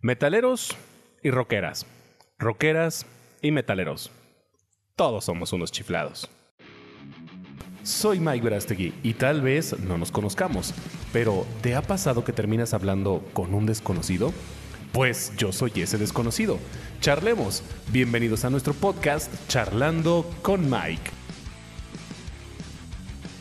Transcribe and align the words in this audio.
Metaleros 0.00 0.76
y 1.24 1.32
rockeras. 1.32 1.84
Rockeras 2.38 3.04
y 3.42 3.50
metaleros. 3.50 4.12
Todos 4.94 5.24
somos 5.24 5.52
unos 5.52 5.72
chiflados. 5.72 6.30
Soy 7.82 8.20
Mike 8.20 8.44
Verastegui 8.44 8.94
y 9.02 9.14
tal 9.14 9.42
vez 9.42 9.76
no 9.80 9.98
nos 9.98 10.12
conozcamos, 10.12 10.72
pero 11.12 11.44
¿te 11.62 11.74
ha 11.74 11.82
pasado 11.82 12.22
que 12.22 12.32
terminas 12.32 12.74
hablando 12.74 13.24
con 13.32 13.54
un 13.54 13.66
desconocido? 13.66 14.32
Pues 14.92 15.32
yo 15.36 15.50
soy 15.50 15.72
ese 15.74 15.98
desconocido. 15.98 16.60
Charlemos. 17.00 17.64
Bienvenidos 17.90 18.44
a 18.44 18.50
nuestro 18.50 18.74
podcast 18.74 19.32
Charlando 19.48 20.30
con 20.42 20.70
Mike. 20.70 21.17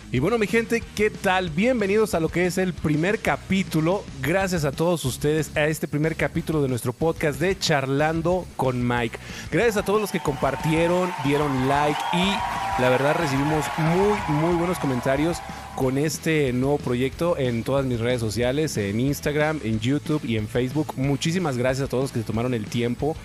Y 0.09 0.19
bueno, 0.19 0.37
mi 0.37 0.47
gente, 0.47 0.81
¿qué 0.95 1.09
tal? 1.09 1.49
Bienvenidos 1.49 2.13
a 2.13 2.21
lo 2.21 2.29
que 2.29 2.45
es 2.45 2.57
el 2.57 2.71
primer 2.71 3.19
capítulo. 3.19 4.05
Gracias 4.21 4.63
a 4.63 4.71
todos 4.71 5.03
ustedes 5.03 5.51
a 5.57 5.67
este 5.67 5.85
primer 5.85 6.15
capítulo 6.15 6.61
de 6.61 6.69
nuestro 6.69 6.93
podcast 6.93 7.41
de 7.41 7.59
Charlando 7.59 8.45
con 8.55 8.87
Mike. 8.87 9.19
Gracias 9.51 9.75
a 9.75 9.83
todos 9.83 9.99
los 9.99 10.09
que 10.09 10.21
compartieron, 10.21 11.11
dieron 11.25 11.67
like 11.67 11.99
y 12.13 12.81
la 12.81 12.89
verdad 12.89 13.17
recibimos 13.19 13.65
muy, 13.77 14.17
muy 14.29 14.55
buenos 14.55 14.79
comentarios 14.79 15.39
con 15.75 15.97
este 15.97 16.53
nuevo 16.53 16.77
proyecto 16.77 17.37
en 17.37 17.65
todas 17.65 17.85
mis 17.85 17.99
redes 17.99 18.21
sociales, 18.21 18.77
en 18.77 19.01
Instagram, 19.01 19.59
en 19.65 19.81
YouTube 19.81 20.23
y 20.23 20.37
en 20.37 20.47
Facebook. 20.47 20.93
Muchísimas 20.95 21.57
gracias 21.57 21.87
a 21.87 21.89
todos 21.89 22.13
que 22.13 22.19
se 22.19 22.25
tomaron 22.25 22.53
el 22.53 22.67
tiempo 22.67 23.17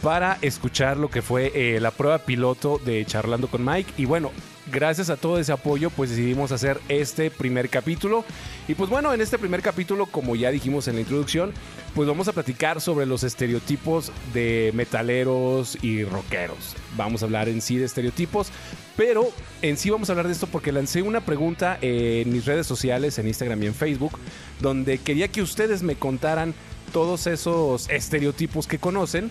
para 0.00 0.38
escuchar 0.40 0.96
lo 0.96 1.10
que 1.10 1.20
fue 1.20 1.52
eh, 1.54 1.80
la 1.80 1.90
prueba 1.90 2.16
piloto 2.16 2.80
de 2.82 3.04
Charlando 3.04 3.48
con 3.48 3.62
Mike. 3.62 3.92
Y 3.98 4.06
bueno, 4.06 4.30
gracias 4.70 5.10
a 5.10 5.16
todo 5.16 5.38
ese 5.38 5.52
apoyo, 5.52 5.90
pues 5.90 6.10
decidimos 6.10 6.52
hacer 6.52 6.80
este 6.88 7.30
primer 7.30 7.68
capítulo. 7.68 8.24
Y 8.68 8.74
pues 8.74 8.90
bueno, 8.90 9.12
en 9.12 9.20
este 9.20 9.38
primer 9.38 9.62
capítulo, 9.62 10.06
como 10.06 10.36
ya 10.36 10.50
dijimos 10.50 10.88
en 10.88 10.94
la 10.94 11.00
introducción, 11.02 11.52
pues 11.94 12.08
vamos 12.08 12.28
a 12.28 12.32
platicar 12.32 12.80
sobre 12.80 13.06
los 13.06 13.22
estereotipos 13.22 14.12
de 14.32 14.72
metaleros 14.74 15.78
y 15.82 16.04
rockeros. 16.04 16.74
Vamos 16.96 17.22
a 17.22 17.26
hablar 17.26 17.48
en 17.48 17.60
sí 17.60 17.76
de 17.76 17.84
estereotipos, 17.84 18.48
pero 18.96 19.30
en 19.62 19.76
sí 19.76 19.90
vamos 19.90 20.08
a 20.08 20.12
hablar 20.12 20.26
de 20.26 20.32
esto 20.32 20.46
porque 20.46 20.72
lancé 20.72 21.02
una 21.02 21.20
pregunta 21.20 21.78
en 21.80 22.32
mis 22.32 22.44
redes 22.44 22.66
sociales, 22.66 23.18
en 23.18 23.28
Instagram 23.28 23.62
y 23.62 23.66
en 23.66 23.74
Facebook, 23.74 24.18
donde 24.60 24.98
quería 24.98 25.28
que 25.28 25.42
ustedes 25.42 25.82
me 25.82 25.96
contaran 25.96 26.54
todos 26.92 27.26
esos 27.26 27.88
estereotipos 27.90 28.66
que 28.66 28.78
conocen 28.78 29.30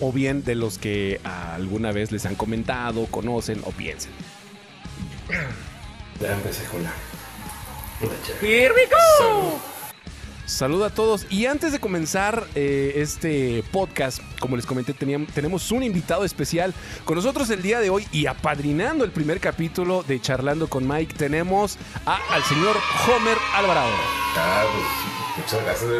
o 0.00 0.12
bien 0.12 0.44
de 0.44 0.54
los 0.54 0.78
que 0.78 1.20
alguna 1.24 1.92
vez 1.92 2.12
les 2.12 2.26
han 2.26 2.34
comentado, 2.34 3.06
conocen 3.06 3.60
o 3.64 3.70
piensen. 3.70 4.12
Ya 6.20 6.32
empecé 6.32 6.64
con 6.66 6.82
la. 6.82 6.90
Here 8.40 8.72
we 8.74 8.86
go. 8.86 9.58
Saluda 10.46 10.86
a 10.86 10.90
todos 10.90 11.26
y 11.28 11.46
antes 11.46 11.72
de 11.72 11.80
comenzar 11.80 12.46
eh, 12.54 12.92
este 12.96 13.64
podcast, 13.72 14.20
como 14.38 14.54
les 14.54 14.64
comenté, 14.64 14.92
teníamos, 14.92 15.32
tenemos 15.32 15.72
un 15.72 15.82
invitado 15.82 16.24
especial 16.24 16.72
con 17.04 17.16
nosotros 17.16 17.50
el 17.50 17.62
día 17.62 17.80
de 17.80 17.90
hoy 17.90 18.06
y 18.12 18.26
apadrinando 18.26 19.02
el 19.04 19.10
primer 19.10 19.40
capítulo 19.40 20.04
de 20.04 20.20
Charlando 20.20 20.68
con 20.68 20.86
Mike 20.86 21.14
tenemos 21.14 21.76
a- 22.06 22.20
al 22.30 22.44
señor 22.44 22.76
Homer 23.08 23.36
Alvarado. 23.56 23.90
Ah, 24.36 24.62
pues, 24.72 25.44
muchas 25.44 25.64
gracias. 25.64 25.90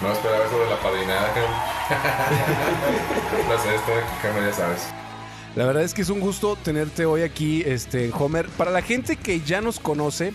No 0.00 0.10
esperaba 0.10 0.46
eso 0.46 0.58
de 0.58 0.70
la 0.70 0.80
padrinada, 0.80 1.34
placer 3.46 3.74
estar 3.74 3.98
aquí, 3.98 4.12
cabrón, 4.22 4.46
ya 4.46 4.52
sabes. 4.54 4.86
La 5.56 5.66
verdad 5.66 5.82
es 5.82 5.94
que 5.94 6.02
es 6.02 6.10
un 6.10 6.20
gusto 6.20 6.56
tenerte 6.62 7.06
hoy 7.06 7.22
aquí, 7.22 7.62
este, 7.66 8.10
Homer. 8.16 8.46
Para 8.50 8.70
la 8.70 8.82
gente 8.82 9.16
que 9.16 9.40
ya 9.40 9.60
nos 9.60 9.80
conoce 9.80 10.32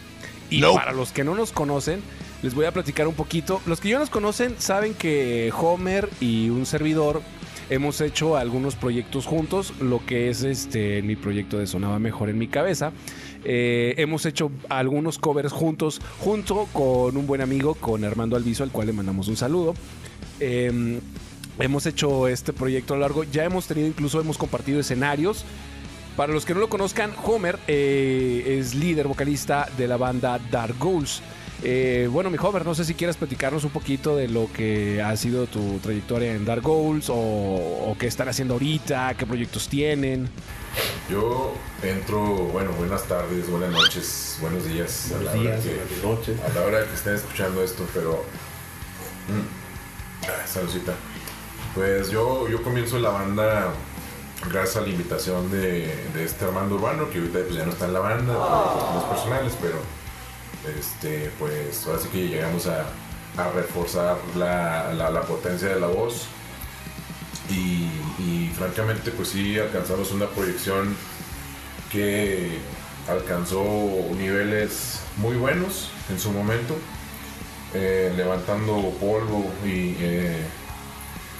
y 0.49 0.61
para 0.61 0.91
los 0.91 1.11
que 1.11 1.23
no 1.23 1.35
nos 1.35 1.51
conocen, 1.51 2.01
les 2.41 2.53
voy 2.53 2.65
a 2.65 2.71
platicar 2.71 3.07
un 3.07 3.15
poquito. 3.15 3.61
Los 3.65 3.79
que 3.79 3.89
ya 3.89 3.99
nos 3.99 4.09
conocen 4.09 4.55
saben 4.59 4.93
que 4.93 5.53
Homer 5.57 6.09
y 6.19 6.49
un 6.49 6.65
servidor 6.65 7.21
hemos 7.69 8.01
hecho 8.01 8.35
algunos 8.35 8.75
proyectos 8.75 9.25
juntos, 9.25 9.73
lo 9.79 10.05
que 10.05 10.29
es 10.29 10.43
este 10.43 11.01
mi 11.01 11.15
proyecto 11.15 11.57
de 11.57 11.67
Sonaba 11.67 11.97
Mejor 11.97 12.29
en 12.29 12.37
mi 12.37 12.47
cabeza. 12.47 12.91
Eh, 13.45 13.95
hemos 13.97 14.25
hecho 14.25 14.51
algunos 14.69 15.17
covers 15.17 15.53
juntos, 15.53 16.01
junto 16.19 16.67
con 16.73 17.15
un 17.15 17.25
buen 17.25 17.41
amigo, 17.41 17.75
con 17.75 18.03
Armando 18.03 18.35
Alviso, 18.35 18.63
al 18.63 18.71
cual 18.71 18.87
le 18.87 18.93
mandamos 18.93 19.27
un 19.27 19.37
saludo. 19.37 19.75
Em, 20.39 20.99
hemos 21.59 21.85
hecho 21.85 22.27
este 22.27 22.53
proyecto 22.53 22.93
a 22.93 22.97
lo 22.97 23.01
largo, 23.01 23.23
ya 23.23 23.43
hemos 23.43 23.67
tenido 23.67 23.87
incluso, 23.87 24.19
hemos 24.19 24.37
compartido 24.37 24.79
escenarios. 24.79 25.45
Para 26.17 26.31
los 26.31 26.45
que 26.45 26.53
no 26.53 26.61
lo 26.61 26.69
conozcan, 26.69 27.13
Homer 27.23 27.59
eh, 27.67 28.57
es 28.59 28.73
líder 28.73 29.07
vocalista 29.07 29.67
de 29.77 29.87
la 29.87 29.97
banda 29.97 30.39
Dark 30.49 30.75
Ghouls. 30.79 31.21
Eh, 31.63 32.07
bueno, 32.11 32.29
mi 32.29 32.37
Homer, 32.39 32.65
no 32.65 32.73
sé 32.75 32.85
si 32.85 32.93
quieres 32.93 33.17
platicarnos 33.17 33.63
un 33.63 33.69
poquito 33.71 34.15
de 34.15 34.27
lo 34.27 34.49
que 34.51 35.01
ha 35.01 35.15
sido 35.17 35.47
tu 35.47 35.79
trayectoria 35.79 36.33
en 36.33 36.45
Dark 36.45 36.61
Ghouls 36.61 37.09
o, 37.09 37.15
o 37.15 37.95
qué 37.99 38.07
están 38.07 38.29
haciendo 38.29 38.53
ahorita, 38.55 39.13
qué 39.17 39.25
proyectos 39.25 39.67
tienen. 39.67 40.29
Yo 41.09 41.53
entro, 41.83 42.21
bueno, 42.21 42.71
buenas 42.73 43.03
tardes, 43.07 43.49
buenas 43.49 43.71
noches, 43.71 44.37
buenos 44.41 44.65
días. 44.65 45.11
a 45.11 45.21
la 45.23 45.31
hora 45.31 45.57
que- 45.59 46.07
noches. 46.07 46.37
a 46.41 46.49
la 46.59 46.61
hora 46.65 46.85
que 46.87 46.93
estén 46.93 47.15
escuchando 47.15 47.63
esto, 47.63 47.85
pero. 47.93 48.23
Mm. 49.29 50.27
Ah, 50.27 50.45
saludcita. 50.47 50.93
Pues 51.75 52.09
yo, 52.09 52.47
yo 52.47 52.63
comienzo 52.63 52.99
la 52.99 53.09
banda 53.09 53.73
gracias 54.49 54.77
a 54.77 54.81
la 54.81 54.89
invitación 54.89 55.51
de, 55.51 55.93
de 56.13 56.23
este 56.23 56.45
Armando 56.45 56.75
Urbano, 56.75 57.09
que 57.09 57.19
ahorita 57.19 57.39
pues, 57.45 57.55
ya 57.55 57.65
no 57.65 57.71
está 57.71 57.85
en 57.85 57.93
la 57.93 57.99
banda 57.99 58.33
por 58.33 58.73
cuestiones 58.73 59.03
personales, 59.09 59.53
pero 59.61 60.77
este, 60.79 61.31
pues 61.37 61.85
ahora 61.85 61.99
sí 61.99 62.07
que 62.09 62.27
llegamos 62.27 62.67
a, 62.67 62.85
a 63.37 63.49
reforzar 63.51 64.17
la, 64.37 64.93
la- 64.93 65.09
la 65.09 65.21
potencia 65.23 65.67
de 65.69 65.79
la 65.79 65.87
voz. 65.87 66.27
Y, 67.49 67.89
y 68.19 68.51
francamente, 68.57 69.11
pues 69.11 69.29
sí, 69.29 69.59
alcanzamos 69.59 70.11
una 70.11 70.25
proyección 70.27 70.95
que 71.91 72.57
alcanzó 73.07 73.63
niveles 74.17 75.01
muy 75.17 75.35
buenos 75.35 75.91
en 76.09 76.19
su 76.19 76.31
momento, 76.31 76.75
eh, 77.75 78.11
levantando 78.15 78.89
polvo 78.99 79.51
y, 79.63 79.95
eh, 79.99 80.43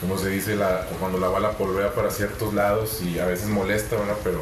como 0.02 0.18
se 0.18 0.30
dice, 0.30 0.56
la, 0.56 0.88
cuando 1.00 1.18
la 1.18 1.30
bala 1.30 1.52
polvea 1.52 1.94
para 1.94 2.10
ciertos 2.12 2.54
lados 2.54 3.02
y 3.02 3.20
a 3.20 3.26
veces 3.26 3.48
molesta, 3.48 3.96
¿verdad? 3.96 4.18
Pero 4.24 4.42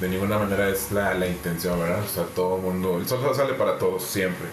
de 0.00 0.08
ninguna 0.08 0.38
manera 0.38 0.68
es 0.68 0.90
la, 0.92 1.14
la 1.14 1.26
intención, 1.26 1.78
¿verdad? 1.78 2.02
O 2.02 2.08
sea, 2.08 2.24
todo 2.24 2.56
el 2.56 2.62
mundo, 2.62 2.98
el 2.98 3.06
sol 3.06 3.20
sale 3.34 3.54
para 3.54 3.78
todos, 3.78 4.02
siempre. 4.04 4.46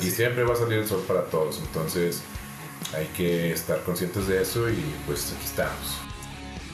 Y 0.00 0.10
siempre 0.10 0.42
va 0.42 0.54
a 0.54 0.56
salir 0.56 0.78
el 0.78 0.86
sol 0.86 1.04
para 1.06 1.22
todos, 1.22 1.60
entonces 1.60 2.22
hay 2.96 3.06
que 3.16 3.52
estar 3.52 3.80
conscientes 3.82 4.26
de 4.26 4.42
eso 4.42 4.68
y 4.68 4.82
pues 5.06 5.32
aquí 5.36 5.44
estamos. 5.44 5.98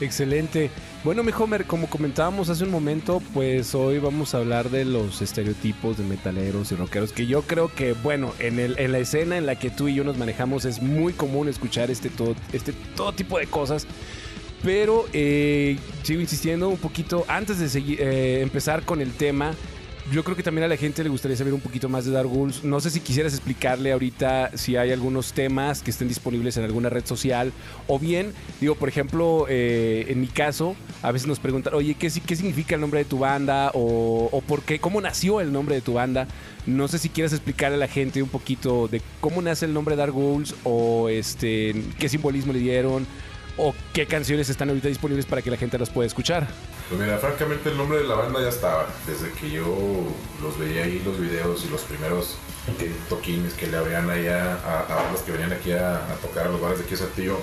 Excelente. 0.01 0.71
Bueno, 1.05 1.21
mi 1.21 1.31
Homer, 1.37 1.65
como 1.65 1.87
comentábamos 1.87 2.49
hace 2.49 2.63
un 2.63 2.71
momento, 2.71 3.21
pues 3.35 3.75
hoy 3.75 3.99
vamos 3.99 4.33
a 4.33 4.39
hablar 4.39 4.71
de 4.71 4.85
los 4.85 5.21
estereotipos 5.21 5.99
de 5.99 6.03
metaleros 6.03 6.71
y 6.71 6.75
rockeros, 6.75 7.13
que 7.13 7.27
yo 7.27 7.43
creo 7.43 7.67
que, 7.71 7.93
bueno, 7.93 8.33
en, 8.39 8.57
el, 8.57 8.79
en 8.79 8.91
la 8.91 8.97
escena 8.97 9.37
en 9.37 9.45
la 9.45 9.55
que 9.55 9.69
tú 9.69 9.87
y 9.87 9.93
yo 9.93 10.03
nos 10.03 10.17
manejamos 10.17 10.65
es 10.65 10.81
muy 10.81 11.13
común 11.13 11.47
escuchar 11.47 11.91
este 11.91 12.09
todo, 12.09 12.33
este 12.53 12.73
todo 12.95 13.13
tipo 13.13 13.37
de 13.37 13.45
cosas. 13.45 13.85
Pero 14.63 15.05
eh, 15.13 15.77
sigo 16.01 16.21
insistiendo 16.21 16.69
un 16.69 16.77
poquito, 16.77 17.23
antes 17.27 17.59
de 17.59 17.69
seguir, 17.69 18.01
eh, 18.01 18.41
empezar 18.41 18.81
con 18.81 18.99
el 18.99 19.11
tema, 19.11 19.53
yo 20.11 20.23
creo 20.23 20.37
que 20.37 20.43
también 20.43 20.65
a 20.65 20.67
la 20.67 20.77
gente 20.77 21.03
le 21.03 21.09
gustaría 21.09 21.35
saber 21.35 21.53
un 21.53 21.61
poquito 21.61 21.89
más 21.89 22.05
de 22.05 22.11
Dark 22.11 22.29
Ghouls. 22.29 22.63
No 22.63 22.79
sé 22.79 22.91
si 22.91 22.99
quisieras 22.99 23.33
explicarle 23.33 23.91
ahorita 23.91 24.51
si 24.55 24.75
hay 24.75 24.91
algunos 24.91 25.33
temas 25.33 25.81
que 25.81 25.89
estén 25.89 26.07
disponibles 26.07 26.57
en 26.57 26.63
alguna 26.63 26.89
red 26.89 27.05
social. 27.05 27.51
O 27.87 27.97
bien, 27.97 28.33
digo, 28.61 28.75
por 28.75 28.87
ejemplo, 28.87 29.47
eh, 29.49 30.05
en 30.09 30.21
mi 30.21 30.27
caso, 30.27 30.75
a 31.01 31.11
veces 31.11 31.27
nos 31.27 31.39
preguntan, 31.39 31.73
oye, 31.73 31.95
¿qué, 31.95 32.11
qué 32.25 32.35
significa 32.35 32.75
el 32.75 32.81
nombre 32.81 32.99
de 32.99 33.05
tu 33.05 33.19
banda? 33.19 33.71
O, 33.73 34.29
o 34.31 34.41
por 34.41 34.61
qué, 34.61 34.79
cómo 34.79 35.01
nació 35.01 35.41
el 35.41 35.51
nombre 35.51 35.75
de 35.75 35.81
tu 35.81 35.93
banda. 35.93 36.27
No 36.67 36.87
sé 36.87 36.99
si 36.99 37.09
quieras 37.09 37.33
explicarle 37.33 37.77
a 37.77 37.79
la 37.79 37.87
gente 37.87 38.21
un 38.21 38.29
poquito 38.29 38.87
de 38.87 39.01
cómo 39.21 39.41
nace 39.41 39.65
el 39.65 39.73
nombre 39.73 39.95
de 39.95 39.99
Dark 39.99 40.13
Ghouls 40.13 40.55
o 40.63 41.09
este, 41.09 41.75
qué 41.97 42.09
simbolismo 42.09 42.53
le 42.53 42.59
dieron 42.59 43.07
o 43.57 43.73
qué 43.93 44.05
canciones 44.05 44.49
están 44.49 44.69
ahorita 44.69 44.87
disponibles 44.87 45.25
para 45.25 45.41
que 45.41 45.49
la 45.51 45.57
gente 45.57 45.77
las 45.77 45.89
pueda 45.89 46.07
escuchar. 46.07 46.47
Pues 46.89 47.01
mira, 47.01 47.17
francamente 47.17 47.69
el 47.69 47.77
nombre 47.77 47.99
de 47.99 48.03
la 48.05 48.15
banda 48.15 48.41
ya 48.41 48.49
estaba. 48.49 48.87
Desde 49.07 49.31
que 49.31 49.49
yo 49.49 49.65
los 50.41 50.57
veía 50.59 50.83
ahí, 50.83 51.01
los 51.05 51.19
videos 51.19 51.65
y 51.65 51.69
los 51.69 51.81
primeros 51.81 52.37
toquines 53.09 53.53
que 53.53 53.67
le 53.67 53.77
abrían 53.77 54.09
ahí 54.09 54.27
a, 54.27 54.53
a, 54.53 54.95
bandas 54.95 55.21
que 55.21 55.31
venían 55.31 55.53
aquí 55.53 55.71
a, 55.71 55.95
a 55.97 56.15
tocar 56.15 56.47
a 56.47 56.49
los 56.49 56.59
bares 56.59 56.79
de 56.79 56.85
aquí 56.85 56.95
Saltillo, 56.95 57.37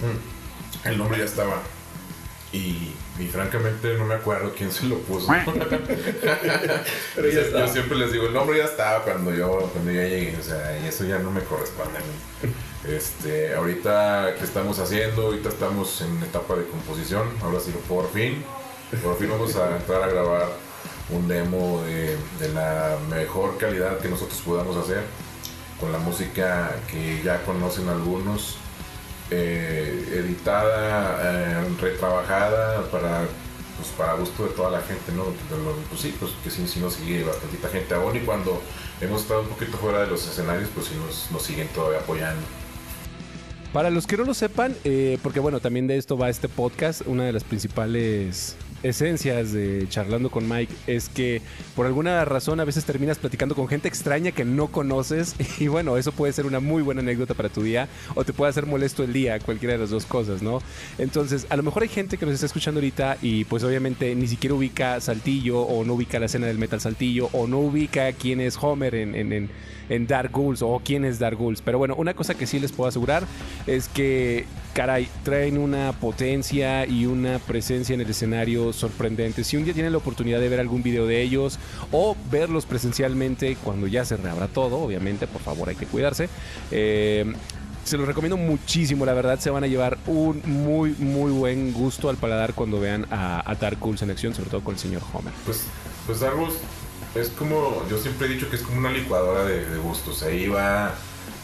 mm, 0.00 0.88
el 0.88 0.98
nombre 0.98 1.18
ya 1.18 1.24
estaba. 1.24 1.62
Y, 2.52 2.92
y 3.18 3.26
francamente 3.30 3.94
no 3.98 4.04
me 4.06 4.14
acuerdo 4.14 4.54
quién 4.56 4.70
se 4.70 4.86
lo 4.86 4.98
puso. 5.00 5.26
Pero 7.14 7.28
ya 7.28 7.34
yo, 7.34 7.40
está. 7.40 7.68
siempre 7.68 7.98
les 7.98 8.12
digo, 8.12 8.26
el 8.26 8.32
nombre 8.32 8.58
ya 8.58 8.64
estaba 8.64 9.02
cuando 9.02 9.34
yo, 9.34 9.70
cuando 9.72 9.90
yo 9.90 10.00
llegué, 10.00 10.36
o 10.38 10.42
sea, 10.42 10.78
y 10.82 10.86
eso 10.86 11.04
ya 11.04 11.18
no 11.18 11.30
me 11.30 11.42
corresponde 11.42 11.98
a 11.98 12.00
mí. 12.00 12.52
Este, 12.88 13.54
ahorita 13.54 14.36
que 14.38 14.44
estamos 14.44 14.78
haciendo, 14.78 15.22
ahorita 15.22 15.48
estamos 15.48 16.00
en 16.02 16.22
etapa 16.22 16.54
de 16.54 16.66
composición, 16.66 17.28
ahora 17.42 17.58
sí, 17.58 17.72
por 17.88 18.08
fin, 18.12 18.44
por 19.02 19.18
fin 19.18 19.28
vamos 19.28 19.56
a 19.56 19.76
entrar 19.76 20.04
a 20.04 20.06
grabar 20.06 20.48
un 21.10 21.26
demo 21.26 21.82
de, 21.82 22.16
de 22.38 22.48
la 22.54 22.96
mejor 23.10 23.58
calidad 23.58 23.98
que 23.98 24.08
nosotros 24.08 24.40
podamos 24.44 24.76
hacer. 24.76 25.02
con 25.80 25.92
la 25.92 25.98
música 25.98 26.74
que 26.90 27.22
ya 27.22 27.42
conocen 27.44 27.88
algunos, 27.88 28.56
eh, 29.30 30.08
editada, 30.24 31.18
eh, 31.22 31.64
retrabajada 31.80 32.82
para 32.90 33.26
pues 33.76 33.88
para 33.90 34.14
gusto 34.14 34.44
de 34.44 34.50
toda 34.50 34.70
la 34.70 34.80
gente, 34.80 35.12
¿no? 35.12 35.24
pues 35.90 36.00
sí, 36.00 36.16
pues 36.18 36.32
que 36.42 36.50
sí, 36.50 36.66
sí 36.66 36.80
nos 36.80 36.94
sigue 36.94 37.24
bastante 37.24 37.68
gente 37.68 37.94
aún 37.94 38.16
y 38.16 38.20
cuando 38.20 38.62
hemos 39.02 39.20
estado 39.20 39.42
un 39.42 39.48
poquito 39.48 39.76
fuera 39.76 40.00
de 40.00 40.06
los 40.06 40.26
escenarios, 40.26 40.70
pues 40.74 40.86
sí 40.86 40.94
nos 41.30 41.42
siguen 41.42 41.68
todavía 41.68 41.98
apoyando. 41.98 42.40
Para 43.72 43.90
los 43.90 44.06
que 44.06 44.16
no 44.16 44.24
lo 44.24 44.34
sepan, 44.34 44.74
eh, 44.84 45.18
porque 45.22 45.40
bueno, 45.40 45.60
también 45.60 45.86
de 45.86 45.96
esto 45.96 46.16
va 46.16 46.30
este 46.30 46.48
podcast, 46.48 47.02
una 47.06 47.24
de 47.24 47.32
las 47.32 47.44
principales 47.44 48.56
esencias 48.82 49.52
de 49.52 49.86
charlando 49.88 50.30
con 50.30 50.48
Mike 50.48 50.72
es 50.86 51.08
que 51.08 51.40
por 51.74 51.86
alguna 51.86 52.24
razón 52.24 52.60
a 52.60 52.64
veces 52.64 52.84
terminas 52.84 53.18
platicando 53.18 53.54
con 53.54 53.68
gente 53.68 53.88
extraña 53.88 54.32
que 54.32 54.44
no 54.44 54.68
conoces 54.68 55.34
y 55.58 55.68
bueno, 55.68 55.96
eso 55.96 56.12
puede 56.12 56.32
ser 56.32 56.46
una 56.46 56.60
muy 56.60 56.82
buena 56.82 57.00
anécdota 57.00 57.34
para 57.34 57.48
tu 57.48 57.62
día 57.62 57.88
o 58.14 58.24
te 58.24 58.32
puede 58.32 58.50
hacer 58.50 58.66
molesto 58.66 59.02
el 59.02 59.12
día, 59.12 59.38
cualquiera 59.40 59.74
de 59.74 59.80
las 59.80 59.90
dos 59.90 60.06
cosas, 60.06 60.42
¿no? 60.42 60.60
Entonces, 60.98 61.46
a 61.48 61.56
lo 61.56 61.62
mejor 61.62 61.82
hay 61.82 61.88
gente 61.88 62.16
que 62.16 62.26
nos 62.26 62.34
está 62.34 62.46
escuchando 62.46 62.78
ahorita 62.78 63.18
y 63.22 63.44
pues 63.44 63.64
obviamente 63.64 64.14
ni 64.14 64.28
siquiera 64.28 64.54
ubica 64.54 65.00
Saltillo 65.00 65.60
o 65.60 65.84
no 65.84 65.94
ubica 65.94 66.18
la 66.18 66.26
escena 66.26 66.46
del 66.46 66.58
Metal 66.58 66.80
Saltillo 66.80 67.28
o 67.32 67.46
no 67.46 67.58
ubica 67.58 68.12
quién 68.12 68.40
es 68.40 68.56
Homer 68.60 68.94
en, 68.94 69.14
en, 69.14 69.32
en 69.32 69.50
Dark 70.06 70.32
Ghouls 70.32 70.62
o 70.62 70.80
quién 70.84 71.04
es 71.04 71.18
Dark 71.18 71.38
Ghouls. 71.38 71.62
Pero 71.62 71.78
bueno, 71.78 71.94
una 71.96 72.14
cosa 72.14 72.34
que 72.34 72.46
sí 72.46 72.58
les 72.58 72.72
puedo 72.72 72.88
asegurar 72.88 73.24
es 73.66 73.88
que 73.88 74.46
caray, 74.74 75.08
traen 75.24 75.56
una 75.56 75.92
potencia 75.92 76.86
y 76.86 77.06
una 77.06 77.38
presencia 77.38 77.94
en 77.94 78.02
el 78.02 78.10
escenario 78.10 78.72
sorprendente. 78.72 79.42
Si 79.42 79.56
un 79.56 79.64
día 79.64 79.72
tienen 79.72 79.92
la 79.92 79.98
oportunidad 79.98 80.38
de 80.38 80.48
ver 80.48 80.60
algún 80.60 80.82
video 80.82 81.06
de 81.06 81.22
ellos 81.22 81.58
o 81.92 82.14
verlos 82.30 82.66
presencialmente 82.66 83.56
cuando 83.64 83.86
ya 83.86 84.04
se 84.04 84.16
reabra 84.16 84.48
todo, 84.48 84.78
obviamente, 84.78 85.26
por 85.26 85.40
favor 85.40 85.70
hay 85.70 85.76
que 85.76 85.86
cuidarse. 85.86 86.28
Eh, 86.70 87.32
se 87.84 87.96
los 87.96 88.06
recomiendo 88.06 88.36
muchísimo, 88.36 89.06
la 89.06 89.14
verdad 89.14 89.38
se 89.38 89.48
van 89.48 89.62
a 89.62 89.68
llevar 89.68 89.96
un 90.06 90.42
muy 90.44 90.90
muy 90.98 91.30
buen 91.30 91.72
gusto 91.72 92.10
al 92.10 92.16
paladar 92.16 92.52
cuando 92.52 92.80
vean 92.80 93.06
a, 93.12 93.56
Dark 93.60 93.78
Ghouls 93.80 94.02
en 94.02 94.10
acción, 94.10 94.34
sobre 94.34 94.50
todo 94.50 94.62
con 94.62 94.74
el 94.74 94.80
señor 94.80 95.02
Homer. 95.12 95.32
Pues, 95.44 95.64
pues 96.04 96.20
Dark 96.20 96.36
Ghouls 96.36 96.54
es 97.18 97.30
como, 97.30 97.84
yo 97.88 97.98
siempre 97.98 98.26
he 98.26 98.30
dicho 98.30 98.48
que 98.50 98.56
es 98.56 98.62
como 98.62 98.78
una 98.78 98.90
licuadora 98.90 99.44
de, 99.44 99.76
gustos, 99.78 100.22
ahí 100.22 100.48
va 100.48 100.94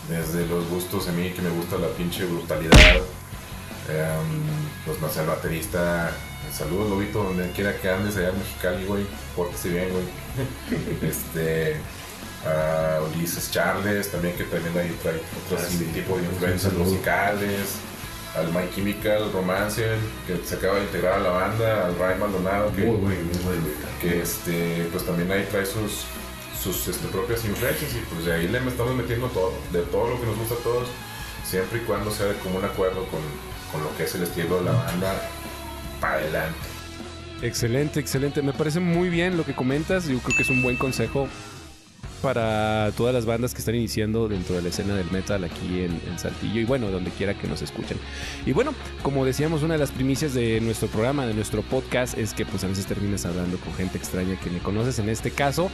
desde 0.09 0.47
los 0.47 0.69
gustos 0.69 1.09
a 1.09 1.13
mí 1.13 1.31
que 1.31 1.43
me 1.43 1.51
gusta 1.51 1.79
la 1.79 1.89
pinche 1.89 2.25
brutalidad, 2.25 3.03
Um, 3.83 4.69
pues 4.87 5.01
no 5.01 5.09
sé, 5.09 5.23
el 5.23 5.27
baterista, 5.27 6.13
saludos 6.57 6.89
Lobito, 6.89 7.25
donde 7.25 7.51
quiera 7.51 7.77
que 7.77 7.91
andes 7.91 8.17
allá 8.17 8.29
en 8.29 8.39
Mexicali, 8.39 8.85
güey, 8.85 9.05
pórtese 9.35 9.71
bien, 9.71 9.89
güey. 9.91 10.05
este, 11.11 11.77
uh, 12.47 13.17
Ulises 13.17 13.51
Charles, 13.51 14.13
también 14.13 14.37
que 14.37 14.45
también 14.45 14.79
hay 14.79 14.97
trae 15.03 15.21
otros 15.45 15.61
ah, 15.65 15.93
tipo 15.93 16.17
de 16.17 16.23
influencias 16.23 16.73
musicales, 16.75 17.75
al 18.37 18.49
My 18.53 18.69
Chemical 18.75 19.31
Romance, 19.33 19.85
que 20.27 20.39
se 20.45 20.55
acaba 20.57 20.77
de 20.77 20.85
integrar 20.85 21.15
a 21.15 21.21
la 21.21 21.31
banda, 21.31 21.87
al 21.87 21.99
Ray 21.99 22.19
Maldonado, 22.19 22.73
que, 22.75 22.91
que 24.01 24.23
este, 24.23 24.89
pues 24.91 25.05
también 25.05 25.31
ahí 25.31 25.47
trae 25.51 25.67
sus, 25.67 26.07
sus 26.61 26.89
este, 26.89 27.09
propias 27.09 27.45
influencias 27.45 27.95
y 27.95 27.99
pues 28.13 28.25
de 28.25 28.35
ahí 28.35 28.49
le 28.49 28.59
estamos 28.59 28.95
metiendo 28.95 29.27
todo, 29.29 29.53
de 29.73 29.83
todo 29.83 30.11
lo 30.11 30.21
que 30.21 30.27
nos 30.27 30.39
gusta 30.39 30.55
a 30.55 30.59
todos, 30.59 30.89
siempre 31.45 31.81
y 31.81 31.83
cuando 31.83 32.11
sea 32.11 32.27
de 32.27 32.35
común 32.37 32.65
acuerdo 32.65 33.05
con 33.07 33.21
con 33.73 33.83
lo 33.83 33.97
que 33.97 34.05
es 34.05 34.15
el 34.15 34.23
estilo 34.23 34.59
de 34.59 34.65
la 34.67 34.73
banda 34.73 35.15
para 36.01 36.17
adelante. 36.17 36.59
Excelente, 37.41 37.99
excelente. 37.99 38.43
Me 38.43 38.53
parece 38.53 38.79
muy 38.79 39.09
bien 39.09 39.37
lo 39.37 39.45
que 39.45 39.55
comentas. 39.55 40.07
Yo 40.07 40.19
creo 40.19 40.37
que 40.37 40.43
es 40.43 40.51
un 40.51 40.63
buen 40.63 40.77
consejo 40.77 41.27
para 42.23 42.93
todas 42.97 43.13
las 43.13 43.27
bandas 43.27 43.53
que 43.53 43.59
están 43.59 43.75
iniciando 43.75 44.29
dentro 44.29 44.55
de 44.55 44.63
la 44.63 44.69
escena 44.69 44.95
del 44.95 45.11
metal 45.11 45.45
aquí 45.45 45.83
en, 45.83 46.01
Saltillo 46.19 46.61
y 46.61 46.65
bueno, 46.65 46.91
donde 46.91 47.11
quiera 47.11 47.35
que 47.35 47.49
nos 47.49 47.63
escuchen. 47.63 47.99
Y 48.47 48.53
bueno, 48.53 48.75
como 49.03 49.25
decíamos, 49.25 49.63
una 49.63 49.75
de 49.75 49.81
las 49.81 49.91
primicias 49.91 50.35
de 50.35 50.61
nuestro 50.61 50.89
programa, 50.89 51.27
de 51.27 51.35
nuestro 51.35 51.63
podcast, 51.63 52.17
es 52.17 52.33
que 52.33 52.47
pues 52.47 52.63
a 52.65 52.69
veces 52.69 52.87
terminas 52.87 53.27
hablando 53.27 53.59
con 53.59 53.75
gente 53.75 53.99
extraña 53.99 54.39
que 54.39 54.51
me 54.51 54.61
conoces. 54.61 54.99
En 54.99 55.09
este 55.09 55.31
caso, 55.31 55.71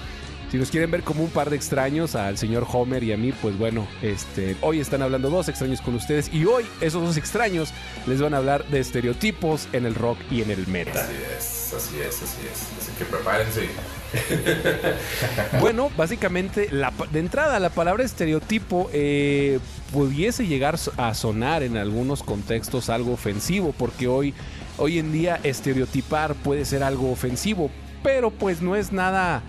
si 0.51 0.57
nos 0.57 0.71
quieren 0.71 0.91
ver 0.91 1.03
como 1.03 1.23
un 1.23 1.31
par 1.31 1.51
de 1.51 1.57
extraños 1.57 2.15
al 2.15 2.39
señor 2.39 2.67
Homer 2.73 3.03
y 3.03 3.13
a 3.13 3.17
mí, 3.17 3.33
pues 3.33 3.59
bueno, 3.59 3.87
este, 4.01 4.57
hoy 4.63 4.81
están 4.81 5.03
hablando 5.03 5.29
dos 5.29 5.49
extraños 5.49 5.83
con 5.83 5.95
ustedes 5.95 6.33
y 6.33 6.47
hoy 6.47 6.65
esos 6.81 7.03
dos 7.03 7.17
extraños 7.19 7.71
les 8.07 8.23
van 8.23 8.33
a 8.33 8.39
hablar 8.39 8.65
de 8.69 8.81
estereotipos 8.81 9.69
en 9.73 9.85
el 9.85 9.95
rock 9.95 10.19
y 10.31 10.41
en 10.41 10.51
el 10.51 10.67
metal. 10.67 10.97
Así 10.97 11.15
es, 11.37 11.75
así 11.75 12.01
es, 12.01 12.23
así 12.23 12.41
es. 12.51 12.69
Así 12.79 12.93
que 12.99 13.05
prepárense. 13.05 13.69
bueno, 15.61 15.91
básicamente, 15.97 16.71
de 17.13 17.19
entrada, 17.19 17.59
la 17.61 17.71
palabra 17.71 18.05
estereotipo 18.05 18.89
eh, 18.93 19.59
pudiese 19.93 20.47
llegar 20.47 20.77
a 20.97 21.15
sonar 21.15 21.63
en 21.63 21.77
algunos 21.77 22.23
contextos 22.23 22.89
algo 22.89 23.13
ofensivo, 23.13 23.75
porque 23.77 24.09
hoy, 24.09 24.35
hoy 24.77 24.99
en 24.99 25.13
día 25.13 25.41
estereotipar 25.43 26.35
puede 26.35 26.65
ser 26.65 26.83
algo 26.83 27.11
ofensivo, 27.11 27.71
pero 28.03 28.31
pues 28.31 28.63
no 28.63 28.77
es 28.77 28.93
nada 28.93 29.43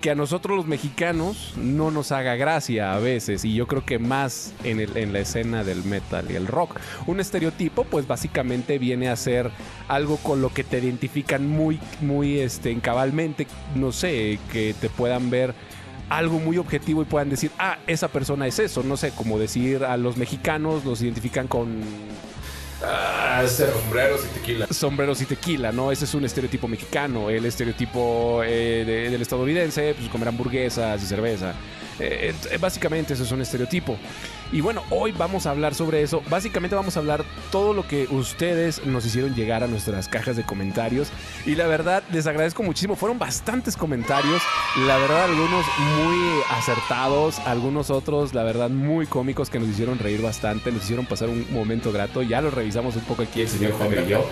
que 0.00 0.10
a 0.10 0.14
nosotros 0.14 0.56
los 0.56 0.66
mexicanos 0.66 1.54
no 1.56 1.90
nos 1.90 2.12
haga 2.12 2.36
gracia 2.36 2.94
a 2.94 2.98
veces 2.98 3.44
y 3.44 3.54
yo 3.54 3.66
creo 3.66 3.84
que 3.84 3.98
más 3.98 4.52
en, 4.64 5.12
la 5.12 5.18
escena 5.18 5.64
del 5.64 5.84
metal 5.84 6.26
y 6.30 6.34
el 6.34 6.46
rock. 6.46 6.78
Un 7.06 7.20
estereotipo 7.20 7.84
pues 7.84 8.06
básicamente 8.06 8.78
viene 8.78 9.08
a 9.08 9.16
ser 9.16 9.50
algo 9.88 10.16
con 10.18 10.42
lo 10.42 10.52
que 10.52 10.64
te 10.64 10.78
identifican 10.78 11.48
muy, 11.48 11.80
muy 12.00 12.38
este, 12.38 12.70
encabalmente, 12.70 13.46
no 13.74 13.92
sé, 13.92 14.38
que 14.52 14.74
te 14.80 14.88
puedan 14.88 15.30
ver 15.30 15.54
algo 16.08 16.38
muy 16.38 16.58
objetivo 16.58 17.02
y 17.02 17.04
puedan 17.04 17.30
decir, 17.30 17.50
ah, 17.58 17.78
esa 17.86 18.08
persona 18.08 18.46
es 18.46 18.58
eso, 18.58 18.82
no 18.82 18.96
sé, 18.96 19.10
como 19.10 19.38
decir 19.38 19.84
a 19.84 19.96
los 19.96 20.16
mexicanos 20.16 20.84
los 20.84 21.02
identifican 21.02 21.48
con 21.48 21.80
Ah, 22.88 23.44
sombreros 23.48 24.20
y 24.24 24.38
tequila. 24.38 24.66
Sombreros 24.70 25.20
y 25.22 25.26
tequila, 25.26 25.72
¿no? 25.72 25.90
Ese 25.90 26.04
es 26.04 26.14
un 26.14 26.24
estereotipo 26.24 26.68
mexicano. 26.68 27.28
El 27.30 27.44
estereotipo 27.44 28.42
eh, 28.44 29.08
del 29.10 29.20
estadounidense, 29.20 29.94
pues 29.94 30.08
comer 30.08 30.28
hamburguesas 30.28 31.02
y 31.02 31.06
cerveza. 31.06 31.54
Eh, 31.98 32.34
eh, 32.50 32.58
básicamente 32.58 33.14
eso 33.14 33.22
es 33.22 33.32
un 33.32 33.40
estereotipo. 33.40 33.96
Y 34.52 34.60
bueno, 34.60 34.82
hoy 34.90 35.12
vamos 35.12 35.46
a 35.46 35.50
hablar 35.50 35.74
sobre 35.74 36.02
eso. 36.02 36.22
Básicamente 36.30 36.76
vamos 36.76 36.96
a 36.96 37.00
hablar 37.00 37.24
todo 37.50 37.72
lo 37.72 37.86
que 37.86 38.06
ustedes 38.10 38.84
nos 38.86 39.04
hicieron 39.04 39.34
llegar 39.34 39.64
a 39.64 39.66
nuestras 39.66 40.08
cajas 40.08 40.36
de 40.36 40.44
comentarios. 40.44 41.08
Y 41.46 41.56
la 41.56 41.66
verdad, 41.66 42.04
les 42.12 42.26
agradezco 42.26 42.62
muchísimo. 42.62 42.94
Fueron 42.94 43.18
bastantes 43.18 43.76
comentarios. 43.76 44.42
La 44.86 44.98
verdad, 44.98 45.24
algunos 45.24 45.64
muy 45.96 46.42
acertados, 46.50 47.40
algunos 47.40 47.90
otros, 47.90 48.34
la 48.34 48.44
verdad, 48.44 48.70
muy 48.70 49.06
cómicos 49.06 49.50
que 49.50 49.58
nos 49.58 49.68
hicieron 49.68 49.98
reír 49.98 50.22
bastante, 50.22 50.70
nos 50.70 50.84
hicieron 50.84 51.06
pasar 51.06 51.28
un 51.28 51.46
momento 51.52 51.90
grato. 51.90 52.22
Ya 52.22 52.40
lo 52.40 52.50
revisamos 52.50 52.94
un 52.94 53.02
poco 53.02 53.22
aquí 53.22 53.40
el 53.40 53.48
señor 53.48 53.76
Javier 53.78 54.04
y 54.06 54.10
yo. 54.10 54.24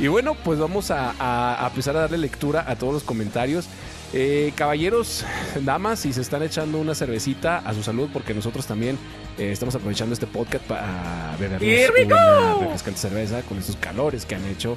Y 0.00 0.08
bueno, 0.08 0.34
pues 0.34 0.58
vamos 0.58 0.90
a, 0.90 1.14
a 1.18 1.66
empezar 1.66 1.96
a 1.96 2.00
darle 2.00 2.18
lectura 2.18 2.64
a 2.68 2.76
todos 2.76 2.92
los 2.92 3.02
comentarios. 3.02 3.68
Eh, 4.16 4.52
caballeros, 4.54 5.24
damas, 5.62 5.98
si 5.98 6.12
se 6.12 6.20
están 6.20 6.44
echando 6.44 6.78
una 6.78 6.94
cervecita 6.94 7.58
a 7.58 7.74
su 7.74 7.82
salud, 7.82 8.08
porque 8.12 8.32
nosotros 8.32 8.64
también 8.64 8.96
eh, 9.36 9.50
estamos 9.50 9.74
aprovechando 9.74 10.12
este 10.12 10.28
podcast 10.28 10.64
para 10.66 11.36
beber 11.36 11.60
una 12.06 12.54
refrescante 12.60 13.00
cerveza 13.00 13.42
con 13.42 13.58
estos 13.58 13.74
calores 13.74 14.24
que 14.24 14.36
han 14.36 14.46
hecho. 14.46 14.76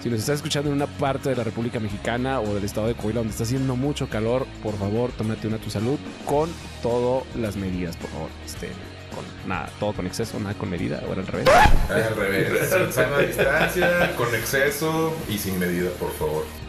Si 0.00 0.08
nos 0.08 0.20
estás 0.20 0.36
escuchando 0.36 0.70
en 0.70 0.76
una 0.76 0.86
parte 0.86 1.28
de 1.28 1.36
la 1.36 1.44
República 1.44 1.78
Mexicana 1.78 2.40
o 2.40 2.54
del 2.54 2.64
estado 2.64 2.86
de 2.86 2.94
Coahuila 2.94 3.20
donde 3.20 3.32
está 3.32 3.44
haciendo 3.44 3.76
mucho 3.76 4.08
calor, 4.08 4.46
por 4.62 4.78
favor, 4.78 5.12
tómate 5.12 5.48
una 5.48 5.56
a 5.56 5.60
tu 5.60 5.68
salud 5.68 5.98
con 6.24 6.48
todas 6.82 7.24
las 7.36 7.56
medidas, 7.56 7.94
por 7.98 8.08
favor. 8.08 8.30
Este, 8.46 8.68
con 9.14 9.22
nada, 9.46 9.68
todo 9.78 9.92
con 9.92 10.06
exceso, 10.06 10.40
nada 10.40 10.54
con 10.54 10.70
medida, 10.70 11.02
ahora 11.06 11.20
al 11.20 11.26
revés. 11.26 11.48
Al 11.90 12.16
revés, 12.16 12.70
sana 12.94 13.18
distancia, 13.18 14.16
con 14.16 14.34
exceso 14.34 15.12
y 15.28 15.36
sin 15.36 15.58
medida, 15.58 15.90
por 15.98 16.12
favor. 16.14 16.67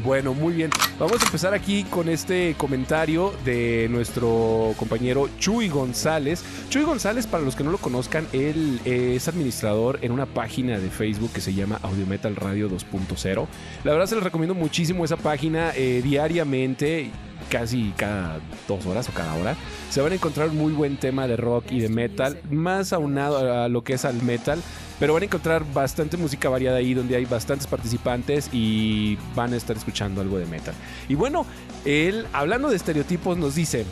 Bueno, 0.00 0.32
muy 0.32 0.54
bien. 0.54 0.70
Vamos 0.98 1.20
a 1.20 1.26
empezar 1.26 1.52
aquí 1.52 1.84
con 1.84 2.08
este 2.08 2.54
comentario 2.56 3.34
de 3.44 3.88
nuestro 3.90 4.74
compañero 4.78 5.28
Chuy 5.38 5.68
González. 5.68 6.42
Chuy 6.70 6.82
González, 6.82 7.26
para 7.26 7.44
los 7.44 7.54
que 7.54 7.62
no 7.62 7.70
lo 7.70 7.76
conozcan, 7.76 8.26
él 8.32 8.80
es 8.86 9.28
administrador 9.28 9.98
en 10.00 10.12
una 10.12 10.24
página 10.24 10.78
de 10.78 10.88
Facebook 10.88 11.32
que 11.32 11.42
se 11.42 11.52
llama 11.52 11.78
Audiometal 11.82 12.36
Radio 12.36 12.70
2.0. 12.70 13.46
La 13.84 13.92
verdad 13.92 14.06
se 14.06 14.14
les 14.14 14.24
recomiendo 14.24 14.54
muchísimo 14.54 15.04
esa 15.04 15.18
página 15.18 15.72
eh, 15.76 16.00
diariamente 16.02 17.10
casi 17.52 17.92
cada 17.98 18.40
dos 18.66 18.86
horas 18.86 19.06
o 19.10 19.12
cada 19.12 19.34
hora, 19.34 19.56
se 19.90 20.00
van 20.00 20.12
a 20.12 20.14
encontrar 20.14 20.48
un 20.48 20.56
muy 20.56 20.72
buen 20.72 20.96
tema 20.96 21.28
de 21.28 21.36
rock 21.36 21.70
y 21.70 21.80
de 21.80 21.90
metal, 21.90 22.40
más 22.50 22.94
aunado 22.94 23.62
a 23.62 23.68
lo 23.68 23.84
que 23.84 23.92
es 23.92 24.06
al 24.06 24.22
metal, 24.22 24.58
pero 24.98 25.12
van 25.12 25.22
a 25.22 25.26
encontrar 25.26 25.62
bastante 25.74 26.16
música 26.16 26.48
variada 26.48 26.78
ahí, 26.78 26.94
donde 26.94 27.14
hay 27.14 27.26
bastantes 27.26 27.66
participantes 27.66 28.48
y 28.54 29.18
van 29.34 29.52
a 29.52 29.56
estar 29.56 29.76
escuchando 29.76 30.22
algo 30.22 30.38
de 30.38 30.46
metal. 30.46 30.74
Y 31.10 31.14
bueno, 31.14 31.44
él, 31.84 32.26
hablando 32.32 32.70
de 32.70 32.76
estereotipos, 32.76 33.36
nos 33.36 33.54
dice, 33.54 33.84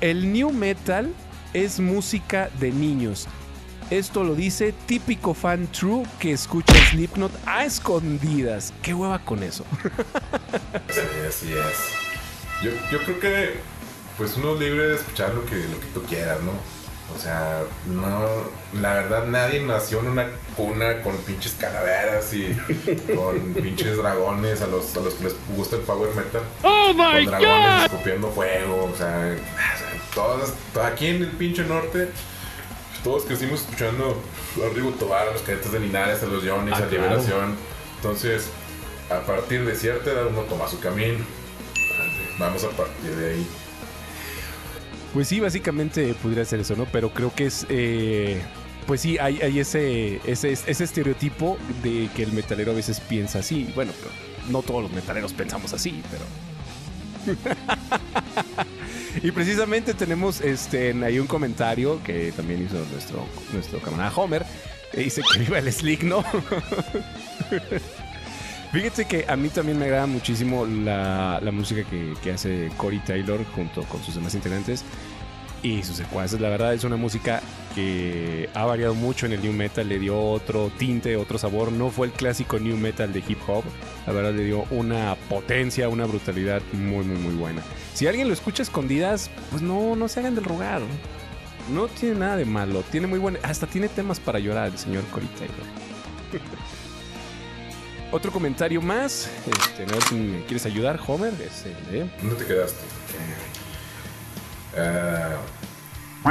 el 0.00 0.32
new 0.32 0.50
metal 0.50 1.14
es 1.54 1.78
música 1.78 2.50
de 2.58 2.72
niños. 2.72 3.28
Esto 3.90 4.24
lo 4.24 4.34
dice 4.34 4.74
típico 4.86 5.34
fan 5.34 5.68
true 5.68 6.02
que 6.18 6.32
escucha 6.32 6.74
Slipknot 6.90 7.32
a 7.46 7.64
escondidas. 7.64 8.74
¿Qué 8.82 8.92
hueva 8.92 9.20
con 9.20 9.44
eso? 9.44 9.64
Sí, 10.90 11.00
así 11.28 11.52
es. 11.52 12.07
Yo, 12.62 12.70
yo 12.90 12.98
creo 13.04 13.20
que 13.20 13.54
pues 14.16 14.36
uno 14.36 14.54
es 14.54 14.60
libre 14.60 14.88
de 14.88 14.94
escuchar 14.96 15.32
lo 15.34 15.44
que, 15.46 15.54
lo 15.56 15.78
que 15.80 15.86
tú 15.94 16.02
quieras, 16.04 16.40
¿no? 16.42 16.52
O 17.14 17.18
sea, 17.18 17.62
no, 17.86 18.28
la 18.80 18.94
verdad 18.94 19.26
nadie 19.26 19.60
nació 19.60 20.00
en 20.00 20.08
una 20.08 20.26
cuna 20.56 21.00
con 21.02 21.16
pinches 21.18 21.52
calaveras 21.58 22.34
y 22.34 22.54
con 23.16 23.54
pinches 23.62 23.96
dragones 23.96 24.60
a 24.60 24.66
los, 24.66 24.94
a 24.96 25.00
los 25.00 25.14
que 25.14 25.24
les 25.24 25.34
gusta 25.56 25.76
el 25.76 25.82
power 25.82 26.10
metal. 26.14 26.42
¡Oh, 26.62 26.92
my 26.92 27.24
con 27.24 27.26
dragones 27.26 27.84
escupiendo 27.84 28.30
fuego, 28.30 28.90
o 28.92 28.96
sea, 28.96 29.36
todos, 30.14 30.52
aquí 30.84 31.06
en 31.06 31.22
el 31.22 31.30
pinche 31.30 31.64
norte, 31.64 32.10
todos 33.04 33.22
crecimos 33.24 33.60
escuchando 33.60 34.20
a 34.62 34.74
Rigo 34.74 34.90
Tobar, 34.90 35.28
a 35.28 35.32
los 35.32 35.42
cadetes 35.42 35.72
de 35.72 35.80
Linares, 35.80 36.22
a 36.22 36.26
los 36.26 36.44
Johnny's, 36.44 36.74
Ah, 36.74 36.78
a 36.78 36.88
claro. 36.88 36.90
Liberación. 37.04 37.56
Entonces, 37.96 38.50
a 39.10 39.20
partir 39.20 39.64
de 39.64 39.74
cierta 39.76 40.10
edad 40.10 40.26
uno 40.26 40.42
toma 40.42 40.68
su 40.68 40.78
camino. 40.80 41.24
Vamos 42.38 42.64
a 42.64 42.70
partir 42.70 43.10
de 43.16 43.34
ahí. 43.34 43.46
Pues 45.12 45.28
sí, 45.28 45.40
básicamente 45.40 46.14
podría 46.14 46.44
ser 46.44 46.60
eso, 46.60 46.76
¿no? 46.76 46.86
Pero 46.86 47.10
creo 47.10 47.34
que 47.34 47.46
es. 47.46 47.66
eh, 47.68 48.40
pues 48.86 49.02
sí, 49.02 49.18
hay, 49.18 49.40
hay 49.42 49.60
ese, 49.60 50.20
ese, 50.24 50.52
ese 50.52 50.84
estereotipo 50.84 51.58
de 51.82 52.08
que 52.16 52.22
el 52.22 52.32
metalero 52.32 52.72
a 52.72 52.74
veces 52.74 53.00
piensa 53.00 53.40
así. 53.40 53.70
Bueno, 53.74 53.92
pero 54.00 54.10
no 54.50 54.62
todos 54.62 54.82
los 54.82 54.92
metaleros 54.92 55.32
pensamos 55.34 55.72
así, 55.74 56.02
pero. 56.10 56.24
y 59.22 59.30
precisamente 59.30 59.92
tenemos 59.92 60.40
este, 60.40 60.94
ahí 61.04 61.18
un 61.18 61.26
comentario 61.26 62.02
que 62.02 62.32
también 62.32 62.64
hizo 62.64 62.82
nuestro, 62.90 63.26
nuestro 63.52 63.80
camarada 63.80 64.10
Homer. 64.16 64.46
que 64.92 65.00
dice 65.00 65.20
que 65.32 65.40
viva 65.40 65.58
el 65.58 65.70
Slick, 65.70 66.02
¿no? 66.04 66.24
Fíjate 68.72 69.06
que 69.06 69.24
a 69.28 69.36
mí 69.36 69.48
también 69.48 69.78
me 69.78 69.86
agrada 69.86 70.06
muchísimo 70.06 70.66
la, 70.66 71.40
la 71.42 71.50
música 71.50 71.84
que, 71.88 72.14
que 72.22 72.32
hace 72.32 72.70
Corey 72.76 72.98
Taylor 72.98 73.42
junto 73.54 73.82
con 73.84 74.02
sus 74.02 74.14
demás 74.14 74.34
integrantes 74.34 74.84
y 75.62 75.82
sus 75.82 75.96
secuaces. 75.96 76.40
La 76.40 76.48
verdad 76.48 76.74
es 76.74 76.84
una 76.84 76.96
música 76.96 77.40
que 77.74 78.48
ha 78.54 78.64
variado 78.64 78.94
mucho 78.94 79.26
en 79.26 79.32
el 79.32 79.42
new 79.42 79.52
metal, 79.52 79.88
le 79.88 79.98
dio 79.98 80.20
otro 80.20 80.70
tinte, 80.78 81.16
otro 81.16 81.38
sabor. 81.38 81.72
No 81.72 81.90
fue 81.90 82.08
el 82.08 82.12
clásico 82.12 82.58
new 82.58 82.76
metal 82.76 83.12
de 83.12 83.22
hip 83.26 83.38
hop, 83.46 83.64
la 84.06 84.12
verdad 84.12 84.32
le 84.34 84.44
dio 84.44 84.64
una 84.70 85.16
potencia, 85.28 85.88
una 85.88 86.06
brutalidad 86.06 86.62
muy, 86.72 87.04
muy, 87.04 87.16
muy 87.16 87.34
buena. 87.34 87.62
Si 87.94 88.06
alguien 88.06 88.28
lo 88.28 88.34
escucha 88.34 88.62
escondidas, 88.62 89.30
pues 89.50 89.62
no, 89.62 89.96
no 89.96 90.08
se 90.08 90.20
hagan 90.20 90.34
del 90.34 90.44
rogar. 90.44 90.82
No 91.72 91.86
tiene 91.88 92.16
nada 92.16 92.36
de 92.36 92.44
malo, 92.44 92.82
tiene 92.90 93.06
muy 93.06 93.18
buen, 93.18 93.38
hasta 93.42 93.66
tiene 93.66 93.88
temas 93.88 94.20
para 94.20 94.38
llorar 94.38 94.68
el 94.68 94.78
señor 94.78 95.04
Corey 95.06 95.28
Taylor. 95.38 95.66
Otro 98.10 98.32
comentario 98.32 98.80
más. 98.80 99.28
Este, 99.46 99.84
no 99.86 100.00
si 100.08 100.14
me 100.14 100.42
quieres 100.44 100.64
ayudar, 100.66 100.98
Homer. 101.06 101.34
Es 101.42 101.64
el 101.66 101.74
de- 101.92 102.10
¿Dónde 102.22 102.36
te 102.36 102.46
quedaste? 102.46 102.78
Ah, 104.76 105.36
mm. 106.24 106.28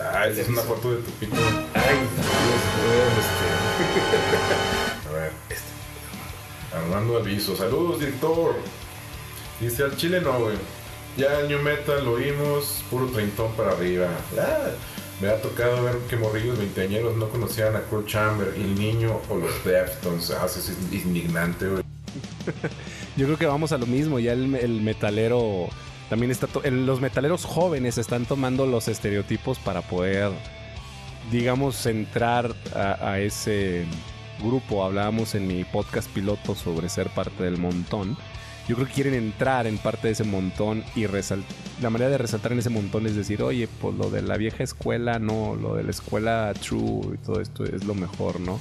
Ah, 0.00 0.26
es 0.28 0.48
una 0.48 0.62
foto 0.62 0.92
de 0.92 0.98
tu 1.02 1.10
pito. 1.12 1.34
Ay, 1.74 1.82
A 5.08 5.12
ver, 5.12 5.32
este. 5.50 6.76
Armando 6.76 7.18
Aviso. 7.18 7.56
Saludos, 7.56 7.98
director. 8.00 8.54
Dice 9.60 9.82
al 9.84 9.96
chile 9.96 10.20
no, 10.20 10.38
güey. 10.38 10.56
Ya 11.16 11.40
el 11.40 11.48
New 11.48 11.60
Metal 11.62 12.04
lo 12.04 12.12
oímos, 12.12 12.82
puro 12.90 13.06
treintón 13.06 13.52
para 13.54 13.72
arriba. 13.72 14.08
Ah, 14.38 14.70
me 15.20 15.28
ha 15.28 15.40
tocado 15.40 15.82
ver 15.84 15.96
que 16.08 16.16
morrillos 16.16 16.58
veinteañeros 16.58 17.16
no 17.16 17.28
conocían 17.28 17.76
a 17.76 17.80
Kurt 17.80 18.06
Chamber, 18.06 18.52
El 18.56 18.74
Niño 18.74 19.20
o 19.28 19.36
los 19.36 19.64
Deftones. 19.64 20.30
Ah, 20.30 20.46
es 20.46 20.72
indignante. 20.92 21.66
Yo 23.16 23.26
creo 23.26 23.38
que 23.38 23.46
vamos 23.46 23.72
a 23.72 23.78
lo 23.78 23.86
mismo. 23.86 24.18
Ya 24.18 24.32
el, 24.32 24.48
metalero. 24.82 25.68
También 26.10 26.30
está. 26.30 26.48
los 26.70 27.00
metaleros 27.00 27.44
jóvenes 27.44 27.96
están 27.98 28.26
tomando 28.26 28.66
los 28.66 28.88
estereotipos 28.88 29.58
para 29.58 29.82
poder. 29.82 30.32
Digamos, 31.30 31.86
entrar 31.86 32.54
a 32.74 33.18
ese 33.18 33.86
grupo. 34.42 34.84
Hablábamos 34.84 35.34
en 35.34 35.46
mi 35.46 35.64
podcast 35.64 36.10
piloto 36.10 36.54
sobre 36.54 36.88
ser 36.88 37.08
parte 37.08 37.44
del 37.44 37.56
montón. 37.56 38.16
Yo 38.68 38.76
creo 38.76 38.86
que 38.88 38.94
quieren 38.94 39.14
entrar 39.14 39.66
en 39.66 39.76
parte 39.76 40.06
de 40.08 40.12
ese 40.14 40.24
montón 40.24 40.82
y 40.96 41.06
resal- 41.06 41.44
la 41.82 41.90
manera 41.90 42.10
de 42.10 42.18
resaltar 42.18 42.52
en 42.52 42.60
ese 42.60 42.70
montón 42.70 43.06
es 43.06 43.14
decir, 43.14 43.42
oye, 43.42 43.68
pues 43.80 43.94
lo 43.94 44.08
de 44.10 44.22
la 44.22 44.36
vieja 44.38 44.62
escuela, 44.64 45.18
no, 45.18 45.54
lo 45.54 45.74
de 45.74 45.82
la 45.84 45.90
escuela 45.90 46.52
true 46.60 47.14
y 47.14 47.18
todo 47.18 47.40
esto 47.42 47.64
es 47.64 47.84
lo 47.84 47.94
mejor, 47.94 48.40
¿no? 48.40 48.58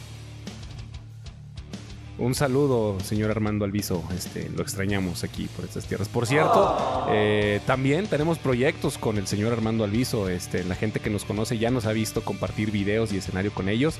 Un 2.23 2.35
saludo, 2.35 2.97
señor 3.01 3.31
Armando 3.31 3.65
Alviso. 3.65 4.01
Este, 4.15 4.49
lo 4.55 4.61
extrañamos 4.61 5.25
aquí 5.25 5.49
por 5.53 5.65
estas 5.65 5.85
tierras. 5.87 6.07
Por 6.07 6.25
cierto, 6.25 7.05
eh, 7.09 7.59
también 7.67 8.07
tenemos 8.07 8.39
proyectos 8.39 8.97
con 8.97 9.17
el 9.17 9.27
señor 9.27 9.51
Armando 9.51 9.83
Alviso. 9.83 10.29
Este, 10.29 10.63
la 10.63 10.75
gente 10.75 11.01
que 11.01 11.09
nos 11.09 11.25
conoce 11.25 11.57
ya 11.57 11.69
nos 11.69 11.85
ha 11.85 11.91
visto 11.91 12.23
compartir 12.23 12.71
videos 12.71 13.11
y 13.11 13.17
escenario 13.17 13.53
con 13.53 13.67
ellos. 13.67 13.95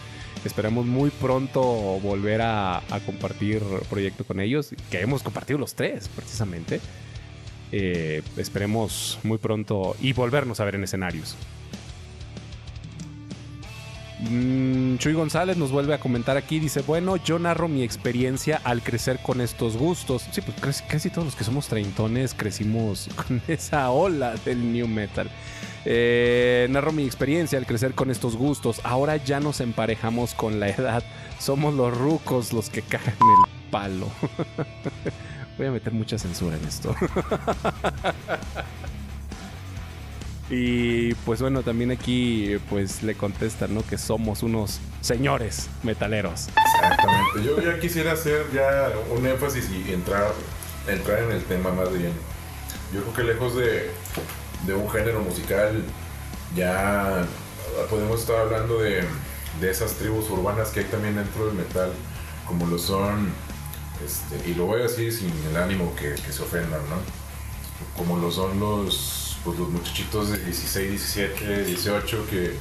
Esperamos 0.46 0.86
muy 0.86 1.10
pronto 1.10 1.62
volver 1.62 2.42
a, 2.44 2.82
compartir 3.06 3.62
proyecto 3.90 4.24
con 4.24 4.40
ellos, 4.40 4.74
que 4.90 5.02
hemos 5.02 5.22
compartido 5.22 5.60
los 5.60 5.76
tres, 5.76 6.08
precisamente. 6.08 6.80
Eh, 7.74 8.22
esperemos 8.38 9.20
muy 9.24 9.38
pronto 9.38 9.98
y 10.00 10.14
volvernos 10.14 10.62
a 10.62 10.64
ver 10.64 10.76
en 10.76 10.86
escenarios. 10.86 11.36
Mm, 14.30 14.98
Chuy 14.98 15.14
González 15.14 15.58
nos 15.58 15.72
vuelve 15.72 15.94
a 15.94 16.00
comentar 16.00 16.38
aquí, 16.38 16.60
dice, 16.60 16.82
bueno, 16.82 17.18
yo 17.18 17.40
narro 17.40 17.68
mi 17.68 17.84
experiencia 17.84 18.62
al 18.64 18.82
crecer 18.82 19.20
con 19.20 19.42
estos 19.42 19.76
gustos. 19.76 20.26
Sí, 20.32 20.42
pues 20.42 20.82
casi, 20.88 21.10
todos 21.10 21.26
los 21.26 21.36
que 21.36 21.44
somos 21.44 21.68
treintones 21.68 22.34
crecimos 22.34 23.10
con 23.28 23.42
esa 23.48 23.90
ola 23.90 24.36
del 24.46 24.72
new 24.72 24.88
metal. 24.88 25.30
Eh, 25.86 26.68
narro 26.70 26.94
mi 26.94 27.04
experiencia 27.04 27.60
al 27.60 27.66
crecer 27.66 27.94
con 27.94 28.12
estos 28.12 28.38
gustos. 28.38 28.80
Ahora 28.84 29.18
ya 29.18 29.40
nos 29.40 29.60
emparejamos 29.60 30.34
con 30.34 30.60
la 30.60 30.70
edad. 30.70 31.04
Somos 31.40 31.74
los 31.74 31.96
rucos 31.96 32.54
los 32.54 32.70
que 32.70 32.82
cagan 32.82 33.16
el 33.16 33.70
palo. 33.70 34.08
Voy 35.58 35.68
a 35.68 35.72
meter 35.72 35.94
mucha 35.94 36.18
censura 36.18 36.58
en 36.58 36.66
esto. 36.66 36.96
Y 40.50 41.14
pues 41.26 41.42
bueno, 41.42 41.64
también 41.64 41.92
aquí 41.92 42.58
pues 42.70 43.02
le 43.02 43.16
contestan, 43.16 43.74
¿no? 43.74 43.86
Que 43.86 43.98
somos 43.98 44.44
unos 44.44 44.80
señores 45.02 45.70
metaleros. 45.84 46.50
Exactamente. 46.50 47.44
Yo 47.44 47.62
ya 47.62 47.80
quisiera 47.80 48.12
hacer 48.12 48.46
ya 48.54 48.92
un 49.16 49.26
énfasis 49.26 49.70
y 49.70 49.94
entrar, 49.94 50.32
entrar 50.88 51.24
en 51.24 51.32
el 51.32 51.44
tema 51.46 51.72
más 51.72 51.92
bien. 51.92 52.12
Yo 52.94 53.02
creo 53.02 53.14
que 53.14 53.24
lejos 53.24 53.56
de, 53.56 53.90
de 54.68 54.74
un 54.74 54.90
género 54.90 55.22
musical, 55.22 55.84
ya 56.56 57.26
podemos 57.90 58.20
estar 58.20 58.38
hablando 58.38 58.80
de, 58.80 59.04
de 59.60 59.72
esas 59.72 59.94
tribus 59.94 60.30
urbanas 60.30 60.70
que 60.70 60.82
hay 60.82 60.86
también 60.86 61.16
dentro 61.16 61.48
del 61.48 61.56
metal, 61.56 61.92
como 62.46 62.68
lo 62.68 62.78
son, 62.78 63.32
este, 64.06 64.50
y 64.50 64.54
lo 64.54 64.66
voy 64.66 64.82
a 64.82 64.84
decir 64.84 65.12
sin 65.12 65.32
el 65.50 65.58
ánimo 65.58 65.96
que, 65.96 66.14
que 66.14 66.32
se 66.32 66.44
ofendan, 66.44 66.82
¿no? 66.90 66.98
Como 67.98 68.18
lo 68.18 68.30
son 68.32 68.60
los, 68.60 69.23
pues, 69.44 69.58
los 69.60 69.70
muchachitos 69.70 70.32
de 70.32 70.38
16, 70.40 70.90
17, 70.90 71.64
18 71.66 72.28
que 72.30 72.56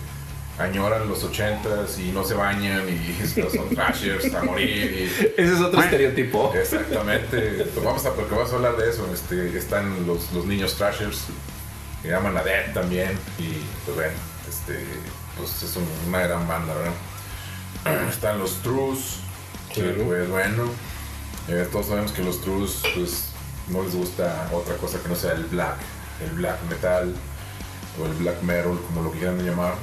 añoran 0.58 1.08
los 1.08 1.24
80s 1.24 1.98
y 1.98 2.12
no 2.12 2.22
se 2.24 2.34
bañan 2.34 2.82
y 2.88 3.26
son 3.56 3.68
trashers 3.74 4.32
a 4.34 4.42
morir. 4.44 5.34
Ese 5.36 5.54
es 5.54 5.60
otro 5.60 5.82
estereotipo. 5.82 6.52
Exactamente. 6.54 7.66
Vamos 7.82 8.04
a, 8.06 8.12
porque 8.14 8.34
vamos 8.34 8.52
a 8.52 8.56
hablar 8.56 8.76
de 8.76 8.90
eso. 8.90 9.08
Este, 9.12 9.56
están 9.56 10.06
los, 10.06 10.32
los 10.32 10.44
niños 10.46 10.74
trashers 10.76 11.24
que 12.02 12.08
llaman 12.08 12.36
a 12.36 12.42
Dead 12.42 12.72
también. 12.74 13.10
Y 13.38 13.48
pues 13.84 13.96
bueno, 13.96 14.12
este, 14.48 14.84
pues 15.38 15.62
es 15.62 15.76
un- 15.76 15.88
una 16.08 16.20
gran 16.20 16.46
banda, 16.46 16.74
¿verdad? 16.74 18.08
Están 18.10 18.38
los 18.38 18.62
Trues, 18.62 19.16
que 19.74 19.80
Claro. 19.82 20.04
pues 20.04 20.28
bueno, 20.28 20.64
eh, 21.48 21.66
todos 21.72 21.86
sabemos 21.86 22.12
que 22.12 22.22
los 22.22 22.40
Trues 22.42 22.82
pues 22.94 23.24
no 23.68 23.82
les 23.82 23.94
gusta 23.96 24.48
otra 24.52 24.76
cosa 24.76 25.00
que 25.02 25.08
no 25.08 25.16
sea 25.16 25.32
el 25.32 25.44
black, 25.46 25.76
el 26.24 26.30
black 26.30 26.58
metal 26.68 27.14
o 28.00 28.06
el 28.06 28.12
black 28.14 28.42
metal, 28.42 28.78
como 28.86 29.02
lo 29.02 29.10
quieran 29.10 29.38
llamar. 29.38 29.74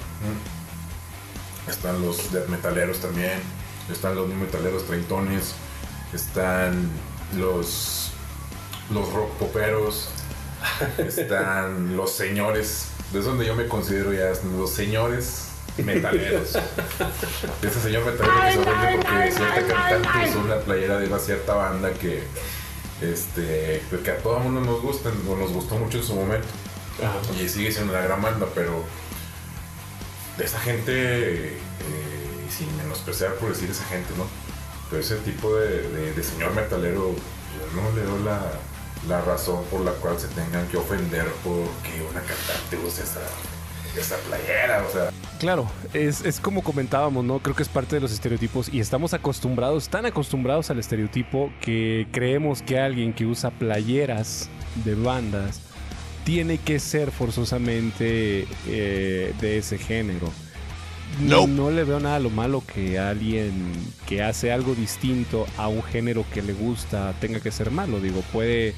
Están 1.68 2.02
los 2.02 2.32
death 2.32 2.48
metaleros 2.48 3.00
también, 3.00 3.40
están 3.92 4.16
los 4.16 4.28
new 4.28 4.38
metaleros 4.38 4.86
treintones, 4.86 5.54
están 6.14 6.90
los 7.38 8.12
los 8.92 9.14
rock 9.14 9.32
poperos, 9.38 10.10
están 10.98 11.96
los 11.96 12.12
señores, 12.12 12.88
es 13.14 13.26
donde 13.26 13.46
yo 13.46 13.56
me 13.56 13.68
considero 13.68 14.14
ya 14.14 14.32
los 14.58 14.72
señores 14.72 15.50
metaleros. 15.78 16.58
Ese 17.62 17.80
señor 17.80 18.06
metalero 18.06 18.42
que 18.42 18.52
se 18.52 18.60
ofende 18.60 19.06
porque 19.06 19.32
cierta 19.32 19.68
cantante 19.68 20.30
usó 20.30 20.40
una 20.40 20.60
playera 20.60 21.00
de 21.00 21.08
una 21.08 21.20
cierta 21.20 21.54
banda 21.54 21.94
que 21.94 22.24
este 23.02 23.82
que 24.04 24.12
a 24.12 24.18
todo 24.18 24.38
el 24.38 24.44
mundo 24.44 24.62
nos 24.62 24.82
gusta, 24.82 25.10
o 25.30 25.36
nos 25.36 25.52
gustó 25.52 25.76
mucho 25.76 25.98
en 25.98 26.04
su 26.04 26.16
momento. 26.16 26.48
Y 27.42 27.48
sigue 27.50 27.72
siendo 27.72 27.94
una 27.94 28.02
gran 28.02 28.22
banda, 28.22 28.46
pero 28.54 28.84
de 30.38 30.44
esa 30.46 30.60
gente, 30.60 31.54
eh, 31.54 31.58
sin 32.56 32.76
menospreciar 32.78 33.36
por 33.36 33.50
decir 33.50 33.70
esa 33.70 33.86
gente, 33.86 34.10
¿no? 34.18 34.26
Pero 34.90 35.02
ese 35.02 35.16
tipo 35.18 35.56
de, 35.56 35.88
de- 35.90 36.14
de 36.14 36.24
señor 36.24 36.54
metalero, 36.54 37.14
yo 37.16 37.82
no 37.82 37.92
le 37.96 38.04
doy 38.04 38.24
la, 38.24 38.42
la 39.08 39.22
razón 39.22 39.64
por 39.66 39.82
la 39.82 39.92
cual 39.94 40.20
se 40.20 40.28
tengan 40.30 40.68
que 40.68 40.78
ofender 40.78 41.26
porque 41.44 42.02
una 42.10 42.22
cantante 42.22 42.78
use 42.86 43.04
esa, 43.04 43.20
esa 44.00 44.18
playera, 44.18 44.86
o 44.88 44.92
sea. 44.92 45.12
Claro, 45.40 45.70
es, 45.94 46.26
es 46.26 46.40
como 46.40 46.64
comentábamos, 46.64 47.24
¿no? 47.24 47.40
Creo 47.40 47.56
que 47.56 47.64
es 47.64 47.70
parte 47.70 47.96
de 47.96 48.02
los 48.02 48.12
estereotipos 48.12 48.70
y 48.74 48.80
estamos 48.80 49.14
acostumbrados, 49.14 49.90
tan 49.90 50.06
acostumbrados 50.06 50.70
al 50.70 50.80
estereotipo 50.80 51.52
que 51.62 52.08
creemos 52.12 52.62
que 52.62 52.80
alguien 52.80 53.14
que 53.14 53.26
usa 53.26 53.52
playeras 53.52 54.50
de 54.84 54.96
bandas 54.96 55.62
tiene 56.24 56.58
que 56.58 56.80
ser 56.80 57.12
forzosamente 57.12 58.46
eh, 58.68 59.34
de 59.40 59.58
ese 59.58 59.78
género. 59.78 60.30
No. 61.22 61.48
no 61.48 61.72
le 61.72 61.84
veo 61.84 62.00
nada 62.00 62.18
a 62.18 62.20
lo 62.20 62.30
malo 62.30 62.64
que 62.66 63.00
alguien 63.00 63.74
que 64.08 64.22
hace 64.22 64.52
algo 64.52 64.76
distinto 64.76 65.48
a 65.58 65.68
un 65.68 65.82
género 65.82 66.24
que 66.32 66.42
le 66.42 66.54
gusta 66.54 67.14
tenga 67.20 67.40
que 67.40 67.52
ser 67.52 67.72
malo. 67.72 68.00
Digo, 68.00 68.22
puede, 68.32 68.76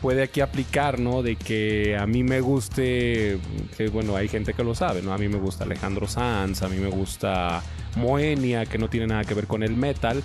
puede 0.00 0.22
aquí 0.22 0.40
aplicar, 0.40 0.98
¿no? 0.98 1.22
De 1.22 1.36
que 1.36 1.96
a 1.96 2.06
mí 2.06 2.22
me 2.22 2.40
guste, 2.40 3.38
que 3.76 3.88
bueno, 3.88 4.16
hay 4.16 4.28
gente 4.28 4.54
que 4.54 4.64
lo 4.64 4.74
sabe, 4.74 5.02
¿no? 5.02 5.12
A 5.12 5.18
mí 5.18 5.28
me 5.28 5.38
gusta 5.38 5.64
Alejandro 5.64 6.08
Sanz, 6.08 6.62
a 6.62 6.68
mí 6.68 6.76
me 6.76 6.88
gusta 6.90 7.62
Moenia, 7.96 8.66
que 8.66 8.78
no 8.78 8.88
tiene 8.88 9.06
nada 9.06 9.24
que 9.24 9.34
ver 9.34 9.46
con 9.46 9.62
el 9.62 9.76
metal. 9.76 10.22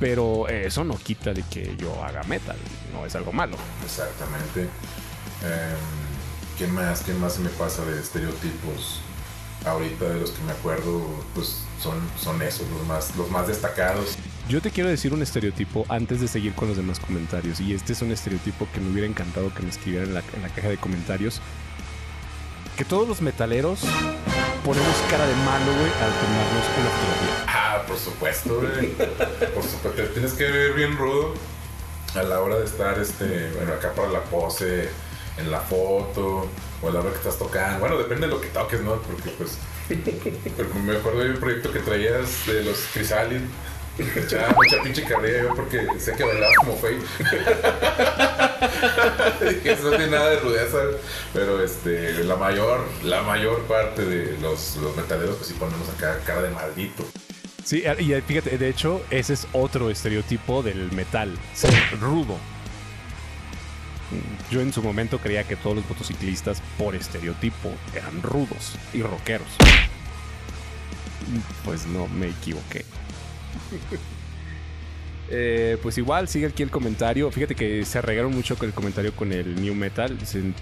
Pero 0.00 0.48
eso 0.48 0.84
no 0.84 0.96
quita 0.96 1.32
de 1.32 1.42
que 1.42 1.74
yo 1.76 2.04
haga 2.04 2.22
metal, 2.24 2.56
no 2.92 3.04
es 3.04 3.16
algo 3.16 3.32
malo. 3.32 3.56
Exactamente. 3.84 4.62
Em, 5.42 6.08
¿Qué 6.56 6.66
más? 6.68 7.02
¿Qué 7.02 7.14
más 7.14 7.34
se 7.34 7.40
me 7.40 7.50
pasa 7.50 7.84
de 7.84 8.00
estereotipos? 8.00 9.00
Ahorita 9.64 10.04
de 10.08 10.20
los 10.20 10.30
que 10.30 10.42
me 10.44 10.52
acuerdo, 10.52 11.02
pues 11.34 11.64
son, 11.82 12.00
son 12.20 12.40
esos, 12.42 12.68
los 12.70 12.86
más, 12.86 13.16
los 13.16 13.28
más 13.30 13.48
destacados. 13.48 14.16
Yo 14.48 14.62
te 14.62 14.70
quiero 14.70 14.88
decir 14.88 15.12
un 15.12 15.20
estereotipo 15.20 15.84
antes 15.90 16.22
de 16.22 16.26
seguir 16.26 16.54
con 16.54 16.68
los 16.68 16.76
demás 16.78 16.98
comentarios. 17.00 17.60
Y 17.60 17.74
este 17.74 17.92
es 17.92 18.00
un 18.00 18.10
estereotipo 18.12 18.66
que 18.72 18.80
me 18.80 18.90
hubiera 18.90 19.06
encantado 19.06 19.52
que 19.52 19.62
me 19.62 19.68
escribieran 19.68 20.08
en 20.08 20.14
la, 20.14 20.22
en 20.34 20.40
la 20.40 20.48
caja 20.48 20.68
de 20.68 20.78
comentarios. 20.78 21.42
Que 22.74 22.86
todos 22.86 23.06
los 23.06 23.20
metaleros 23.20 23.80
ponemos 24.64 24.96
cara 25.10 25.26
de 25.26 25.34
malo, 25.34 25.70
güey, 25.78 25.92
al 26.00 26.12
tomarnos 26.20 26.64
una 26.80 26.90
fotografía. 26.90 27.44
Ah, 27.46 27.82
por 27.86 27.98
supuesto, 27.98 28.60
güey. 28.60 28.92
por 29.54 29.64
supuesto, 29.64 30.02
tienes 30.14 30.32
que 30.32 30.44
ver 30.44 30.72
bien 30.72 30.96
rudo 30.96 31.34
a 32.14 32.22
la 32.22 32.40
hora 32.40 32.58
de 32.58 32.64
estar, 32.64 32.98
este, 32.98 33.50
bueno, 33.54 33.74
acá 33.74 33.92
para 33.92 34.08
la 34.08 34.24
pose 34.24 34.88
en 35.36 35.50
la 35.50 35.60
foto 35.60 36.48
o 36.80 36.88
a 36.88 36.90
la 36.90 37.00
hora 37.00 37.10
que 37.10 37.18
estás 37.18 37.38
tocando. 37.38 37.80
Bueno, 37.80 37.98
depende 37.98 38.26
de 38.26 38.32
lo 38.32 38.40
que 38.40 38.48
toques, 38.48 38.80
¿no? 38.80 38.94
Porque 39.02 39.28
pues 39.36 39.58
me 40.86 40.96
acuerdo 40.96 41.20
de 41.20 41.32
un 41.32 41.36
proyecto 41.36 41.70
que 41.70 41.80
traías 41.80 42.46
de 42.46 42.64
los 42.64 42.78
Echaba 43.98 44.54
mucha 44.54 44.82
pinche 44.82 45.02
carrilla 45.04 45.42
yo 45.42 45.54
porque 45.54 45.86
sé 45.98 46.12
que 46.12 46.24
bailabas 46.24 46.56
como 46.58 46.76
fake. 46.76 47.02
Dije, 49.40 49.72
eso 49.72 49.90
no 49.90 49.96
tiene 49.96 50.12
nada 50.12 50.30
de 50.30 50.40
rudeza. 50.40 50.78
Pero 51.32 51.62
este, 51.62 52.24
la 52.24 52.36
mayor, 52.36 52.86
la 53.02 53.22
mayor 53.22 53.62
parte 53.62 54.04
de 54.04 54.38
los, 54.40 54.76
los 54.76 54.96
metaleros 54.96 55.36
pues 55.36 55.48
sí 55.48 55.54
ponemos 55.58 55.88
acá 55.88 56.20
cara 56.24 56.42
de 56.42 56.50
maldito. 56.50 57.04
Sí, 57.64 57.84
y 57.98 58.14
fíjate, 58.22 58.56
de 58.56 58.68
hecho, 58.68 59.04
ese 59.10 59.34
es 59.34 59.46
otro 59.52 59.90
estereotipo 59.90 60.62
del 60.62 60.90
metal, 60.92 61.36
ser 61.52 61.74
rudo. 62.00 62.38
Yo 64.50 64.62
en 64.62 64.72
su 64.72 64.82
momento 64.82 65.18
creía 65.18 65.44
que 65.44 65.54
todos 65.56 65.76
los 65.76 65.88
motociclistas, 65.88 66.62
por 66.78 66.94
estereotipo, 66.94 67.70
eran 67.94 68.22
rudos 68.22 68.74
y 68.94 69.02
rockeros. 69.02 69.48
Pues 71.64 71.86
no, 71.86 72.08
me 72.08 72.28
equivoqué. 72.28 72.86
Eh, 75.30 75.76
pues 75.82 75.98
igual, 75.98 76.26
sigue 76.26 76.46
aquí 76.46 76.62
el 76.62 76.70
comentario. 76.70 77.30
Fíjate 77.30 77.54
que 77.54 77.84
se 77.84 78.00
regaron 78.00 78.34
mucho 78.34 78.56
con 78.56 78.66
el 78.66 78.74
comentario 78.74 79.12
con 79.14 79.30
el 79.30 79.60
New 79.60 79.74
Metal. 79.74 80.16
Dicen, 80.16 80.54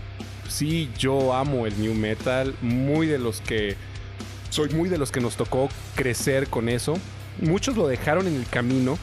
sí, 0.48 0.90
yo 0.98 1.34
amo 1.34 1.68
el 1.68 1.80
New 1.80 1.94
Metal. 1.94 2.52
Muy 2.62 3.06
de 3.06 3.18
los 3.18 3.40
que... 3.40 3.76
Soy 4.50 4.70
muy 4.70 4.88
de 4.88 4.98
los 4.98 5.12
que 5.12 5.20
nos 5.20 5.36
tocó 5.36 5.68
crecer 5.94 6.48
con 6.48 6.68
eso. 6.68 6.98
Muchos 7.40 7.76
lo 7.76 7.86
dejaron 7.86 8.26
en 8.26 8.34
el 8.34 8.46
camino. 8.48 8.98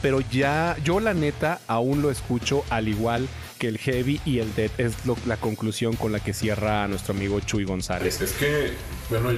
Pero 0.00 0.20
ya, 0.20 0.74
yo 0.84 1.00
la 1.00 1.12
neta, 1.12 1.60
aún 1.66 2.00
lo 2.00 2.10
escucho 2.10 2.64
al 2.70 2.88
igual 2.88 3.28
que 3.58 3.68
el 3.68 3.78
heavy 3.78 4.20
y 4.24 4.38
el 4.38 4.54
dead 4.54 4.70
es 4.78 4.94
la 5.26 5.36
conclusión 5.36 5.96
con 5.96 6.12
la 6.12 6.20
que 6.20 6.32
cierra 6.32 6.86
nuestro 6.86 7.14
amigo 7.14 7.40
Chuy 7.40 7.64
González. 7.64 8.20
Es, 8.20 8.32
que, 8.32 8.70
bueno, 9.10 9.30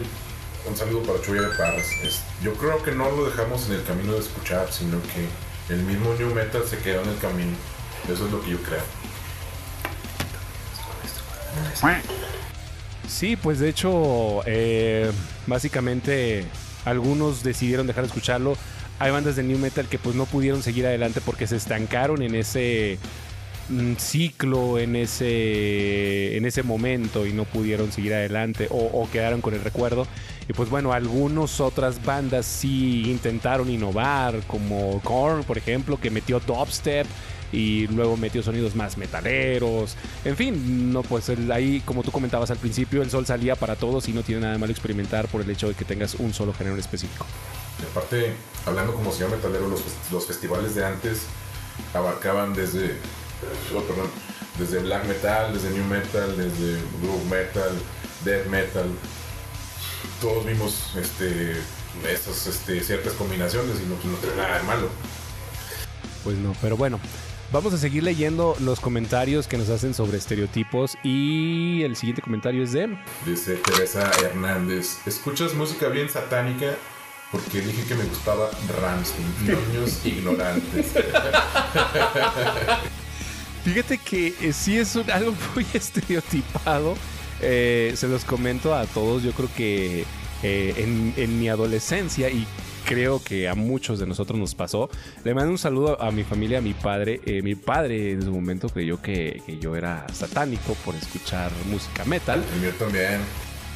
un 0.66 0.76
saludo 0.76 1.02
para 1.02 1.22
Chuy 1.22 1.38
de 1.38 1.48
Parras. 1.48 1.86
yo 2.42 2.54
creo 2.54 2.82
que 2.82 2.92
no 2.92 3.10
lo 3.10 3.26
dejamos 3.26 3.66
en 3.68 3.74
el 3.74 3.84
camino 3.84 4.12
de 4.12 4.20
escuchar, 4.20 4.72
sino 4.72 4.98
que 5.02 5.72
el 5.72 5.82
mismo 5.82 6.14
New 6.14 6.34
Metal 6.34 6.62
se 6.68 6.78
quedó 6.78 7.02
en 7.02 7.08
el 7.10 7.18
camino. 7.18 7.52
Eso 8.12 8.26
es 8.26 8.32
lo 8.32 8.42
que 8.42 8.50
yo 8.50 8.62
creo. 8.62 8.82
Sí, 13.08 13.36
pues 13.36 13.58
de 13.58 13.68
hecho, 13.68 14.42
eh, 14.46 15.10
básicamente 15.46 16.46
algunos 16.84 17.42
decidieron 17.42 17.86
dejar 17.86 18.04
de 18.04 18.08
escucharlo. 18.08 18.56
Hay 18.98 19.10
bandas 19.10 19.36
de 19.36 19.42
New 19.42 19.58
Metal 19.58 19.86
que 19.88 19.98
pues 19.98 20.14
no 20.14 20.26
pudieron 20.26 20.62
seguir 20.62 20.86
adelante 20.86 21.20
porque 21.20 21.46
se 21.46 21.56
estancaron 21.56 22.22
en 22.22 22.34
ese 22.34 22.98
ciclo 23.98 24.78
en 24.78 24.96
ese, 24.96 26.36
en 26.36 26.44
ese 26.44 26.62
momento 26.62 27.26
y 27.26 27.32
no 27.32 27.44
pudieron 27.44 27.92
seguir 27.92 28.14
adelante 28.14 28.66
o, 28.70 29.08
quedaron 29.10 29.40
con 29.40 29.54
el 29.54 29.62
recuerdo. 29.62 30.06
Y 30.48 30.52
pues 30.52 30.68
bueno, 30.68 30.92
algunas 30.92 31.60
otras 31.60 32.04
bandas 32.04 32.44
sí 32.46 33.04
intentaron 33.06 33.70
innovar, 33.70 34.40
como 34.46 35.00
Korn, 35.02 35.44
por 35.44 35.58
ejemplo, 35.58 35.98
que 35.98 36.10
metió 36.10 36.40
dubstep 36.40 37.06
y 37.52 37.86
luego 37.88 38.16
metió 38.16 38.42
sonidos 38.42 38.74
más 38.74 38.96
metaleros. 38.96 39.96
En 40.24 40.36
fin, 40.36 40.92
no 40.92 41.02
pues 41.02 41.30
ahí 41.50 41.80
como 41.84 42.02
tú 42.02 42.10
comentabas 42.10 42.50
al 42.50 42.58
principio, 42.58 43.02
el 43.02 43.10
sol 43.10 43.26
salía 43.26 43.54
para 43.54 43.76
todos 43.76 44.08
y 44.08 44.12
no 44.12 44.22
tiene 44.22 44.40
nada 44.42 44.54
de 44.54 44.58
malo 44.58 44.72
experimentar 44.72 45.28
por 45.28 45.42
el 45.42 45.50
hecho 45.50 45.68
de 45.68 45.74
que 45.74 45.84
tengas 45.84 46.14
un 46.16 46.34
solo 46.34 46.52
género 46.52 46.76
específico. 46.76 47.26
aparte, 47.90 48.32
hablando 48.66 48.94
como 48.94 49.12
señor 49.12 49.30
metalero, 49.30 49.68
los, 49.68 49.82
los 50.10 50.26
festivales 50.26 50.74
de 50.74 50.84
antes 50.84 51.26
abarcaban 51.94 52.54
desde 52.54 52.96
oh, 53.74 53.82
perdón, 53.82 54.08
desde 54.58 54.80
black 54.80 55.06
metal, 55.06 55.52
desde 55.52 55.70
new 55.70 55.84
metal, 55.84 56.36
desde 56.36 56.80
groove 57.02 57.24
metal, 57.30 57.72
death 58.24 58.46
metal. 58.46 58.86
Todos 60.20 60.46
vimos 60.46 60.92
este, 60.96 61.56
estas 62.08 62.46
este, 62.46 62.82
ciertas 62.82 63.12
combinaciones 63.14 63.76
y 63.80 63.86
no, 63.86 63.96
no 64.10 64.18
tiene 64.18 64.36
nada 64.36 64.58
de 64.58 64.62
malo. 64.64 64.88
Pues 66.24 66.36
no, 66.38 66.54
pero 66.60 66.76
bueno. 66.76 67.00
Vamos 67.52 67.74
a 67.74 67.78
seguir 67.78 68.04
leyendo 68.04 68.54
los 68.60 68.78
comentarios 68.78 69.48
que 69.48 69.58
nos 69.58 69.70
hacen 69.70 69.92
sobre 69.92 70.18
estereotipos 70.18 70.96
y 71.02 71.82
el 71.82 71.96
siguiente 71.96 72.22
comentario 72.22 72.62
es 72.62 72.70
de... 72.70 72.96
Dice 73.26 73.56
Teresa 73.56 74.08
Hernández, 74.22 74.98
¿escuchas 75.04 75.54
música 75.54 75.88
bien 75.88 76.08
satánica? 76.08 76.76
Porque 77.32 77.60
dije 77.60 77.82
que 77.88 77.96
me 77.96 78.04
gustaba 78.04 78.50
Ramstein, 78.80 79.26
niños 79.40 79.98
ignorantes. 80.04 80.92
Fíjate 83.64 83.98
que 83.98 84.34
eh, 84.40 84.52
sí 84.52 84.78
es 84.78 84.96
algo 85.12 85.34
muy 85.54 85.66
estereotipado. 85.74 86.96
Eh, 87.42 87.92
se 87.96 88.08
los 88.08 88.24
comento 88.24 88.74
a 88.74 88.86
todos. 88.86 89.22
Yo 89.22 89.32
creo 89.32 89.48
que 89.56 90.04
eh, 90.42 90.74
en, 91.16 91.38
mi 91.38 91.48
adolescencia 91.48 92.30
y 92.30 92.46
creo 92.84 93.22
que 93.22 93.48
a 93.48 93.54
muchos 93.54 93.98
de 93.98 94.06
nosotros 94.06 94.38
nos 94.38 94.54
pasó. 94.54 94.90
Le 95.24 95.34
mando 95.34 95.50
un 95.50 95.58
saludo 95.58 96.00
a 96.02 96.10
mi 96.10 96.24
familia, 96.24 96.58
a 96.58 96.62
mi 96.62 96.74
padre. 96.74 97.20
mi 97.42 97.54
padre 97.54 98.12
en 98.12 98.22
su 98.22 98.32
momento 98.32 98.68
creyó 98.68 99.00
que, 99.00 99.42
yo 99.60 99.76
era 99.76 100.06
satánico 100.12 100.74
por 100.84 100.94
escuchar 100.94 101.50
música 101.66 102.04
metal. 102.04 102.42
El 102.54 102.60
mío 102.60 102.72
también. 102.78 103.20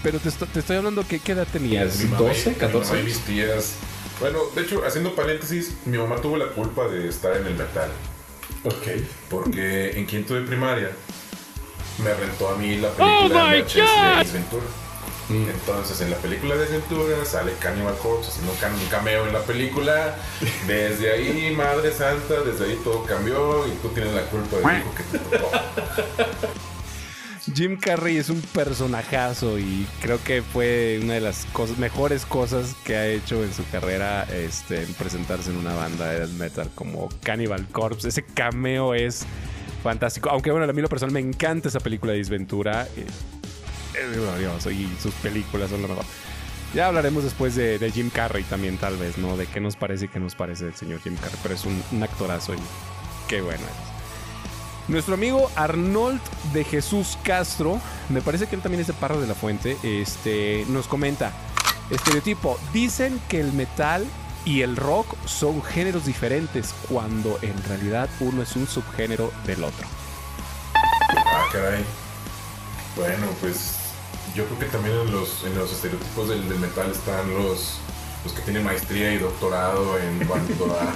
Pero 0.02 0.18
te, 0.18 0.28
estoy 0.28 0.76
hablando 0.76 1.06
que 1.06 1.18
qué 1.18 1.32
edad 1.32 1.46
tenías? 1.50 2.10
12, 2.18 2.54
14. 2.54 3.02
mis 3.02 3.18
tías. 3.20 3.76
Bueno, 4.20 4.38
de 4.54 4.62
hecho, 4.62 4.84
haciendo 4.86 5.14
paréntesis, 5.14 5.74
mi 5.86 5.98
mamá 5.98 6.16
tuvo 6.16 6.36
la 6.36 6.48
culpa 6.48 6.86
de 6.88 7.08
estar 7.08 7.36
en 7.36 7.46
el 7.46 7.54
metal. 7.54 7.90
Ok. 8.64 8.86
Porque 9.30 9.98
en 9.98 10.06
quinto 10.06 10.34
de 10.34 10.42
primaria 10.42 10.90
me 12.02 12.14
rentó 12.14 12.48
a 12.48 12.56
mí 12.56 12.76
la 12.76 12.90
película 12.90 13.44
oh 13.44 13.48
de 13.48 13.62
Ace 13.62 14.32
Ventura. 14.32 14.64
Mm. 15.28 15.48
Entonces, 15.48 16.00
en 16.02 16.10
la 16.10 16.16
película 16.16 16.54
de 16.56 16.66
Ventura 16.66 17.24
sale 17.24 17.52
Cannibal 17.60 17.96
Corpse 17.98 18.30
haciendo 18.30 18.52
un 18.52 18.88
cameo 18.88 19.26
en 19.26 19.32
la 19.32 19.40
película. 19.40 20.16
Desde 20.66 21.12
ahí, 21.12 21.54
Madre 21.56 21.92
Santa, 21.92 22.40
desde 22.42 22.64
ahí 22.66 22.80
todo 22.84 23.04
cambió 23.04 23.66
y 23.66 23.70
tú 23.82 23.88
tienes 23.88 24.12
la 24.12 24.22
culpa 24.22 24.56
del 24.56 24.80
hijo 24.80 24.94
que 24.94 25.02
te 25.04 25.18
tocó. 25.18 25.50
Jim 27.52 27.76
Carrey 27.76 28.16
es 28.16 28.30
un 28.30 28.40
personajazo 28.40 29.58
y 29.58 29.86
creo 30.00 30.22
que 30.22 30.40
fue 30.40 30.98
una 31.02 31.14
de 31.14 31.20
las 31.20 31.46
mejores 31.78 32.24
cosas 32.24 32.74
que 32.84 32.96
ha 32.96 33.06
hecho 33.06 33.44
en 33.44 33.52
su 33.52 33.68
carrera 33.70 34.24
este, 34.32 34.82
en 34.82 34.94
presentarse 34.94 35.50
en 35.50 35.58
una 35.58 35.74
banda 35.74 36.10
de 36.10 36.26
metal 36.38 36.70
como 36.74 37.10
Cannibal 37.22 37.66
Corpse. 37.68 38.08
Ese 38.08 38.24
cameo 38.24 38.94
es 38.94 39.26
fantástico. 39.82 40.30
Aunque 40.30 40.50
bueno, 40.50 40.68
a 40.68 40.72
mí 40.72 40.80
lo 40.80 40.88
personal 40.88 41.12
me 41.12 41.20
encanta 41.20 41.68
esa 41.68 41.80
película 41.80 42.12
de 42.12 42.18
Disventura. 42.18 42.88
Eh, 42.96 43.06
y 44.70 45.02
sus 45.02 45.14
películas 45.14 45.70
son 45.70 45.82
lo 45.82 45.88
mejor. 45.88 46.04
Ya 46.74 46.88
hablaremos 46.88 47.24
después 47.24 47.54
de, 47.54 47.78
Jim 47.92 48.10
Carrey 48.10 48.42
también, 48.44 48.78
tal 48.78 48.96
vez, 48.96 49.18
¿no? 49.18 49.36
De 49.36 49.46
qué 49.46 49.60
nos 49.60 49.76
parece 49.76 50.06
y 50.06 50.08
qué 50.08 50.18
nos 50.18 50.34
parece 50.34 50.66
el 50.66 50.74
señor 50.74 51.00
Jim 51.02 51.14
Carrey. 51.16 51.38
Pero 51.42 51.54
es 51.54 51.64
un, 51.64 51.82
un 51.92 52.02
actorazo 52.02 52.54
y 52.54 52.58
qué 53.28 53.42
bueno 53.42 53.62
es. 53.62 53.93
Nuestro 54.86 55.14
amigo 55.14 55.50
Arnold 55.56 56.20
de 56.52 56.62
Jesús 56.62 57.16
Castro, 57.22 57.80
me 58.10 58.20
parece 58.20 58.46
que 58.46 58.54
él 58.54 58.60
también 58.60 58.82
es 58.82 58.86
de 58.86 58.92
Parra 58.92 59.16
de 59.16 59.26
la 59.26 59.34
Fuente, 59.34 59.78
este, 59.82 60.66
nos 60.68 60.88
comenta, 60.88 61.32
estereotipo, 61.90 62.58
dicen 62.72 63.18
que 63.28 63.40
el 63.40 63.52
metal 63.54 64.06
y 64.44 64.60
el 64.60 64.76
rock 64.76 65.06
son 65.24 65.62
géneros 65.62 66.04
diferentes 66.04 66.74
cuando 66.88 67.38
en 67.40 67.54
realidad 67.64 68.10
uno 68.20 68.42
es 68.42 68.56
un 68.56 68.66
subgénero 68.66 69.32
del 69.46 69.64
otro. 69.64 69.86
Ah, 71.16 71.44
caray. 71.50 71.82
Bueno, 72.94 73.26
pues 73.40 73.76
yo 74.34 74.44
creo 74.44 74.58
que 74.58 74.66
también 74.66 74.96
en 74.98 75.12
los, 75.12 75.44
en 75.44 75.56
los 75.56 75.72
estereotipos 75.72 76.28
del, 76.28 76.46
del 76.46 76.58
metal 76.58 76.90
están 76.90 77.32
los, 77.32 77.78
los 78.24 78.32
que 78.32 78.42
tienen 78.42 78.64
maestría 78.64 79.12
y 79.12 79.18
doctorado 79.18 79.98
en 79.98 80.24
cuanto 80.26 80.78
a 80.80 80.94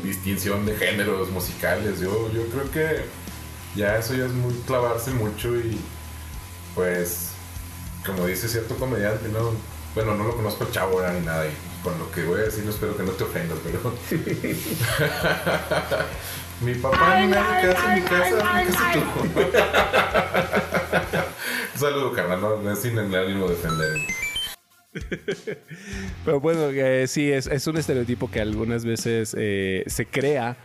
distinción 0.02 0.66
de 0.66 0.76
géneros 0.76 1.30
musicales. 1.30 2.00
Yo, 2.00 2.30
yo 2.32 2.46
creo 2.48 2.70
que 2.70 3.06
ya 3.74 3.96
eso 3.98 4.14
ya 4.14 4.26
es 4.26 4.32
muy 4.32 4.52
clavarse 4.66 5.12
mucho 5.12 5.56
y 5.56 5.80
pues 6.74 7.30
como 8.04 8.26
dice 8.26 8.48
cierto 8.48 8.76
comediante, 8.76 9.30
¿no? 9.30 9.52
Bueno, 9.94 10.14
no 10.14 10.24
lo 10.24 10.36
conozco 10.36 10.66
chavo 10.70 10.98
ahora 10.98 11.12
ni 11.12 11.24
nada 11.24 11.46
y 11.46 11.52
con 11.82 11.98
lo 11.98 12.10
que 12.10 12.24
voy 12.24 12.40
a 12.40 12.42
decir 12.44 12.64
no 12.64 12.70
espero 12.70 12.94
que 12.96 13.04
no 13.04 13.12
te 13.12 13.24
ofendas, 13.24 13.58
pero... 13.64 13.80
mi 16.60 16.74
papá 16.74 17.20
ni 17.20 17.28
nadie 17.28 17.72
casa 17.72 17.96
en 17.96 18.02
mi 18.02 18.08
casa, 18.08 18.54
mi 18.54 18.66
casa 18.66 18.92
tú. 18.92 19.00
Un 21.74 21.80
saludo, 21.80 22.12
carnal, 22.12 22.40
no, 22.40 22.56
no 22.56 22.72
es 22.72 22.80
sin 22.80 22.98
el 22.98 23.14
ánimo 23.14 23.48
de 23.48 23.54
defender. 23.56 24.23
Pero 26.24 26.40
bueno, 26.40 26.70
eh, 26.70 27.06
sí, 27.06 27.30
es, 27.30 27.66
un 27.66 27.76
estereotipo 27.76 28.30
que 28.30 28.40
algunas 28.40 28.84
veces 28.84 29.34
eh, 29.38 29.84
se 29.86 30.06
crea 30.06 30.56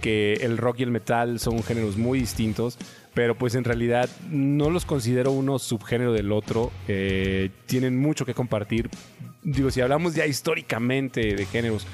que 0.00 0.34
el 0.34 0.58
rock 0.58 0.80
y 0.80 0.82
el 0.82 0.90
metal 0.90 1.38
son 1.40 1.62
géneros 1.62 1.96
muy 1.96 2.20
distintos, 2.20 2.78
pero 3.14 3.36
pues 3.36 3.54
en 3.54 3.64
realidad 3.64 4.08
no 4.30 4.70
los 4.70 4.84
considero 4.84 5.32
uno 5.32 5.58
subgénero 5.58 6.12
del 6.12 6.32
otro. 6.32 6.70
eh, 6.88 7.50
tienen 7.66 7.98
mucho 7.98 8.26
que 8.26 8.34
compartir. 8.34 8.90
Digo, 9.42 9.70
si 9.70 9.80
hablamos 9.80 10.14
ya 10.14 10.26
históricamente 10.26 11.34
de 11.34 11.46
géneros, 11.46 11.86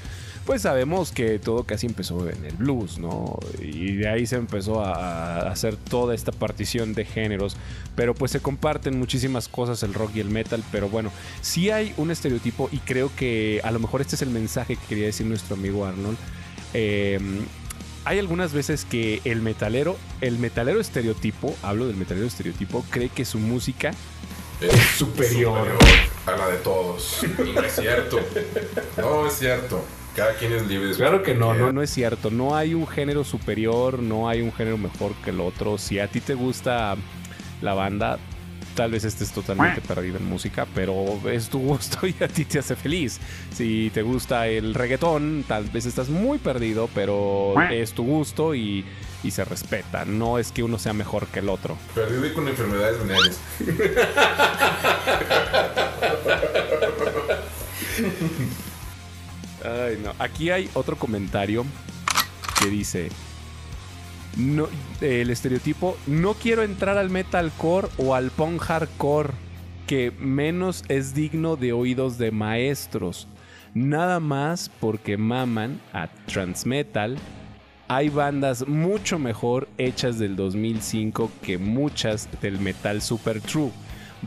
pues 0.44 0.62
sabemos 0.62 1.12
que 1.12 1.38
todo 1.38 1.64
casi 1.64 1.87
empezó 1.87 2.28
en 2.28 2.44
el 2.44 2.57
blues, 2.57 2.98
¿no? 2.98 3.38
Y 3.61 3.94
de 3.96 4.09
ahí 4.09 4.26
se 4.26 4.37
empezó 4.37 4.81
a, 4.85 4.94
a 4.94 5.50
hacer 5.50 5.76
toda 5.76 6.14
esta 6.14 6.33
partición 6.33 6.94
de 6.94 7.05
géneros, 7.05 7.57
pero 7.94 8.14
pues 8.14 8.31
se 8.33 8.40
comparten 8.40 8.98
muchísimas 8.98 9.48
cosas 9.48 9.83
el 9.83 9.94
rock 9.94 10.12
y 10.16 10.20
el 10.20 10.31
metal, 10.31 10.62
pero 10.72 10.88
bueno, 10.88 11.11
sí 11.40 11.70
hay 11.70 11.94
un 11.96 12.11
estereotipo 12.11 12.68
y 12.72 12.78
creo 12.78 13.11
que 13.16 13.61
a 13.64 13.70
lo 13.70 13.78
mejor 13.78 14.00
este 14.00 14.16
es 14.16 14.22
el 14.22 14.31
mensaje 14.31 14.76
que 14.76 14.87
quería 14.87 15.07
decir 15.07 15.26
nuestro 15.26 15.55
amigo 15.57 15.85
Arnold. 15.87 16.18
Eh, 16.74 17.20
hay 18.05 18.18
algunas 18.18 18.52
veces 18.52 18.85
que 18.85 19.20
el 19.24 19.42
metalero, 19.42 19.96
el 20.20 20.38
metalero 20.38 20.81
estereotipo, 20.81 21.55
hablo 21.62 21.87
del 21.87 21.96
metalero 21.96 22.26
estereotipo, 22.26 22.85
cree 22.90 23.09
que 23.11 23.24
su 23.24 23.38
música 23.38 23.92
Es 24.61 24.72
Superior. 24.98 25.68
a 26.26 26.37
la 26.37 26.48
de 26.48 26.57
todos. 26.59 27.18
Y 27.46 27.52
no 27.52 27.62
es 27.62 27.72
cierto. 27.76 28.18
No 28.96 29.26
es 29.28 29.35
cierto. 29.35 29.85
Cada 30.16 30.35
quien 30.35 30.53
es 30.53 30.66
libre 30.66 30.88
de 30.88 30.94
Claro 30.94 31.22
que 31.22 31.35
no, 31.35 31.55
no, 31.55 31.72
no 31.72 31.83
es 31.83 31.90
cierto. 31.90 32.31
No 32.31 32.55
hay 32.55 32.75
un 32.75 32.87
género 32.87 33.25
superior, 33.25 33.98
no 33.98 34.29
hay 34.29 34.42
un 34.42 34.53
género 34.53 34.77
mejor 34.77 35.14
que 35.25 35.31
el 35.31 35.40
otro. 35.40 35.79
Si 35.79 35.98
a 35.98 36.09
ti 36.09 36.20
te 36.20 36.35
gusta 36.35 36.96
la 37.62 37.75
banda, 37.75 38.18
tal 38.75 38.90
vez 38.90 39.05
estés 39.05 39.33
totalmente 39.33 39.81
perdido 39.81 40.18
en 40.18 40.25
música, 40.27 40.66
pero 40.75 41.18
es 41.31 41.48
tu 41.48 41.61
gusto 41.61 42.07
y 42.07 42.14
a 42.22 42.29
ti 42.29 42.44
te 42.44 42.59
hace 42.59 42.77
feliz. 42.77 43.20
Si 43.55 43.90
te 43.94 44.03
gusta 44.03 44.48
el 44.48 44.75
reggaetón, 44.75 45.44
tal 45.48 45.64
vez 45.64 45.87
estás 45.87 46.09
muy 46.09 46.38
perdido, 46.38 46.90
pero 46.94 47.55
es 47.70 47.92
tu 47.92 48.05
gusto 48.05 48.55
y, 48.55 48.85
y 49.22 49.31
se 49.31 49.44
respeta. 49.44 50.05
No 50.05 50.38
es 50.38 50.53
que 50.53 50.62
uno 50.62 50.79
sea 50.79 50.92
mejor 50.92 51.27
que 51.29 51.38
el 51.38 51.48
otro. 51.48 51.79
Perdido 51.94 52.27
y 52.27 52.33
con 52.33 52.48
enfermedades 52.48 52.98
venéreas. 52.98 53.40
Aquí 60.18 60.51
hay 60.51 60.68
otro 60.75 60.96
comentario 60.96 61.64
que 62.61 62.66
dice: 62.70 63.09
El 65.01 65.31
estereotipo, 65.31 65.96
no 66.07 66.35
quiero 66.35 66.62
entrar 66.62 66.98
al 66.98 67.11
metalcore 67.11 67.88
o 67.98 68.14
al 68.14 68.31
punk 68.31 68.61
hardcore, 68.61 69.31
que 69.87 70.12
menos 70.18 70.85
es 70.88 71.14
digno 71.14 71.57
de 71.57 71.72
oídos 71.72 72.18
de 72.18 72.31
maestros. 72.31 73.29
Nada 73.75 74.20
más 74.20 74.70
porque 74.81 75.16
maman 75.16 75.81
a 75.92 76.09
transmetal. 76.27 77.16
Hay 77.88 78.09
bandas 78.09 78.66
mucho 78.66 79.18
mejor 79.18 79.68
hechas 79.77 80.18
del 80.18 80.37
2005 80.37 81.31
que 81.42 81.59
muchas 81.59 82.29
del 82.40 82.59
metal 82.59 83.03
super 83.03 83.40
true. 83.40 83.70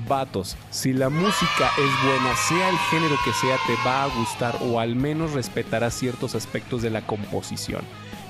Vatos, 0.07 0.57
si 0.71 0.91
la 0.91 1.09
música 1.09 1.71
es 1.77 2.05
buena, 2.05 2.35
sea 2.35 2.69
el 2.69 2.77
género 2.89 3.15
que 3.23 3.31
sea, 3.33 3.57
te 3.65 3.75
va 3.87 4.03
a 4.03 4.07
gustar 4.07 4.57
o 4.61 4.79
al 4.79 4.95
menos 4.95 5.31
respetarás 5.31 5.93
ciertos 5.93 6.35
aspectos 6.35 6.81
de 6.81 6.89
la 6.89 7.05
composición. 7.07 7.81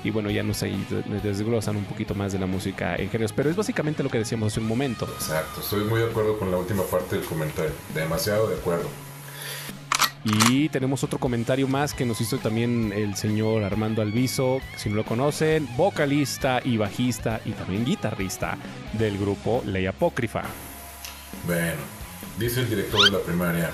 Y 0.04 0.10
bueno, 0.10 0.30
ya 0.30 0.44
nos 0.44 0.62
ahí 0.62 0.86
desglosan 1.22 1.76
un 1.76 1.84
poquito 1.84 2.14
más 2.14 2.32
de 2.32 2.38
la 2.38 2.46
música 2.46 2.94
en 2.94 3.10
géneros, 3.10 3.32
pero 3.32 3.50
es 3.50 3.56
básicamente 3.56 4.04
lo 4.04 4.08
que 4.08 4.18
decíamos 4.18 4.52
hace 4.52 4.60
un 4.60 4.68
momento. 4.68 5.04
Exacto. 5.06 5.60
Estoy 5.60 5.84
muy 5.84 6.00
de 6.00 6.06
acuerdo 6.06 6.38
con 6.38 6.52
la 6.52 6.58
última 6.58 6.84
parte 6.84 7.16
del 7.16 7.24
comentario. 7.24 7.72
Demasiado 7.92 8.48
de 8.48 8.56
acuerdo. 8.56 8.88
Y 10.48 10.68
tenemos 10.68 11.04
otro 11.04 11.18
comentario 11.18 11.68
más 11.68 11.94
que 11.94 12.04
nos 12.04 12.20
hizo 12.20 12.38
también 12.38 12.92
el 12.92 13.16
señor 13.16 13.62
Armando 13.62 14.02
Alviso, 14.02 14.60
si 14.76 14.88
no 14.88 14.96
lo 14.96 15.04
conocen, 15.04 15.68
vocalista 15.76 16.60
y 16.64 16.76
bajista 16.76 17.40
y 17.44 17.52
también 17.52 17.84
guitarrista 17.84 18.58
del 18.92 19.18
grupo 19.18 19.62
Ley 19.66 19.86
Apócrifa. 19.86 20.42
Bueno, 21.44 21.80
dice 22.38 22.60
el 22.60 22.68
director 22.70 23.04
de 23.04 23.10
la 23.10 23.18
primaria. 23.24 23.70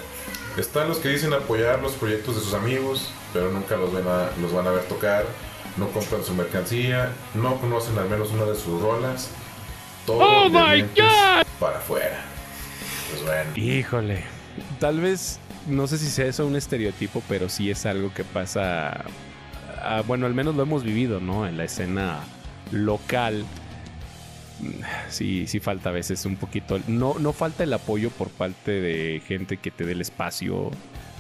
Están 0.57 0.89
los 0.89 0.99
que 0.99 1.09
dicen 1.09 1.33
apoyar 1.33 1.81
los 1.81 1.93
proyectos 1.93 2.35
de 2.37 2.41
sus 2.43 2.55
amigos, 2.55 3.11
pero 3.33 3.51
nunca 3.51 3.77
los, 3.77 3.93
ven 3.93 4.07
a- 4.07 4.31
los 4.41 4.53
van 4.53 4.67
a 4.67 4.71
ver 4.71 4.83
tocar, 4.85 5.25
no 5.77 5.89
compran 5.89 6.23
su 6.25 6.35
mercancía, 6.35 7.11
no 7.35 7.57
conocen 7.59 7.99
al 7.99 8.09
menos 8.09 8.31
una 8.33 8.45
de 8.45 8.55
sus 8.55 8.81
rolas. 8.81 9.31
Todo 10.07 10.19
de 10.51 10.75
dientes 10.75 11.05
para 11.59 11.79
afuera. 11.79 12.21
Pues 13.11 13.23
bueno, 13.25 13.51
Híjole, 13.57 14.25
tal 14.81 15.01
vez, 15.01 15.39
no 15.69 15.87
sé 15.87 15.97
si 15.99 16.11
sea 16.11 16.27
eso 16.27 16.47
un 16.47 16.57
estereotipo, 16.57 17.23
pero 17.29 17.49
sí 17.49 17.71
es 17.71 17.87
algo 17.87 18.13
que 18.13 18.25
pasa, 18.25 19.05
ah, 19.83 20.03
bueno, 20.07 20.27
al 20.27 20.35
menos 20.35 20.55
lo 20.57 20.65
hemos 20.65 20.83
vivido, 20.83 21.21
¿no? 21.21 21.47
En 21.47 21.57
la 21.57 21.65
escena 21.65 22.21
local. 22.73 23.45
Sí, 25.09 25.47
sí 25.47 25.61
falta 25.61 25.91
a 25.91 25.93
veces 25.93 26.25
un 26.25 26.37
poquito. 26.37 26.79
No, 26.87 27.17
no 27.19 27.33
falta 27.33 27.65
el 27.65 27.73
apoyo 27.73 28.11
por 28.11 28.29
parte 28.31 28.71
de 28.73 29.21
gente 29.27 29.57
que 29.57 29.71
te 29.71 29.85
dé 29.85 29.93
el 29.93 30.01
espacio. 30.01 30.71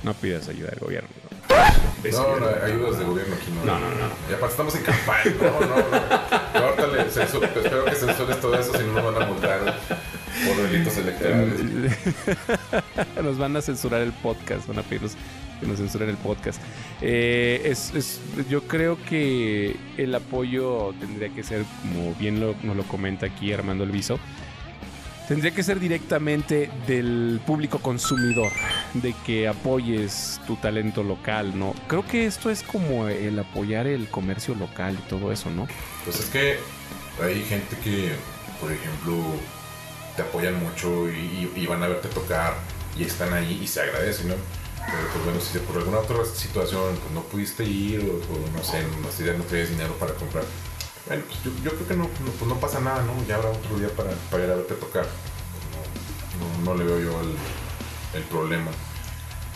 No 0.03 0.15
pidas 0.15 0.49
ayuda 0.49 0.71
del 0.71 0.81
gobierno. 0.81 1.09
no, 1.49 2.41
no, 2.41 2.47
ayudas 2.65 2.99
de 2.99 3.05
gobierno 3.05 3.35
aquí 3.37 3.51
no. 3.53 3.65
No, 3.65 3.79
no, 3.79 3.89
no. 3.89 4.07
Y 4.31 4.35
aparte 4.35 4.47
estamos 4.51 4.75
en 4.75 4.83
campaña. 4.83 5.33
No, 5.41 5.61
no, 5.61 5.77
no. 5.77 6.61
No, 6.61 6.67
ahorita 6.67 6.87
le 6.89 7.11
censuro- 7.11 7.45
espero 7.47 7.85
que 7.85 7.95
censures 7.95 8.41
todo 8.41 8.59
eso, 8.59 8.73
si 8.77 8.85
no 8.85 8.93
nos 8.95 9.15
van 9.15 9.23
a 9.23 9.27
multar 9.27 9.75
por 10.47 10.57
delitos 10.71 10.97
electorales. 10.99 11.61
nos 13.23 13.39
van 13.39 13.57
a 13.57 13.63
censurar 13.63 14.01
el 14.03 14.13
podcast, 14.13 14.67
van 14.67 14.79
a 14.81 14.83
pedirnos 14.83 15.13
que 15.63 15.69
nos 15.69 15.79
censuren 15.79 16.09
el 16.09 16.17
podcast. 16.17 16.61
Eh, 17.01 17.63
es, 17.65 18.21
yo 18.51 18.65
creo 18.65 18.99
que 19.09 19.77
el 19.97 20.15
apoyo 20.15 20.93
tendría 20.99 21.29
que 21.31 21.43
ser, 21.43 21.65
como 21.81 22.15
bien 22.17 22.41
lo, 22.41 22.55
nos 22.63 22.77
lo 22.77 22.83
comenta 22.83 23.27
aquí 23.27 23.53
Armando 23.53 23.85
Elviso, 23.85 24.19
tendría 25.29 25.53
que 25.53 25.63
ser 25.63 25.79
directamente 25.79 26.69
del 26.87 27.41
público 27.47 27.79
consumidor, 27.79 28.53
de 28.95 29.15
que 29.25 29.49
apoyes 29.49 30.41
tu 30.47 30.57
talento 30.57 31.03
local, 31.03 31.59
¿no? 31.59 31.75
Creo 31.87 32.05
que 32.05 32.27
esto 32.27 32.51
es 32.51 32.63
como 32.63 33.09
el 33.09 33.39
apoyar 33.39 33.87
el 33.87 34.09
comercio 34.09 34.55
local 34.55 34.99
y 34.99 35.09
todo 35.09 35.33
eso, 35.33 35.49
¿no? 35.51 35.69
Pues 36.05 36.19
es 36.19 36.27
que 36.27 36.59
hay 37.23 37.43
gente 37.45 37.77
que, 37.85 38.11
por 38.61 38.73
ejemplo, 38.73 39.15
te 40.17 40.23
apoyan 40.23 40.63
mucho 40.63 41.09
y, 41.09 41.67
van 41.67 41.83
a 41.83 41.89
verte 41.89 42.09
tocar 42.09 42.55
y 42.99 43.05
están 43.05 43.33
ahí 43.33 43.61
y 43.63 43.67
se 43.67 43.81
agradece, 43.81 44.25
¿no? 44.25 44.35
Pero 44.87 45.09
pues 45.13 45.25
bueno, 45.25 45.41
si 45.41 45.59
por 45.61 45.77
alguna 45.77 45.99
otra 45.99 46.25
situación 46.25 46.97
pues, 46.97 47.13
no 47.13 47.23
pudiste 47.23 47.65
ir 47.65 48.01
o, 48.01 48.57
no 48.57 48.65
sé, 48.65 48.83
no, 48.83 49.11
si 49.13 49.25
ya 49.25 49.33
dinero 49.33 49.95
para 49.95 50.15
comprar, 50.15 50.45
bueno, 51.07 51.25
pues 51.27 51.63
yo, 51.63 51.71
creo 51.71 51.87
que 51.87 51.95
pues 51.95 52.49
no 52.49 52.61
pasa 52.61 52.81
nada, 52.81 53.03
¿no? 53.03 53.13
Ya 53.27 53.37
habrá 53.37 53.51
otro 53.51 53.79
día 53.79 53.89
para, 53.91 54.11
ir 54.45 54.51
a 54.51 54.57
verte 54.57 54.75
tocar. 54.75 55.07
No, 56.65 56.73
no- 56.73 56.79
le 56.79 56.85
veo 56.85 57.01
yo 57.01 57.21
el, 58.15 58.23
problema. 58.25 58.71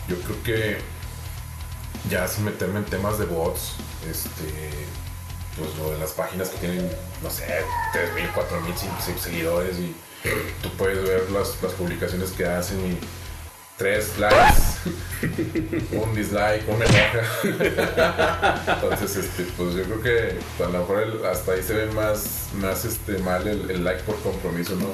Yo 0.07 0.17
creo 0.21 0.43
que 0.43 0.77
ya 2.09 2.27
sin 2.27 2.45
meterme 2.45 2.79
en 2.79 2.85
temas 2.85 3.17
de 3.17 3.25
bots, 3.25 3.75
este, 4.09 4.71
pues 5.57 5.75
lo 5.77 5.91
de 5.91 5.99
las 5.99 6.11
páginas 6.11 6.49
que 6.49 6.57
tienen, 6.57 6.91
no 7.21 7.29
sé, 7.29 7.45
3.000, 7.93 8.33
4.000 8.33 8.75
5.000 8.75 9.17
seguidores 9.17 9.77
y 9.79 9.95
tú 10.61 10.69
puedes 10.77 11.03
ver 11.03 11.29
las 11.31 11.49
publicaciones 11.73 12.31
que 12.31 12.45
hacen 12.45 12.79
y 12.79 12.99
tres 13.77 14.17
likes, 14.17 14.87
un 15.95 16.15
dislike, 16.15 16.67
un 16.67 16.81
enoja. 16.81 18.63
Entonces, 18.67 19.15
este, 19.17 19.43
pues 19.55 19.75
yo 19.75 19.83
creo 19.83 20.01
que 20.01 20.63
a 20.63 20.67
lo 20.67 20.79
mejor 20.79 21.21
hasta 21.31 21.53
ahí 21.53 21.61
se 21.61 21.73
ve 21.73 21.85
más, 21.93 22.49
más 22.55 22.85
este, 22.85 23.19
mal 23.19 23.47
el, 23.47 23.83
like 23.83 24.01
por 24.03 24.19
compromiso, 24.21 24.75
¿no? 24.75 24.87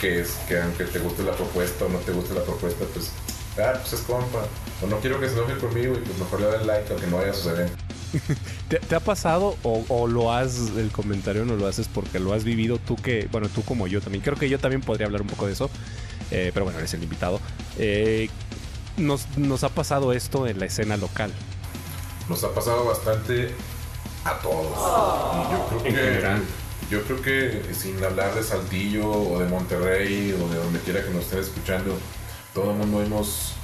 Que 0.00 0.20
es 0.20 0.32
que 0.48 0.60
aunque 0.60 0.84
te 0.84 0.98
guste 0.98 1.22
la 1.22 1.32
propuesta 1.32 1.84
o 1.84 1.88
no 1.88 1.98
te 1.98 2.12
guste 2.12 2.34
la 2.34 2.42
propuesta, 2.42 2.84
pues, 2.92 3.12
ah, 3.58 3.78
pues 3.80 3.92
es 3.92 4.00
compa. 4.00 4.46
O 4.82 4.86
no 4.88 4.98
quiero 4.98 5.20
que 5.20 5.28
se 5.28 5.34
enoje 5.34 5.56
conmigo 5.58 5.94
y 5.94 5.98
pues 5.98 6.18
mejor 6.18 6.40
le 6.40 6.46
den 6.48 6.66
like 6.66 6.92
aunque 6.92 7.06
no 7.06 7.18
vaya 7.18 7.30
a 7.30 7.34
suceder. 7.34 7.70
¿Te, 8.68 8.94
ha 8.94 9.00
pasado 9.00 9.56
o, 9.62 10.06
lo 10.06 10.32
has, 10.32 10.70
el 10.76 10.90
comentario 10.90 11.44
no 11.44 11.56
lo 11.56 11.66
haces 11.66 11.88
porque 11.88 12.18
lo 12.18 12.32
has 12.32 12.44
vivido 12.44 12.78
tú 12.78 12.96
que, 12.96 13.28
bueno, 13.30 13.48
tú 13.48 13.62
como 13.62 13.86
yo 13.86 14.00
también, 14.00 14.22
creo 14.22 14.36
que 14.36 14.48
yo 14.48 14.58
también 14.58 14.82
podría 14.82 15.06
hablar 15.06 15.22
un 15.22 15.28
poco 15.28 15.46
de 15.46 15.52
eso, 15.52 15.70
eh, 16.30 16.50
pero 16.52 16.64
bueno, 16.64 16.78
eres 16.78 16.94
el 16.94 17.02
invitado. 17.02 17.40
Eh, 17.78 18.28
nos, 18.96 19.26
nos 19.36 19.64
ha 19.64 19.68
pasado 19.68 20.12
esto 20.12 20.46
en 20.46 20.58
la 20.58 20.66
escena 20.66 20.96
local. 20.96 21.32
Nos 22.28 22.42
ha 22.44 22.54
pasado 22.54 22.84
bastante 22.84 23.50
a 24.24 24.38
todos. 24.38 24.78
yo 25.50 25.66
creo 25.68 25.94
que, 25.94 26.40
yo 26.90 27.02
creo 27.02 27.22
que 27.22 27.74
sin 27.74 28.02
hablar 28.02 28.34
de 28.34 28.42
Saltillo 28.42 29.10
o 29.10 29.38
de 29.38 29.48
Monterrey 29.48 30.32
o 30.32 30.48
de 30.48 30.56
donde 30.56 30.80
quiera 30.80 31.04
que 31.04 31.10
nos 31.10 31.24
estén 31.24 31.40
escuchando, 31.40 31.96
todo 32.54 32.70
el 32.70 32.78
mundo 32.78 33.02
hemos 33.02 33.54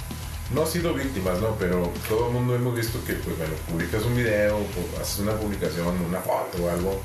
no 0.54 0.62
ha 0.62 0.66
sido 0.66 0.94
víctimas, 0.94 1.40
¿no? 1.40 1.54
Pero 1.58 1.92
todo 2.08 2.28
el 2.28 2.34
mundo 2.34 2.54
hemos 2.56 2.74
visto 2.74 3.02
que, 3.04 3.14
pues 3.14 3.38
bueno, 3.38 3.54
publicas 3.70 4.04
un 4.04 4.16
video, 4.16 4.58
haces 5.00 5.20
una 5.20 5.32
publicación, 5.34 5.96
una 6.08 6.20
foto 6.20 6.64
o 6.64 6.70
algo, 6.70 7.00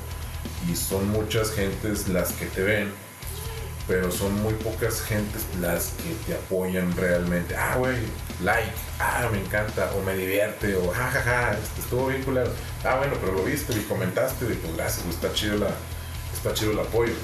y 0.70 0.74
son 0.74 1.08
muchas 1.10 1.52
gentes 1.52 2.08
las 2.08 2.32
que 2.32 2.46
te 2.46 2.62
ven, 2.62 2.92
pero 3.86 4.10
son 4.10 4.42
muy 4.42 4.54
pocas 4.54 5.00
gentes 5.02 5.44
las 5.60 5.94
que 6.02 6.14
te 6.26 6.34
apoyan 6.34 6.94
realmente. 6.96 7.54
Ah, 7.56 7.76
güey, 7.78 7.96
like, 8.42 8.72
ah, 8.98 9.28
me 9.30 9.40
encanta, 9.40 9.90
o 9.96 10.02
me 10.02 10.14
divierte, 10.14 10.74
o 10.74 10.90
jajaja, 10.90 11.22
ja, 11.22 11.42
ja, 11.52 11.58
estuvo 11.78 12.08
bien 12.08 12.22
culero. 12.22 12.50
Ah, 12.84 12.96
bueno, 12.96 13.14
pero 13.20 13.32
lo 13.32 13.44
viste 13.44 13.72
y 13.74 13.82
comentaste, 13.82 14.44
y 14.46 14.54
pues 14.54 14.76
gracias, 14.76 15.06
está 15.06 15.32
chido, 15.32 15.58
la, 15.58 15.70
está 16.34 16.52
chido 16.52 16.72
el 16.72 16.80
apoyo. 16.80 17.14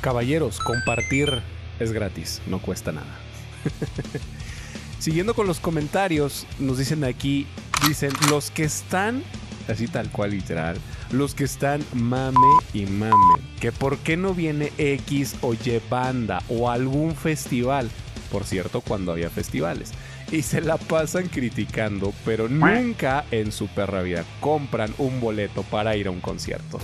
Caballeros, 0.00 0.60
compartir 0.60 1.42
es 1.80 1.92
gratis, 1.92 2.40
no 2.46 2.60
cuesta 2.60 2.92
nada. 2.92 3.18
Siguiendo 5.00 5.34
con 5.34 5.46
los 5.46 5.60
comentarios, 5.60 6.46
nos 6.58 6.78
dicen 6.78 7.04
aquí, 7.04 7.46
dicen, 7.86 8.12
los 8.28 8.50
que 8.50 8.64
están, 8.64 9.24
así 9.68 9.88
tal 9.88 10.10
cual 10.10 10.30
literal, 10.30 10.76
los 11.10 11.34
que 11.34 11.44
están 11.44 11.84
mame 11.94 12.38
y 12.72 12.86
mame, 12.86 13.14
que 13.60 13.72
por 13.72 13.98
qué 13.98 14.16
no 14.16 14.34
viene 14.34 14.72
X 14.78 15.36
o 15.40 15.54
Y 15.54 15.80
banda 15.88 16.42
o 16.48 16.70
algún 16.70 17.14
festival, 17.14 17.90
por 18.30 18.44
cierto, 18.44 18.80
cuando 18.80 19.12
había 19.12 19.30
festivales, 19.30 19.92
y 20.30 20.42
se 20.42 20.60
la 20.60 20.76
pasan 20.76 21.28
criticando, 21.28 22.12
pero 22.24 22.48
nunca 22.48 23.24
en 23.30 23.50
su 23.52 23.66
perra 23.68 24.02
vida 24.02 24.24
compran 24.40 24.94
un 24.98 25.20
boleto 25.20 25.62
para 25.64 25.96
ir 25.96 26.06
a 26.06 26.10
un 26.10 26.20
concierto. 26.20 26.78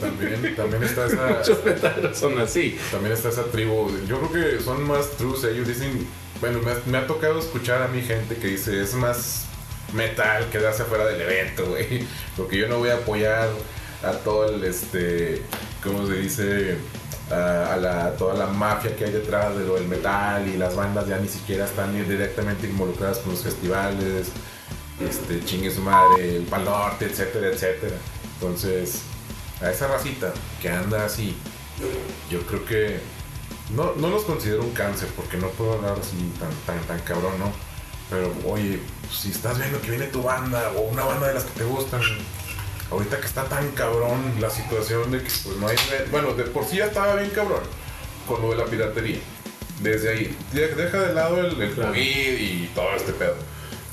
También, 0.00 0.56
también 0.56 0.82
está 0.82 1.06
esa. 1.06 1.28
Muchos 1.38 2.18
son 2.18 2.38
así. 2.40 2.76
También 2.90 3.12
está 3.12 3.28
esa 3.28 3.44
tribu. 3.44 3.88
Yo 4.08 4.20
creo 4.20 4.56
que 4.56 4.60
son 4.60 4.82
más 4.82 5.10
trus. 5.16 5.44
Ellos 5.44 5.68
dicen. 5.68 6.06
Bueno, 6.40 6.60
me 6.86 6.98
ha, 6.98 7.06
tocado 7.06 7.38
escuchar 7.38 7.80
a 7.80 7.88
mi 7.88 8.02
gente 8.02 8.36
que 8.36 8.48
dice 8.48 8.82
es 8.82 8.92
más 8.92 9.46
metal 9.92 10.48
quedarse 10.50 10.82
afuera 10.82 11.06
del 11.06 11.20
evento, 11.20 11.66
güey. 11.66 12.06
Porque 12.36 12.56
yo 12.58 12.68
no 12.68 12.78
voy 12.78 12.90
a 12.90 12.96
apoyar 12.96 13.48
a 14.02 14.12
todo 14.12 14.48
el 14.48 14.64
este. 14.64 15.42
¿Cómo 15.82 16.06
se 16.06 16.14
dice? 16.14 16.78
A, 17.30 17.76
la, 17.76 18.14
toda 18.16 18.34
la 18.34 18.46
mafia 18.46 18.94
que 18.94 19.04
hay 19.04 19.10
detrás 19.10 19.56
de 19.56 19.64
lo 19.64 19.74
del 19.74 19.88
metal 19.88 20.46
y 20.46 20.56
las 20.56 20.76
bandas 20.76 21.08
ya 21.08 21.18
ni 21.18 21.26
siquiera 21.26 21.64
están 21.64 21.92
directamente 22.08 22.68
involucradas 22.68 23.18
con 23.18 23.32
los 23.32 23.42
festivales, 23.42 24.28
este, 25.00 25.44
chingue 25.44 25.72
su 25.72 25.80
madre, 25.80 26.36
el 26.36 26.44
Pal 26.44 26.64
Norte, 26.64 27.06
etcétera, 27.06 27.48
etcétera. 27.48 27.96
Entonces, 28.34 29.00
a 29.60 29.70
esa 29.70 29.88
racita 29.88 30.32
que 30.62 30.68
anda 30.68 31.04
así, 31.04 31.36
yo 32.30 32.40
creo 32.42 32.64
que 32.64 33.00
no, 33.74 33.94
no 33.96 34.08
los 34.08 34.22
considero 34.22 34.62
un 34.62 34.72
cáncer 34.72 35.08
porque 35.16 35.36
no 35.36 35.48
puedo 35.48 35.74
hablar 35.74 35.96
así 36.00 36.32
tan, 36.38 36.50
tan, 36.64 36.86
tan 36.86 37.00
cabrón, 37.00 37.32
¿no? 37.40 37.52
Pero 38.10 38.32
oye, 38.46 38.80
si 39.10 39.30
estás 39.30 39.58
viendo 39.58 39.80
que 39.80 39.90
viene 39.90 40.06
tu 40.06 40.22
banda 40.22 40.70
o 40.76 40.82
una 40.82 41.04
banda 41.04 41.28
de 41.28 41.34
las 41.34 41.44
que 41.44 41.58
te 41.58 41.64
gustan, 41.64 42.00
ahorita 42.90 43.18
que 43.18 43.26
está 43.26 43.44
tan 43.44 43.70
cabrón 43.72 44.34
la 44.40 44.50
situación 44.50 45.10
de 45.10 45.18
que 45.18 45.30
pues 45.44 45.56
no 45.56 45.68
hay... 45.68 45.76
Bueno, 46.10 46.34
de 46.34 46.44
por 46.44 46.64
sí 46.64 46.76
ya 46.76 46.86
estaba 46.86 47.16
bien 47.16 47.30
cabrón 47.30 47.62
con 48.28 48.42
lo 48.42 48.50
de 48.50 48.56
la 48.56 48.64
piratería. 48.64 49.18
Desde 49.80 50.10
ahí, 50.10 50.36
deja 50.52 51.00
de 51.00 51.14
lado 51.14 51.38
el, 51.40 51.60
el 51.60 51.74
COVID 51.74 52.38
y 52.38 52.70
todo 52.74 52.94
este 52.96 53.12
pedo. 53.12 53.36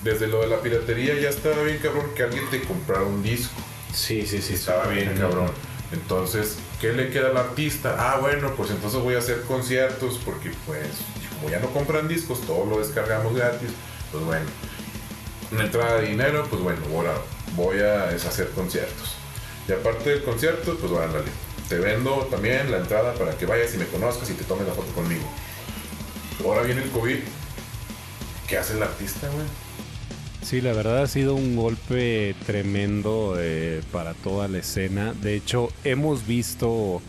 Desde 0.04 0.28
lo 0.28 0.42
de 0.42 0.48
la 0.48 0.62
piratería 0.62 1.16
ya 1.16 1.30
estaba 1.30 1.64
bien 1.64 1.80
cabrón 1.80 2.12
que 2.16 2.24
alguien 2.24 2.50
te 2.50 2.62
comprara 2.62 3.04
un 3.04 3.24
disco 3.24 3.54
Sí, 3.94 4.26
sí, 4.26 4.42
sí. 4.42 4.56
Estaba 4.56 4.88
bien, 4.88 5.16
cabrón. 5.18 5.52
Entonces, 5.92 6.58
¿qué 6.82 6.92
le 6.94 7.10
queda 7.12 7.30
al 7.30 7.38
artista? 7.38 7.96
Ah, 8.00 8.18
bueno, 8.20 8.54
pues 8.58 8.72
entonces 8.72 9.00
voy 9.00 9.14
a 9.14 9.20
hacer 9.20 9.42
conciertos 9.44 10.20
porque 10.26 10.52
pues 10.66 10.88
como 11.36 11.50
ya 11.50 11.60
no 11.60 11.70
compran 11.70 12.08
discos, 12.08 12.42
todo 12.42 12.66
lo 12.66 12.80
descargamos 12.80 13.36
gratis. 13.36 13.70
Pues 14.14 14.24
bueno, 14.24 14.46
una 15.52 15.64
entrada 15.64 16.00
de 16.00 16.10
dinero, 16.10 16.46
pues 16.50 16.62
bueno, 16.62 16.80
ahora 16.94 17.16
voy 17.56 17.80
a 17.82 18.10
hacer 18.10 18.50
conciertos. 18.52 19.16
Y 19.68 19.72
aparte 19.72 20.12
del 20.12 20.24
concierto, 20.24 20.78
pues 20.78 20.92
bueno. 20.92 21.14
Te 21.68 21.80
vendo 21.80 22.28
también 22.30 22.70
la 22.70 22.78
entrada 22.78 23.14
para 23.16 23.36
que 23.36 23.46
vayas 23.48 23.74
y 23.74 23.78
me 23.78 23.88
conozcas 23.88 24.30
y 24.30 24.34
te 24.34 24.44
tomes 24.44 24.68
la 24.68 24.74
foto 24.74 24.92
conmigo. 24.92 25.24
Ahora 26.46 26.62
viene 26.62 26.84
el 26.84 26.90
COVID. 26.92 27.18
¿Qué 28.48 28.58
hace 28.58 28.76
el 28.76 28.84
artista, 28.84 29.28
güey? 29.30 29.48
Sí, 30.44 30.62
la 30.62 30.74
verdad 30.74 31.02
ha 31.02 31.08
sido 31.08 31.34
un 31.34 31.56
golpe 31.56 32.36
tremendo 32.46 33.36
eh, 33.40 33.82
para 33.92 34.14
toda 34.14 34.48
la 34.48 34.60
escena. 34.60 35.14
De 35.14 35.36
hecho, 35.36 35.70
hemos 35.84 36.28
visto 36.28 37.02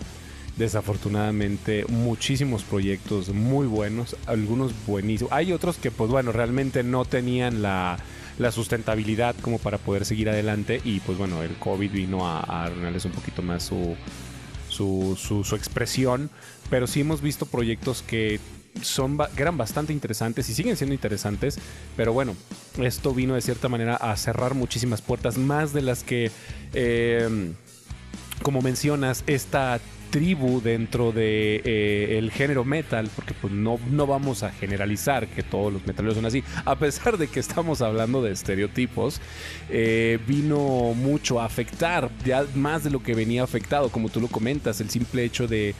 desafortunadamente 0.56 1.84
muchísimos 1.88 2.62
proyectos 2.62 3.30
muy 3.30 3.66
buenos, 3.66 4.16
algunos 4.26 4.72
buenísimos. 4.86 5.32
Hay 5.32 5.52
otros 5.52 5.76
que, 5.76 5.90
pues 5.90 6.10
bueno, 6.10 6.32
realmente 6.32 6.82
no 6.82 7.04
tenían 7.04 7.62
la, 7.62 7.98
sustentabilidad 8.52 9.34
como 9.40 9.58
para 9.58 9.78
poder 9.78 10.04
seguir 10.04 10.28
adelante 10.28 10.80
y 10.84 11.00
pues 11.00 11.16
bueno, 11.16 11.42
el 11.42 11.54
COVID 11.54 11.90
vino 11.90 12.26
a, 12.26 12.40
a 12.40 12.64
arruinarles 12.64 13.04
un 13.04 13.12
poquito 13.12 13.42
más 13.42 13.62
su, 13.62 13.96
su, 14.74 15.44
su, 15.44 15.56
expresión, 15.56 16.30
pero 16.68 16.86
sí 16.86 17.00
hemos 17.00 17.20
visto 17.20 17.46
proyectos 17.46 18.02
que 18.02 18.40
son 18.82 19.16
eran 19.36 19.56
bastante 19.56 19.92
interesantes 19.92 20.48
y 20.50 20.54
siguen 20.54 20.76
siendo 20.76 20.94
interesantes, 20.94 21.58
pero 21.96 22.12
bueno, 22.12 22.34
esto 22.78 23.14
vino 23.14 23.34
de 23.34 23.40
cierta 23.40 23.68
manera 23.68 23.94
a 23.94 24.16
cerrar 24.16 24.54
muchísimas 24.54 25.00
puertas, 25.00 25.38
más 25.38 25.72
de 25.72 25.82
las 25.82 26.02
que, 26.02 26.32
eh, 26.72 27.52
como 28.42 28.62
mencionas, 28.62 29.22
esta 29.28 29.80
tribu 30.14 30.60
dentro 30.62 31.10
de 31.10 31.60
eh, 31.64 32.18
el 32.18 32.30
género 32.30 32.64
metal, 32.64 33.10
porque 33.16 33.34
pues 33.34 33.52
no, 33.52 33.80
no 33.90 34.06
vamos 34.06 34.44
a 34.44 34.52
generalizar 34.52 35.26
que 35.26 35.42
todos 35.42 35.72
los 35.72 35.84
metaleros 35.88 36.14
son 36.14 36.24
así, 36.24 36.44
a 36.64 36.78
pesar 36.78 37.18
de 37.18 37.26
que 37.26 37.40
estamos 37.40 37.82
hablando 37.82 38.22
de 38.22 38.30
estereotipos, 38.30 39.20
eh, 39.70 40.20
vino 40.24 40.94
mucho 40.94 41.40
a 41.40 41.46
afectar, 41.46 42.10
ya 42.24 42.46
más 42.54 42.84
de 42.84 42.90
lo 42.90 43.02
que 43.02 43.12
venía 43.12 43.42
afectado, 43.42 43.88
como 43.88 44.08
tú 44.08 44.20
lo 44.20 44.28
comentas, 44.28 44.80
el 44.80 44.88
simple 44.88 45.24
hecho 45.24 45.48
de 45.48 45.74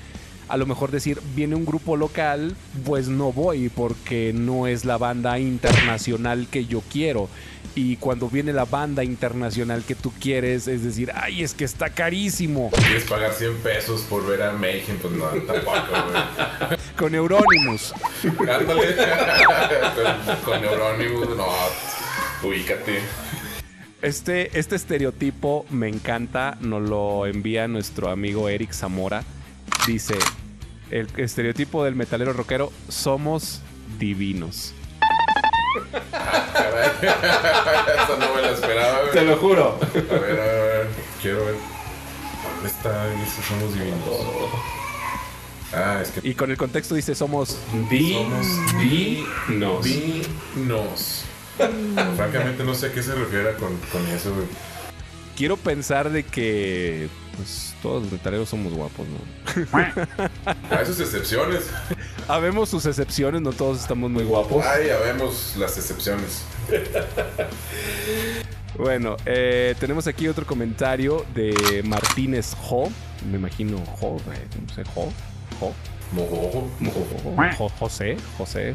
a 0.49 0.57
lo 0.57 0.67
mejor 0.67 0.91
decir, 0.91 1.21
viene 1.35 1.55
un 1.55 1.65
grupo 1.65 1.97
local, 1.97 2.57
pues 2.85 3.09
no 3.09 3.33
voy 3.33 3.69
porque 3.69 4.33
no 4.35 4.67
es 4.67 4.85
la 4.85 4.99
banda 4.99 5.39
internacional 5.39 6.47
que 6.51 6.67
yo 6.67 6.83
quiero. 6.91 7.29
Y 7.75 7.97
cuando 7.97 8.29
viene 8.29 8.53
la 8.53 8.67
banda 8.67 9.03
internacional 9.03 9.83
que 9.83 9.95
tú 9.95 10.13
quieres, 10.21 10.69
es 10.69 10.85
decir, 10.85 11.11
ay, 11.15 11.43
es 11.43 11.55
que 11.55 11.65
está 11.65 11.91
carísimo. 11.91 12.71
¿Quieres 12.71 13.05
pagar 13.05 13.33
100 13.33 13.57
pesos 13.59 14.03
por 14.03 14.25
ver 14.27 14.43
a 14.43 14.53
Mayhem? 14.53 14.99
Pues 14.99 15.13
no, 15.15 15.27
tampoco, 15.27 15.81
güey. 16.11 16.79
Con 16.97 17.15
Euronymous. 17.15 17.93
Ándale. 18.23 18.97
con, 19.95 20.37
con 20.45 20.65
Euronymous, 20.65 21.37
no, 21.37 21.47
ubícate. 22.49 23.01
Este, 24.03 24.57
este 24.59 24.77
estereotipo 24.77 25.65
me 25.71 25.89
encanta, 25.89 26.59
nos 26.61 26.89
lo 26.89 27.27
envía 27.27 27.67
nuestro 27.67 28.11
amigo 28.11 28.49
Eric 28.49 28.73
Zamora 28.73 29.25
Dice, 29.87 30.15
el 30.91 31.09
estereotipo 31.19 31.85
del 31.85 31.95
metalero 31.95 32.33
rockero, 32.33 32.73
somos 32.89 33.61
divinos. 33.99 34.73
Eso 37.03 38.17
no 38.19 38.35
me 38.35 38.43
lo 38.43 38.55
esperaba, 38.55 39.11
Te 39.13 39.23
lo 39.23 39.37
juro. 39.37 39.79
A 39.83 39.87
ver, 39.95 40.11
a 40.11 40.15
ver, 40.15 40.41
a 40.41 40.45
ver. 40.45 40.89
Quiero 41.21 41.45
ver. 41.45 41.57
¿Dónde 42.55 42.69
está? 42.69 43.11
Dice, 43.11 43.43
somos 43.47 43.75
divinos. 43.75 44.01
Ah, 45.75 46.01
es 46.03 46.11
que... 46.11 46.27
Y 46.29 46.35
con 46.35 46.51
el 46.51 46.57
contexto 46.57 46.95
dice, 46.95 47.15
somos 47.15 47.59
divinos. 47.91 48.47
Divinos. 49.85 51.25
Francamente 52.17 52.65
no 52.65 52.75
sé 52.75 52.87
a 52.87 52.93
qué 52.93 53.03
se 53.03 53.15
refiere 53.15 53.55
con, 53.55 53.77
con 53.93 54.07
eso, 54.09 54.33
Quiero 55.37 55.57
pensar 55.57 56.11
de 56.11 56.23
que 56.23 57.09
pues 57.37 57.75
todos 57.83 58.05
los 58.05 58.13
metaleros 58.13 58.49
somos 58.49 58.73
guapos, 58.73 59.07
¿no? 59.09 59.19
A 60.71 60.83
esas 60.83 61.01
excepciones. 61.01 61.65
Habemos 62.29 62.69
sus 62.69 62.87
excepciones, 62.87 63.43
no 63.43 63.53
todos 63.53 63.81
estamos 63.81 64.11
muy 64.11 64.23
guapos. 64.25 64.65
Ay, 64.65 64.87
ya 64.87 64.99
vemos 64.99 65.55
las 65.59 65.77
excepciones. 65.77 66.43
Bueno, 68.79 69.17
eh, 69.27 69.75
tenemos 69.79 70.07
aquí 70.07 70.27
otro 70.29 70.47
comentario 70.47 71.25
de 71.35 71.83
Martínez 71.85 72.55
Jo. 72.61 72.89
Me 73.31 73.39
imagino 73.39 73.79
Jo, 74.01 74.17
eh, 74.33 74.47
no 74.67 74.75
sé, 74.75 74.83
Jo. 74.95 75.13
Jo. 75.61 75.73
Mojojo. 76.13 76.69
Jo- 77.59 77.69
José. 77.79 78.17
José. 78.39 78.75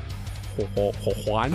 Jo- 0.57 0.67
Jo- 0.75 0.91
Jo- 1.03 1.11
Juan. 1.25 1.51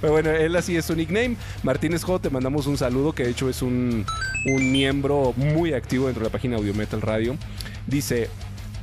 Pero 0.00 0.12
bueno, 0.12 0.30
él 0.30 0.54
así 0.56 0.76
es 0.76 0.84
su 0.84 0.94
nickname. 0.94 1.36
Martínez 1.62 2.02
Jo, 2.04 2.18
te 2.18 2.30
mandamos 2.30 2.66
un 2.66 2.78
saludo, 2.78 3.12
que 3.12 3.24
de 3.24 3.30
hecho 3.30 3.48
es 3.48 3.62
un, 3.62 4.04
un 4.46 4.72
miembro 4.72 5.32
muy 5.36 5.72
activo 5.74 6.06
dentro 6.06 6.22
de 6.22 6.28
la 6.28 6.32
página 6.32 6.56
Audio 6.56 6.74
Metal 6.74 7.00
Radio. 7.00 7.36
Dice, 7.86 8.28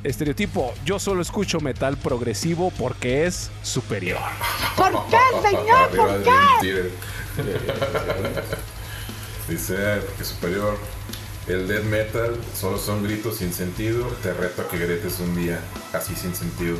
estereotipo, 0.04 0.72
yo 0.84 0.98
solo 0.98 1.22
escucho 1.22 1.60
metal 1.60 1.96
progresivo 1.96 2.70
porque 2.78 3.26
es 3.26 3.50
superior. 3.62 4.18
¿Por 4.76 4.92
qué, 5.10 5.48
señor? 5.48 5.88
¿Por 5.96 6.22
qué? 6.22 6.90
Dice 9.48 9.76
que 10.18 10.24
superior. 10.24 10.76
El 11.46 11.66
death 11.66 11.84
metal 11.84 12.36
solo 12.54 12.76
son 12.76 13.02
gritos 13.04 13.38
sin 13.38 13.54
sentido. 13.54 14.04
Te 14.22 14.34
reto 14.34 14.60
a 14.62 14.68
que 14.68 14.76
grites 14.76 15.18
un 15.20 15.34
día 15.34 15.58
así 15.94 16.14
sin 16.14 16.34
sentido. 16.34 16.76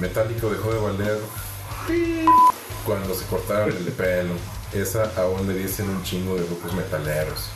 Metálico 0.00 0.50
dejó 0.50 0.72
de 0.72 0.80
valer 0.80 1.18
cuando 2.84 3.14
se 3.14 3.24
cortaron 3.26 3.70
el 3.76 3.84
pelo. 3.92 4.32
Esa 4.72 5.10
aún 5.16 5.46
le 5.48 5.54
dicen 5.54 5.88
un 5.88 6.02
chingo 6.02 6.36
de 6.36 6.44
grupos 6.44 6.72
metaleros. 6.74 7.46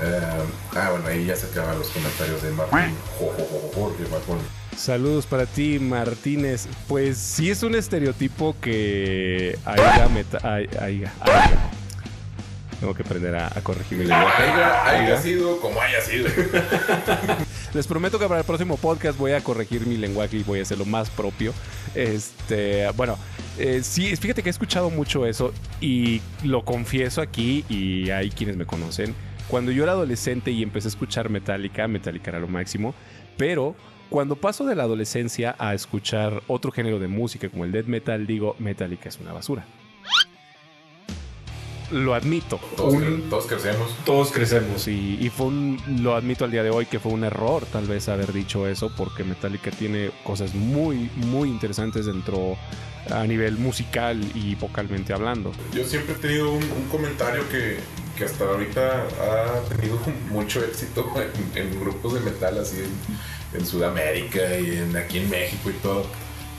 Eh, 0.00 0.20
ah, 0.76 0.90
bueno, 0.92 1.08
ahí 1.08 1.24
ya 1.26 1.34
se 1.36 1.46
acaban 1.46 1.78
los 1.78 1.88
comentarios 1.88 2.40
de 2.42 2.50
Martín. 2.52 2.96
Jorge. 3.18 4.04
Saludos 4.76 5.26
para 5.26 5.44
ti, 5.46 5.78
Martínez. 5.80 6.68
Pues 6.86 7.18
sí 7.18 7.50
es 7.50 7.62
un 7.64 7.74
estereotipo 7.74 8.54
que 8.60 9.58
haya 9.64 10.08
meta... 10.08 10.38
haya- 10.42 10.84
haya. 10.84 11.12
Tengo 12.78 12.94
que 12.94 13.02
aprender 13.02 13.34
a, 13.34 13.48
a 13.48 13.60
corregir 13.60 13.98
mi 13.98 14.04
lenguaje. 14.04 14.40
Haya, 14.44 14.84
haya 14.88 15.20
sido 15.20 15.60
como 15.60 15.80
haya 15.80 16.00
sido. 16.00 16.28
Les 17.78 17.86
prometo 17.86 18.18
que 18.18 18.26
para 18.26 18.40
el 18.40 18.44
próximo 18.44 18.76
podcast 18.76 19.16
voy 19.16 19.30
a 19.30 19.40
corregir 19.40 19.86
mi 19.86 19.96
lenguaje 19.96 20.38
y 20.38 20.42
voy 20.42 20.58
a 20.58 20.62
hacerlo 20.62 20.84
más 20.84 21.10
propio. 21.10 21.54
Este, 21.94 22.90
bueno, 22.96 23.16
eh, 23.56 23.84
sí, 23.84 24.16
fíjate 24.16 24.42
que 24.42 24.48
he 24.48 24.50
escuchado 24.50 24.90
mucho 24.90 25.24
eso 25.24 25.52
y 25.80 26.20
lo 26.42 26.64
confieso 26.64 27.20
aquí 27.20 27.64
y 27.68 28.10
hay 28.10 28.30
quienes 28.30 28.56
me 28.56 28.66
conocen. 28.66 29.14
Cuando 29.46 29.70
yo 29.70 29.84
era 29.84 29.92
adolescente 29.92 30.50
y 30.50 30.64
empecé 30.64 30.88
a 30.88 30.90
escuchar 30.90 31.30
Metallica, 31.30 31.86
Metallica 31.86 32.32
era 32.32 32.40
lo 32.40 32.48
máximo, 32.48 32.96
pero 33.36 33.76
cuando 34.10 34.34
paso 34.34 34.66
de 34.66 34.74
la 34.74 34.82
adolescencia 34.82 35.54
a 35.56 35.72
escuchar 35.72 36.42
otro 36.48 36.72
género 36.72 36.98
de 36.98 37.06
música 37.06 37.48
como 37.48 37.64
el 37.64 37.70
death 37.70 37.86
metal, 37.86 38.26
digo, 38.26 38.56
Metallica 38.58 39.08
es 39.08 39.20
una 39.20 39.32
basura. 39.32 39.64
Lo 41.90 42.14
admito. 42.14 42.60
Todos, 42.76 42.94
Un- 42.94 43.22
todos 43.30 43.46
crecemos. 43.46 43.94
Todos 44.04 44.30
crecemos. 44.30 44.82
Sí, 44.82 45.16
y 45.20 45.30
fue 45.30 45.46
un, 45.46 45.80
lo 46.02 46.14
admito 46.14 46.44
al 46.44 46.50
día 46.50 46.62
de 46.62 46.70
hoy 46.70 46.86
que 46.86 46.98
fue 46.98 47.12
un 47.12 47.24
error 47.24 47.64
tal 47.72 47.86
vez 47.86 48.08
haber 48.08 48.32
dicho 48.32 48.66
eso 48.66 48.90
porque 48.96 49.24
Metallica 49.24 49.70
tiene 49.70 50.10
cosas 50.24 50.54
muy, 50.54 51.10
muy 51.16 51.48
interesantes 51.48 52.06
dentro 52.06 52.56
a 53.10 53.24
nivel 53.24 53.56
musical 53.56 54.20
y 54.34 54.54
vocalmente 54.56 55.12
hablando. 55.14 55.52
Yo 55.72 55.82
siempre 55.84 56.14
he 56.14 56.18
tenido 56.18 56.50
un, 56.52 56.62
un 56.62 56.88
comentario 56.90 57.48
que, 57.48 57.78
que 58.18 58.24
hasta 58.24 58.44
ahorita 58.44 59.06
ha 59.22 59.60
tenido 59.74 59.98
mucho 60.30 60.62
éxito 60.62 61.10
en, 61.16 61.58
en 61.68 61.80
grupos 61.80 62.14
de 62.14 62.20
metal 62.20 62.58
así 62.58 62.76
en, 62.80 63.58
en 63.60 63.66
Sudamérica 63.66 64.40
y 64.58 64.76
en, 64.76 64.94
aquí 64.96 65.18
en 65.18 65.30
México 65.30 65.70
y 65.70 65.74
todo. 65.74 66.04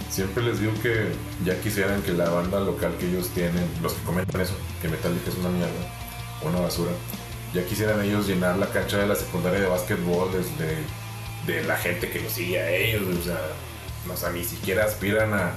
Siempre 0.10 0.44
les 0.44 0.60
digo 0.60 0.74
que 0.82 1.12
ya 1.46 1.60
quisieran 1.62 2.02
que 2.02 2.14
la 2.14 2.30
banda 2.30 2.60
local 2.60 2.96
que 3.00 3.08
ellos 3.08 3.30
tienen, 3.30 3.64
los 3.82 3.94
que 3.94 4.04
comentan 4.04 4.42
eso, 4.42 4.56
que 4.82 4.88
Metallica 4.88 5.30
es 5.30 5.36
una 5.36 5.50
mierda, 5.50 5.72
una 6.42 6.62
basura, 6.62 6.92
ya 7.54 7.64
quisieran 7.66 8.02
ellos 8.04 8.28
llenar 8.28 8.58
la 8.58 8.68
cancha 8.68 8.98
de 8.98 9.08
la 9.08 9.16
secundaria 9.16 9.60
de 9.60 9.68
básquetbol 9.68 10.32
desde 10.32 10.78
de 11.46 11.64
la 11.64 11.78
gente 11.78 12.10
que 12.10 12.22
los 12.22 12.34
sigue 12.34 12.60
a 12.60 12.70
ellos, 12.70 13.04
o 13.20 13.24
sea, 13.24 13.40
o 14.12 14.16
sea, 14.18 14.30
ni 14.32 14.44
siquiera 14.44 14.86
aspiran 14.86 15.34
a, 15.34 15.54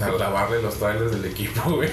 a 0.00 0.08
lavarle 0.18 0.60
los 0.62 0.78
trailers 0.78 1.12
del 1.12 1.24
equipo, 1.30 1.60
güey. 1.76 1.88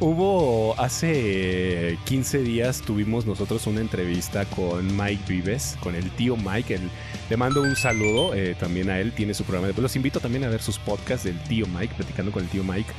Hubo 0.00 0.74
hace 0.80 1.98
15 2.04 2.38
días 2.38 2.80
tuvimos 2.80 3.26
nosotros 3.26 3.66
una 3.66 3.80
entrevista 3.80 4.46
con 4.46 4.96
Mike 4.96 5.24
Vives, 5.28 5.76
con 5.82 5.94
el 5.94 6.10
tío 6.12 6.36
Mike. 6.36 6.74
El- 6.76 6.90
le 7.28 7.36
mando 7.36 7.62
un 7.62 7.76
saludo 7.76 8.34
eh, 8.34 8.56
también 8.58 8.88
a 8.90 8.98
él, 8.98 9.12
tiene 9.12 9.34
su 9.34 9.44
programa. 9.44 9.72
Los 9.76 9.96
invito 9.96 10.18
también 10.20 10.44
a 10.44 10.48
ver 10.48 10.62
sus 10.62 10.78
podcasts 10.78 11.24
del 11.24 11.38
tío 11.44 11.66
Mike, 11.66 11.94
platicando 11.96 12.32
con 12.32 12.42
el 12.42 12.48
tío 12.48 12.64
Mike. 12.64 12.90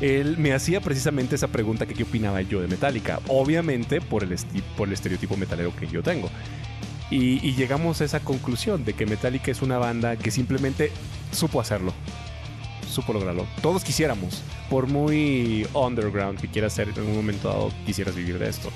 Él 0.00 0.36
me 0.38 0.52
hacía 0.54 0.80
precisamente 0.80 1.36
esa 1.36 1.48
pregunta 1.48 1.86
que 1.86 1.94
qué 1.94 2.02
opinaba 2.02 2.42
yo 2.42 2.60
de 2.60 2.68
Metallica, 2.68 3.20
obviamente 3.28 4.00
por 4.00 4.22
el, 4.24 4.34
por 4.76 4.88
el 4.88 4.94
estereotipo 4.94 5.36
metalero 5.36 5.74
que 5.76 5.86
yo 5.86 6.02
tengo. 6.02 6.30
Y, 7.10 7.46
y 7.46 7.54
llegamos 7.54 8.00
a 8.00 8.04
esa 8.04 8.20
conclusión 8.20 8.84
de 8.84 8.94
que 8.94 9.06
Metallica 9.06 9.50
es 9.50 9.62
una 9.62 9.78
banda 9.78 10.16
que 10.16 10.30
simplemente 10.30 10.90
supo 11.32 11.60
hacerlo. 11.60 11.92
Supo 12.90 13.12
lograrlo. 13.12 13.46
Todos 13.62 13.84
quisiéramos. 13.84 14.42
Por 14.70 14.88
muy 14.88 15.66
underground 15.74 16.40
que 16.40 16.48
quieras 16.48 16.72
ser, 16.72 16.88
en 16.88 17.02
un 17.04 17.14
momento 17.16 17.48
dado 17.48 17.70
quisieras 17.84 18.14
vivir 18.16 18.38
de 18.38 18.48
esto. 18.48 18.70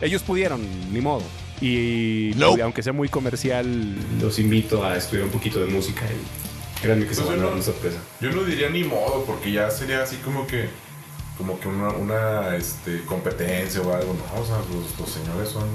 Ellos 0.00 0.22
pudieron, 0.22 0.60
ni 0.92 1.00
modo. 1.00 1.22
Y 1.60 2.30
aunque 2.62 2.82
sea 2.84 2.92
muy 2.92 3.08
comercial, 3.08 3.96
Los 4.20 4.38
invito 4.38 4.84
a 4.84 4.96
estudiar 4.96 5.24
un 5.26 5.32
poquito 5.32 5.58
de 5.58 5.66
música 5.66 6.02
y 6.04 6.80
créanme 6.82 7.04
que 7.06 7.14
se 7.14 7.22
Pues 7.22 7.30
van 7.30 7.38
a 7.40 7.42
dar 7.42 7.50
no- 7.50 7.56
una 7.56 7.64
sorpresa. 7.64 7.98
Yo 8.20 8.30
no 8.30 8.44
diría 8.44 8.68
ni 8.68 8.84
modo, 8.84 9.24
porque 9.26 9.50
ya 9.50 9.68
sería 9.70 10.02
así 10.04 10.16
como 10.16 10.46
que 10.46 10.68
como 11.36 11.58
que 11.60 11.68
una, 11.68 11.88
una, 11.90 12.56
este, 12.56 13.00
competencia 13.04 13.80
o 13.80 13.92
algo. 13.94 14.12
No, 14.14 14.40
o 14.40 14.44
sea, 14.44 14.56
los, 14.58 14.98
los 14.98 15.08
señores 15.08 15.48
son, 15.48 15.68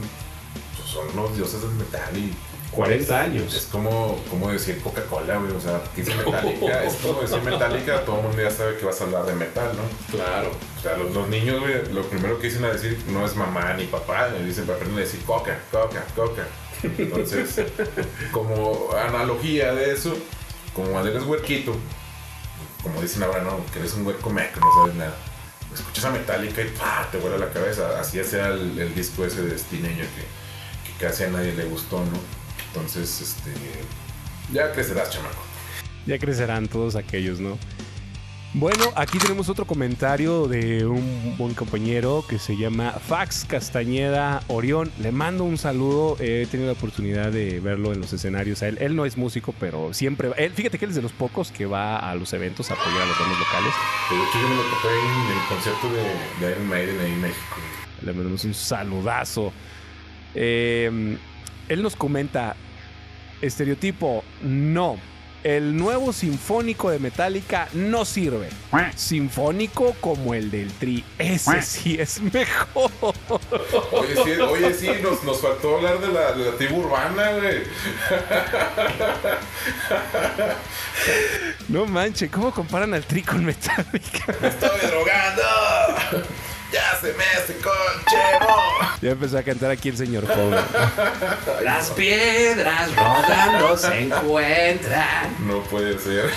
son 0.94 1.16
los 1.16 1.36
dioses 1.36 1.62
del 1.62 1.72
metal 1.72 2.16
y 2.18 2.34
40 2.72 3.04
es 3.04 3.12
años. 3.12 3.68
como, 3.72 4.20
como 4.30 4.52
decir 4.52 4.82
Coca-Cola, 4.82 5.38
güey. 5.38 5.52
O 5.52 5.60
sea, 5.60 5.82
dice 5.96 6.14
Metallica, 6.16 6.84
es 6.84 6.96
como 6.96 7.22
decir 7.22 7.42
Metallica, 7.42 8.06
todo 8.06 8.18
el 8.18 8.24
mundo 8.24 8.42
ya 8.42 8.52
sabe 8.52 8.78
que 8.78 8.86
vas 8.86 9.00
a 9.00 9.04
hablar 9.04 9.26
de 9.26 9.34
metal, 9.34 9.72
¿no? 9.76 10.18
Claro. 10.18 10.52
O 10.78 10.82
sea, 10.82 10.98
los, 10.98 11.14
los 11.14 11.28
niños, 11.30 11.60
güey, 11.60 11.94
lo 11.94 12.04
primero 12.04 12.40
que 12.40 12.48
dicen 12.48 12.66
a 12.66 12.70
decir 12.74 13.00
no 13.10 13.26
es 13.26 13.36
mamá 13.36 13.74
ni 13.74 13.86
papá, 13.86 14.30
dicen, 14.30 14.64
aprenden 14.64 14.98
a 14.98 15.02
decir 15.02 15.22
coca, 15.24 15.60
coca, 15.72 16.04
coca. 16.16 16.48
Entonces, 16.84 17.62
como 18.32 18.90
analogía 18.94 19.74
de 19.74 19.94
eso, 19.94 20.16
como 20.74 20.90
cuando 20.90 21.12
eres 21.12 21.24
huerquito, 21.24 21.76
como 22.82 23.02
dicen 23.02 23.24
ahora, 23.24 23.42
no, 23.44 23.64
que 23.72 23.80
eres 23.80 23.94
un 23.94 24.06
huerco 24.06 24.30
meco, 24.30 24.60
no 24.60 24.74
sabes 24.74 24.96
nada. 24.96 25.16
Escuchas 25.74 26.06
a 26.06 26.12
Metallica 26.12 26.62
y 26.62 26.70
¡pah! 26.70 27.08
te 27.12 27.18
vuela 27.18 27.38
la 27.38 27.50
cabeza. 27.50 28.00
Así 28.00 28.24
sea 28.24 28.48
el, 28.50 28.78
el 28.78 28.94
disco 28.94 29.26
ese 29.26 29.42
de 29.42 29.56
Teenager 29.56 30.06
que 30.06 30.43
casi 31.00 31.24
a 31.24 31.30
nadie 31.30 31.54
le 31.54 31.66
gustó, 31.66 32.00
¿no? 32.00 32.20
Entonces, 32.68 33.22
este. 33.22 33.52
Ya 34.52 34.72
crecerás, 34.72 35.10
chamaco. 35.10 35.44
ya 36.06 36.20
crecerán 36.20 36.68
todos 36.68 36.96
aquellos, 36.96 37.40
¿no? 37.40 37.58
Bueno, 38.56 38.92
aquí 38.96 39.18
tenemos 39.18 39.50
otro 39.50 39.66
comentario 39.66 40.48
de 40.48 40.86
un 40.86 41.36
buen 41.40 41.56
compañero 41.56 42.24
que 42.30 42.38
se 42.38 42.56
llama 42.56 42.92
Fax 42.92 43.46
Castañeda 43.46 44.44
Orión. 44.48 44.92
Le 45.00 45.12
mando 45.12 45.44
un 45.44 45.58
saludo. 45.58 46.18
He 46.20 46.46
tenido 46.46 46.68
la 46.68 46.74
oportunidad 46.74 47.32
de 47.32 47.60
verlo 47.60 47.94
en 47.94 48.02
los 48.02 48.14
escenarios. 48.14 48.62
Él, 48.62 48.78
él 48.80 48.96
no 48.96 49.06
es 49.08 49.18
músico, 49.18 49.56
pero 49.60 49.92
siempre. 49.96 50.30
Él, 50.38 50.52
fíjate 50.52 50.78
que 50.78 50.86
él 50.86 50.90
es 50.92 50.96
de 50.96 51.02
los 51.02 51.14
pocos 51.14 51.52
que 51.52 51.66
va 51.66 51.98
a 51.98 52.14
los 52.14 52.32
eventos 52.34 52.70
a 52.70 52.76
apoyar 52.76 53.02
a 53.02 53.06
los 53.08 53.20
bandas 53.20 53.40
locales. 53.40 53.74
De 54.12 54.16
hecho, 54.18 54.40
yo 54.40 54.48
me 54.48 54.56
lo 54.56 54.62
topé 54.62 54.90
en 55.00 55.38
el 55.40 55.48
concierto 55.50 55.90
de, 55.90 56.46
de 56.46 56.52
Iron 56.52 56.70
Maiden 56.70 57.00
ahí 57.00 57.12
en 57.12 57.22
México. 57.22 57.56
Le 58.04 58.14
mandamos 58.14 58.46
un 58.46 58.54
saludazo. 58.54 59.52
Eh, 60.36 61.18
él 61.70 61.82
nos 61.82 61.96
comenta: 61.96 62.56
Estereotipo, 63.42 64.24
no. 64.42 64.98
El 65.44 65.76
nuevo 65.76 66.14
sinfónico 66.14 66.90
de 66.90 67.00
Metallica 67.00 67.68
no 67.74 68.06
sirve. 68.06 68.48
Sinfónico 68.96 69.94
como 70.00 70.34
el 70.34 70.50
del 70.50 70.72
Tri. 70.72 71.04
Ese 71.18 71.62
sí 71.62 71.98
es 72.00 72.22
mejor. 72.22 72.90
Oye, 73.92 74.16
sí, 74.24 74.32
oye, 74.40 74.74
sí 74.74 74.90
nos, 75.02 75.22
nos 75.26 75.42
faltó 75.42 75.76
hablar 75.76 76.00
de 76.00 76.08
la, 76.08 76.32
de 76.32 76.46
la 76.50 76.56
tribu 76.56 76.78
urbana, 76.78 77.32
güey. 77.34 77.64
No 81.68 81.88
manche, 81.88 82.30
¿cómo 82.30 82.54
comparan 82.54 82.94
al 82.94 83.04
Tri 83.04 83.22
con 83.22 83.44
Metallica? 83.44 84.38
¡Me 84.42 84.48
estoy 84.48 84.80
drogando! 84.88 85.44
¡Ya 86.74 87.00
se 87.00 87.14
me 87.14 87.24
secó 87.46 87.70
el! 87.72 89.02
Ya 89.02 89.12
empezó 89.12 89.38
a 89.38 89.44
cantar 89.44 89.70
aquí 89.70 89.90
el 89.90 89.98
señor 89.98 90.26
joven. 90.26 90.60
Las 91.64 91.92
piedras 91.92 92.90
rodando 92.96 93.78
se 93.78 94.00
encuentran. 94.00 95.36
No 95.48 95.62
puede 95.64 96.00
ser. 96.00 96.32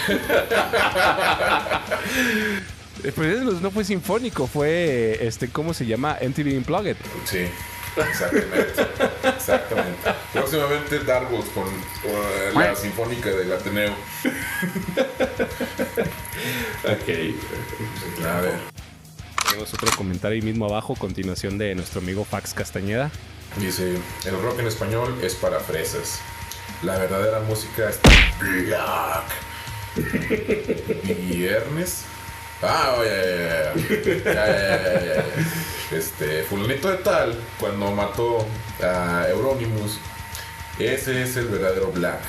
Eh, 3.04 3.12
Pues 3.14 3.40
no 3.42 3.52
no 3.52 3.70
fue 3.70 3.84
sinfónico, 3.84 4.46
fue 4.46 5.18
este, 5.26 5.48
¿cómo 5.48 5.72
se 5.74 5.86
llama? 5.86 6.18
MTV 6.20 6.56
Unplugged. 6.58 6.96
Sí, 7.24 7.46
exactamente. 7.96 8.86
Exactamente. 9.36 10.10
Próximamente 10.32 10.98
Dargos 11.00 11.46
con 11.46 11.64
uh, 11.64 12.58
la 12.58 12.74
Sinfónica 12.74 13.30
del 13.30 13.52
Ateneo. 13.52 13.92
Ok. 16.84 17.08
A 18.26 18.40
ver. 18.40 18.75
Tenemos 19.48 19.72
otro 19.74 19.90
comentario 19.96 20.42
mismo 20.42 20.66
abajo, 20.66 20.94
continuación 20.96 21.58
de 21.58 21.74
nuestro 21.74 22.00
amigo 22.00 22.24
Fax 22.24 22.54
Castañeda. 22.54 23.10
Dice, 23.58 23.96
el 24.24 24.42
rock 24.42 24.58
en 24.60 24.66
español 24.66 25.18
es 25.22 25.34
para 25.34 25.60
fresas. 25.60 26.20
La 26.82 26.98
verdadera 26.98 27.40
música 27.40 27.88
es 27.88 28.00
black. 28.40 29.24
Viernes. 31.28 32.02
Ah, 32.62 32.96
ya, 33.04 34.24
ya, 34.24 35.04
ya. 35.04 35.24
Este, 35.96 36.42
fulanito 36.42 36.90
de 36.90 36.96
tal, 36.98 37.38
cuando 37.60 37.90
mató 37.92 38.46
a 38.82 39.26
Euronymous, 39.28 39.98
ese 40.78 41.22
es 41.22 41.36
el 41.36 41.46
verdadero 41.46 41.92
black. 41.92 42.20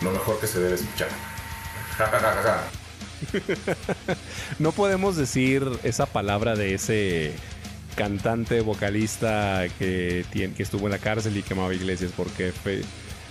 Lo 0.00 0.10
mejor 0.10 0.40
que 0.40 0.46
se 0.46 0.60
debe 0.60 0.74
escuchar. 0.74 1.08
Ja, 1.98 2.06
ja, 2.06 2.18
ja, 2.18 2.42
ja. 2.42 2.81
No 4.58 4.72
podemos 4.72 5.16
decir 5.16 5.66
esa 5.82 6.06
palabra 6.06 6.54
de 6.56 6.74
ese 6.74 7.32
cantante, 7.96 8.60
vocalista 8.60 9.64
que, 9.78 10.24
tiene, 10.30 10.54
que 10.54 10.62
estuvo 10.62 10.86
en 10.86 10.92
la 10.92 10.98
cárcel 10.98 11.36
y 11.36 11.42
quemaba 11.42 11.74
iglesias 11.74 12.12
porque 12.16 12.52
fue 12.52 12.82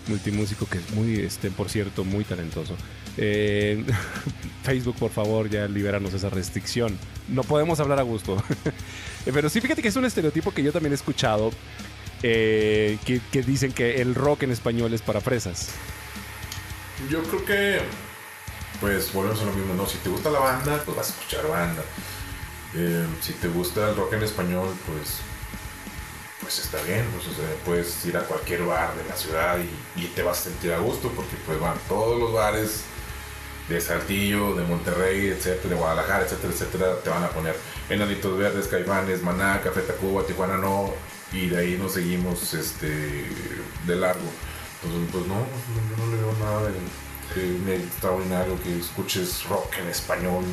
multimúsico 0.08 0.66
que 0.68 0.78
es 0.80 0.92
muy, 0.92 1.20
este, 1.20 1.52
por 1.52 1.70
cierto, 1.70 2.04
muy 2.04 2.24
talentoso. 2.24 2.76
Eh, 3.18 3.84
Facebook, 4.64 4.96
por 4.98 5.12
favor, 5.12 5.50
ya 5.50 5.68
libéranos 5.68 6.14
esa 6.14 6.30
restricción. 6.30 6.98
No 7.28 7.44
podemos 7.44 7.80
hablar 7.80 8.00
a 8.00 8.04
gusto. 8.04 8.42
Pero 9.26 9.50
sí, 9.50 9.62
fíjate 9.62 9.82
que 9.82 9.88
es 9.90 9.96
un 9.96 10.06
estereotipo 10.06 10.52
que 10.54 10.64
yo 10.64 10.72
también 10.72 10.94
he 10.94 10.96
escuchado. 10.96 11.52
eh, 12.24 12.98
que, 13.06 13.20
que 13.32 13.42
dicen 13.42 13.72
que 13.74 14.02
el 14.02 14.14
rock 14.16 14.44
en 14.44 14.52
español 14.52 14.94
es 14.94 15.02
para 15.02 15.22
fresas. 15.22 15.70
Yo 17.10 17.24
creo 17.24 17.46
que, 17.46 17.80
pues 18.82 19.14
volvemos 19.14 19.40
a 19.42 19.46
lo 19.46 19.54
mismo, 19.54 19.76
¿no? 19.76 19.86
Si 19.86 20.00
te 20.00 20.10
gusta 20.10 20.32
la 20.32 20.40
banda, 20.40 20.82
pues 20.84 20.98
vas 20.98 21.10
a 21.10 21.14
escuchar 21.14 21.48
banda. 21.48 21.84
Eh, 22.74 23.06
si 23.22 23.34
te 23.34 23.48
gusta 23.48 23.90
el 23.90 23.96
rock 23.96 24.14
en 24.14 24.24
español, 24.24 24.68
pues, 24.88 25.20
pues 26.42 26.60
está 26.60 26.82
bien. 26.82 27.06
pues, 27.14 27.28
puedes 27.64 28.06
ir 28.06 28.18
a 28.18 28.22
cualquier 28.22 28.64
bar 28.64 28.96
de 28.96 29.08
la 29.08 29.16
ciudad 29.16 29.58
y, 29.96 30.06
te 30.08 30.24
vas 30.24 30.40
a 30.40 30.44
sentir 30.46 30.74
a 30.74 30.80
gusto 30.80 31.10
porque 31.16 31.38
pues 31.46 31.60
van 31.60 31.78
todos 31.88 32.20
los 32.20 32.34
bares 32.34 32.82
de 33.70 33.80
Saltillo, 33.80 34.56
de 34.56 34.64
Monterrey, 34.64 35.28
etcétera, 35.28 35.70
de 35.70 35.76
Guadalajara, 35.76 36.26
etcétera, 36.26 36.52
etcétera, 36.52 36.96
te 37.04 37.10
van 37.10 37.24
a 37.24 37.30
poner 37.30 37.56
Enanitos 37.88 38.38
Verdes, 38.38 38.68
Caifanes, 38.68 39.22
Maná, 39.22 39.62
Café 39.62 39.82
Tacuba, 39.82 40.26
Tijuana 40.26 40.58
no, 40.58 40.92
y 41.32 41.48
de 41.48 41.58
ahí 41.58 41.78
nos 41.78 41.94
seguimos 41.94 42.54
este, 42.54 43.28
de 43.86 43.96
largo. 43.96 44.28
Entonces, 44.84 45.10
pues 45.12 45.28
no, 45.28 45.36
yo 45.36 46.04
no 46.06 46.12
le 46.12 46.22
veo 46.22 46.34
nada 46.40 46.64
de, 46.64 46.74
de 47.40 47.76
extraordinario 47.78 48.62
que 48.64 48.80
escuches 48.80 49.44
rock 49.46 49.78
en 49.82 49.88
español. 49.88 50.44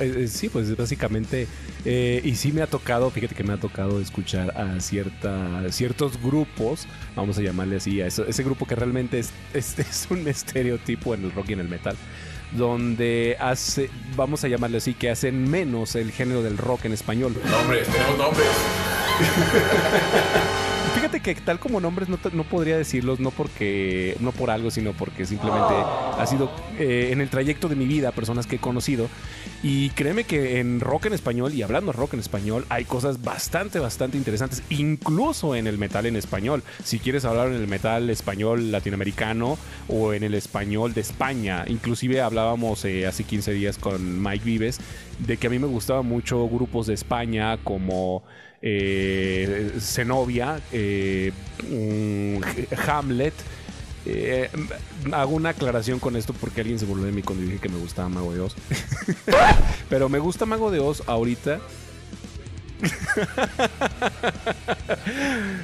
Eh, 0.00 0.14
eh, 0.24 0.28
Sí, 0.28 0.48
pues 0.48 0.74
básicamente, 0.76 1.46
eh, 1.84 2.20
y 2.24 2.34
sí 2.34 2.52
me 2.52 2.62
ha 2.62 2.66
tocado, 2.66 3.10
fíjate 3.10 3.34
que 3.34 3.44
me 3.44 3.52
ha 3.52 3.58
tocado 3.58 4.00
escuchar 4.00 4.56
a 4.56 4.80
cierta, 4.80 5.70
ciertos 5.70 6.20
grupos, 6.22 6.86
vamos 7.14 7.38
a 7.38 7.42
llamarle 7.42 7.76
así, 7.76 8.00
a 8.00 8.06
ese 8.06 8.42
grupo 8.42 8.66
que 8.66 8.74
realmente 8.74 9.18
es, 9.18 9.32
es, 9.54 9.78
es 9.78 10.06
un 10.10 10.26
estereotipo 10.26 11.14
en 11.14 11.24
el 11.24 11.32
rock 11.32 11.50
y 11.50 11.52
en 11.54 11.60
el 11.60 11.68
metal, 11.68 11.96
donde 12.52 13.36
hace, 13.38 13.90
vamos 14.16 14.44
a 14.44 14.48
llamarle 14.48 14.78
así, 14.78 14.94
que 14.94 15.10
hacen 15.10 15.48
menos 15.50 15.94
el 15.94 16.10
género 16.12 16.42
del 16.42 16.56
rock 16.56 16.86
en 16.86 16.92
español. 16.92 17.34
Nombres, 17.50 17.86
tenemos 17.88 18.18
nombres. 18.18 18.48
Que 21.22 21.34
tal 21.34 21.58
como 21.58 21.80
nombres 21.80 22.08
no, 22.08 22.18
no 22.32 22.44
podría 22.44 22.76
decirlos, 22.76 23.20
no 23.20 23.30
porque, 23.30 24.16
no 24.20 24.32
por 24.32 24.50
algo, 24.50 24.70
sino 24.70 24.92
porque 24.92 25.26
simplemente 25.26 25.74
ha 25.74 26.26
sido 26.26 26.50
eh, 26.78 27.08
en 27.10 27.20
el 27.20 27.28
trayecto 27.30 27.68
de 27.68 27.74
mi 27.74 27.86
vida 27.86 28.12
personas 28.12 28.46
que 28.46 28.56
he 28.56 28.58
conocido. 28.58 29.08
Y 29.62 29.90
créeme 29.90 30.24
que 30.24 30.60
en 30.60 30.80
rock 30.80 31.06
en 31.06 31.14
español, 31.14 31.54
y 31.54 31.62
hablando 31.62 31.92
rock 31.92 32.14
en 32.14 32.20
español, 32.20 32.66
hay 32.68 32.84
cosas 32.84 33.22
bastante, 33.22 33.78
bastante 33.78 34.16
interesantes, 34.16 34.62
incluso 34.68 35.54
en 35.54 35.66
el 35.66 35.78
metal 35.78 36.06
en 36.06 36.16
español. 36.16 36.62
Si 36.84 36.98
quieres 36.98 37.24
hablar 37.24 37.48
en 37.48 37.54
el 37.54 37.66
metal 37.66 38.10
español 38.10 38.70
latinoamericano 38.70 39.58
o 39.88 40.12
en 40.12 40.22
el 40.22 40.34
español 40.34 40.94
de 40.94 41.00
España, 41.00 41.64
inclusive 41.66 42.20
hablábamos 42.20 42.84
eh, 42.84 43.06
hace 43.06 43.24
15 43.24 43.52
días 43.52 43.78
con 43.78 44.22
Mike 44.22 44.44
Vives 44.44 44.80
de 45.18 45.36
que 45.36 45.46
a 45.46 45.50
mí 45.50 45.58
me 45.58 45.66
gustaban 45.66 46.06
mucho 46.06 46.48
grupos 46.48 46.86
de 46.86 46.94
España 46.94 47.56
como 47.58 48.22
eh, 48.62 49.72
Zenobia, 49.80 50.60
eh, 50.72 51.32
mm, 51.68 52.38
Hamlet. 52.88 53.34
Eh, 54.08 54.48
hago 55.12 55.34
una 55.34 55.48
aclaración 55.48 55.98
con 55.98 56.14
esto 56.14 56.32
porque 56.32 56.60
alguien 56.60 56.78
se 56.78 56.86
burló 56.86 57.04
de 57.04 57.12
mí 57.12 57.22
cuando 57.22 57.44
dije 57.44 57.58
que 57.58 57.68
me 57.68 57.78
gustaba 57.78 58.08
Mago 58.08 58.32
de 58.32 58.40
Oz. 58.40 58.54
Pero 59.88 60.08
me 60.08 60.18
gusta 60.18 60.46
Mago 60.46 60.70
de 60.70 60.80
Oz 60.80 61.02
ahorita. 61.06 61.60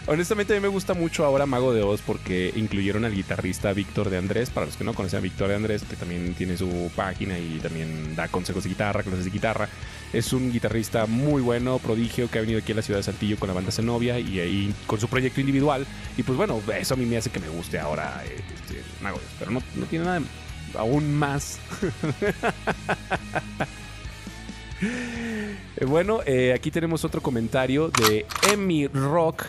Honestamente 0.06 0.54
a 0.54 0.56
mí 0.56 0.62
me 0.62 0.68
gusta 0.68 0.94
mucho 0.94 1.24
ahora 1.24 1.46
Mago 1.46 1.74
de 1.74 1.82
Oz 1.82 2.00
porque 2.02 2.52
incluyeron 2.56 3.04
al 3.04 3.14
guitarrista 3.14 3.72
Víctor 3.72 4.10
de 4.10 4.18
Andrés. 4.18 4.50
Para 4.50 4.66
los 4.66 4.76
que 4.76 4.84
no 4.84 4.94
conocen 4.94 5.18
a 5.18 5.22
Víctor 5.22 5.48
de 5.48 5.56
Andrés, 5.56 5.82
que 5.88 5.96
también 5.96 6.34
tiene 6.34 6.56
su 6.56 6.90
página 6.94 7.36
y 7.38 7.58
también 7.60 8.14
da 8.16 8.28
consejos 8.28 8.64
de 8.64 8.70
guitarra, 8.70 9.02
clases 9.02 9.24
de 9.24 9.30
guitarra. 9.30 9.68
Es 10.12 10.32
un 10.32 10.52
guitarrista 10.52 11.06
muy 11.06 11.42
bueno, 11.42 11.78
prodigio, 11.78 12.30
que 12.30 12.38
ha 12.38 12.42
venido 12.42 12.60
aquí 12.60 12.72
a 12.72 12.76
la 12.76 12.82
ciudad 12.82 13.00
de 13.00 13.04
Saltillo 13.04 13.38
con 13.38 13.48
la 13.48 13.54
banda 13.54 13.70
Zenobia 13.70 14.18
y 14.18 14.40
ahí 14.40 14.74
con 14.86 15.00
su 15.00 15.08
proyecto 15.08 15.40
individual. 15.40 15.86
Y 16.16 16.22
pues 16.22 16.36
bueno, 16.36 16.60
eso 16.76 16.94
a 16.94 16.96
mí 16.96 17.06
me 17.06 17.16
hace 17.16 17.30
que 17.30 17.40
me 17.40 17.48
guste 17.48 17.78
ahora 17.78 18.22
este, 18.24 18.82
Mago 19.00 19.18
de 19.18 19.24
Oz. 19.24 19.32
Pero 19.38 19.50
no, 19.50 19.62
no 19.74 19.86
tiene 19.86 20.04
nada 20.04 20.20
aún 20.76 21.14
más. 21.14 21.58
Eh, 24.82 25.84
Bueno, 25.86 26.20
eh, 26.26 26.52
aquí 26.54 26.70
tenemos 26.70 27.04
otro 27.04 27.20
comentario 27.20 27.88
de 27.88 28.26
Emi 28.50 28.88
Rock 28.88 29.46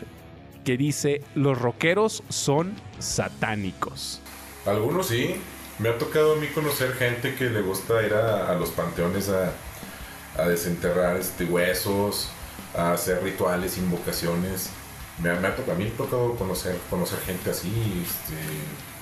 que 0.64 0.78
dice: 0.78 1.22
Los 1.36 1.60
rockeros 1.60 2.24
son 2.30 2.76
satánicos. 3.00 4.22
Algunos 4.66 5.08
sí. 5.08 5.36
Me 5.80 5.90
ha 5.90 5.98
tocado 5.98 6.34
a 6.34 6.36
mí 6.36 6.48
conocer 6.48 6.94
gente 6.94 7.34
que 7.34 7.50
le 7.50 7.62
gusta 7.62 8.04
ir 8.04 8.14
a, 8.14 8.54
los 8.54 8.70
panteones 8.70 9.30
a, 9.30 9.54
desenterrar 10.48 11.18
este, 11.18 11.46
huesos, 11.46 12.30
a 12.76 12.94
hacer 12.94 13.24
rituales, 13.24 13.78
invocaciones. 13.80 14.70
Me, 15.18 15.34
me 15.34 15.48
ha 15.48 15.52
a 15.52 15.76
mí 15.76 15.86
me 15.86 15.90
ha 15.90 15.98
tocado 15.98 16.36
conocer, 16.36 16.78
conocer 16.90 17.20
gente 17.22 17.50
así, 17.50 18.06
este, 18.06 18.36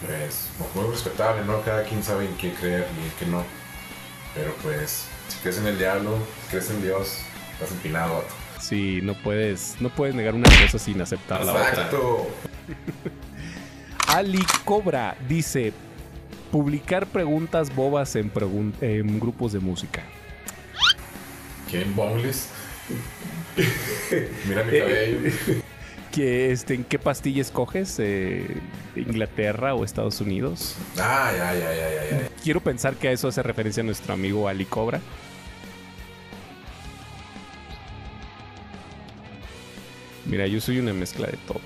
pues, 0.05 0.49
muy 0.75 0.89
respetable, 0.89 1.43
¿no? 1.45 1.61
Cada 1.61 1.83
quien 1.83 2.01
sabe 2.01 2.25
en 2.25 2.35
qué 2.37 2.53
creer 2.53 2.87
y 2.97 3.05
en 3.05 3.11
qué 3.19 3.25
no. 3.25 3.43
Pero 4.33 4.53
pues, 4.63 5.05
si 5.31 5.37
crees 5.41 5.57
en 5.57 5.67
el 5.67 5.77
diablo, 5.77 6.17
si 6.43 6.49
crees 6.51 6.69
en 6.69 6.81
Dios, 6.81 7.17
estás 7.53 7.71
empinado. 7.71 8.15
vato. 8.15 8.27
Sí, 8.59 8.99
no 9.01 9.13
puedes, 9.15 9.75
no 9.79 9.89
puedes 9.89 10.13
negar 10.15 10.35
una 10.35 10.49
cosa 10.61 10.77
sin 10.77 11.01
aceptar 11.01 11.43
la 11.45 11.53
otra. 11.53 11.69
Exacto. 11.69 12.27
Ali 14.07 14.45
Cobra 14.65 15.15
dice: 15.27 15.73
Publicar 16.51 17.07
preguntas 17.07 17.73
bobas 17.73 18.15
en, 18.15 18.31
pregun- 18.31 18.73
en 18.81 19.19
grupos 19.19 19.53
de 19.53 19.59
música. 19.59 20.03
¿Quién 21.69 21.95
boneless? 21.95 22.49
Mira 24.47 24.63
mi 24.63 24.79
cabello. 24.79 25.19
Que, 26.11 26.51
este, 26.51 26.73
¿En 26.73 26.83
qué 26.83 26.99
pastilla 26.99 27.41
escoges? 27.41 27.97
Eh, 27.99 28.45
¿Inglaterra 28.95 29.75
o 29.75 29.85
Estados 29.85 30.19
Unidos? 30.19 30.75
Ah, 30.97 31.31
ya, 31.35 31.53
ya, 31.53 31.73
ya. 31.73 32.29
Quiero 32.43 32.59
pensar 32.59 32.95
que 32.95 33.07
a 33.07 33.11
eso 33.11 33.29
hace 33.29 33.41
referencia 33.41 33.81
nuestro 33.81 34.13
amigo 34.13 34.47
Ali 34.47 34.65
Cobra. 34.65 34.99
Mira, 40.25 40.47
yo 40.47 40.59
soy 40.59 40.79
una 40.79 40.93
mezcla 40.93 41.27
de 41.27 41.37
todo. 41.47 41.61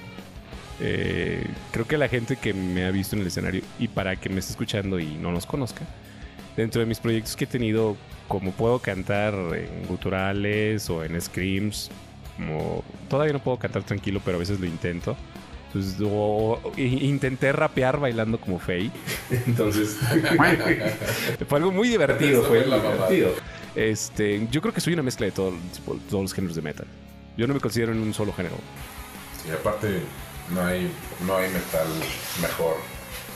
Eh, 0.79 1.45
creo 1.71 1.87
que 1.87 1.97
la 1.97 2.07
gente 2.07 2.35
que 2.35 2.53
me 2.53 2.85
ha 2.85 2.91
visto 2.91 3.15
en 3.15 3.21
el 3.21 3.27
escenario 3.27 3.61
y 3.79 3.87
para 3.87 4.15
que 4.15 4.29
me 4.29 4.39
esté 4.39 4.51
escuchando 4.51 4.99
y 4.99 5.15
no 5.15 5.31
nos 5.31 5.45
conozca, 5.45 5.85
dentro 6.57 6.81
de 6.81 6.85
mis 6.85 6.99
proyectos 6.99 7.35
que 7.35 7.45
he 7.45 7.47
tenido, 7.47 7.95
como 8.27 8.51
puedo 8.51 8.79
cantar 8.79 9.33
en 9.33 9.87
guturales 9.87 10.89
o 10.89 11.03
en 11.03 11.19
screams, 11.19 11.89
como 12.37 12.83
todavía 13.09 13.33
no 13.33 13.39
puedo 13.39 13.57
cantar 13.57 13.83
tranquilo, 13.83 14.21
pero 14.23 14.37
a 14.37 14.39
veces 14.39 14.59
lo 14.59 14.65
intento. 14.65 15.15
Entonces, 15.67 15.99
o- 16.05 16.59
intenté 16.77 17.51
rapear 17.51 17.99
bailando 17.99 18.39
como 18.39 18.59
Faye. 18.59 18.91
Entonces, 19.47 19.97
fue 21.47 21.57
algo 21.59 21.71
muy 21.71 21.89
divertido. 21.89 22.43
Fue 22.43 22.65
mamada. 22.65 23.09
divertido. 23.09 23.31
Este, 23.75 24.47
yo 24.51 24.61
creo 24.61 24.73
que 24.73 24.79
soy 24.79 24.93
una 24.93 25.03
mezcla 25.03 25.25
de 25.25 25.31
todo- 25.33 25.53
todos 26.09 26.21
los 26.23 26.33
géneros 26.33 26.55
de 26.55 26.61
metal. 26.61 26.87
Yo 27.37 27.45
no 27.47 27.53
me 27.53 27.59
considero 27.59 27.91
en 27.91 27.99
un 27.99 28.13
solo 28.13 28.31
género. 28.31 28.55
Y 29.47 29.51
aparte, 29.51 29.99
no 30.53 30.61
hay, 30.65 30.89
no 31.27 31.35
hay 31.35 31.49
metal 31.51 31.87
mejor 32.41 32.75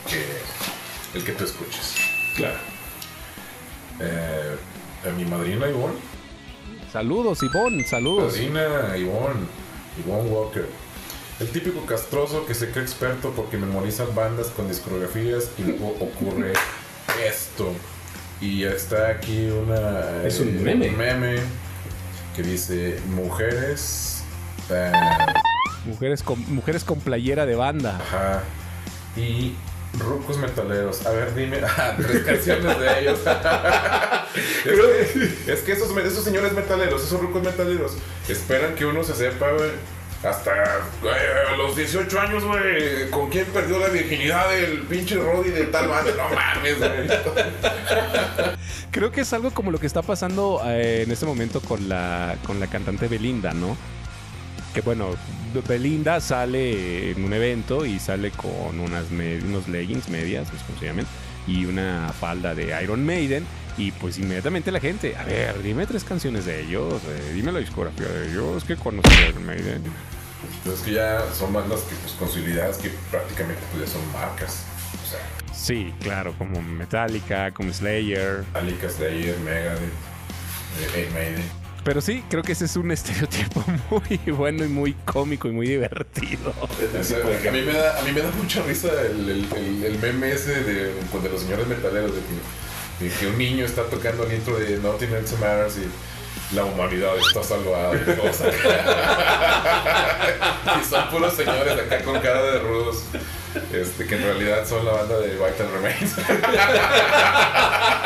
que 0.07 1.17
el 1.17 1.25
que 1.25 1.33
tú 1.33 1.43
escuches. 1.43 1.95
Claro. 2.37 2.57
Eh, 3.99 4.55
a 5.07 5.11
mi 5.11 5.25
madrina 5.25 5.67
Ivonne, 5.69 5.95
Saludos, 6.91 7.43
Ivonne, 7.43 7.85
saludos. 7.85 8.33
madrina 8.33 8.97
Ivonne, 8.97 9.45
Ivonne 10.03 10.29
Walker. 10.29 10.67
El 11.39 11.47
típico 11.49 11.85
castroso 11.85 12.45
que 12.45 12.53
se 12.53 12.71
cree 12.71 12.83
experto 12.83 13.31
porque 13.31 13.57
memoriza 13.57 14.05
bandas 14.13 14.47
con 14.47 14.67
discografías 14.67 15.51
y 15.57 15.63
luego 15.63 15.95
ocurre 15.99 16.53
esto. 17.27 17.71
Y 18.41 18.63
está 18.63 19.09
aquí 19.09 19.47
una... 19.47 20.23
Es 20.23 20.39
un 20.39 20.61
meme. 20.63 20.89
meme 20.91 21.35
que 22.35 22.41
dice 22.41 22.99
mujeres... 23.15 24.23
eh, 24.69 24.91
Mujeres 25.85 26.23
con, 26.23 26.39
mujeres 26.53 26.83
con 26.83 26.99
playera 26.99 27.45
de 27.45 27.55
banda. 27.55 27.99
Ajá. 28.01 28.43
Y 29.15 29.53
rucos 29.97 30.37
metaleros. 30.37 31.05
A 31.05 31.11
ver, 31.11 31.33
dime. 31.35 31.59
Ah, 31.77 31.95
tres 31.97 32.23
canciones 32.23 32.79
de 32.79 32.99
ellos. 32.99 33.19
es, 34.65 35.11
que, 35.11 35.51
es 35.53 35.59
que 35.61 35.71
esos, 35.71 35.95
esos 35.97 36.23
señores 36.23 36.51
metaleros, 36.53 37.03
esos 37.03 37.21
rucos 37.21 37.43
metaleros, 37.43 37.93
esperan 38.27 38.75
que 38.75 38.85
uno 38.85 39.03
se 39.03 39.13
sepa, 39.13 39.51
güey. 39.51 39.71
Hasta 40.21 40.51
güey, 41.01 41.13
a 41.49 41.55
los 41.55 41.77
18 41.77 42.19
años, 42.19 42.43
güey. 42.43 43.09
¿Con 43.09 43.29
quién 43.29 43.45
perdió 43.45 43.79
la 43.79 43.87
virginidad 43.87 44.49
del 44.49 44.81
pinche 44.81 45.15
Roddy 45.15 45.51
de 45.51 45.65
tal 45.65 45.87
banda? 45.87 46.11
No 46.17 46.35
mames, 46.35 46.77
güey. 46.77 47.07
Creo 48.91 49.11
que 49.11 49.21
es 49.21 49.31
algo 49.31 49.51
como 49.51 49.71
lo 49.71 49.79
que 49.79 49.87
está 49.87 50.01
pasando 50.01 50.61
eh, 50.65 51.03
en 51.03 51.11
este 51.11 51.25
momento 51.25 51.61
con 51.61 51.87
la, 51.87 52.35
con 52.45 52.59
la 52.59 52.67
cantante 52.67 53.07
Belinda, 53.07 53.53
¿no? 53.53 53.77
Que 54.73 54.81
bueno, 54.81 55.15
Belinda 55.67 56.19
sale 56.19 57.11
en 57.11 57.23
un 57.23 57.33
evento 57.33 57.85
y 57.85 57.99
sale 57.99 58.31
con 58.31 58.79
unas 58.79 59.05
unos 59.11 59.67
leggings 59.67 60.09
medias, 60.09 60.51
no 60.51 60.59
sé 60.59 60.65
cómo 60.67 60.79
se 60.79 60.85
llaman, 60.85 61.07
y 61.47 61.65
una 61.65 62.13
falda 62.19 62.53
de 62.53 62.81
Iron 62.83 63.05
Maiden. 63.05 63.45
Y 63.77 63.91
pues 63.91 64.19
inmediatamente 64.19 64.71
la 64.71 64.79
gente, 64.79 65.15
a 65.15 65.23
ver, 65.23 65.61
dime 65.63 65.87
tres 65.87 66.03
canciones 66.03 66.45
de 66.45 66.61
ellos, 66.61 67.01
eh, 67.07 67.31
dime 67.33 67.51
la 67.51 67.59
discografía 67.59 68.07
de 68.07 68.29
ellos, 68.29 68.63
que 68.63 68.75
conoces 68.75 69.11
a 69.17 69.29
Iron 69.29 69.45
Maiden. 69.45 69.81
Entonces 70.57 70.85
que 70.85 70.93
ya 70.93 71.23
son 71.33 71.53
bandas 71.53 71.81
que, 71.81 71.95
pues, 71.95 72.13
consolidadas 72.13 72.77
que 72.77 72.89
prácticamente 73.09 73.61
pues, 73.71 73.87
ya 73.87 73.93
son 73.93 74.11
marcas. 74.11 74.65
O 75.03 75.09
sea, 75.09 75.19
Sí, 75.53 75.93
claro, 76.01 76.33
como 76.37 76.61
Metallica, 76.61 77.51
como 77.51 77.73
Slayer. 77.73 78.45
Metallica, 78.53 78.89
Slayer, 78.89 79.37
Megadeth, 79.39 79.91
eh, 80.95 81.09
Maiden. 81.13 81.58
Pero 81.83 82.01
sí, 82.01 82.23
creo 82.29 82.43
que 82.43 82.51
ese 82.51 82.65
es 82.65 82.75
un 82.75 82.91
estereotipo 82.99 83.63
muy 83.89 84.19
bueno 84.31 84.65
y 84.65 84.67
muy 84.67 84.93
cómico 85.05 85.47
y 85.47 85.51
muy 85.51 85.67
divertido. 85.67 86.53
A, 86.59 87.51
mí 87.51 87.61
me 87.61 87.73
da, 87.73 87.99
a 87.99 88.01
mí 88.03 88.11
me 88.11 88.21
da 88.21 88.31
mucha 88.31 88.61
risa 88.63 88.89
el, 89.01 89.47
meme 90.01 90.31
ese 90.31 90.63
de, 90.63 90.93
de 90.93 91.29
los 91.31 91.41
señores 91.41 91.67
metaleros, 91.67 92.11
de 92.13 92.21
que, 92.21 93.05
de 93.05 93.11
que 93.11 93.27
un 93.27 93.37
niño 93.37 93.65
está 93.65 93.83
tocando 93.83 94.25
el 94.25 94.33
intro 94.33 94.57
de 94.59 94.77
Nothing 94.77 95.13
Else 95.13 95.35
Matters 95.37 95.77
y 95.77 95.87
la 96.55 96.65
humanidad 96.65 97.15
está 97.17 97.43
salvada 97.43 97.95
y 97.95 97.99
todos 98.15 98.41
acá. 98.41 98.55
y 100.81 100.83
son 100.83 101.09
puros 101.09 101.33
señores 101.33 101.73
acá 101.73 102.03
con 102.03 102.19
cara 102.19 102.41
de 102.43 102.59
rudos, 102.59 103.03
este, 103.71 104.05
que 104.05 104.15
en 104.15 104.23
realidad 104.23 104.67
son 104.67 104.83
la 104.85 104.93
banda 104.93 105.19
de 105.19 105.29
Vital 105.29 105.71
Remains. 105.71 106.15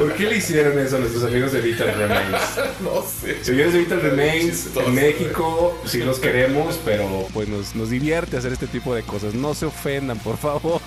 ¿Por 0.00 0.14
qué 0.14 0.24
le 0.24 0.36
hicieron 0.36 0.78
eso 0.78 0.96
a 0.96 0.98
nuestros 1.00 1.24
amigos 1.24 1.52
de 1.52 1.60
Vital 1.60 1.94
Remains? 1.94 2.40
no 2.80 3.02
sé. 3.02 3.44
Señores 3.44 3.72
de 3.74 3.80
Vital 3.80 4.00
Remains, 4.00 4.68
en 4.76 4.94
México 4.94 5.78
sí 5.84 5.98
los 5.98 6.18
queremos, 6.18 6.78
pero 6.84 7.26
Pues 7.34 7.48
nos, 7.48 7.74
nos 7.74 7.90
divierte 7.90 8.36
hacer 8.36 8.52
este 8.52 8.66
tipo 8.66 8.94
de 8.94 9.02
cosas. 9.02 9.34
No 9.34 9.54
se 9.54 9.66
ofendan, 9.66 10.18
por 10.18 10.38
favor. 10.38 10.80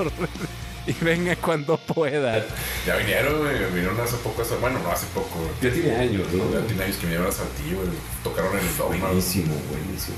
y 0.87 0.93
vengan 1.03 1.37
cuando 1.41 1.77
puedan. 1.77 2.43
Ya 2.85 2.97
vinieron, 2.97 3.47
vinieron 3.73 3.99
hace 4.01 4.15
poco, 4.17 4.41
hace- 4.41 4.55
bueno, 4.57 4.79
no 4.79 4.91
hace 4.91 5.05
poco, 5.13 5.29
ya 5.61 5.71
tiene 5.71 5.95
años, 5.95 6.27
¿no? 6.33 6.51
Ya 6.51 6.65
tiene 6.65 6.83
años 6.83 6.97
que 6.97 7.03
vinieron 7.05 7.27
a 7.27 7.31
Saltillo, 7.31 7.77
tocaron 8.23 8.57
en 8.57 8.65
el 8.67 8.77
Dogma. 8.77 9.07
Buenísimo, 9.07 9.53
buenísimo. 9.69 10.17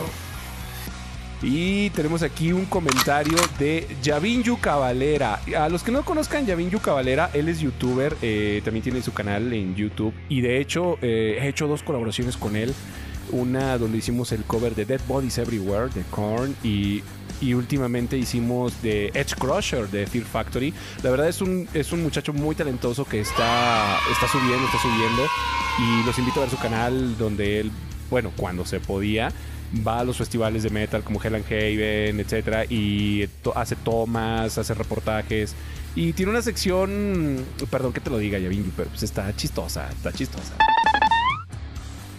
¿no? 0.00 0.29
Y 1.42 1.88
tenemos 1.90 2.22
aquí 2.22 2.52
un 2.52 2.66
comentario 2.66 3.38
de 3.58 3.86
Yavinyu 4.02 4.58
Cavalera. 4.58 5.40
A 5.58 5.70
los 5.70 5.82
que 5.82 5.90
no 5.90 6.04
conozcan 6.04 6.44
Yavinyu 6.44 6.80
Cavalera, 6.80 7.30
él 7.32 7.48
es 7.48 7.60
youtuber, 7.60 8.14
eh, 8.20 8.60
también 8.62 8.82
tiene 8.82 9.00
su 9.00 9.12
canal 9.12 9.50
en 9.52 9.74
YouTube. 9.74 10.12
Y 10.28 10.42
de 10.42 10.60
hecho, 10.60 10.98
eh, 11.00 11.38
he 11.40 11.48
hecho 11.48 11.66
dos 11.66 11.82
colaboraciones 11.82 12.36
con 12.36 12.56
él. 12.56 12.74
Una 13.32 13.78
donde 13.78 13.98
hicimos 13.98 14.32
el 14.32 14.42
cover 14.44 14.74
de 14.74 14.84
Dead 14.84 15.00
Bodies 15.06 15.38
Everywhere 15.38 15.88
de 15.94 16.02
Korn 16.10 16.54
y, 16.62 17.02
y 17.40 17.54
últimamente 17.54 18.18
hicimos 18.18 18.82
de 18.82 19.06
Edge 19.14 19.34
Crusher 19.38 19.88
de 19.88 20.06
Fear 20.06 20.24
Factory. 20.24 20.74
La 21.02 21.10
verdad 21.10 21.28
es 21.28 21.40
un, 21.40 21.68
es 21.72 21.92
un 21.92 22.02
muchacho 22.02 22.34
muy 22.34 22.54
talentoso 22.54 23.04
que 23.04 23.20
está, 23.20 23.98
está 24.12 24.28
subiendo, 24.28 24.66
está 24.66 24.78
subiendo. 24.82 25.22
Y 25.78 26.04
los 26.04 26.18
invito 26.18 26.40
a 26.40 26.42
ver 26.42 26.50
su 26.50 26.58
canal 26.58 27.16
donde 27.16 27.60
él, 27.60 27.70
bueno, 28.10 28.30
cuando 28.36 28.66
se 28.66 28.80
podía, 28.80 29.32
va 29.86 30.00
a 30.00 30.04
los 30.04 30.16
festivales 30.16 30.62
de 30.62 30.70
metal 30.70 31.02
como 31.02 31.22
Hell 31.22 31.34
and 31.34 31.46
Haven, 31.46 32.20
etcétera, 32.20 32.64
y 32.68 33.28
hace 33.54 33.76
tomas, 33.76 34.58
hace 34.58 34.74
reportajes. 34.74 35.54
Y 35.94 36.12
tiene 36.12 36.30
una 36.30 36.42
sección, 36.42 37.44
perdón 37.70 37.92
que 37.92 38.00
te 38.00 38.10
lo 38.10 38.18
diga, 38.18 38.38
Yavinju, 38.38 38.70
pero 38.76 38.88
pues 38.90 39.02
está 39.02 39.34
chistosa, 39.34 39.88
está 39.90 40.12
chistosa. 40.12 40.54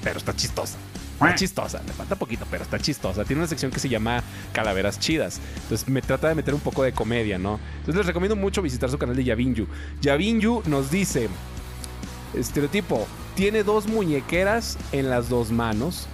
Pero 0.04 0.18
está 0.18 0.36
chistosa. 0.36 0.78
Está 1.14 1.36
chistosa, 1.36 1.84
le 1.86 1.94
falta 1.94 2.16
poquito, 2.16 2.48
pero 2.50 2.64
está 2.64 2.80
chistosa. 2.80 3.24
Tiene 3.24 3.42
una 3.42 3.48
sección 3.48 3.72
que 3.72 3.80
se 3.80 3.88
llama 3.88 4.24
Calaveras 4.54 5.00
Chidas. 5.00 5.40
Entonces 5.62 5.88
me 5.88 6.02
trata 6.02 6.28
de 6.28 6.34
meter 6.34 6.56
un 6.56 6.60
poco 6.60 6.82
de 6.82 6.94
comedia, 6.94 7.38
¿no? 7.38 7.60
Entonces 7.74 7.96
les 7.98 8.06
recomiendo 8.08 8.36
mucho 8.36 8.64
visitar 8.64 8.90
su 8.90 8.98
canal 8.98 9.16
de 9.16 9.24
Yavinju. 9.24 9.68
Yavinju 10.02 10.64
nos 10.66 10.90
dice, 10.90 11.30
estereotipo, 12.34 13.08
tiene 13.36 13.64
dos 13.64 13.88
muñequeras 13.88 14.80
en 14.92 15.12
las 15.12 15.30
dos 15.30 15.52
manos, 15.52 16.08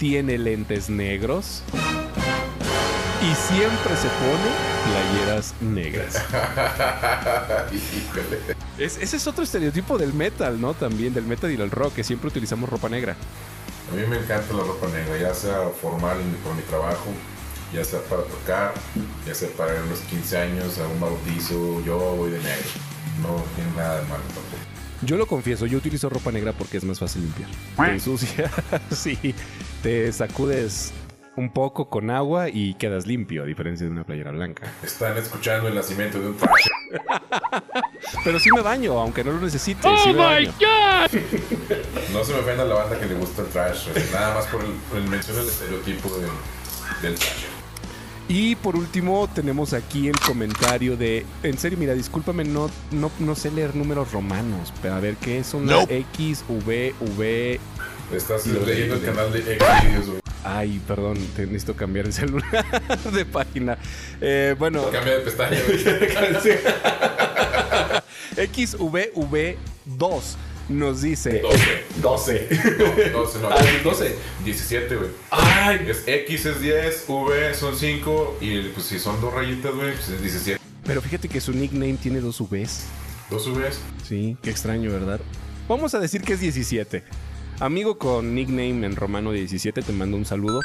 tiene 0.00 0.38
lentes 0.38 0.88
negros 0.88 1.62
y 3.20 3.34
siempre 3.34 3.94
se 3.96 4.08
pone 4.08 4.50
playeras 4.86 5.54
negras. 5.60 6.14
Es- 8.78 8.96
ese 8.96 9.16
es 9.18 9.26
otro 9.26 9.44
estereotipo 9.44 9.98
del 9.98 10.14
metal, 10.14 10.58
¿no? 10.58 10.72
También 10.72 11.12
del 11.12 11.24
metal 11.26 11.50
y 11.50 11.56
del 11.56 11.70
rock, 11.70 11.96
que 11.96 12.02
siempre 12.04 12.28
utilizamos 12.28 12.70
ropa 12.70 12.88
negra. 12.88 13.14
A 13.92 13.94
mí 13.94 14.06
me 14.06 14.16
encanta 14.16 14.54
la 14.54 14.62
ropa 14.62 14.86
negra, 14.88 15.18
ya 15.18 15.34
sea 15.34 15.68
formal 15.82 16.16
por 16.42 16.54
mi 16.54 16.62
trabajo, 16.62 17.10
ya 17.74 17.84
sea 17.84 18.00
para 18.04 18.22
tocar, 18.22 18.72
ya 19.26 19.34
sea 19.34 19.50
para 19.50 19.74
unos 19.82 19.98
15 20.08 20.38
años, 20.38 20.78
a 20.78 20.86
un 20.88 20.98
bautizo, 20.98 21.82
yo 21.84 21.98
voy 22.16 22.30
de 22.30 22.38
negro. 22.38 22.68
No 23.20 23.44
tiene 23.54 23.70
nada 23.76 23.96
de 24.00 24.08
malo 24.08 24.22
tampoco. 24.22 24.69
Yo 25.02 25.16
lo 25.16 25.26
confieso, 25.26 25.66
yo 25.66 25.78
utilizo 25.78 26.08
ropa 26.10 26.30
negra 26.30 26.52
porque 26.52 26.76
es 26.76 26.84
más 26.84 26.98
fácil 26.98 27.22
limpiar. 27.22 27.48
Te 27.76 27.92
ensucia, 27.92 28.50
sí, 28.90 29.34
te 29.82 30.12
sacudes 30.12 30.92
un 31.36 31.52
poco 31.52 31.88
con 31.88 32.10
agua 32.10 32.48
y 32.50 32.74
quedas 32.74 33.06
limpio, 33.06 33.44
a 33.44 33.46
diferencia 33.46 33.86
de 33.86 33.92
una 33.92 34.04
playera 34.04 34.30
blanca. 34.30 34.70
Están 34.82 35.16
escuchando 35.16 35.68
el 35.68 35.74
nacimiento 35.74 36.20
de 36.20 36.28
un 36.28 36.36
trash. 36.36 36.66
Pero 38.24 38.38
sí 38.38 38.50
me 38.54 38.60
baño, 38.60 38.98
aunque 38.98 39.24
no 39.24 39.32
lo 39.32 39.40
necesite. 39.40 39.88
sí 40.02 40.12
me 40.12 40.14
baño. 40.14 40.52
No 42.12 42.24
se 42.24 42.32
me 42.32 42.40
ofenda 42.40 42.64
la 42.64 42.74
banda 42.74 42.98
que 42.98 43.06
le 43.06 43.14
gusta 43.14 43.42
el 43.42 43.48
trash, 43.48 43.88
nada 44.12 44.34
más 44.34 44.46
por 44.46 44.62
el, 44.64 44.72
por 44.88 44.98
el 44.98 45.04
mencionar 45.04 45.42
el 45.42 45.48
estereotipo 45.48 46.10
del 47.00 47.14
trash. 47.14 47.59
Y 48.32 48.54
por 48.54 48.76
último 48.76 49.28
tenemos 49.34 49.72
aquí 49.72 50.06
el 50.06 50.16
comentario 50.20 50.96
de, 50.96 51.26
en 51.42 51.58
serio, 51.58 51.76
mira, 51.76 51.94
discúlpame, 51.94 52.44
no, 52.44 52.70
no, 52.92 53.10
no 53.18 53.34
sé 53.34 53.50
leer 53.50 53.74
números 53.74 54.12
romanos, 54.12 54.72
pero 54.80 54.94
a 54.94 55.00
ver, 55.00 55.16
¿qué 55.16 55.38
es 55.40 55.52
una 55.52 55.82
X, 55.88 56.44
V, 56.48 56.94
V? 57.00 57.58
Estás 58.14 58.46
leyendo 58.46 58.94
el 58.94 59.00
de- 59.00 59.06
canal 59.06 59.32
de 59.32 59.42
Xvideos, 59.42 60.06
güey. 60.06 60.20
Ay, 60.44 60.80
perdón, 60.86 61.18
te 61.34 61.44
necesito 61.44 61.74
cambiar 61.74 62.06
el 62.06 62.12
celular 62.12 62.64
de 63.12 63.24
página. 63.24 63.76
Eh, 64.20 64.54
bueno, 64.56 64.88
Cambia 64.92 65.14
de 65.18 65.20
pestaña, 65.24 65.58
güey. 65.66 65.84
XVV2 68.36 70.20
nos 70.70 71.02
dice... 71.02 71.42
12. 71.42 71.58
12. 72.00 73.10
12, 73.12 73.38
no. 73.40 73.48
Ah, 73.50 73.56
12. 73.84 74.16
17, 74.44 74.96
güey. 74.96 75.10
Ay, 75.30 75.86
Es 75.88 76.06
X 76.06 76.46
es 76.46 76.60
10, 76.60 77.04
V 77.08 77.54
son 77.54 77.76
5 77.76 78.38
y 78.40 78.62
pues 78.68 78.86
si 78.86 78.98
son 78.98 79.20
dos 79.20 79.34
rayitas, 79.34 79.74
güey, 79.74 79.92
pues 79.92 80.08
es 80.08 80.22
17. 80.22 80.60
Pero 80.84 81.02
fíjate 81.02 81.28
que 81.28 81.40
su 81.40 81.52
nickname 81.52 81.94
tiene 81.94 82.20
dos 82.20 82.38
Vs. 82.40 82.84
Dos 83.30 83.52
Vs. 83.52 83.78
Sí, 84.08 84.36
qué 84.42 84.50
extraño, 84.50 84.90
¿verdad? 84.90 85.20
Vamos 85.68 85.94
a 85.94 86.00
decir 86.00 86.22
que 86.22 86.32
es 86.32 86.40
17. 86.40 87.04
Amigo 87.60 87.98
con 87.98 88.34
nickname 88.34 88.86
en 88.86 88.96
romano 88.96 89.32
17, 89.32 89.82
te 89.82 89.92
mando 89.92 90.16
un 90.16 90.24
saludo. 90.24 90.60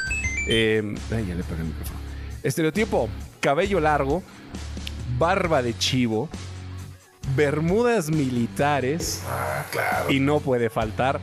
Eh, 0.48 0.82
ay, 1.10 1.26
ya 1.28 1.34
le 1.34 1.42
pegué 1.42 1.60
el 1.60 1.66
micrófono. 1.66 1.98
Estereotipo, 2.42 3.08
cabello 3.40 3.80
largo, 3.80 4.22
barba 5.18 5.62
de 5.62 5.76
chivo, 5.76 6.28
bermudas 7.34 8.10
militares 8.10 9.22
Ah, 9.28 9.64
claro. 9.70 10.10
y 10.10 10.20
no 10.20 10.40
puede 10.40 10.70
faltar 10.70 11.20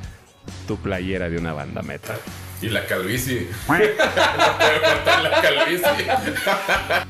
tu 0.68 0.78
playera 0.78 1.30
de 1.30 1.38
una 1.38 1.54
banda 1.54 1.82
metal. 1.82 2.18
Y 2.62 2.70
la 2.70 2.86
calvicie. 2.86 3.50
no 3.68 3.76
puede 3.76 3.96
faltar 3.98 5.22
la 5.22 5.42
calvicie. 5.42 6.08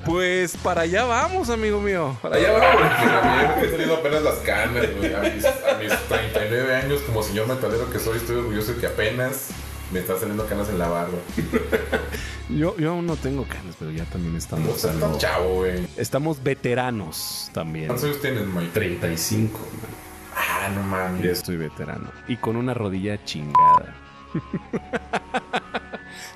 Pues 0.06 0.58
para 0.58 0.82
allá 0.82 1.04
vamos, 1.06 1.50
amigo 1.50 1.80
mío. 1.80 2.18
Para 2.24 2.38
Allá 2.38 2.50
allá 2.50 2.58
va, 2.60 2.76
vamos. 2.76 3.22
También 3.22 3.52
he 3.62 3.78
tenido 3.78 3.96
apenas 3.96 4.22
las 4.24 4.36
canas, 4.40 4.86
güey. 4.98 5.14
A 5.14 5.20
mis, 5.20 5.46
a 5.46 5.78
mis 5.80 6.08
39 6.08 6.76
años, 6.76 7.02
como 7.02 7.22
señor 7.22 7.48
metalero 7.48 7.88
que 7.92 8.00
soy, 8.00 8.18
estoy 8.18 8.38
orgulloso 8.38 8.74
de 8.74 8.80
que 8.82 8.88
apenas 8.88 9.50
Me 9.92 10.00
están 10.00 10.20
saliendo 10.20 10.48
canas 10.48 10.70
en 10.70 10.80
la 10.80 10.88
barba. 10.88 11.18
Yo, 12.58 12.78
yo 12.78 12.92
aún 12.92 13.08
no 13.08 13.16
tengo 13.16 13.44
canas, 13.46 13.76
pero 13.80 13.92
ya 13.92 14.06
también 14.06 14.34
No 14.34 14.40
estamos. 14.40 14.76
estás 14.76 15.00
tan 15.00 15.18
chavo, 15.18 15.56
güey. 15.56 15.88
Estamos 15.98 16.42
veteranos 16.44 17.50
también. 17.54 17.88
¿Cuántos 17.88 18.06
años 18.10 18.22
tienes, 18.22 18.46
Mike? 18.48 18.72
35, 18.74 19.60
man. 19.60 19.92
Ah, 20.36 20.70
no 20.70 20.82
Ya 20.82 20.88
mames. 20.88 21.26
estoy 21.26 21.58
veterano. 21.58 22.10
Y 22.28 22.38
con 22.38 22.56
una 22.56 22.74
rodilla 22.74 23.24
chingada. 23.24 23.96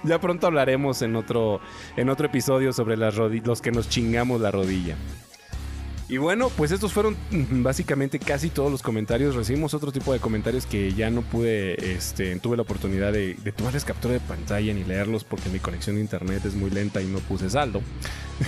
ya 0.03 0.19
pronto 0.19 0.47
hablaremos 0.47 1.01
en 1.01 1.15
otro, 1.15 1.59
en 1.95 2.09
otro 2.09 2.27
episodio 2.27 2.73
sobre 2.73 2.97
las 2.97 3.15
los 3.15 3.61
que 3.61 3.71
nos 3.71 3.89
chingamos 3.89 4.41
la 4.41 4.51
rodilla. 4.51 4.95
Y 6.09 6.17
bueno, 6.17 6.49
pues 6.55 6.71
estos 6.71 6.93
fueron 6.93 7.17
mm, 7.31 7.63
básicamente 7.63 8.17
casi 8.17 8.49
todos 8.49 8.71
los 8.71 8.81
comentarios. 8.81 9.35
Recibimos 9.35 9.73
otro 9.73 9.91
tipo 9.91 10.13
de 10.13 10.19
comentarios 10.19 10.65
que 10.65 10.93
ya 10.93 11.09
no 11.09 11.21
pude, 11.21 11.93
este, 11.93 12.37
tuve 12.39 12.55
la 12.55 12.61
oportunidad 12.63 13.11
de, 13.11 13.33
de 13.33 13.51
tomarles 13.51 13.83
captura 13.83 14.13
de 14.13 14.21
pantalla 14.21 14.73
ni 14.73 14.85
leerlos 14.85 15.25
porque 15.25 15.49
mi 15.49 15.59
conexión 15.59 15.97
de 15.97 16.01
internet 16.01 16.45
es 16.45 16.55
muy 16.55 16.69
lenta 16.69 17.01
y 17.01 17.07
no 17.07 17.19
puse 17.19 17.49
saldo. 17.49 17.81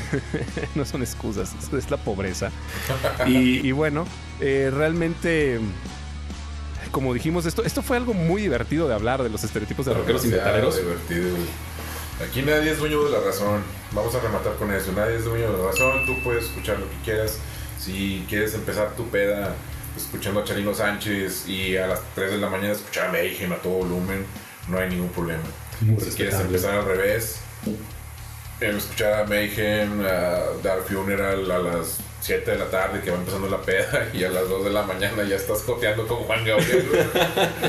no 0.76 0.86
son 0.86 1.02
excusas, 1.02 1.54
es 1.74 1.92
la 1.92 1.98
pobreza. 1.98 2.52
Y, 3.28 3.68
y 3.68 3.72
bueno, 3.74 4.06
eh, 4.40 4.72
realmente, 4.74 5.60
como 6.92 7.14
dijimos, 7.14 7.46
esto, 7.46 7.66
esto 7.66 7.82
fue 7.82 7.98
algo 7.98 8.14
muy 8.14 8.42
divertido 8.42 8.88
de 8.88 8.94
hablar 8.94 9.22
de 9.22 9.30
los 9.30 9.44
estereotipos 9.44 9.86
de 9.86 9.94
rockeros 9.96 10.24
y 10.24 10.30
metaleros. 10.30 10.78
divertido. 10.78 11.36
Aquí 12.26 12.42
nadie 12.42 12.72
es 12.72 12.80
dueño 12.80 13.04
de 13.06 13.12
la 13.12 13.20
razón. 13.22 13.64
Vamos 13.94 14.14
a 14.14 14.20
rematar 14.20 14.56
con 14.56 14.72
eso. 14.74 14.92
Nadie 14.92 15.18
es 15.18 15.26
dueño 15.26 15.52
de 15.52 15.58
la 15.58 15.70
razón. 15.70 16.06
Tú 16.06 16.22
puedes 16.24 16.46
escuchar 16.46 16.78
lo 16.78 16.90
que 16.90 16.96
quieras. 17.04 17.40
Si 17.80 18.26
quieres 18.28 18.54
empezar 18.54 18.96
tu 18.96 19.08
peda 19.10 19.56
escuchando 19.96 20.42
a 20.42 20.44
Charino 20.44 20.74
Sánchez 20.74 21.48
y 21.48 21.78
a 21.78 21.88
las 21.88 22.02
3 22.16 22.32
de 22.32 22.38
la 22.38 22.50
mañana 22.50 22.74
escuchar 22.74 23.08
a 23.08 23.12
Mayhem 23.12 23.54
a 23.54 23.58
todo 23.58 23.74
volumen, 23.74 24.26
no 24.68 24.78
hay 24.78 24.90
ningún 24.90 25.10
problema. 25.10 25.44
Muy 25.82 26.00
si 26.02 26.12
quieres 26.12 26.36
empezar 26.36 26.76
al 26.76 26.86
revés, 26.86 27.40
em, 28.60 28.76
escuchar 28.76 29.22
a 29.22 29.26
Mayhem, 29.26 30.02
a 30.02 30.62
Dark 30.62 30.84
Funeral 30.88 31.50
a 31.50 31.60
las 31.60 32.00
7 32.22 32.52
de 32.52 32.58
la 32.58 32.70
tarde 32.70 33.00
que 33.02 33.12
va 33.12 33.18
empezando 33.18 33.50
la 33.50 33.62
peda 33.62 34.10
y 34.14 34.26
a 34.26 34.30
las 34.30 34.50
2 34.50 34.66
de 34.66 34.72
la 34.72 34.84
mañana 34.84 35.24
ya 35.24 35.38
estás 35.38 35.62
coteando 35.62 36.06
con 36.06 36.18
Juan 36.24 36.44
Gabriel. 36.44 36.86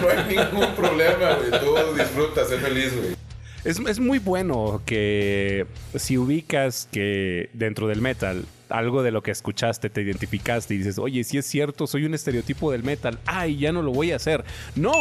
No 0.01 0.09
hay 0.09 0.37
ningún 0.37 0.75
problema, 0.75 1.35
güey. 1.35 1.51
Tú 1.61 1.95
disfrutas, 1.97 2.49
sé 2.49 2.59
feliz, 2.59 2.97
güey. 2.97 3.15
Es, 3.63 3.79
es 3.79 4.01
muy 4.01 4.19
bueno 4.19 4.83
que 4.87 5.67
si 5.95 6.19
ubicas 6.19 6.89
que 6.91 7.51
dentro 7.53 7.87
del 7.87 8.01
metal 8.01 8.45
algo 8.71 9.03
de 9.03 9.11
lo 9.11 9.23
que 9.23 9.31
escuchaste 9.31 9.91
te 9.91 10.03
identificaste 10.03 10.75
y 10.75 10.79
dices, 10.79 10.99
oye, 10.99 11.25
si 11.25 11.39
es 11.39 11.47
cierto, 11.47 11.87
soy 11.87 12.05
un 12.05 12.15
estereotipo 12.15 12.71
del 12.73 12.83
metal, 12.83 13.19
ay, 13.27 13.57
ya 13.59 13.73
no 13.73 13.83
lo 13.83 13.93
voy 13.93 14.13
a 14.13 14.17
hacer. 14.17 14.45
No, 14.77 14.93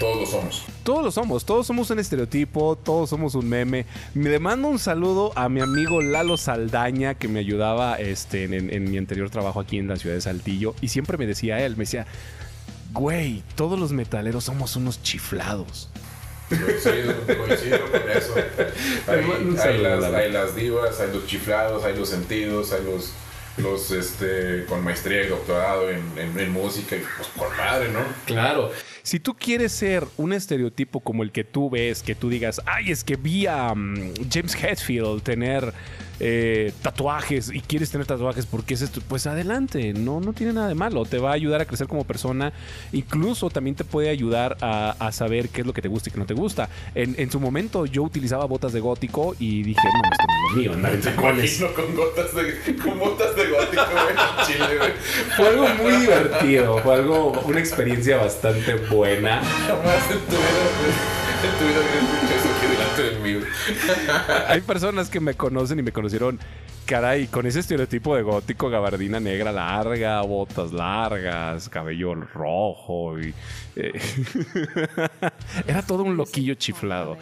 Todos 0.00 0.20
lo 0.20 0.26
somos. 0.26 0.64
todos 0.84 1.04
lo 1.04 1.10
somos, 1.10 1.44
todos 1.44 1.66
somos 1.66 1.90
un 1.90 1.98
estereotipo, 1.98 2.76
todos 2.76 3.10
somos 3.10 3.34
un 3.34 3.48
meme. 3.48 3.86
Me 4.14 4.30
le 4.30 4.38
mando 4.38 4.68
un 4.68 4.78
saludo 4.78 5.32
a 5.36 5.48
mi 5.48 5.60
amigo 5.60 6.00
Lalo 6.02 6.36
Saldaña 6.36 7.14
que 7.14 7.28
me 7.28 7.40
ayudaba 7.40 7.96
este, 7.96 8.44
en, 8.44 8.54
en- 8.54 8.72
en 8.72 8.90
mi 8.90 8.98
anterior 8.98 9.30
trabajo 9.30 9.60
aquí 9.60 9.78
en 9.78 9.88
la 9.88 9.96
ciudad 9.96 10.14
de 10.14 10.20
Saltillo 10.20 10.74
y 10.80 10.88
siempre 10.88 11.16
me 11.18 11.26
decía 11.26 11.64
él, 11.64 11.72
me 11.76 11.84
decía, 11.84 12.06
güey, 12.92 13.42
todos 13.56 13.78
los 13.78 13.92
metaleros 13.92 14.44
somos 14.44 14.76
unos 14.76 15.02
chiflados. 15.02 15.90
Coincido, 16.48 17.14
coincido 17.38 17.90
con 17.90 18.00
eso. 18.10 18.34
Hay, 19.08 19.78
las, 19.78 20.00
Lalo. 20.02 20.16
hay 20.16 20.30
las 20.32 20.54
divas, 20.54 21.00
hay 21.00 21.12
los 21.12 21.26
chiflados, 21.26 21.84
hay 21.84 21.96
los 21.96 22.08
sentidos, 22.08 22.72
hay 22.72 22.84
los, 22.84 23.12
los 23.58 23.90
este, 23.90 24.64
con 24.68 24.84
maestría 24.84 25.22
y 25.24 25.28
doctorado 25.28 25.90
en, 25.90 26.02
en- 26.16 26.38
en 26.38 26.50
música 26.52 26.96
y 26.96 27.02
pues 27.16 27.28
con 27.36 27.56
madre, 27.56 27.88
¿no? 27.90 28.00
Claro. 28.26 28.70
Si 29.02 29.18
tú 29.20 29.34
quieres 29.34 29.72
ser 29.72 30.04
un 30.16 30.32
estereotipo 30.32 31.00
como 31.00 31.22
el 31.22 31.32
que 31.32 31.44
tú 31.44 31.70
ves, 31.70 32.02
que 32.02 32.14
tú 32.14 32.28
digas, 32.28 32.60
ay, 32.66 32.90
es 32.90 33.02
que 33.04 33.16
vi 33.16 33.46
a 33.46 33.72
mm, 33.74 34.14
James 34.32 34.54
Hetfield 34.54 35.22
tener 35.22 35.72
eh, 36.20 36.72
tatuajes 36.82 37.50
y 37.52 37.60
quieres 37.60 37.90
tener 37.90 38.06
tatuajes 38.06 38.46
porque 38.46 38.74
es 38.74 38.82
esto, 38.82 39.00
pues 39.08 39.26
adelante, 39.26 39.92
no, 39.92 40.20
no 40.20 40.32
tiene 40.32 40.52
nada 40.52 40.68
de 40.68 40.74
malo, 40.74 41.04
te 41.04 41.18
va 41.18 41.30
a 41.30 41.34
ayudar 41.34 41.60
a 41.60 41.64
crecer 41.64 41.86
como 41.88 42.04
persona, 42.04 42.52
incluso 42.92 43.50
también 43.50 43.76
te 43.76 43.84
puede 43.84 44.08
ayudar 44.08 44.56
a, 44.60 44.96
a 44.98 45.12
saber 45.12 45.48
qué 45.48 45.60
es 45.62 45.66
lo 45.66 45.72
que 45.72 45.82
te 45.82 45.88
gusta 45.88 46.08
y 46.08 46.12
qué 46.12 46.18
no 46.18 46.26
te 46.26 46.34
gusta. 46.34 46.68
En, 46.94 47.14
en 47.18 47.30
su 47.30 47.40
momento 47.40 47.86
yo 47.86 48.02
utilizaba 48.02 48.44
botas 48.46 48.72
de 48.72 48.80
gótico 48.80 49.34
y 49.38 49.62
dije, 49.62 49.80
no, 49.84 50.10
esto 50.10 50.24
no 50.26 50.34
es 50.34 50.52
lo 50.52 50.58
mío, 50.60 50.72
andar 50.74 50.94
en 50.94 51.00
Te 51.00 51.10
tacones". 51.10 51.60
imagino 51.60 51.74
con 51.84 51.96
gotas 51.96 52.34
de, 52.34 52.76
con 52.76 52.98
botas 52.98 53.36
de 53.36 53.46
gótico, 53.50 53.84
güey, 53.92 54.14
en 54.14 54.46
Chile, 54.46 54.78
güey. 54.78 54.92
Fue 55.36 55.48
algo 55.48 55.68
muy 55.82 55.96
divertido. 56.00 56.78
Fue 56.78 56.94
algo, 56.94 57.32
una 57.44 57.58
experiencia 57.60 58.16
bastante 58.18 58.74
buena. 58.90 59.40
Jamás 59.66 60.10
en 60.10 60.18
tu 60.20 60.32
vida, 60.36 60.62
en 61.44 61.58
tu 61.58 61.64
vida 61.66 62.55
de 63.02 63.18
mí. 63.20 63.40
Hay 64.48 64.60
personas 64.60 65.08
que 65.10 65.20
me 65.20 65.34
conocen 65.34 65.78
y 65.78 65.82
me 65.82 65.92
conocieron, 65.92 66.38
caray, 66.84 67.26
con 67.26 67.46
ese 67.46 67.60
estereotipo 67.60 68.14
de 68.16 68.22
gótico, 68.22 68.68
gabardina 68.70 69.18
negra 69.20 69.52
larga, 69.52 70.20
botas 70.22 70.72
largas, 70.72 71.68
cabello 71.68 72.14
rojo 72.14 73.18
y... 73.18 73.34
eh, 73.76 73.92
Era 75.66 75.82
todo 75.82 76.02
un 76.02 76.16
loquillo 76.16 76.54
chiflado. 76.54 77.16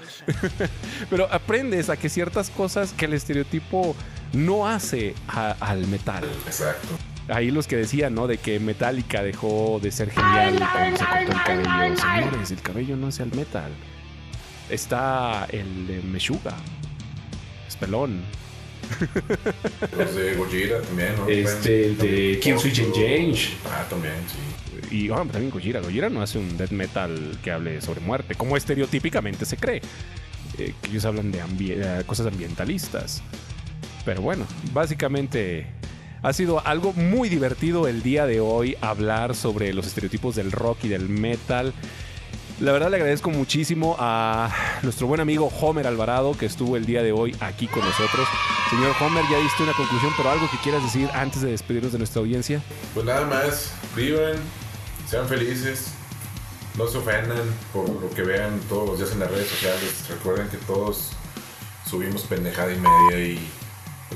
Pero 1.11 1.29
aprendes 1.33 1.91
a 1.91 1.97
que 1.97 2.09
ciertas 2.09 2.51
cosas 2.51 2.93
que 2.93 3.07
el 3.07 3.14
estereotipo 3.14 3.95
no 4.33 4.66
hace 4.68 5.14
a- 5.29 5.57
al 5.61 5.87
metal. 5.87 6.25
Exacto. 6.47 6.89
Ahí 7.29 7.51
los 7.51 7.66
que 7.66 7.77
decían, 7.77 8.14
¿no? 8.14 8.27
De 8.27 8.37
que 8.37 8.61
Metallica 8.61 9.22
dejó 9.22 9.79
de 9.83 9.91
ser 9.91 10.11
genial 10.11 10.59
cuando 10.72 10.99
se 10.99 11.05
cortó 11.07 11.53
el 11.53 11.62
cabello. 11.62 11.97
Señores, 11.97 12.51
el 12.51 12.61
cabello 12.61 12.97
no 12.99 13.07
hace 13.07 13.22
al 13.22 13.35
metal. 13.35 13.72
Está 14.71 15.47
el 15.51 15.87
de 15.87 16.01
Meshuga. 16.03 16.57
Es 17.69 17.77
pelón. 17.77 18.23
Los 19.97 20.15
de 20.15 20.35
Gojira 20.35 20.81
también, 20.83 21.17
¿no? 21.17 21.29
Este, 21.29 21.87
el 21.87 21.99
de 21.99 22.41
Kill 22.43 22.59
Switch 22.59 22.79
Engage. 22.81 23.55
Ah, 23.67 23.85
también, 23.89 24.15
sí. 24.29 24.97
Y 24.97 25.11
ah, 25.11 25.17
también 25.17 25.51
Gojira. 25.51 25.81
Gojira 25.81 26.09
no 26.11 26.23
hace 26.23 26.39
un 26.39 26.57
death 26.57 26.71
metal 26.71 27.39
que 27.43 27.51
hable 27.51 27.81
sobre 27.81 28.01
muerte, 28.01 28.35
como 28.35 28.57
estereotípicamente 28.57 29.45
se 29.45 29.57
cree. 29.57 29.81
Eh, 30.59 30.75
que 30.83 30.91
ellos 30.91 31.05
hablan 31.05 31.33
de 31.33 31.43
ambi- 31.43 31.75
eh, 31.77 32.05
cosas 32.07 32.27
ambientalistas. 32.27 33.23
Pero 34.05 34.23
bueno, 34.23 34.47
básicamente 34.73 35.67
ha 36.23 36.33
sido 36.33 36.65
algo 36.67 36.93
muy 36.93 37.29
divertido 37.29 37.89
el 37.89 38.03
día 38.03 38.27
de 38.27 38.41
hoy 38.41 38.77
hablar 38.81 39.35
sobre 39.35 39.73
los 39.73 39.87
estereotipos 39.87 40.37
del 40.37 40.53
rock 40.53 40.85
y 40.85 40.89
del 40.89 41.09
metal. 41.09 41.73
La 42.61 42.71
verdad 42.71 42.89
le 42.89 42.97
agradezco 42.97 43.31
muchísimo 43.31 43.97
a 43.99 44.49
nuestro 44.83 45.09
buen 45.09 45.21
amigo 45.21 45.51
Homer 45.61 45.89
Alvarado 45.89 46.37
que 46.39 46.47
estuvo 46.47 46.77
el 46.77 46.87
día 46.87 47.03
de 47.03 47.11
hoy 47.11 47.35
aquí 47.41 47.67
con 47.67 47.85
nosotros. 47.85 48.29
Señor 48.71 48.95
Homer, 49.01 49.25
ya 49.29 49.39
diste 49.39 49.65
una 49.65 49.73
conclusión, 49.73 50.13
pero 50.17 50.31
algo 50.31 50.49
que 50.49 50.59
quieras 50.59 50.85
decir 50.85 51.09
antes 51.15 51.43
de 51.43 51.51
despedirnos 51.51 51.91
de 51.91 51.99
nuestra 51.99 52.21
audiencia. 52.21 52.63
Pues 52.95 53.05
nada 53.05 53.27
más, 53.27 53.73
vivan, 53.97 54.37
sean 55.09 55.27
felices, 55.27 55.95
no 56.79 56.87
se 56.87 56.99
ofendan 56.99 57.43
por 57.73 57.89
lo 57.89 58.09
que 58.11 58.23
vean 58.23 58.61
todos 58.69 58.89
los 58.89 58.99
días 58.99 59.11
en 59.11 59.19
las 59.19 59.33
redes 59.33 59.49
sociales. 59.49 60.05
Recuerden 60.09 60.49
que 60.49 60.59
todos 60.59 61.11
subimos 61.91 62.23
pendejada 62.23 62.73
y 62.73 62.79
media 62.79 63.27
y 63.27 63.49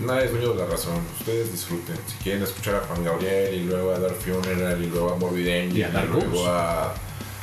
nadie 0.00 0.26
es 0.26 0.30
dueño 0.30 0.52
de 0.52 0.60
la 0.60 0.66
razón. 0.66 1.00
Ustedes 1.18 1.50
disfruten. 1.50 1.96
Si 2.06 2.14
quieren 2.22 2.44
escuchar 2.44 2.76
a 2.76 2.80
Juan 2.82 3.02
Gabriel 3.02 3.52
y 3.52 3.64
luego 3.64 3.90
a 3.90 3.98
Dark 3.98 4.16
Funeral 4.20 4.80
y 4.80 4.86
luego 4.86 5.12
a 5.12 5.16
Morbid 5.16 5.48
Angel 5.48 5.76
Y 5.76 5.82
a 5.82 5.90
Dark 5.90 6.08
luego 6.10 6.46
a, 6.46 6.94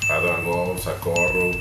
a 0.09 0.19
Dark 0.19 0.43
Ghost, 0.45 0.87
a 0.87 0.93
Corrupt, 0.99 1.57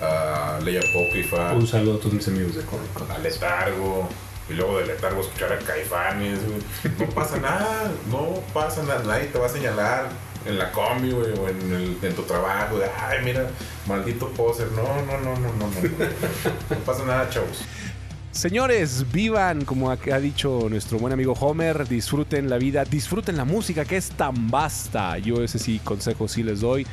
a 0.00 0.58
Ley 0.64 0.76
Apócrifa, 0.78 1.52
Un 1.54 1.66
saludo 1.66 1.96
a 1.96 1.98
todos 1.98 2.14
mis 2.14 2.28
amigos 2.28 2.54
de 2.54 2.62
Comic 2.62 3.10
a 3.10 3.18
Letargo. 3.18 4.08
Y 4.50 4.54
luego 4.54 4.78
de 4.78 4.86
Letargo 4.86 5.20
escuchar 5.20 5.52
a 5.52 5.58
Caifanes, 5.58 6.38
güey. 6.46 6.58
No 6.98 7.14
pasa 7.14 7.36
nada, 7.38 7.90
no 8.10 8.40
pasa 8.54 8.82
nada. 8.82 9.02
Nadie 9.04 9.26
te 9.26 9.38
va 9.38 9.44
a 9.44 9.50
señalar 9.50 10.08
en 10.46 10.56
la 10.58 10.72
combi, 10.72 11.10
güey, 11.10 11.32
o 11.38 11.48
en, 11.50 11.60
el- 11.74 11.98
en 12.00 12.14
tu 12.16 12.22
trabajo. 12.22 12.78
De, 12.78 12.86
Ay, 12.86 13.18
mira, 13.24 13.46
maldito 13.86 14.28
poser. 14.30 14.68
No, 14.72 14.82
no, 15.04 15.18
no, 15.20 15.34
no, 15.38 15.52
no, 15.52 15.52
no. 15.52 15.66
No, 15.68 16.06
no 16.70 16.76
pasa 16.86 17.04
nada, 17.04 17.28
chavos. 17.28 17.60
Señores, 18.32 19.04
vivan, 19.12 19.64
como 19.64 19.90
ha 19.90 19.98
ha 20.12 20.18
dicho 20.20 20.68
nuestro 20.70 20.98
buen 20.98 21.12
amigo 21.12 21.32
Homer, 21.32 21.86
disfruten 21.88 22.48
la 22.48 22.56
vida, 22.56 22.84
disfruten 22.84 23.36
la 23.36 23.44
música 23.44 23.84
que 23.84 23.96
es 23.96 24.10
tan 24.10 24.48
vasta. 24.50 25.18
Yo 25.18 25.42
ese 25.42 25.58
sí 25.58 25.78
consejo 25.84 26.26
sí 26.28 26.42
les 26.42 26.60
doy. 26.60 26.86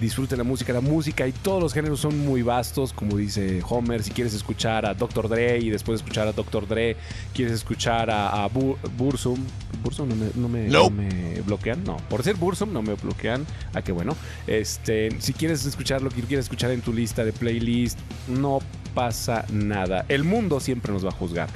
Disfruten 0.00 0.38
la 0.38 0.44
música, 0.44 0.72
la 0.72 0.80
música 0.80 1.26
y 1.26 1.32
todos 1.32 1.60
los 1.62 1.72
géneros 1.74 1.98
son 2.00 2.16
muy 2.18 2.42
vastos, 2.42 2.92
como 2.92 3.16
dice 3.16 3.60
Homer. 3.68 4.02
Si 4.02 4.10
quieres 4.12 4.32
escuchar 4.32 4.86
a 4.86 4.94
Dr. 4.94 5.28
Dre 5.28 5.58
y 5.58 5.70
después 5.70 6.00
escuchar 6.00 6.28
a 6.28 6.32
Dr. 6.32 6.68
Dre, 6.68 6.96
quieres 7.34 7.54
escuchar 7.54 8.08
a, 8.10 8.44
a 8.44 8.48
Bu- 8.48 8.76
Bursum. 8.96 9.38
¿Bursum 9.82 10.08
no 10.08 10.14
me, 10.14 10.30
no 10.36 10.48
me- 10.48 10.68
no 10.68 10.90
me 10.90 11.40
bloquean? 11.40 11.82
No, 11.84 11.96
por 12.08 12.22
ser 12.22 12.36
Bursum 12.36 12.72
no 12.72 12.80
me 12.80 12.94
bloquean. 12.94 13.44
Ah, 13.74 13.82
qué 13.82 13.90
bueno. 13.92 14.14
Este, 14.46 15.10
si 15.20 15.32
quieres 15.32 15.64
escuchar 15.66 16.00
lo 16.00 16.10
que 16.10 16.22
quieres 16.22 16.46
escuchar 16.46 16.70
en 16.70 16.80
tu 16.80 16.92
lista 16.92 17.24
de 17.24 17.32
playlist, 17.32 17.98
no 18.28 18.60
pasa 18.94 19.44
nada. 19.50 20.04
El 20.08 20.22
mundo 20.24 20.60
siempre 20.60 20.92
nos 20.92 21.04
va 21.04 21.08
a 21.08 21.12
juzgar. 21.12 21.48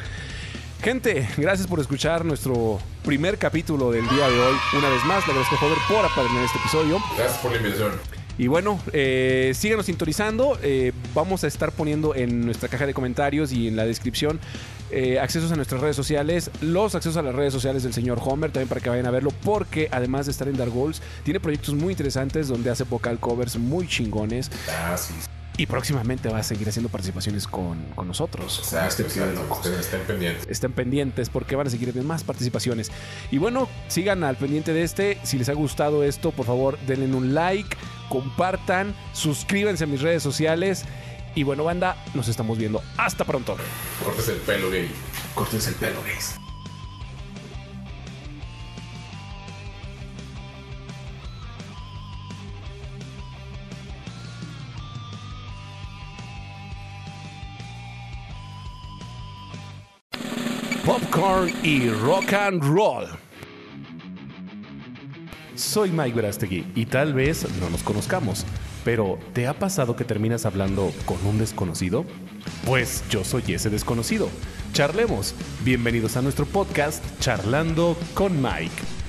Gente, 0.83 1.29
gracias 1.37 1.69
por 1.69 1.79
escuchar 1.79 2.25
nuestro 2.25 2.81
primer 3.05 3.39
capítulo 3.39 3.93
del 3.93 4.03
día 4.09 4.29
de 4.29 4.41
hoy. 4.41 4.57
Una 4.77 4.89
vez 4.89 5.05
más, 5.05 5.25
le 5.29 5.33
agradezco 5.33 5.55
a 5.55 5.59
Joder 5.59 5.79
por 5.89 6.05
aparecer 6.05 6.37
en 6.39 6.45
este 6.45 6.59
episodio. 6.59 6.99
Gracias 7.17 7.39
por 7.39 7.53
la 7.53 7.57
invitación. 7.59 7.93
Y 8.39 8.47
bueno, 8.47 8.81
eh, 8.93 9.53
síganos 9.55 9.87
sintonizando. 9.87 10.59
eh, 10.63 10.93
vamos 11.15 11.45
a 11.45 11.47
estar 11.47 11.73
poniendo 11.73 12.15
en 12.15 12.45
nuestra 12.45 12.69
caja 12.69 12.87
de 12.87 12.95
comentarios 12.95 13.53
y 13.53 13.69
en 13.69 13.77
la 13.77 13.85
descripción 13.85 14.41
eh, 14.91 15.19
accesos 15.21 15.53
a 15.53 15.57
nuestras 15.57 15.81
redes 15.81 15.97
sociales, 15.97 16.51
los 16.61 16.95
accesos 16.95 17.17
a 17.17 17.23
las 17.23 17.35
redes 17.35 17.53
sociales 17.53 17.83
del 17.83 17.93
señor 17.95 18.19
Homer, 18.23 18.51
también 18.51 18.69
para 18.69 18.81
que 18.81 18.91
vayan 18.91 19.07
a 19.07 19.11
verlo, 19.11 19.31
porque 19.43 19.89
además 19.91 20.27
de 20.27 20.33
estar 20.33 20.49
en 20.49 20.57
Dark 20.57 20.71
Goals, 20.73 21.01
tiene 21.25 21.41
proyectos 21.41 21.75
muy 21.75 21.93
interesantes 21.93 22.49
donde 22.49 22.71
hace 22.71 22.85
vocal 22.85 23.19
covers 23.19 23.57
muy 23.59 23.87
chingones 23.87 24.51
Ah, 24.69 24.97
sí. 24.99 25.15
y 25.57 25.65
próximamente 25.67 26.29
va 26.29 26.39
a 26.39 26.43
seguir 26.43 26.69
haciendo 26.69 26.89
participaciones 26.91 27.47
con, 27.47 27.79
con 27.95 28.07
nosotros. 28.09 28.57
con 28.57 28.65
Exacto, 28.65 28.89
este 28.89 29.05
trío 29.05 29.25
de 29.25 29.31
exacto. 29.33 29.49
locos 29.49 29.67
Estén, 29.67 30.01
pendientes. 30.03 30.47
estén 30.49 30.73
pendientes 30.73 31.29
porque 31.31 31.57
van 31.57 31.67
a 31.67 31.71
seguir 31.71 31.95
más 32.03 32.23
participaciones. 32.25 32.91
Y 33.31 33.39
bueno, 33.39 33.69
sigan 33.89 34.25
al 34.25 34.37
pendiente 34.37 34.73
de 34.75 34.83
este. 34.83 35.19
Si 35.23 35.39
les 35.39 35.49
ha 35.49 35.55
gustado 35.55 36.05
esto, 36.05 36.33
por 36.33 36.45
favor, 36.47 36.79
denle 36.87 37.15
un 37.15 37.33
like, 37.35 37.77
compartan, 38.13 38.95
suscríbanse 39.15 39.85
a 39.85 39.87
mis 39.87 40.03
redes 40.03 40.23
sociales. 40.23 40.85
Y 41.35 41.45
bueno, 41.45 41.65
banda, 41.65 41.97
nos 42.13 42.29
estamos 42.29 42.59
viendo. 42.59 42.83
Hasta 42.99 43.25
pronto. 43.25 43.57
Cortes 44.05 44.29
el 44.29 44.37
pelo, 44.37 44.71
gay. 44.71 44.91
Cortes 45.35 45.67
el 45.67 45.75
pelo, 45.77 46.03
gays. 46.05 46.35
Popcorn 60.85 61.51
y 61.63 61.89
rock 61.89 62.35
and 62.35 62.63
roll. 62.63 63.09
Soy 65.63 65.93
Mike 65.93 66.17
Verástegui 66.17 66.67
y 66.75 66.87
tal 66.87 67.15
vez 67.15 67.47
no 67.61 67.71
nos 67.71 67.85
conozcamos, 67.85 68.45
pero 68.85 69.19
¿te 69.33 69.47
ha 69.47 69.55
pasado 69.55 69.95
que 69.95 70.05
terminas 70.05 70.45
hablando 70.45 70.93
con 71.07 71.25
un 71.25 71.39
desconocido? 71.39 72.05
Pues 72.67 73.05
yo 73.09 73.23
soy 73.23 73.45
ese 73.47 73.71
desconocido. 73.71 74.29
Charlemos. 74.73 75.35
Bienvenidos 75.65 76.17
a 76.17 76.23
nuestro 76.23 76.47
podcast 76.47 77.03
Charlando 77.21 77.97
con 78.15 78.43
Mike. 78.43 79.02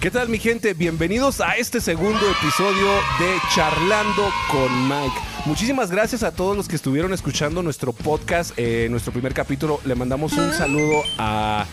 ¿Qué 0.00 0.12
tal 0.12 0.28
mi 0.28 0.38
gente? 0.38 0.74
Bienvenidos 0.74 1.40
a 1.40 1.56
este 1.56 1.80
segundo 1.80 2.20
episodio 2.30 2.86
de 3.18 3.34
Charlando 3.52 4.30
con 4.48 4.88
Mike. 4.88 5.16
Muchísimas 5.44 5.90
gracias 5.90 6.22
a 6.22 6.30
todos 6.30 6.56
los 6.56 6.68
que 6.68 6.76
estuvieron 6.76 7.12
escuchando 7.12 7.64
nuestro 7.64 7.92
podcast, 7.92 8.52
eh, 8.56 8.86
nuestro 8.90 9.12
primer 9.12 9.34
capítulo. 9.34 9.80
Le 9.84 9.96
mandamos 9.96 10.34
un 10.34 10.52
saludo 10.52 11.02
a 11.18 11.66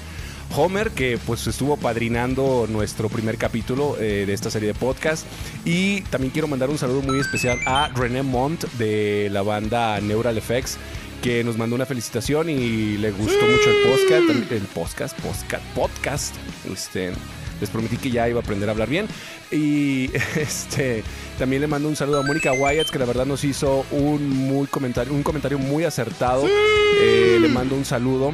Homer, 0.57 0.89
que 0.89 1.19
pues 1.23 1.45
estuvo 1.45 1.77
padrinando 1.77 2.65
nuestro 2.67 3.09
primer 3.09 3.37
capítulo 3.37 3.95
eh, 3.99 4.25
de 4.25 4.33
esta 4.33 4.49
serie 4.49 4.69
de 4.69 4.73
podcast. 4.73 5.27
Y 5.63 6.01
también 6.01 6.31
quiero 6.31 6.47
mandar 6.47 6.71
un 6.71 6.79
saludo 6.79 7.03
muy 7.03 7.19
especial 7.19 7.59
a 7.67 7.89
René 7.89 8.23
Mont 8.23 8.63
de 8.79 9.29
la 9.31 9.43
banda 9.43 10.01
Neural 10.01 10.39
Effects 10.39 10.79
que 11.21 11.43
nos 11.43 11.57
mandó 11.57 11.75
una 11.75 11.85
felicitación 11.85 12.49
y 12.49 12.97
le 12.97 13.11
gustó 13.11 13.45
mucho 13.45 13.69
el 13.69 13.89
podcast, 13.89 14.51
el 14.51 14.61
podcast, 14.61 15.19
podcast, 15.19 15.63
podcast. 15.75 16.35
Este, 16.71 17.13
les 17.59 17.69
prometí 17.69 17.97
que 17.97 18.11
ya 18.11 18.27
iba 18.29 18.39
a 18.39 18.43
aprender 18.43 18.69
a 18.69 18.71
hablar 18.71 18.89
bien. 18.89 19.07
Y 19.51 20.09
este 20.35 21.03
también 21.37 21.61
le 21.61 21.67
mando 21.67 21.89
un 21.89 21.95
saludo 21.95 22.19
a 22.19 22.23
Mónica 22.23 22.53
Wyatt, 22.53 22.89
que 22.89 22.99
la 22.99 23.05
verdad 23.05 23.25
nos 23.25 23.43
hizo 23.43 23.85
un 23.91 24.29
muy 24.29 24.67
comentario, 24.67 25.13
un 25.13 25.23
comentario 25.23 25.59
muy 25.59 25.83
acertado. 25.83 26.45
Eh, 26.47 27.37
le 27.39 27.47
mando 27.49 27.75
un 27.75 27.85
saludo 27.85 28.33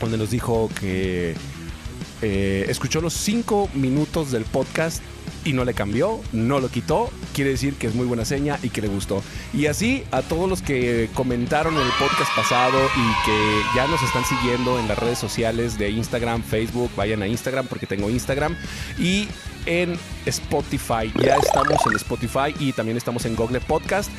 donde 0.00 0.16
nos 0.16 0.30
dijo 0.30 0.70
que 0.80 1.34
eh, 2.22 2.66
escuchó 2.68 3.00
los 3.00 3.14
cinco 3.14 3.68
minutos 3.74 4.30
del 4.30 4.44
podcast 4.44 5.02
y 5.44 5.52
no 5.52 5.64
le 5.64 5.74
cambió, 5.74 6.20
no 6.32 6.60
lo 6.60 6.68
quitó, 6.68 7.10
quiere 7.34 7.50
decir 7.50 7.74
que 7.74 7.86
es 7.86 7.94
muy 7.94 8.06
buena 8.06 8.24
seña 8.24 8.58
y 8.62 8.70
que 8.70 8.80
le 8.80 8.88
gustó. 8.88 9.22
Y 9.52 9.66
así 9.66 10.04
a 10.10 10.22
todos 10.22 10.48
los 10.48 10.62
que 10.62 11.08
comentaron 11.14 11.74
en 11.74 11.80
el 11.80 11.92
podcast 11.98 12.34
pasado 12.34 12.78
y 12.78 13.26
que 13.26 13.60
ya 13.74 13.86
nos 13.86 14.02
están 14.02 14.24
siguiendo 14.24 14.78
en 14.78 14.88
las 14.88 14.98
redes 14.98 15.18
sociales 15.18 15.78
de 15.78 15.90
Instagram, 15.90 16.42
Facebook, 16.42 16.90
vayan 16.96 17.22
a 17.22 17.26
Instagram 17.26 17.66
porque 17.66 17.86
tengo 17.86 18.10
Instagram 18.10 18.56
y 18.98 19.28
en 19.66 19.98
Spotify, 20.26 21.12
ya 21.22 21.36
estamos 21.36 21.78
en 21.86 21.96
Spotify 21.96 22.54
y 22.58 22.72
también 22.72 22.96
estamos 22.96 23.24
en 23.24 23.36
Google 23.36 23.60
Podcast. 23.60 24.10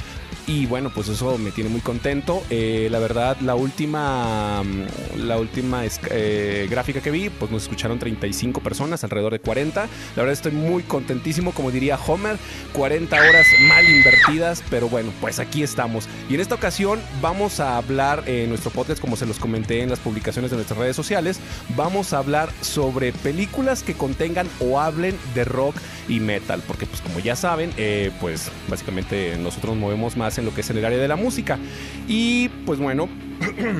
Y 0.48 0.66
bueno, 0.66 0.92
pues 0.94 1.08
eso 1.08 1.38
me 1.38 1.52
tiene 1.52 1.70
muy 1.70 1.82
contento. 1.82 2.44
Eh, 2.50 2.88
la 2.90 3.00
verdad, 3.00 3.38
la 3.42 3.56
última, 3.56 4.64
mm, 4.64 5.28
la 5.28 5.38
última 5.38 5.84
eh, 5.86 6.68
gráfica 6.70 7.00
que 7.00 7.12
vi, 7.12 7.30
pues 7.30 7.52
nos 7.52 7.64
escucharon 7.64 8.00
35 8.00 8.62
personas, 8.62 9.04
alrededor 9.04 9.34
de 9.34 9.40
40. 9.40 9.82
La 9.82 9.90
verdad 10.16 10.34
estoy 10.34 10.52
muy 10.52 10.84
contentísimo, 10.84 11.52
como 11.52 11.70
diría 11.72 11.98
Homer, 12.08 12.38
40 12.74 13.16
horas 13.16 13.46
mal 13.68 13.88
invertidas, 13.88 14.64
pero 14.70 14.90
bueno, 14.90 15.12
pues 15.22 15.40
aquí 15.40 15.64
estamos. 15.64 16.08
Y 16.28 16.36
en 16.36 16.42
esta 16.42 16.56
ocasión 16.56 17.00
vamos 17.22 17.60
a 17.60 17.78
hablar 17.78 18.24
en 18.26 18.50
nuestro 18.50 18.72
podcast, 18.72 19.00
como 19.00 19.16
se 19.16 19.26
los 19.26 19.38
comenté 19.38 19.82
en 19.82 19.90
las 19.90 20.00
publicaciones 20.00 20.50
de 20.50 20.58
nuestras 20.58 20.80
redes 20.80 20.96
sociales, 20.96 21.40
vamos 21.76 22.14
a 22.14 22.18
hablar 22.18 22.50
sobre 22.62 23.14
películas 23.14 23.84
que 23.84 23.94
contengan 23.94 24.50
o 24.60 24.80
hablen 24.80 25.18
de 25.36 25.46
rock 25.46 25.76
y 26.08 26.20
metal, 26.20 26.64
porque 26.66 26.86
pues 26.86 27.02
como 27.02 27.20
ya 27.20 27.36
saben, 27.36 27.72
eh, 27.78 28.12
pues 28.20 28.52
básicamente 28.68 29.38
nosotros 29.38 29.76
nos 29.76 29.82
movemos 29.82 30.18
más 30.18 30.38
en 30.38 30.46
lo 30.46 30.54
que 30.54 30.62
es 30.62 30.70
en 30.70 30.78
el 30.78 30.86
área 30.86 30.98
de 30.98 31.08
la 31.08 31.16
música. 31.16 31.60
Y 32.08 32.50
pues 32.66 32.80
bueno, 32.80 33.08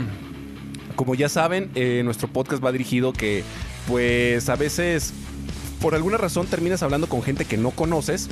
como 0.96 1.16
ya 1.16 1.30
saben, 1.30 1.72
eh, 1.76 2.02
nuestro 2.04 2.28
podcast 2.28 2.64
va 2.64 2.72
dirigido 2.72 3.14
que 3.14 3.44
pues 3.88 4.50
a 4.50 4.56
veces 4.56 5.14
por 5.82 5.96
alguna 5.96 6.18
razón 6.18 6.48
terminas 6.48 6.84
hablando 6.84 7.08
con 7.08 7.24
gente 7.24 7.46
que 7.46 7.58
no 7.58 7.72
conoces 7.72 8.30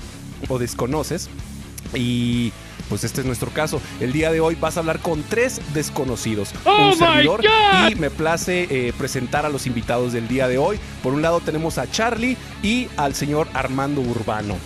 o 0.47 0.59
desconoces. 0.59 1.29
Y 1.95 2.51
pues 2.89 3.03
este 3.03 3.21
es 3.21 3.27
nuestro 3.27 3.51
caso. 3.51 3.81
El 4.01 4.11
día 4.11 4.31
de 4.31 4.41
hoy 4.41 4.55
vas 4.55 4.75
a 4.75 4.81
hablar 4.81 4.99
con 4.99 5.23
tres 5.23 5.61
desconocidos. 5.73 6.51
Oh 6.65 6.89
un 6.89 6.97
servidor. 6.97 7.41
God. 7.41 7.91
Y 7.91 7.95
me 7.95 8.09
place 8.09 8.67
eh, 8.69 8.93
presentar 8.97 9.45
a 9.45 9.49
los 9.49 9.67
invitados 9.67 10.11
del 10.11 10.27
día 10.27 10.47
de 10.47 10.57
hoy. 10.57 10.79
Por 11.03 11.13
un 11.13 11.21
lado 11.21 11.39
tenemos 11.39 11.77
a 11.77 11.89
Charlie 11.89 12.35
y 12.63 12.89
al 12.97 13.15
señor 13.15 13.47
Armando 13.53 14.01
Urbano. 14.01 14.57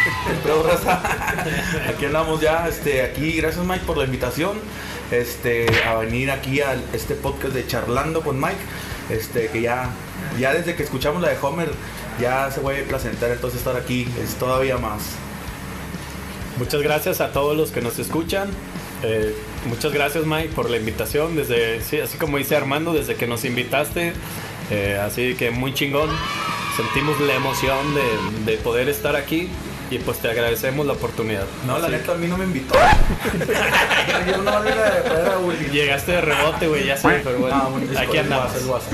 Aquí 1.88 2.04
andamos 2.06 2.40
ya, 2.40 2.66
este, 2.68 3.02
aquí, 3.02 3.32
gracias 3.32 3.64
Mike 3.64 3.84
por 3.84 3.96
la 3.96 4.04
invitación, 4.04 4.58
este, 5.10 5.66
a 5.86 5.94
venir 5.94 6.30
aquí 6.30 6.60
a 6.60 6.76
este 6.92 7.14
podcast 7.14 7.54
de 7.54 7.66
Charlando 7.66 8.22
con 8.22 8.40
Mike, 8.40 8.56
este, 9.10 9.48
que 9.48 9.62
ya, 9.62 9.90
ya 10.38 10.54
desde 10.54 10.74
que 10.74 10.82
escuchamos 10.82 11.20
la 11.20 11.28
de 11.28 11.36
Homer, 11.40 11.70
ya 12.20 12.50
se 12.50 12.60
fue 12.60 12.76
placentar, 12.82 13.30
entonces 13.30 13.58
estar 13.58 13.76
aquí 13.76 14.06
es 14.22 14.34
todavía 14.34 14.76
más. 14.76 15.02
Muchas 16.58 16.82
gracias 16.82 17.20
a 17.20 17.32
todos 17.32 17.56
los 17.56 17.70
que 17.70 17.80
nos 17.80 17.98
escuchan. 17.98 18.50
Eh, 19.02 19.34
muchas 19.66 19.92
gracias 19.92 20.26
Mike 20.26 20.50
por 20.54 20.68
la 20.68 20.76
invitación. 20.76 21.34
Desde, 21.36 21.80
sí, 21.82 21.98
así 22.00 22.18
como 22.18 22.36
dice 22.36 22.54
Armando, 22.56 22.92
desde 22.92 23.14
que 23.14 23.26
nos 23.26 23.44
invitaste, 23.44 24.12
eh, 24.70 25.00
así 25.02 25.34
que 25.34 25.50
muy 25.50 25.72
chingón. 25.72 26.10
Sentimos 26.76 27.20
la 27.20 27.34
emoción 27.34 27.94
de, 27.94 28.52
de 28.52 28.58
poder 28.58 28.88
estar 28.88 29.16
aquí 29.16 29.48
y 29.90 29.98
pues 29.98 30.18
te 30.18 30.28
agradecemos 30.30 30.86
la 30.86 30.92
oportunidad. 30.92 31.44
No, 31.66 31.78
la 31.78 31.88
neta 31.88 32.12
a 32.12 32.14
mí 32.14 32.28
no 32.28 32.36
me 32.38 32.44
invitó. 32.44 32.74
Yo 34.26 34.36
no 34.38 34.50
a 34.50 34.62
traer 34.62 35.28
a 35.32 35.38
Willy. 35.38 35.66
Llegaste 35.70 36.12
de 36.12 36.20
rebote, 36.20 36.68
güey, 36.68 36.86
ya 36.86 36.96
sé, 36.96 37.20
pero 37.24 37.38
bueno, 37.38 37.56
Ah, 37.56 37.68
bueno, 37.70 37.98
aquí 37.98 38.16
andamos. 38.18 38.54
el 38.54 38.66
WhatsApp. 38.66 38.92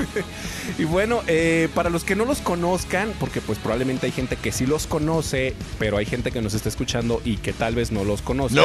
Y 0.77 0.83
bueno, 0.83 1.21
eh, 1.27 1.69
para 1.73 1.89
los 1.89 2.03
que 2.03 2.15
no 2.15 2.25
los 2.25 2.39
conozcan, 2.39 3.13
porque 3.19 3.41
pues 3.41 3.59
probablemente 3.59 4.05
hay 4.07 4.11
gente 4.11 4.35
que 4.35 4.51
sí 4.51 4.65
los 4.65 4.87
conoce, 4.87 5.53
pero 5.79 5.97
hay 5.97 6.05
gente 6.05 6.31
que 6.31 6.41
nos 6.41 6.53
está 6.53 6.69
escuchando 6.69 7.21
y 7.23 7.37
que 7.37 7.53
tal 7.53 7.75
vez 7.75 7.91
no 7.91 8.03
los 8.03 8.21
conoce. 8.21 8.55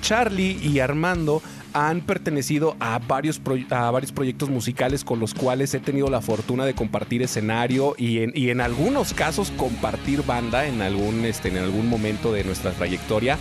Charlie 0.00 0.58
y 0.62 0.78
Armando 0.80 1.42
han 1.72 2.00
pertenecido 2.00 2.76
a 2.80 2.98
varios, 2.98 3.40
a 3.70 3.90
varios 3.90 4.12
proyectos 4.12 4.50
musicales 4.50 5.04
con 5.04 5.20
los 5.20 5.34
cuales 5.34 5.72
he 5.74 5.80
tenido 5.80 6.08
la 6.10 6.20
fortuna 6.20 6.64
de 6.64 6.74
compartir 6.74 7.22
escenario 7.22 7.94
y 7.98 8.18
en, 8.20 8.32
y 8.34 8.50
en 8.50 8.60
algunos 8.60 9.14
casos 9.14 9.50
compartir 9.56 10.22
banda 10.24 10.66
en 10.66 10.82
algún, 10.82 11.24
este, 11.24 11.48
en 11.48 11.58
algún 11.58 11.88
momento 11.88 12.32
de 12.32 12.44
nuestra 12.44 12.72
trayectoria. 12.72 13.38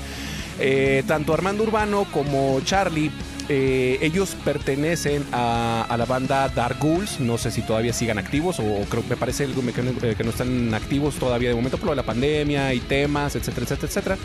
Eh, 0.60 1.04
tanto 1.08 1.34
Armando 1.34 1.64
Urbano 1.64 2.06
como 2.12 2.60
Charlie, 2.62 3.10
eh, 3.50 3.98
ellos 4.02 4.36
pertenecen 4.46 5.26
a, 5.32 5.94
la 5.98 6.06
banda 6.06 6.48
Dark 6.50 6.78
Ghouls. 6.80 7.20
No 7.20 7.38
sé 7.38 7.52
si 7.52 7.62
todavía 7.62 7.94
sigan 7.94 8.18
activos 8.20 8.60
o 8.60 8.86
creo 8.90 9.04
me 9.10 9.18
parece 9.18 9.46
algo 9.46 9.62
que, 9.74 9.82
no- 9.82 9.92
eh, 10.04 10.16
que 10.16 10.24
no 10.24 10.30
están 10.30 10.74
activos 10.74 11.16
todavía 11.16 11.50
de 11.50 11.56
momento 11.56 11.78
por 11.78 11.96
la 11.96 12.04
pandemia 12.04 12.74
y 12.74 12.80
temas, 12.80 13.36
etcétera, 13.36 13.64
etcétera, 13.64 13.88
etcétera. 13.88 14.18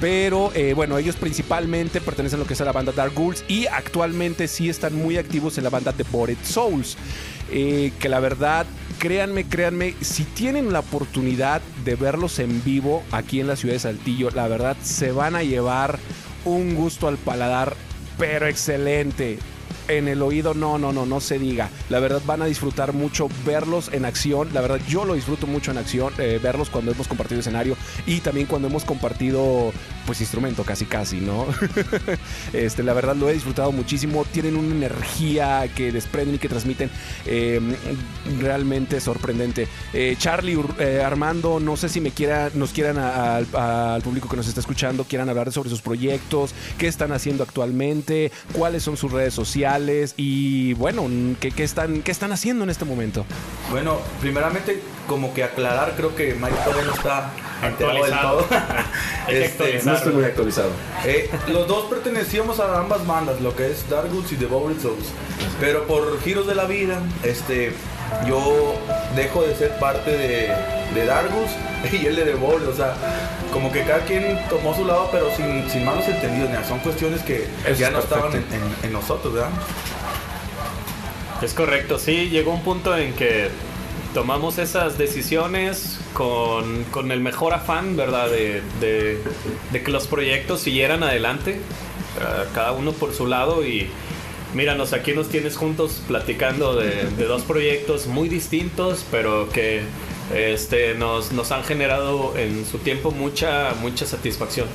Pero 0.00 0.52
eh, 0.54 0.74
bueno, 0.74 0.96
ellos 0.98 1.16
principalmente 1.16 2.00
pertenecen 2.00 2.38
a 2.38 2.42
lo 2.42 2.46
que 2.46 2.54
es 2.54 2.60
a 2.60 2.64
la 2.64 2.72
banda 2.72 2.92
Dark 2.92 3.14
Ghouls 3.14 3.44
y 3.48 3.66
actualmente 3.66 4.46
sí 4.46 4.68
están 4.68 4.94
muy 4.94 5.16
activos 5.16 5.58
en 5.58 5.64
la 5.64 5.70
banda 5.70 5.92
Devoted 5.92 6.36
Souls. 6.42 6.96
Eh, 7.50 7.92
que 7.98 8.08
la 8.08 8.20
verdad, 8.20 8.66
créanme, 8.98 9.44
créanme, 9.44 9.94
si 10.02 10.24
tienen 10.24 10.72
la 10.72 10.80
oportunidad 10.80 11.62
de 11.84 11.96
verlos 11.96 12.38
en 12.38 12.62
vivo 12.62 13.02
aquí 13.10 13.40
en 13.40 13.46
la 13.46 13.56
ciudad 13.56 13.74
de 13.74 13.80
Saltillo, 13.80 14.30
la 14.30 14.48
verdad 14.48 14.76
se 14.82 15.12
van 15.12 15.34
a 15.34 15.42
llevar 15.42 15.98
un 16.44 16.74
gusto 16.74 17.08
al 17.08 17.16
paladar, 17.16 17.74
pero 18.18 18.46
excelente. 18.46 19.38
En 19.88 20.08
el 20.08 20.22
oído, 20.22 20.54
no, 20.54 20.78
no, 20.78 20.92
no, 20.92 21.06
no 21.06 21.20
se 21.20 21.38
diga. 21.38 21.70
La 21.88 21.98
verdad 22.00 22.22
van 22.26 22.42
a 22.42 22.46
disfrutar 22.46 22.92
mucho 22.92 23.28
verlos 23.44 23.90
en 23.92 24.04
acción. 24.04 24.50
La 24.52 24.60
verdad 24.60 24.80
yo 24.88 25.04
lo 25.04 25.14
disfruto 25.14 25.46
mucho 25.46 25.70
en 25.70 25.78
acción, 25.78 26.12
eh, 26.18 26.38
verlos 26.42 26.70
cuando 26.70 26.92
hemos 26.92 27.08
compartido 27.08 27.40
escenario 27.40 27.76
y 28.06 28.20
también 28.20 28.46
cuando 28.46 28.68
hemos 28.68 28.84
compartido 28.84 29.72
pues 30.06 30.20
instrumento 30.20 30.64
casi 30.64 30.86
casi, 30.86 31.20
¿no? 31.20 31.46
este, 32.52 32.82
la 32.82 32.92
verdad 32.92 33.16
lo 33.16 33.28
he 33.28 33.34
disfrutado 33.34 33.72
muchísimo. 33.72 34.24
Tienen 34.24 34.56
una 34.56 34.74
energía 34.74 35.68
que 35.74 35.92
desprenden 35.92 36.36
y 36.36 36.38
que 36.38 36.48
transmiten 36.48 36.90
eh, 37.26 37.60
realmente 38.40 39.00
sorprendente. 39.00 39.68
Eh, 39.92 40.16
Charlie, 40.18 40.58
eh, 40.78 41.02
Armando, 41.04 41.60
no 41.60 41.76
sé 41.76 41.88
si 41.88 42.00
me 42.00 42.10
quiera, 42.10 42.50
nos 42.54 42.72
quieran 42.72 42.98
al 42.98 44.02
público 44.02 44.28
que 44.28 44.36
nos 44.36 44.48
está 44.48 44.60
escuchando, 44.60 45.04
quieran 45.04 45.28
hablar 45.28 45.52
sobre 45.52 45.70
sus 45.70 45.80
proyectos, 45.80 46.54
qué 46.78 46.86
están 46.86 47.12
haciendo 47.12 47.42
actualmente, 47.42 48.32
cuáles 48.52 48.82
son 48.82 48.96
sus 48.96 49.12
redes 49.12 49.34
sociales 49.34 49.77
y 50.16 50.74
bueno, 50.74 51.08
qué, 51.40 51.50
qué 51.50 51.64
están, 51.64 52.02
qué 52.02 52.10
están 52.10 52.32
haciendo 52.32 52.64
en 52.64 52.70
este 52.70 52.84
momento. 52.84 53.24
Bueno, 53.70 53.98
primeramente, 54.20 54.82
como 55.06 55.34
que 55.34 55.44
aclarar, 55.44 55.94
creo 55.96 56.14
que 56.14 56.34
Mike 56.34 56.56
todavía 56.64 56.84
no 56.84 56.94
está 56.94 57.30
enterado 57.62 58.04
del 58.04 58.12
Actualizado. 58.12 58.44
todo. 58.44 58.58
Este. 59.28 59.82
No 59.84 59.94
estoy 59.94 60.12
muy 60.14 60.24
actualizado. 60.24 60.70
Eh, 61.04 61.30
los 61.48 61.68
dos 61.68 61.84
pertenecíamos 61.86 62.60
a 62.60 62.80
ambas 62.80 63.06
bandas, 63.06 63.40
lo 63.40 63.54
que 63.54 63.70
es 63.70 63.88
Dark 63.90 64.10
Goods 64.10 64.32
y 64.32 64.36
The 64.36 64.46
Bowling 64.46 64.80
Souls. 64.80 65.06
Pero 65.60 65.86
por 65.86 66.20
giros 66.22 66.46
de 66.46 66.54
la 66.54 66.64
vida, 66.64 67.02
este, 67.22 67.72
yo 68.26 68.74
dejo 69.16 69.42
de 69.42 69.54
ser 69.54 69.78
parte 69.78 70.10
de, 70.10 70.48
Goods 71.30 71.92
y 71.92 72.06
él 72.06 72.16
de 72.16 72.24
The. 72.24 72.34
O 72.66 72.74
sea, 72.74 72.94
como 73.52 73.70
que 73.72 73.82
cada 73.84 74.00
quien 74.00 74.38
tomó 74.48 74.74
su 74.74 74.84
lado, 74.84 75.08
pero 75.12 75.28
sin, 75.36 75.68
sin 75.70 75.84
malos 75.84 76.06
entendidos. 76.08 76.50
Son 76.66 76.78
cuestiones 76.80 77.22
que 77.22 77.46
Eso 77.66 77.78
ya 77.80 77.90
no 77.90 78.00
estaban 78.00 78.32
en, 78.34 78.42
perfecto. 78.42 78.66
en- 78.82 78.86
en 78.86 78.92
nosotros, 78.92 79.34
¿verdad? 79.34 79.50
Es 81.42 81.54
correcto, 81.54 81.98
sí, 81.98 82.28
llegó 82.30 82.52
un 82.52 82.62
punto 82.62 82.96
en 82.96 83.12
que 83.14 83.48
tomamos 84.12 84.58
esas 84.58 84.98
decisiones 84.98 86.00
con, 86.12 86.82
con 86.84 87.12
el 87.12 87.20
mejor 87.20 87.54
afán, 87.54 87.96
¿verdad? 87.96 88.28
De, 88.28 88.62
de- 88.80 89.22
de 89.70 89.82
que 89.82 89.90
los 89.92 90.08
proyectos 90.08 90.60
siguieran 90.62 91.04
adelante, 91.04 91.52
eh, 91.52 92.44
cada 92.54 92.72
uno 92.72 92.90
por 92.92 93.14
su 93.14 93.26
lado 93.28 93.64
y 93.64 93.88
míranos, 94.54 94.92
aquí 94.92 95.12
nos 95.12 95.28
tienes 95.28 95.56
juntos 95.56 96.02
platicando 96.06 96.76
de, 96.76 97.04
dos 97.26 97.42
proyectos 97.42 98.06
muy 98.06 98.28
distintos, 98.28 99.04
pero 99.10 99.48
que 99.50 99.82
este, 100.34 100.94
nos, 100.94 101.32
nos 101.32 101.52
han 101.52 101.64
generado 101.64 102.36
en 102.36 102.64
su 102.66 102.78
tiempo 102.78 103.10
mucha, 103.10 103.74
mucha 103.80 104.06
satisfacción. 104.06 104.68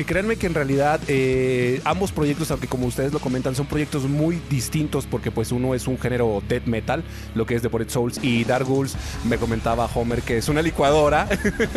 Que 0.00 0.06
créanme 0.06 0.36
que 0.36 0.46
en 0.46 0.54
realidad 0.54 0.98
eh, 1.08 1.82
ambos 1.84 2.10
proyectos, 2.10 2.50
aunque 2.50 2.66
como 2.66 2.86
ustedes 2.86 3.12
lo 3.12 3.18
comentan, 3.18 3.54
son 3.54 3.66
proyectos 3.66 4.04
muy 4.04 4.40
distintos 4.48 5.04
porque 5.04 5.30
pues 5.30 5.52
uno 5.52 5.74
es 5.74 5.86
un 5.86 5.98
género 5.98 6.42
death 6.48 6.64
metal, 6.64 7.04
lo 7.34 7.44
que 7.44 7.54
es 7.54 7.60
Devoted 7.60 7.90
Souls, 7.90 8.18
y 8.22 8.44
Dark 8.44 8.64
Ghouls, 8.66 8.96
me 9.28 9.36
comentaba 9.36 9.90
Homer 9.94 10.22
que 10.22 10.38
es 10.38 10.48
una 10.48 10.62
licuadora, 10.62 11.28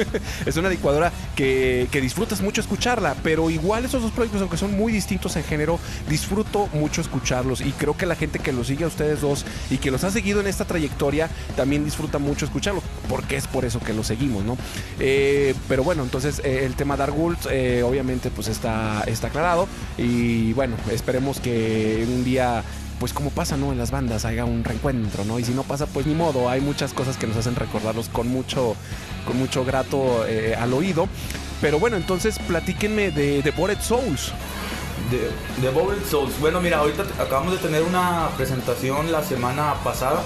es 0.46 0.56
una 0.56 0.70
licuadora 0.70 1.12
que, 1.36 1.90
disfrutas 2.02 2.40
mucho 2.40 2.62
escucharla, 2.62 3.14
pero 3.24 3.50
igual 3.50 3.84
esos 3.84 4.02
dos 4.02 4.12
proyectos, 4.12 4.40
aunque 4.40 4.56
son 4.56 4.72
muy 4.72 4.94
distintos 4.94 5.36
en 5.36 5.44
género, 5.44 5.78
disfruto 6.08 6.70
mucho 6.72 7.02
escucharlos 7.02 7.60
y 7.60 7.74
creo 7.74 7.98
que 7.98 8.06
la 8.06 8.16
gente 8.16 8.40
que 8.40 8.54
los 8.54 8.68
sigue 8.68 8.86
a 8.86 8.88
ustedes 8.88 9.20
dos 9.20 9.46
y 9.70 9.80
que 9.80 9.92
los 9.92 10.06
ha 10.06 10.12
seguido 10.12 10.40
en 10.40 10.48
esta 10.48 10.64
trayectoria 10.64 11.30
también 11.58 11.84
disfruta 11.84 12.20
mucho 12.20 12.46
escucharlos, 12.46 12.86
porque 13.10 13.36
es 13.36 13.48
por 13.48 13.66
eso 13.66 13.82
que 13.82 13.92
los 13.92 14.08
seguimos, 14.08 14.46
¿no? 14.46 14.58
Eh, 15.02 15.54
pero 15.68 15.84
bueno, 15.84 16.04
entonces 16.04 16.40
eh, 16.46 16.64
el 16.64 16.76
tema 16.76 16.96
Dark 16.96 17.14
Ghouls 17.14 17.50
eh, 17.52 17.84
pues 18.30 18.48
está, 18.48 19.04
está 19.08 19.28
aclarado 19.28 19.68
y 19.98 20.54
bueno, 20.54 20.76
esperemos 20.92 21.40
que 21.40 22.06
un 22.08 22.24
día 22.24 22.64
pues 23.00 23.12
como 23.12 23.32
pasa, 23.32 23.58
¿no? 23.58 23.72
En 23.72 23.78
las 23.78 23.92
bandas 23.92 24.24
haya 24.24 24.46
un 24.46 24.64
reencuentro, 24.64 25.26
¿no? 25.26 25.38
Y 25.38 25.44
si 25.44 25.54
no 25.54 25.64
pasa, 25.64 25.88
pues 25.88 26.06
ni 26.06 26.14
modo, 26.14 26.50
hay 26.50 26.62
muchas 26.62 26.94
cosas 26.94 27.18
que 27.18 27.28
nos 27.28 27.36
hacen 27.36 27.56
recordarlos 27.56 28.08
con 28.08 28.30
mucho, 28.30 28.76
con 29.28 29.38
mucho 29.38 29.66
grato 29.66 30.26
eh, 30.26 30.56
al 30.56 30.72
oído. 30.74 31.10
Pero 31.60 31.80
bueno, 31.80 31.98
entonces 31.98 32.40
platíquenme 32.40 33.12
de, 33.12 33.42
de 33.42 33.52
Bored 33.52 33.80
Souls. 33.82 34.32
De, 35.12 35.62
de 35.62 35.70
Bowling 35.74 36.04
Souls. 36.10 36.40
Bueno, 36.40 36.62
mira, 36.62 36.78
ahorita 36.78 37.04
acabamos 37.20 37.54
de 37.54 37.60
tener 37.60 37.84
una 37.84 38.30
presentación 38.38 39.12
la 39.12 39.22
semana 39.22 39.74
pasada 39.84 40.22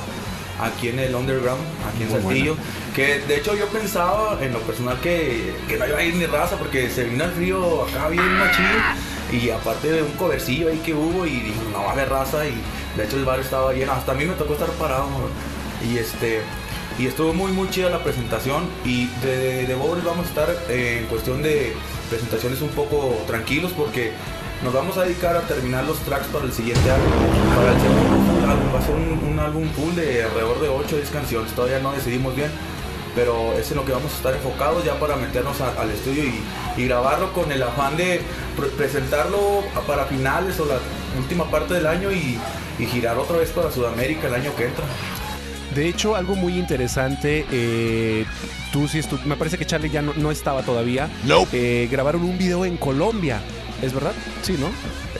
aquí 0.59 0.89
en 0.89 0.99
el 0.99 1.15
Underground, 1.15 1.61
aquí 1.87 2.03
en 2.03 2.09
Muy 2.09 2.21
Saltillo. 2.21 2.55
Que 2.95 3.19
de 3.19 3.37
hecho 3.37 3.55
yo 3.55 3.67
pensaba 3.67 4.37
en 4.41 4.53
lo 4.53 4.59
personal 4.59 4.99
que, 5.01 5.55
que 5.67 5.77
no 5.77 5.87
iba 5.87 5.97
a 5.97 6.03
ir 6.03 6.15
ni 6.15 6.25
raza 6.25 6.57
porque 6.57 6.89
se 6.89 7.03
vino 7.03 7.23
el 7.23 7.31
frío 7.31 7.83
acá 7.83 8.09
bien 8.09 8.37
machín. 8.37 8.65
Y 9.31 9.49
aparte 9.49 9.91
de 9.91 10.03
un 10.03 10.11
covercillo 10.13 10.69
ahí 10.69 10.77
que 10.77 10.93
hubo 10.93 11.25
y 11.25 11.31
dije, 11.31 11.59
no 11.71 11.83
va 11.83 11.89
a 11.89 11.93
haber 11.93 12.09
raza. 12.09 12.47
Y 12.47 12.55
de 12.95 13.03
hecho 13.03 13.17
el 13.17 13.25
bar 13.25 13.39
estaba 13.39 13.73
lleno. 13.73 13.91
Hasta 13.91 14.13
a 14.13 14.15
mí 14.15 14.25
me 14.25 14.33
tocó 14.33 14.53
estar 14.53 14.69
parado. 14.71 15.07
Y 15.85 15.97
este. 15.97 16.41
Y 16.97 17.05
estuvo 17.05 17.31
muy 17.31 17.51
muy 17.51 17.69
chida 17.69 17.91
la 17.91 18.03
presentación 18.03 18.63
y 18.83 19.05
de, 19.21 19.37
de, 19.37 19.67
de 19.67 19.75
vamos 19.75 20.25
a 20.25 20.29
estar 20.29 20.49
eh, 20.67 21.01
en 21.01 21.05
cuestión 21.05 21.43
de 21.43 21.75
presentaciones 22.09 22.59
un 22.61 22.69
poco 22.69 23.23
tranquilos 23.27 23.71
porque 23.73 24.13
nos 24.63 24.73
vamos 24.73 24.97
a 24.97 25.03
dedicar 25.03 25.37
a 25.37 25.41
terminar 25.41 25.83
los 25.83 25.99
tracks 25.99 26.25
para 26.27 26.45
el 26.45 26.51
siguiente 26.53 26.89
álbum. 26.89 27.11
Para 27.55 27.73
el 27.73 27.81
segundo 27.81 28.36
álbum 28.49 28.73
va 28.73 28.79
a 28.79 28.81
ser 28.81 28.95
un, 28.95 29.19
un 29.33 29.39
álbum 29.39 29.67
full 29.69 29.93
de 29.95 30.23
alrededor 30.23 30.59
de 30.61 30.69
8 30.69 30.95
o 30.95 30.97
10 30.97 31.09
canciones, 31.09 31.51
todavía 31.53 31.79
no 31.79 31.91
decidimos 31.91 32.35
bien, 32.35 32.49
pero 33.15 33.53
es 33.57 33.69
en 33.71 33.77
lo 33.77 33.85
que 33.85 33.91
vamos 33.91 34.11
a 34.13 34.15
estar 34.17 34.33
enfocados 34.33 34.83
ya 34.85 34.99
para 34.99 35.15
meternos 35.15 35.59
a- 35.61 35.81
al 35.81 35.89
estudio 35.91 36.23
y, 36.23 36.41
y 36.81 36.87
grabarlo 36.87 37.33
con 37.33 37.51
el 37.51 37.61
afán 37.63 37.97
de 37.97 38.21
pre- 38.55 38.67
presentarlo 38.69 39.63
para 39.87 40.05
finales 40.05 40.59
o 40.59 40.65
la 40.65 40.77
última 41.17 41.49
parte 41.49 41.73
del 41.73 41.87
año 41.87 42.11
y, 42.11 42.37
y 42.79 42.85
girar 42.85 43.17
otra 43.17 43.37
vez 43.37 43.49
para 43.49 43.71
Sudamérica 43.71 44.27
el 44.27 44.35
año 44.35 44.55
que 44.55 44.65
entra. 44.65 44.85
De 45.73 45.87
hecho, 45.87 46.15
algo 46.15 46.35
muy 46.35 46.57
interesante, 46.57 47.45
eh, 47.51 48.25
tú 48.71 48.87
sí 48.87 48.99
estu- 48.99 49.21
me 49.25 49.35
parece 49.35 49.57
que 49.57 49.65
Charlie 49.65 49.89
ya 49.89 50.01
no, 50.01 50.13
no 50.15 50.31
estaba 50.31 50.63
todavía. 50.63 51.09
Eh, 51.51 51.87
grabaron 51.91 52.23
un 52.23 52.37
video 52.37 52.65
en 52.65 52.77
Colombia, 52.77 53.41
¿es 53.81 53.93
verdad? 53.93 54.13
Sí, 54.41 54.55
¿no? 54.59 54.69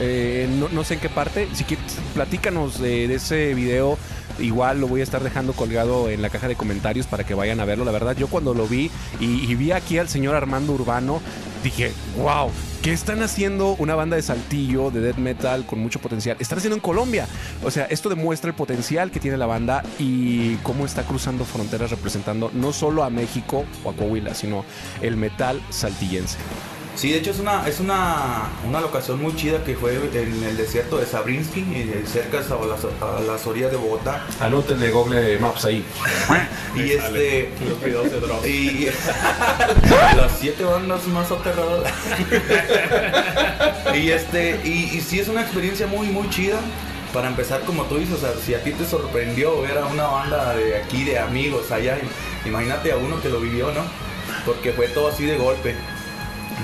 Eh, 0.00 0.48
no, 0.58 0.68
no 0.68 0.84
sé 0.84 0.94
en 0.94 1.00
qué 1.00 1.08
parte. 1.08 1.48
Si 1.54 1.64
quieres, 1.64 1.96
platícanos 2.14 2.80
de, 2.80 3.08
de 3.08 3.14
ese 3.14 3.54
video. 3.54 3.98
Igual 4.38 4.80
lo 4.80 4.86
voy 4.86 5.00
a 5.00 5.04
estar 5.04 5.22
dejando 5.24 5.52
colgado 5.52 6.10
en 6.10 6.22
la 6.22 6.30
caja 6.30 6.46
de 6.46 6.54
comentarios 6.54 7.08
para 7.08 7.24
que 7.24 7.34
vayan 7.34 7.58
a 7.58 7.64
verlo. 7.64 7.84
La 7.84 7.90
verdad, 7.90 8.16
yo 8.16 8.28
cuando 8.28 8.54
lo 8.54 8.68
vi 8.68 8.88
y, 9.18 9.50
y 9.50 9.54
vi 9.56 9.72
aquí 9.72 9.98
al 9.98 10.08
señor 10.08 10.36
Armando 10.36 10.74
Urbano, 10.74 11.20
dije, 11.64 11.92
wow, 12.16 12.48
¿qué 12.80 12.92
están 12.92 13.20
haciendo 13.24 13.74
una 13.80 13.96
banda 13.96 14.14
de 14.14 14.22
saltillo, 14.22 14.92
de 14.92 15.00
death 15.00 15.16
metal 15.16 15.66
con 15.66 15.80
mucho 15.80 15.98
potencial? 15.98 16.36
Están 16.38 16.58
haciendo 16.58 16.76
en 16.76 16.80
Colombia. 16.80 17.26
O 17.64 17.72
sea, 17.72 17.86
esto 17.86 18.08
demuestra 18.08 18.50
el 18.50 18.54
potencial 18.54 19.10
que 19.10 19.18
tiene 19.18 19.36
la 19.36 19.46
banda 19.46 19.82
y 19.98 20.54
cómo 20.58 20.86
está 20.86 21.02
cruzando 21.02 21.44
fronteras 21.44 21.90
representando 21.90 22.52
no 22.54 22.72
solo 22.72 23.02
a 23.02 23.10
México 23.10 23.64
o 23.82 23.90
a 23.90 23.94
Coahuila, 23.94 24.34
sino 24.34 24.64
el 25.02 25.16
metal 25.16 25.60
saltillense. 25.70 26.38
Sí, 26.98 27.12
de 27.12 27.18
hecho 27.18 27.30
es 27.30 27.38
una, 27.38 27.64
es 27.68 27.78
una, 27.78 28.48
una 28.66 28.80
locación 28.80 29.22
muy 29.22 29.32
chida 29.36 29.62
que 29.62 29.76
fue 29.76 29.94
en 29.94 30.42
el 30.42 30.56
desierto 30.56 30.98
de 30.98 31.06
Sabrinsky, 31.06 31.60
eh, 31.60 32.02
cerca 32.04 32.38
a 32.38 32.66
las, 32.66 32.84
a 32.84 33.20
las 33.20 33.46
orillas 33.46 33.70
de 33.70 33.76
Bogotá. 33.76 34.26
Anótenle 34.40 34.90
Google 34.90 35.38
Maps 35.38 35.64
ahí. 35.64 35.84
Y 36.74 36.90
este. 36.90 37.52
Los 37.68 37.84
videos 37.84 38.10
de 38.10 38.18
drogas. 38.18 38.44
Y 38.44 38.86
las 40.16 40.32
siete 40.40 40.64
bandas 40.64 41.06
más 41.06 41.30
aterradoras. 41.30 41.92
y 43.94 44.10
este, 44.10 44.60
y, 44.64 44.96
y 44.96 45.00
sí 45.00 45.20
es 45.20 45.28
una 45.28 45.42
experiencia 45.42 45.86
muy, 45.86 46.08
muy 46.08 46.28
chida. 46.30 46.58
Para 47.14 47.28
empezar, 47.28 47.60
como 47.60 47.84
tú 47.84 47.98
dices, 47.98 48.16
o 48.16 48.18
sea, 48.18 48.32
si 48.44 48.54
a 48.54 48.64
ti 48.64 48.72
te 48.72 48.84
sorprendió 48.84 49.62
ver 49.62 49.78
a 49.78 49.86
una 49.86 50.08
banda 50.08 50.52
de 50.56 50.76
aquí, 50.78 51.04
de 51.04 51.20
amigos 51.20 51.70
allá, 51.70 51.96
imagínate 52.44 52.90
a 52.90 52.96
uno 52.96 53.20
que 53.20 53.28
lo 53.28 53.38
vivió, 53.38 53.70
¿no? 53.70 53.82
Porque 54.44 54.72
fue 54.72 54.88
todo 54.88 55.06
así 55.06 55.24
de 55.26 55.36
golpe. 55.36 55.76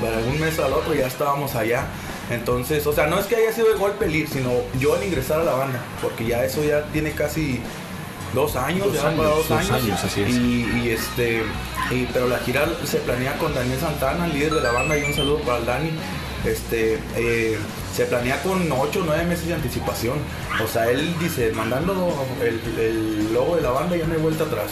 Para 0.01 0.19
un 0.19 0.41
mes 0.41 0.59
al 0.59 0.73
otro 0.73 0.95
ya 0.95 1.07
estábamos 1.07 1.55
allá. 1.55 1.87
Entonces, 2.31 2.87
o 2.87 2.93
sea, 2.93 3.07
no 3.07 3.19
es 3.19 3.27
que 3.27 3.37
haya 3.37 3.53
sido 3.53 3.69
de 3.69 3.75
golpe 3.75 4.07
el 4.07 4.15
ir, 4.17 4.29
sino 4.29 4.51
yo 4.81 4.95
al 4.95 5.05
ingresar 5.05 5.41
a 5.41 5.45
la 5.45 5.53
banda, 5.55 5.79
porque 6.01 6.25
ya 6.27 6.43
eso 6.45 6.65
ya 6.65 6.83
tiene 6.93 7.13
casi 7.13 7.61
dos 8.33 8.57
años, 8.57 8.87
Dos 8.87 8.95
ya 9.03 9.09
años, 9.09 9.25
dos 9.25 9.49
dos 9.49 9.59
años. 9.59 9.71
años, 9.71 10.05
así 10.05 10.23
es. 10.23 10.31
Y, 10.31 10.67
y 10.85 10.89
este, 10.91 11.43
y- 11.91 12.09
pero 12.13 12.27
la 12.29 12.39
gira 12.39 12.67
se 12.85 12.99
planea 12.99 13.37
con 13.39 13.55
Daniel 13.55 13.79
Santana, 13.79 14.25
el 14.27 14.33
líder 14.33 14.55
de 14.55 14.61
la 14.63 14.73
banda, 14.73 14.97
y 14.99 15.05
un 15.05 15.15
saludo 15.15 15.39
para 15.41 15.59
el 15.59 15.67
Dani. 15.67 15.91
Este, 16.45 16.99
eh, 17.17 17.59
se 17.95 18.07
planea 18.07 18.43
con 18.43 18.71
8 18.71 19.01
o 19.01 19.05
9 19.05 19.25
meses 19.25 19.47
de 19.47 19.55
anticipación. 19.55 20.19
O 20.63 20.67
sea, 20.67 20.91
él 20.91 21.15
dice, 21.21 21.53
mandando 21.55 22.13
el, 22.43 22.61
el 22.81 23.33
logo 23.33 23.57
de 23.57 23.63
la 23.63 23.71
banda 23.71 23.97
ya 23.97 24.07
no 24.07 24.15
hay 24.15 24.21
vuelta 24.21 24.45
atrás. 24.45 24.67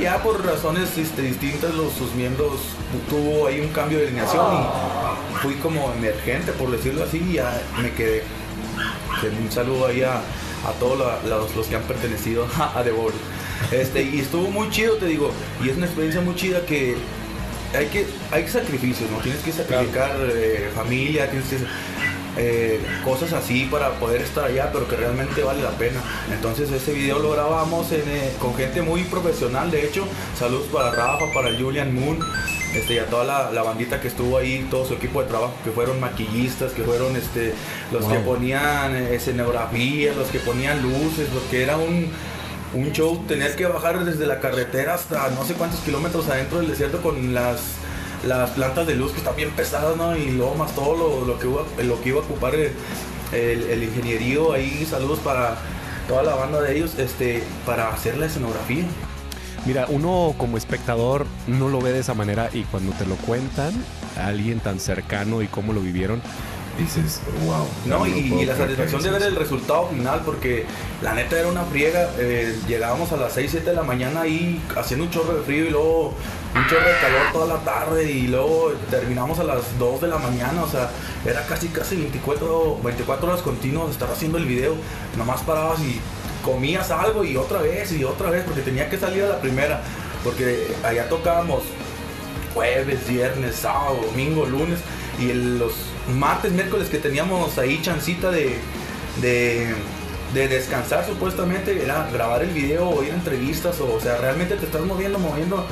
Ya 0.00 0.22
por 0.22 0.44
razones 0.44 0.96
este, 0.98 1.22
distintas, 1.22 1.72
los, 1.74 1.92
sus 1.92 2.12
miembros 2.14 2.52
tuvo 3.08 3.46
ahí 3.46 3.60
un 3.60 3.68
cambio 3.68 3.98
de 3.98 4.08
alineación 4.08 4.44
y 4.44 5.34
fui 5.42 5.54
como 5.54 5.92
emergente, 5.96 6.52
por 6.52 6.70
decirlo 6.70 7.04
así, 7.04 7.18
y 7.30 7.34
ya 7.34 7.62
me 7.80 7.92
quedé. 7.92 8.22
Que 9.20 9.28
Un 9.28 9.50
saludo 9.50 9.86
ahí 9.86 10.02
a, 10.02 10.16
a 10.16 10.72
todos 10.78 10.98
la- 10.98 11.20
los, 11.28 11.54
los 11.56 11.66
que 11.66 11.76
han 11.76 11.82
pertenecido 11.84 12.46
a, 12.58 12.78
a 12.78 12.82
The 12.84 12.90
Ball. 12.90 13.12
Este, 13.70 14.02
y 14.02 14.20
estuvo 14.20 14.50
muy 14.50 14.68
chido, 14.70 14.96
te 14.96 15.06
digo, 15.06 15.30
y 15.64 15.70
es 15.70 15.76
una 15.76 15.86
experiencia 15.86 16.20
muy 16.20 16.34
chida 16.34 16.60
que 16.66 16.96
hay 17.76 17.86
que 17.86 18.06
hay 18.30 18.46
sacrificios, 18.48 19.10
¿no? 19.10 19.18
Tienes 19.18 19.42
que 19.42 19.50
sacrificar 19.52 20.16
eh, 20.20 20.70
familia, 20.74 21.30
tienes 21.30 21.48
que... 21.48 21.56
eh, 22.36 22.80
cosas 23.04 23.32
así 23.32 23.66
para 23.70 23.90
poder 23.98 24.22
estar 24.22 24.44
allá, 24.44 24.70
pero 24.72 24.88
que 24.88 24.96
realmente 24.96 25.42
vale 25.42 25.62
la 25.62 25.70
pena. 25.70 26.02
Entonces 26.32 26.70
ese 26.70 26.92
video 26.92 27.18
lo 27.18 27.30
grabamos 27.30 27.90
en, 27.92 28.02
eh, 28.08 28.32
con 28.38 28.54
gente 28.54 28.82
muy 28.82 29.04
profesional, 29.04 29.70
de 29.70 29.86
hecho, 29.86 30.06
saludos 30.38 30.66
para 30.72 30.90
Rafa, 30.90 31.24
para 31.34 31.56
Julian 31.58 31.94
Moon, 31.94 32.18
este, 32.74 32.94
y 32.94 32.98
a 32.98 33.06
toda 33.06 33.24
la, 33.24 33.50
la 33.52 33.62
bandita 33.62 34.00
que 34.00 34.08
estuvo 34.08 34.36
ahí, 34.36 34.66
todo 34.70 34.84
su 34.84 34.94
equipo 34.94 35.22
de 35.22 35.28
trabajo, 35.28 35.54
que 35.64 35.70
fueron 35.70 35.98
maquillistas, 35.98 36.72
que 36.72 36.82
fueron 36.82 37.16
este, 37.16 37.54
los 37.90 38.04
que 38.04 38.18
ponían 38.18 38.94
eh, 38.94 39.14
escenografía, 39.14 40.12
los 40.14 40.28
que 40.28 40.40
ponían 40.40 40.82
luces, 40.82 41.32
los 41.32 41.42
que 41.44 41.62
era 41.62 41.76
un, 41.78 42.10
un 42.74 42.92
show, 42.92 43.24
tener 43.26 43.56
que 43.56 43.64
bajar 43.66 44.04
desde 44.04 44.26
la 44.26 44.40
carretera 44.40 44.94
hasta 44.94 45.30
no 45.30 45.44
sé 45.44 45.54
cuántos 45.54 45.80
kilómetros 45.80 46.28
adentro 46.28 46.58
del 46.58 46.68
desierto 46.68 47.00
con 47.00 47.32
las 47.32 47.60
las 48.26 48.50
plantas 48.50 48.86
de 48.86 48.94
luz 48.94 49.12
que 49.12 49.18
están 49.18 49.36
bien 49.36 49.50
pesadas, 49.50 49.96
¿no? 49.96 50.16
Y 50.16 50.30
luego 50.30 50.54
más 50.54 50.74
todo 50.74 50.96
lo, 50.96 51.24
lo 51.26 51.38
que, 51.38 51.46
iba, 51.46 51.62
lo 51.84 52.00
que 52.00 52.08
iba 52.10 52.20
a 52.20 52.22
ocupar 52.24 52.54
el, 52.54 52.72
el, 53.32 53.62
el 53.70 53.82
ingenierío 53.84 54.52
ahí, 54.52 54.86
saludos 54.88 55.18
para 55.20 55.56
toda 56.08 56.22
la 56.22 56.34
banda 56.34 56.60
de 56.60 56.76
ellos, 56.76 56.94
este, 56.98 57.42
para 57.64 57.90
hacer 57.92 58.16
la 58.18 58.26
escenografía. 58.26 58.84
Mira, 59.64 59.86
uno 59.88 60.34
como 60.38 60.56
espectador 60.56 61.26
no 61.48 61.68
lo 61.68 61.80
ve 61.80 61.90
de 61.92 61.98
esa 62.00 62.14
manera 62.14 62.48
y 62.52 62.62
cuando 62.64 62.92
te 62.92 63.04
lo 63.04 63.16
cuentan, 63.16 63.72
a 64.16 64.28
alguien 64.28 64.60
tan 64.60 64.78
cercano 64.78 65.42
y 65.42 65.48
cómo 65.48 65.72
lo 65.72 65.80
vivieron, 65.80 66.22
Dices, 66.78 67.22
wow. 67.46 67.66
No, 67.86 68.06
y, 68.06 68.10
y 68.34 68.44
la 68.44 68.54
satisfacción 68.54 69.02
de 69.02 69.08
ver 69.08 69.22
el 69.22 69.36
resultado 69.36 69.88
final, 69.88 70.20
porque 70.26 70.66
la 71.00 71.14
neta 71.14 71.38
era 71.38 71.48
una 71.48 71.64
friega. 71.64 72.10
eh, 72.18 72.54
llegábamos 72.68 73.10
a 73.12 73.16
las 73.16 73.32
6, 73.32 73.50
7 73.50 73.70
de 73.70 73.76
la 73.76 73.82
mañana 73.82 74.20
ahí 74.20 74.60
haciendo 74.76 75.06
un 75.06 75.10
chorro 75.10 75.38
de 75.38 75.42
frío 75.42 75.64
y 75.64 75.70
luego 75.70 76.12
un 76.56 76.66
chorro 76.68 76.86
de 76.88 76.98
calor 77.00 77.32
toda 77.32 77.46
la 77.46 77.60
tarde 77.64 78.10
y 78.10 78.26
luego 78.28 78.72
terminamos 78.90 79.38
a 79.38 79.44
las 79.44 79.78
2 79.78 80.00
de 80.00 80.08
la 80.08 80.18
mañana. 80.18 80.62
O 80.62 80.68
sea, 80.68 80.90
era 81.24 81.44
casi, 81.46 81.68
casi 81.68 81.96
24, 81.96 82.80
24 82.82 83.28
horas 83.28 83.42
continuas 83.42 83.90
estar 83.90 84.10
haciendo 84.10 84.38
el 84.38 84.46
video. 84.46 84.74
Nomás 85.16 85.42
parabas 85.42 85.80
y 85.80 86.00
comías 86.44 86.90
algo 86.90 87.24
y 87.24 87.36
otra 87.36 87.60
vez 87.60 87.92
y 87.92 88.04
otra 88.04 88.30
vez, 88.30 88.44
porque 88.44 88.62
tenía 88.62 88.88
que 88.88 88.98
salir 88.98 89.24
a 89.24 89.28
la 89.28 89.40
primera. 89.40 89.82
Porque 90.24 90.68
allá 90.82 91.08
tocábamos 91.08 91.62
jueves, 92.54 93.06
viernes, 93.06 93.56
sábado, 93.56 94.00
domingo, 94.06 94.46
lunes 94.46 94.78
y 95.20 95.30
el- 95.30 95.58
los 95.58 95.72
martes, 96.14 96.52
miércoles 96.52 96.88
que 96.88 96.98
teníamos 96.98 97.58
ahí 97.58 97.80
chancita 97.82 98.30
de, 98.30 98.56
de, 99.20 99.74
de 100.34 100.48
descansar 100.48 101.04
supuestamente 101.06 101.82
era 101.82 102.08
grabar 102.12 102.42
el 102.42 102.50
video 102.50 102.88
o 102.88 103.02
ir 103.02 103.12
a 103.12 103.14
entrevistas 103.14 103.78
o, 103.80 103.94
o 103.94 104.00
sea, 104.00 104.16
realmente 104.18 104.56
te 104.56 104.66
estás 104.66 104.82
moviendo, 104.82 105.18
moviendo. 105.18 105.66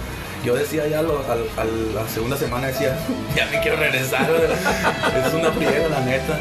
Yo 0.45 0.55
decía 0.55 0.87
ya 0.89 1.01
lo- 1.03 1.21
al- 1.31 1.49
al- 1.57 1.95
la 1.95 2.07
segunda 2.09 2.37
semana 2.37 2.67
decía, 2.69 2.97
ya 3.37 3.47
me 3.47 3.61
quiero 3.61 3.77
regresar. 3.79 4.29
es 4.31 5.33
una 5.35 5.51
friega 5.53 5.89
la 5.89 6.01
neta. 6.01 6.39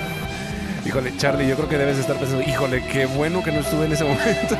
Híjole, 0.86 1.16
Charlie, 1.16 1.47
yo 1.47 1.56
creo 1.56 1.70
que 1.70 1.78
debes 1.78 1.97
estar 1.97 2.18
pensando, 2.18 2.43
híjole, 2.43 2.86
qué 2.88 3.06
bueno 3.06 3.41
que 3.41 3.54
no 3.54 3.62
estuve 3.62 3.86
en 3.86 3.93
ese 3.93 4.04
momento. 4.04 4.58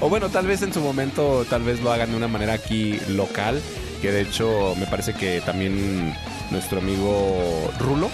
o 0.00 0.08
bueno, 0.08 0.30
tal 0.30 0.46
vez 0.46 0.62
en 0.62 0.72
su 0.72 0.80
momento, 0.80 1.44
tal 1.50 1.62
vez 1.62 1.80
lo 1.82 1.92
hagan 1.92 2.10
de 2.10 2.16
una 2.16 2.28
manera 2.28 2.54
aquí 2.54 2.98
local, 3.08 3.60
que 4.00 4.10
de 4.12 4.22
hecho 4.22 4.74
me 4.78 4.86
parece 4.86 5.12
que 5.12 5.42
también 5.42 6.14
nuestro 6.50 6.78
amigo 6.78 7.70
Rulo, 7.78 8.08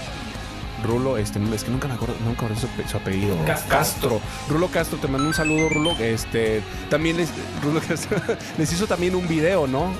Rulo, 0.84 1.16
este, 1.16 1.38
es 1.54 1.62
que 1.64 1.70
nunca 1.70 1.86
me 1.88 1.94
acuerdo, 1.94 2.14
nunca 2.24 2.42
me 2.42 2.48
acuerdo 2.54 2.68
su, 2.84 2.90
su 2.90 2.96
apellido. 2.96 3.36
Castro. 3.68 4.20
Rulo 4.48 4.66
Castro, 4.68 4.98
te 4.98 5.06
mando 5.06 5.28
un 5.28 5.34
saludo, 5.34 5.68
Rulo. 5.68 5.92
Este, 6.00 6.60
también 6.90 7.16
les, 7.16 7.28
Rulo 7.62 7.80
Castro, 7.86 8.20
les 8.58 8.72
hizo 8.72 8.86
también 8.88 9.14
un 9.14 9.26
video, 9.28 9.68
¿no? 9.68 9.92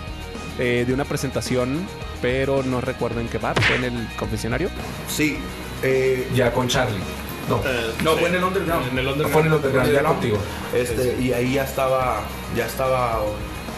Eh, 0.58 0.84
de 0.86 0.94
una 0.94 1.04
presentación, 1.04 1.86
pero 2.22 2.62
no 2.62 2.80
recuerdo 2.80 3.20
en 3.20 3.28
qué 3.28 3.38
bar, 3.38 3.60
fue 3.62 3.76
en 3.76 3.84
el 3.84 4.08
confesionario. 4.18 4.70
Sí. 5.08 5.36
eh, 5.82 6.26
Ya 6.34 6.52
con 6.52 6.68
Charlie. 6.68 6.98
No. 7.48 7.58
Eh, 7.64 7.92
no, 8.02 8.14
sí. 8.14 8.20
fue 8.20 8.28
en 8.30 8.34
el 8.36 8.44
underground. 8.44 8.88
En 8.90 8.98
el 8.98 9.06
underground. 9.06 9.32
Fue 9.32 9.40
en 9.42 9.46
el 9.48 9.52
underground, 9.54 9.92
ya 9.92 10.02
contigo. 10.02 10.38
Este, 10.74 11.16
y 11.20 11.32
ahí 11.32 11.54
ya 11.54 11.64
estaba, 11.64 12.22
ya 12.56 12.66
estaba 12.66 13.20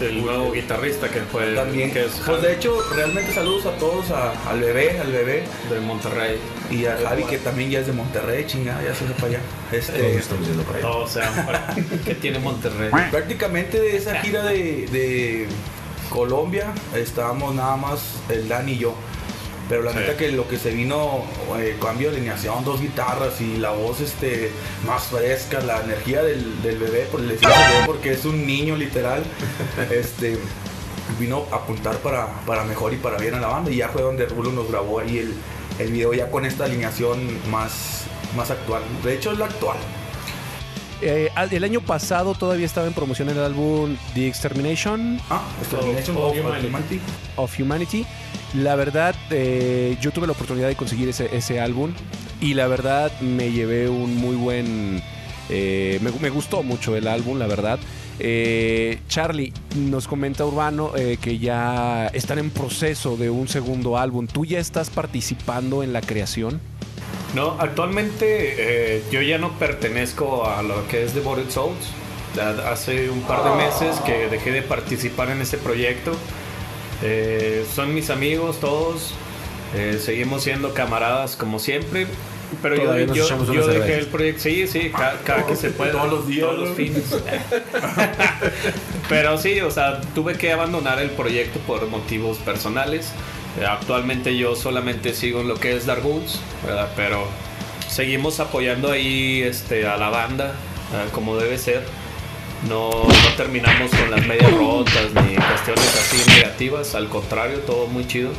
El 0.00 0.22
nuevo 0.22 0.52
guitarrista 0.52 1.08
que 1.08 1.20
fue 1.22 1.54
también. 1.56 1.90
que 1.92 2.04
es 2.04 2.12
Pues 2.24 2.40
de 2.42 2.54
hecho, 2.54 2.80
realmente 2.94 3.34
saludos 3.34 3.66
a 3.66 3.72
todos, 3.72 4.10
a- 4.12 4.32
al 4.48 4.60
bebé, 4.60 5.00
al 5.00 5.10
bebé 5.10 5.42
de 5.70 5.80
Monterrey. 5.80 6.38
y 6.70 6.86
a 6.86 6.96
Javi 7.02 7.24
que 7.24 7.38
también 7.38 7.70
ya 7.70 7.80
es 7.80 7.86
de 7.88 7.92
Monterrey, 7.92 8.44
chingada, 8.46 8.80
ya 8.82 8.94
se 8.94 9.04
fue 9.04 9.14
para 9.14 9.26
allá. 9.26 9.40
Todos 9.70 9.82
Este, 9.88 10.16
estamos 10.18 10.46
yendo 10.46 10.62
para 10.62 10.78
allá. 10.78 10.88
O 10.88 11.08
sea, 11.08 11.74
¿qué 12.04 12.14
tiene 12.14 12.38
Monterrey? 12.38 12.90
prácticamente 13.10 13.80
de 13.80 13.96
esa 13.96 14.20
gira 14.20 14.44
de, 14.44 14.86
de 14.92 15.46
Colombia 16.10 16.72
estábamos 16.94 17.54
nada 17.54 17.76
más 17.76 18.00
el 18.28 18.48
Dan 18.48 18.68
y 18.68 18.78
yo. 18.78 18.94
Pero 19.68 19.82
la 19.82 19.92
Sí. 19.92 19.98
neta 19.98 20.16
que 20.16 20.32
lo 20.32 20.48
que 20.48 20.56
se 20.58 20.70
vino, 20.70 21.24
eh, 21.58 21.76
cambio 21.80 22.10
de 22.10 22.16
alineación, 22.16 22.64
dos 22.64 22.80
guitarras 22.80 23.38
y 23.42 23.58
la 23.58 23.70
voz 23.70 24.00
este 24.00 24.50
más 24.86 25.04
fresca, 25.04 25.60
la 25.60 25.82
energía 25.82 26.22
del, 26.22 26.62
del 26.62 26.78
bebé, 26.78 27.06
por 27.12 27.20
bebé 27.20 27.38
porque 27.84 28.12
es 28.12 28.24
un 28.24 28.46
niño 28.46 28.76
literal, 28.76 29.22
este 29.90 30.38
vino 31.18 31.44
a 31.52 31.56
apuntar 31.56 31.96
para, 31.98 32.28
para 32.46 32.64
mejor 32.64 32.94
y 32.94 32.96
para 32.96 33.18
bien 33.18 33.34
a 33.34 33.40
la 33.40 33.48
banda 33.48 33.70
y 33.70 33.76
ya 33.76 33.88
fue 33.88 34.00
donde 34.02 34.24
Rulo 34.26 34.52
nos 34.52 34.68
grabó 34.70 35.00
ahí 35.00 35.18
el, 35.18 35.34
el 35.78 35.92
video 35.92 36.14
ya 36.14 36.30
con 36.30 36.46
esta 36.46 36.64
alineación 36.64 37.18
más, 37.50 38.04
más 38.36 38.50
actual. 38.50 38.82
De 39.04 39.14
hecho 39.14 39.32
es 39.32 39.38
la 39.38 39.46
actual. 39.46 39.76
Eh, 41.00 41.28
el 41.52 41.62
año 41.64 41.80
pasado 41.80 42.34
todavía 42.34 42.66
estaba 42.66 42.86
en 42.88 42.92
promoción 42.92 43.28
el 43.28 43.38
álbum 43.38 43.96
The 44.14 44.26
Extermination 44.26 45.20
Ah, 45.30 45.42
Extermination 45.60 46.16
Of- 46.16 46.22
of, 46.24 46.30
of 46.32 46.38
Humanity. 46.44 46.66
Humanity. 46.68 47.00
of 47.36 47.60
Humanity. 47.60 48.06
La 48.54 48.74
verdad, 48.74 49.14
eh, 49.30 49.96
yo 50.00 50.10
tuve 50.10 50.26
la 50.26 50.32
oportunidad 50.32 50.68
de 50.68 50.74
conseguir 50.76 51.08
ese, 51.08 51.28
ese 51.36 51.60
álbum 51.60 51.92
y 52.40 52.54
la 52.54 52.66
verdad 52.66 53.12
me 53.20 53.52
llevé 53.52 53.88
un 53.88 54.16
muy 54.16 54.34
buen... 54.36 55.02
eh, 55.50 55.98
me, 56.02 56.10
me 56.12 56.30
gustó 56.30 56.62
mucho 56.62 56.96
el 56.96 57.06
álbum, 57.06 57.38
la 57.38 57.46
verdad. 57.46 57.78
Eh, 58.20 58.98
Charlie, 59.08 59.52
nos 59.76 60.08
comenta 60.08 60.44
Urbano 60.44 60.90
eh, 60.96 61.18
que 61.20 61.38
ya 61.38 62.08
están 62.08 62.40
en 62.40 62.50
proceso 62.50 63.16
de 63.16 63.30
un 63.30 63.46
segundo 63.46 63.96
álbum. 63.98 64.26
¿Tú 64.26 64.44
ya 64.44 64.58
estás 64.58 64.90
participando 64.90 65.84
en 65.84 65.92
la 65.92 66.00
creación? 66.00 66.60
No, 67.34 67.56
actualmente 67.58 68.54
eh, 68.96 69.02
yo 69.10 69.20
ya 69.22 69.38
no 69.38 69.58
pertenezco 69.58 70.46
a 70.48 70.62
lo 70.62 70.86
que 70.88 71.04
es 71.04 71.14
Devoted 71.14 71.50
Souls. 71.50 71.76
Hace 72.70 73.10
un 73.10 73.22
par 73.22 73.42
de 73.44 73.50
meses 73.56 73.96
que 74.06 74.28
dejé 74.28 74.52
de 74.52 74.62
participar 74.62 75.30
en 75.30 75.40
ese 75.42 75.58
proyecto. 75.58 76.12
Eh, 77.02 77.64
son 77.74 77.94
mis 77.94 78.10
amigos 78.10 78.60
todos. 78.60 79.14
eh, 79.74 79.98
seguimos 80.02 80.44
siendo 80.44 80.72
camaradas 80.72 81.36
como 81.36 81.58
siempre. 81.58 82.06
Pero 82.62 82.76
yo, 82.76 82.82
Todavía 82.84 83.06
yo- 83.08 83.14
yo 83.28 83.36
unas 83.36 83.66
dejé 83.66 83.98
el 83.98 84.06
proyecto. 84.06 84.42
Sí, 84.44 84.66
sí, 84.66 84.90
ca- 84.90 85.18
cada, 85.24 85.44
que 85.46 85.54
se 85.54 85.68
puede. 85.70 85.92
Todos 85.92 86.10
los 86.10 86.26
días, 86.26 86.46
Todos 86.48 86.68
los 86.68 86.76
fines. 86.76 87.04
Pero 89.08 89.38
sí, 89.38 89.60
o 89.60 89.70
sea, 89.70 90.00
tuve 90.14 90.34
que 90.36 90.52
abandonar 90.52 91.00
el 91.00 91.10
proyecto 91.10 91.58
por 91.60 91.86
motivos 91.88 92.38
personales. 92.38 93.10
Eh, 93.60 93.66
Actualmente 93.66 94.36
yo 94.36 94.56
solamente 94.56 95.14
sigo 95.14 95.42
lo 95.42 95.54
que 95.54 95.76
es 95.76 95.86
Dark 95.86 96.04
Woods, 96.04 96.40
pero 96.96 97.26
seguimos 97.88 98.40
apoyando 98.40 98.90
ahí 98.90 99.42
este, 99.42 99.86
a 99.86 99.96
la 99.96 100.10
banda 100.10 100.54
como 101.12 101.36
debe 101.36 101.58
ser. 101.58 101.84
No, 102.68 102.90
terminamos 103.36 103.90
con 103.90 104.10
las 104.10 104.26
medias 104.26 104.50
rotas 104.52 105.12
ni 105.14 105.36
cuestiones 105.36 105.94
así 105.94 106.28
negativas, 106.28 106.94
al 106.94 107.08
contrario, 107.08 107.58
todo 107.60 107.86
muy 107.86 108.06
chido. 108.06 108.30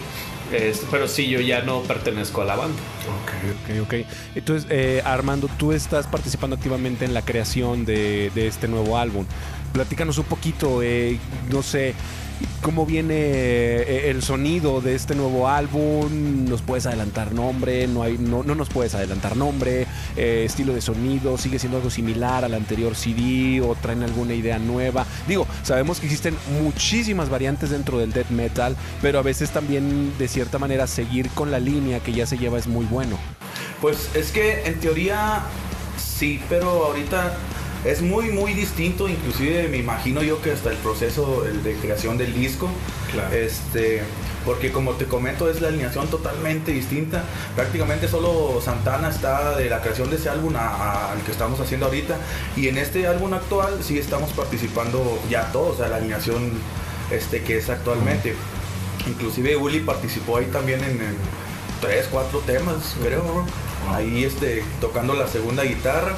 Este, 0.51 0.87
pero 0.89 1.07
sí, 1.07 1.29
yo 1.29 1.39
ya 1.39 1.61
no 1.61 1.81
pertenezco 1.83 2.41
a 2.41 2.45
la 2.45 2.55
banda. 2.55 2.77
Ok, 3.07 3.81
ok. 3.83 3.93
Entonces, 4.35 4.67
eh, 4.71 5.01
Armando, 5.05 5.47
tú 5.57 5.71
estás 5.71 6.07
participando 6.07 6.55
activamente 6.55 7.05
en 7.05 7.13
la 7.13 7.21
creación 7.21 7.85
de, 7.85 8.31
de 8.33 8.47
este 8.47 8.67
nuevo 8.67 8.97
álbum. 8.97 9.25
Platícanos 9.73 10.17
un 10.17 10.25
poquito, 10.25 10.81
eh, 10.81 11.19
no 11.49 11.61
sé, 11.61 11.93
cómo 12.61 12.85
viene 12.85 13.15
eh, 13.15 14.09
el 14.09 14.21
sonido 14.21 14.81
de 14.81 14.95
este 14.95 15.15
nuevo 15.15 15.47
álbum. 15.47 16.45
¿Nos 16.45 16.61
puedes 16.61 16.85
adelantar 16.85 17.33
nombre? 17.33 17.87
No, 17.87 18.03
hay, 18.03 18.17
no, 18.17 18.43
no 18.43 18.55
nos 18.55 18.69
puedes 18.69 18.95
adelantar 18.95 19.35
nombre. 19.35 19.87
Eh, 20.15 20.43
estilo 20.45 20.73
de 20.73 20.81
sonido, 20.81 21.37
¿sigue 21.37 21.59
siendo 21.59 21.77
algo 21.77 21.89
similar 21.89 22.45
al 22.45 22.53
anterior 22.53 22.95
CD 22.95 23.61
o 23.61 23.75
traen 23.75 24.03
alguna 24.03 24.33
idea 24.33 24.59
nueva? 24.59 25.05
Digo, 25.27 25.47
sabemos 25.63 25.99
que 25.99 26.07
existen 26.07 26.35
muchísimas 26.61 27.29
variantes 27.29 27.69
dentro 27.69 27.97
del 27.97 28.11
death 28.11 28.29
metal, 28.29 28.75
pero 29.01 29.19
a 29.19 29.21
veces 29.23 29.51
también, 29.51 30.17
de 30.17 30.27
cierta 30.27 30.59
manera, 30.59 30.87
seguir 30.87 31.29
con 31.29 31.51
la 31.51 31.59
línea 31.59 31.99
que 31.99 32.13
ya 32.13 32.25
se 32.25 32.37
lleva 32.37 32.59
es 32.59 32.67
muy 32.67 32.85
bueno. 32.85 33.17
Pues 33.81 34.09
es 34.13 34.31
que 34.31 34.65
en 34.65 34.79
teoría 34.79 35.43
sí, 35.97 36.41
pero 36.49 36.85
ahorita 36.85 37.37
es 37.85 38.01
muy 38.01 38.29
muy 38.31 38.53
distinto, 38.53 39.07
inclusive 39.07 39.67
me 39.69 39.77
imagino 39.77 40.21
yo 40.21 40.41
que 40.41 40.51
hasta 40.51 40.69
el 40.71 40.77
proceso 40.77 41.45
el 41.45 41.63
de 41.63 41.75
creación 41.75 42.17
del 42.17 42.33
disco, 42.33 42.67
Claro. 43.11 43.33
este, 43.35 44.01
porque 44.45 44.71
como 44.71 44.93
te 44.93 45.05
comento 45.05 45.49
es 45.49 45.61
la 45.61 45.69
alineación 45.69 46.07
totalmente 46.07 46.71
distinta, 46.71 47.23
prácticamente 47.55 48.07
solo 48.07 48.59
Santana 48.63 49.09
está 49.09 49.55
de 49.57 49.69
la 49.69 49.81
creación 49.81 50.09
de 50.09 50.17
ese 50.17 50.29
álbum 50.29 50.55
a- 50.55 50.59
a- 50.67 51.11
al 51.13 51.21
que 51.21 51.31
estamos 51.31 51.59
haciendo 51.59 51.85
ahorita 51.87 52.17
y 52.55 52.67
en 52.67 52.77
este 52.77 53.07
álbum 53.07 53.33
actual 53.33 53.79
sí 53.83 53.97
estamos 53.97 54.31
participando 54.33 55.19
ya 55.29 55.51
todos, 55.51 55.75
o 55.75 55.77
sea, 55.77 55.87
la 55.87 55.97
alineación 55.97 56.51
este 57.11 57.41
que 57.43 57.57
es 57.57 57.69
actualmente. 57.69 58.35
Inclusive 59.07 59.55
Uli 59.55 59.79
participó 59.79 60.37
ahí 60.37 60.45
también 60.47 60.83
en, 60.83 60.91
en 61.01 61.15
tres, 61.81 62.07
cuatro 62.11 62.39
temas, 62.39 62.95
creo. 63.03 63.45
ahí 63.93 64.23
este, 64.25 64.63
tocando 64.81 65.13
la 65.13 65.27
segunda 65.27 65.63
guitarra. 65.63 66.13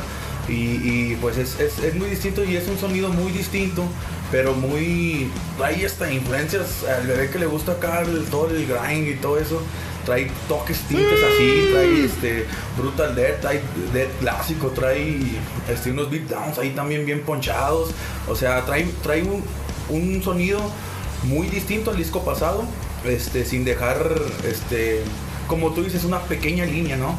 Y, 0.47 0.53
y, 0.53 1.17
pues 1.21 1.37
es, 1.37 1.59
es, 1.59 1.79
es, 1.79 1.95
muy 1.95 2.09
distinto 2.09 2.43
y 2.43 2.55
es 2.55 2.67
un 2.67 2.77
sonido 2.77 3.09
muy 3.09 3.31
distinto, 3.31 3.83
pero 4.31 4.53
muy. 4.53 5.29
Trae 5.57 5.85
hasta 5.85 6.11
influencias 6.11 6.83
al 6.83 7.07
bebé 7.07 7.29
que 7.29 7.39
le 7.39 7.45
gusta 7.45 7.73
acá 7.73 8.01
el, 8.01 8.25
todo 8.25 8.49
el 8.49 8.65
grind 8.65 9.07
y 9.07 9.15
todo 9.15 9.37
eso. 9.37 9.61
Trae 10.05 10.31
toques 10.47 10.79
tintes 10.87 11.23
así, 11.23 11.69
trae 11.71 12.05
este 12.05 12.45
Brutal 12.75 13.15
Death, 13.15 13.41
trae 13.41 13.61
Death 13.93 14.19
clásico, 14.19 14.69
trae 14.69 15.21
este, 15.71 15.91
unos 15.91 16.09
beatdowns 16.09 16.57
ahí 16.57 16.71
también 16.71 17.05
bien 17.05 17.21
ponchados. 17.21 17.91
O 18.27 18.35
sea, 18.35 18.65
trae, 18.65 18.87
trae 19.03 19.21
un, 19.21 19.43
un 19.89 20.23
sonido 20.23 20.59
muy 21.23 21.47
distinto 21.47 21.91
al 21.91 21.97
disco 21.97 22.25
pasado, 22.25 22.63
este, 23.05 23.45
sin 23.45 23.63
dejar 23.63 24.19
este 24.43 25.03
como 25.51 25.73
tú 25.73 25.83
dices, 25.83 26.05
una 26.05 26.21
pequeña 26.21 26.63
línea, 26.63 26.95
¿no? 26.95 27.17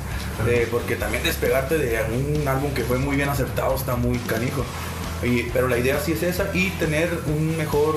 Porque 0.71 0.97
también 0.97 1.23
despegarte 1.23 1.77
de 1.77 2.01
un 2.15 2.49
álbum 2.49 2.73
que 2.73 2.83
fue 2.83 2.97
muy 2.97 3.15
bien 3.15 3.29
aceptado 3.29 3.75
está 3.75 3.95
muy 3.95 4.17
canijo. 4.21 4.65
Y, 5.23 5.43
pero 5.53 5.69
la 5.69 5.77
idea 5.77 6.01
sí 6.01 6.13
es 6.13 6.23
esa 6.23 6.47
y 6.55 6.71
tener 6.71 7.11
un 7.27 7.59
mejor 7.59 7.95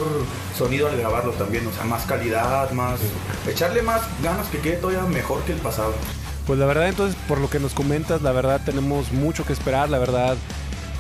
sonido 0.54 0.90
al 0.90 0.98
grabarlo 0.98 1.32
también, 1.32 1.66
o 1.66 1.72
sea, 1.72 1.86
más 1.86 2.04
calidad, 2.04 2.70
más... 2.72 3.00
Echarle 3.48 3.82
más 3.82 4.02
ganas 4.22 4.48
que 4.48 4.60
quede 4.60 4.76
todavía 4.76 5.04
mejor 5.04 5.42
que 5.44 5.54
el 5.54 5.60
pasado. 5.60 5.94
Pues 6.46 6.60
la 6.60 6.66
verdad 6.66 6.90
entonces, 6.90 7.16
por 7.30 7.40
lo 7.40 7.50
que 7.50 7.62
nos 7.62 7.74
comentas, 7.74 8.22
la 8.22 8.34
verdad 8.34 8.60
tenemos 8.66 9.14
mucho 9.14 9.46
que 9.46 9.54
esperar, 9.54 9.90
la 9.90 10.00
verdad 10.00 10.36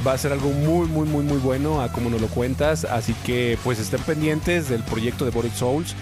va 0.07 0.13
a 0.13 0.17
ser 0.17 0.31
algo 0.31 0.49
muy, 0.51 0.87
muy, 0.87 1.09
muy, 1.09 1.25
muy 1.25 1.39
bueno 1.39 1.81
a 1.81 1.91
como 1.91 2.09
nos 2.09 2.21
lo 2.21 2.27
cuentas, 2.27 2.85
así 2.85 3.13
que 3.25 3.59
pues 3.65 3.79
estén 3.79 3.99
pendientes 4.03 4.69
del 4.69 4.81
proyecto 4.83 5.25
de 5.25 5.31
Body 5.31 5.51
Souls. 5.53 5.93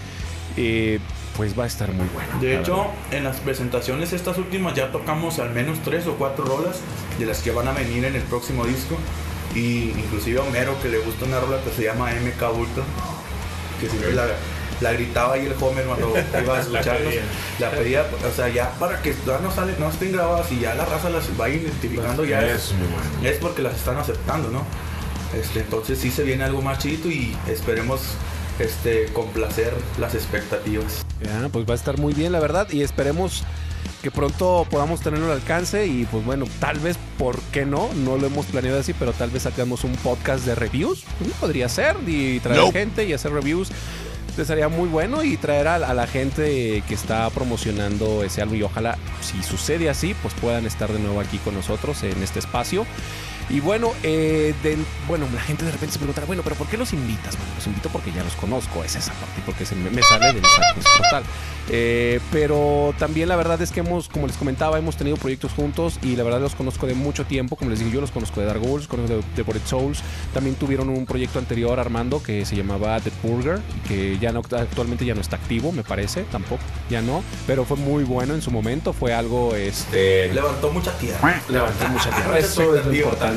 Eh, 0.56 1.00
pues 1.36 1.58
va 1.58 1.64
a 1.64 1.68
estar 1.68 1.92
muy 1.92 2.08
bueno. 2.14 2.40
De 2.40 2.60
hecho, 2.60 2.88
en 3.12 3.24
las 3.24 3.38
presentaciones 3.38 4.14
estas 4.14 4.38
últimas 4.38 4.76
ya 4.76 4.92
tocamos 4.92 5.40
al 5.40 5.52
menos 5.52 5.80
tres 5.84 6.06
o 6.08 6.16
cuatro 6.16 6.46
rolas 6.46 6.80
de 7.18 7.26
las 7.26 7.42
que 7.42 7.52
van 7.52 7.68
a 7.68 7.72
venir 7.72 8.06
en 8.06 8.16
el 8.16 8.22
próximo 8.24 8.66
disco. 8.66 8.98
Y 9.56 9.92
inclusive 9.92 10.40
a 10.40 10.44
Homero 10.44 10.80
que 10.82 10.90
le 10.90 11.00
gusta 11.00 11.26
una 11.26 11.40
rola 11.40 11.62
que 11.64 11.70
se 11.72 11.84
llama 11.84 12.10
MK 12.12 12.58
Ultra, 12.58 12.84
que 13.80 13.88
siempre 13.88 14.14
la, 14.14 14.26
la, 14.82 14.94
gritaba 14.94 15.36
ahí 15.36 15.46
el 15.46 15.54
Homer 15.60 15.86
cuando 15.86 16.14
iba 16.42 16.58
a 16.58 16.60
escucharnos. 16.60 17.14
la, 17.60 17.70
pedía, 17.70 18.06
o 18.28 18.36
sea, 18.36 18.50
ya 18.50 18.72
para 18.80 19.02
que 19.02 19.14
ya 19.26 19.38
no, 19.40 19.52
sale, 19.52 19.76
no 19.78 19.90
estén 19.90 20.12
grabadas 20.12 20.52
y 20.52 20.60
ya 20.60 20.74
la 20.74 20.86
raza 20.86 21.12
las 21.12 21.30
va 21.40 21.50
identificando, 21.50 22.26
ya 22.26 22.42
es, 22.42 22.74
es, 23.22 23.32
es 23.32 23.38
porque 23.38 23.62
las 23.62 23.76
están 23.76 23.98
aceptando, 23.98 24.50
¿no? 24.50 24.66
Este, 25.40 25.62
entonces 25.62 26.00
sí 26.00 26.10
se 26.10 26.24
viene 26.24 26.44
algo 26.44 26.62
más 26.62 26.80
chido 26.80 27.10
y 27.10 27.36
esperemos 27.48 28.02
este, 28.60 29.06
complacer 29.14 29.74
las 30.00 30.16
expectativas. 30.16 31.06
Ya, 31.24 31.50
pues 31.50 31.68
va 31.68 31.74
a 31.74 31.76
estar 31.76 31.98
muy 31.98 32.14
bien, 32.14 32.32
la 32.32 32.40
verdad, 32.40 32.68
y 32.72 32.82
esperemos 32.82 33.44
que 34.02 34.12
pronto 34.12 34.68
podamos 34.70 35.00
tenerlo 35.00 35.28
al 35.28 35.32
alcance 35.32 35.88
y 35.88 36.06
pues 36.06 36.26
bueno, 36.26 36.46
tal 36.60 36.78
vez, 36.80 36.98
¿por 37.18 37.40
qué 37.54 37.66
no? 37.66 37.90
No 37.94 38.18
lo 38.18 38.28
hemos 38.28 38.46
planeado 38.48 38.80
así, 38.80 38.94
pero 38.94 39.14
tal 39.14 39.30
vez 39.30 39.44
sacamos 39.44 39.86
un 39.86 39.94
podcast 39.94 40.46
de 40.46 40.56
reviews. 40.56 41.06
Pues, 41.18 41.32
podría 41.36 41.70
ser, 41.70 41.96
y 42.06 42.42
traer 42.42 42.60
no. 42.60 42.72
gente 42.72 43.06
y 43.06 43.14
hacer 43.14 43.32
reviews. 43.32 43.70
Sería 44.36 44.68
muy 44.68 44.90
bueno 44.90 45.24
y 45.24 45.38
traer 45.38 45.68
a, 45.68 45.76
a, 45.76 45.94
la 45.94 46.08
gente 46.08 46.84
que 46.88 46.94
está 46.96 47.30
promocionando 47.30 48.24
ese 48.24 48.42
álbum 48.42 48.58
y 48.58 48.64
ojalá, 48.64 48.98
si 49.22 49.44
sucede 49.44 49.92
así, 49.92 50.16
pues 50.22 50.34
puedan 50.34 50.66
estar 50.66 50.92
de 50.92 50.98
nuevo 51.00 51.20
aquí 51.20 51.38
con 51.38 51.54
nosotros 51.54 52.02
en 52.04 52.22
este 52.24 52.40
espacio. 52.40 52.86
Y 53.50 53.60
bueno, 53.60 53.92
eh, 54.04 54.54
de, 54.64 54.78
bueno, 55.08 55.28
la 55.34 55.42
gente 55.42 55.66
de 55.66 55.72
repente 55.72 55.94
se 55.94 56.00
preguntará, 56.00 56.26
bueno, 56.26 56.42
pero 56.44 56.56
¿por 56.56 56.68
qué 56.68 56.78
los 56.78 56.94
invitas? 56.94 57.38
Bueno, 57.38 57.54
los 57.56 57.68
invito 57.68 57.90
porque 57.90 58.12
ya 58.12 58.24
los 58.24 58.34
conozco, 58.34 58.84
es 58.84 58.96
esa 58.96 59.14
parte, 59.14 59.42
porque 59.46 59.66
se 59.66 59.76
me, 59.76 59.90
me 59.90 60.02
sale 60.02 60.34
del 60.34 60.44
saco 60.44 60.80
total. 60.98 61.24
Eh, 61.70 62.20
pero 62.32 62.94
también 63.00 63.30
la 63.30 63.36
verdad 63.36 63.62
es 63.62 63.72
que 63.72 63.80
hemos, 63.80 64.10
como 64.10 64.28
les 64.28 64.36
comentaba, 64.36 64.78
hemos 64.78 64.98
tenido 64.98 65.16
proyectos 65.18 65.54
juntos 65.54 65.98
y 66.02 66.16
la 66.16 66.24
verdad 66.24 66.42
los 66.42 66.56
conozco 66.56 66.88
de 66.88 66.94
mucho 66.94 67.26
tiempo. 67.26 67.56
Como 67.56 67.70
les 67.70 67.80
digo, 67.80 67.92
yo 67.92 68.02
los 68.02 68.12
conozco 68.12 68.42
de 68.42 68.48
Dark 68.48 68.62
Souls, 68.64 68.88
conozco 68.88 69.16
de, 69.16 69.24
de 69.36 69.42
Bored 69.44 69.62
Souls. 69.66 70.02
También 70.34 70.56
tuvieron 70.56 70.90
un 70.90 71.06
proyecto 71.06 71.40
anterior, 71.40 71.80
Armando, 71.80 72.22
que 72.22 72.46
se 72.46 72.56
llamaba 72.56 73.00
The 73.00 73.12
Burger, 73.22 73.60
que 73.88 74.18
ya 74.20 74.32
no, 74.32 74.40
actualmente 74.40 75.06
ya 75.06 75.16
no 75.16 75.22
está 75.22 75.36
activo, 75.38 75.72
me 75.72 75.84
parece, 75.84 76.24
tampoco, 76.32 76.64
ya 76.90 77.02
no. 77.02 77.24
Pero 77.48 77.66
fue 77.66 77.78
muy 77.78 78.04
bueno 78.04 78.34
en 78.34 78.42
su 78.42 78.52
momento, 78.52 78.94
fue 78.94 79.14
algo, 79.14 79.56
este... 79.56 80.34
Levantó 80.34 80.72
mucha 80.72 80.98
tierra. 80.98 81.42
Levantó 81.50 81.88
mucha 81.90 82.10
tierra. 82.10 82.40
Eso 82.40 82.76
es 82.76 82.86
lo 82.86 82.94
importante. 82.94 83.33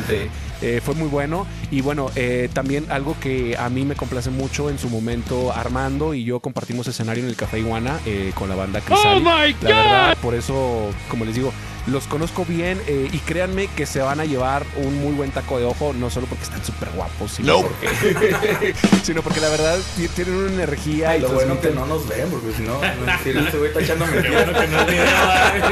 Eh, 0.63 0.81
fue 0.83 0.95
muy 0.95 1.09
bueno 1.09 1.47
y 1.71 1.83
bueno 1.83 2.11
eh, 2.17 2.49
también 2.53 2.87
algo 2.91 3.15
que 3.21 3.57
a 3.59 3.69
mí 3.69 3.85
me 3.85 3.95
complace 3.95 4.31
mucho 4.31 4.71
en 4.71 4.79
su 4.79 4.89
momento 4.89 5.53
Armando 5.53 6.15
y 6.15 6.25
yo 6.25 6.41
compartimos 6.41 6.89
escenario 6.89 7.25
en 7.25 7.29
el 7.29 7.37
Café 7.37 7.59
Iguana 7.59 8.01
eh, 8.07 8.33
con 8.35 8.49
la 8.49 8.55
banda 8.55 8.81
Crisali. 8.81 9.19
Oh 9.19 9.21
my 9.21 9.53
God. 9.53 9.63
La 9.63 9.77
verdad, 9.77 10.19
por 10.23 10.35
eso 10.35 10.91
como 11.11 11.27
les 11.27 11.35
digo 11.35 11.53
los 11.87 12.07
conozco 12.07 12.45
bien 12.45 12.81
eh, 12.87 13.09
y 13.13 13.19
créanme 13.19 13.69
que 13.69 13.87
se 13.87 14.01
van 14.01 14.21
a 14.21 14.25
llevar 14.25 14.65
un 14.77 15.01
muy 15.01 15.15
buen 15.15 15.31
taco 15.31 15.59
de 15.59 15.65
ojo, 15.65 15.93
no 15.93 16.11
solo 16.11 16.27
porque 16.27 16.45
están 16.45 16.65
súper 16.65 16.91
guapos, 16.91 17.33
sino, 17.33 17.63
no. 17.63 17.63
porque, 17.63 18.75
sino 19.03 19.23
porque 19.23 19.41
la 19.41 19.49
verdad 19.49 19.79
tienen 20.15 20.35
una 20.35 20.53
energía. 20.53 21.11
Ay, 21.11 21.19
y 21.19 21.23
lo 21.23 21.29
bueno 21.31 21.61
que 21.61 21.71
no 21.71 21.87
nos 21.87 22.09
ven, 22.09 22.29
porque 22.31 22.53
si 22.53 22.63
no, 22.63 22.81
si 23.23 23.31
este 23.31 23.59
güey 23.59 23.69
está 23.69 23.81
echando 23.81 24.07
mentira, 24.07 24.45
que 24.47 24.69
no 24.69 24.81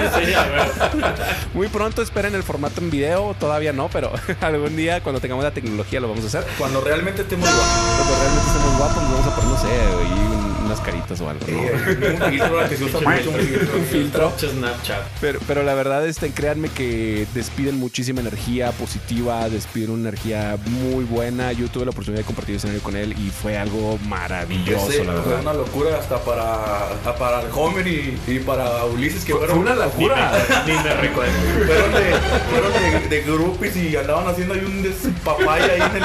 es 0.05 1.55
Muy 1.55 1.69
pronto 1.69 2.03
esperen 2.03 2.35
el 2.35 2.43
formato 2.43 2.81
en 2.81 2.91
video, 2.91 3.35
todavía 3.39 3.73
no, 3.73 3.89
pero 3.89 4.13
algún 4.41 4.77
día 4.77 5.03
cuando 5.03 5.21
tengamos 5.21 5.45
la 5.45 5.53
tecnología 5.53 6.01
lo 6.01 6.09
vamos 6.09 6.25
a 6.25 6.29
hacer. 6.29 6.45
Cuando 6.59 6.81
realmente 6.81 7.23
estemos 7.23 7.49
guapos. 7.49 7.65
Cuando 7.97 8.17
realmente 8.19 8.47
estemos 8.47 8.79
guapos, 8.79 9.03
nos 9.03 9.13
vamos 9.13 9.27
a 9.27 9.37
poner, 9.37 9.51
no 9.51 9.59
sé, 9.61 10.41
y 10.41 10.44
unas 10.65 10.81
caritas 10.81 11.21
o 11.21 11.29
algo. 11.29 11.45
¿no? 11.49 11.59
un 11.61 12.31
filtro 12.31 12.69
que 12.69 12.77
se 12.77 12.85
usa 12.85 13.01
mucho, 13.01 13.31
un 13.31 13.37
filtro. 13.37 13.77
un 13.79 13.85
filtro. 13.85 14.33
Snapchat. 14.39 15.03
Pero, 15.21 15.41
pero 15.47 15.63
la 15.63 15.75
verdad, 15.75 16.07
este, 16.07 16.31
créanme 16.31 16.69
que 16.69 17.27
despiden 17.35 17.79
muchísima 17.79 18.21
energía 18.21 18.71
positiva, 18.73 19.49
despiden 19.49 19.91
una 19.91 20.09
energía 20.09 20.57
muy 20.67 21.05
buena. 21.05 21.53
Yo 21.53 21.69
tuve 21.69 21.85
la 21.85 21.91
oportunidad 21.91 22.23
de 22.23 22.27
compartir 22.27 22.57
escenario 22.57 22.83
con 22.83 22.97
él 22.97 23.13
y 23.19 23.31
fue 23.31 23.57
algo 23.59 23.99
maravilloso, 24.09 24.91
Ese, 24.91 25.05
la 25.05 25.13
fue 25.15 25.23
verdad. 25.23 25.41
una 25.43 25.53
locura 25.55 25.99
hasta 25.99 26.19
para, 26.23 26.91
hasta 26.91 27.17
para 27.17 27.41
el 27.43 27.49
Homer 27.55 27.87
y, 27.87 28.19
y 28.27 28.39
para 28.41 28.85
Ulises 28.85 29.25
que 29.25 29.33
Fue 29.33 29.41
fueron 29.47 29.59
una 29.59 29.75
locura. 29.75 30.33
Ni 30.67 30.73
me 30.73 30.95
recuerdo. 30.95 31.33
fueron 31.67 31.93
de, 31.95 32.15
fueron 32.51 32.73
de, 32.73 33.09
de 33.09 33.23
groupies 33.23 33.77
y 33.77 33.97
andaban 33.97 34.27
haciendo 34.29 34.55
ahí 34.55 34.65
un 34.65 34.83
despapaya 34.83 35.65
ahí 35.73 35.81
en 35.81 35.97
el 35.97 36.05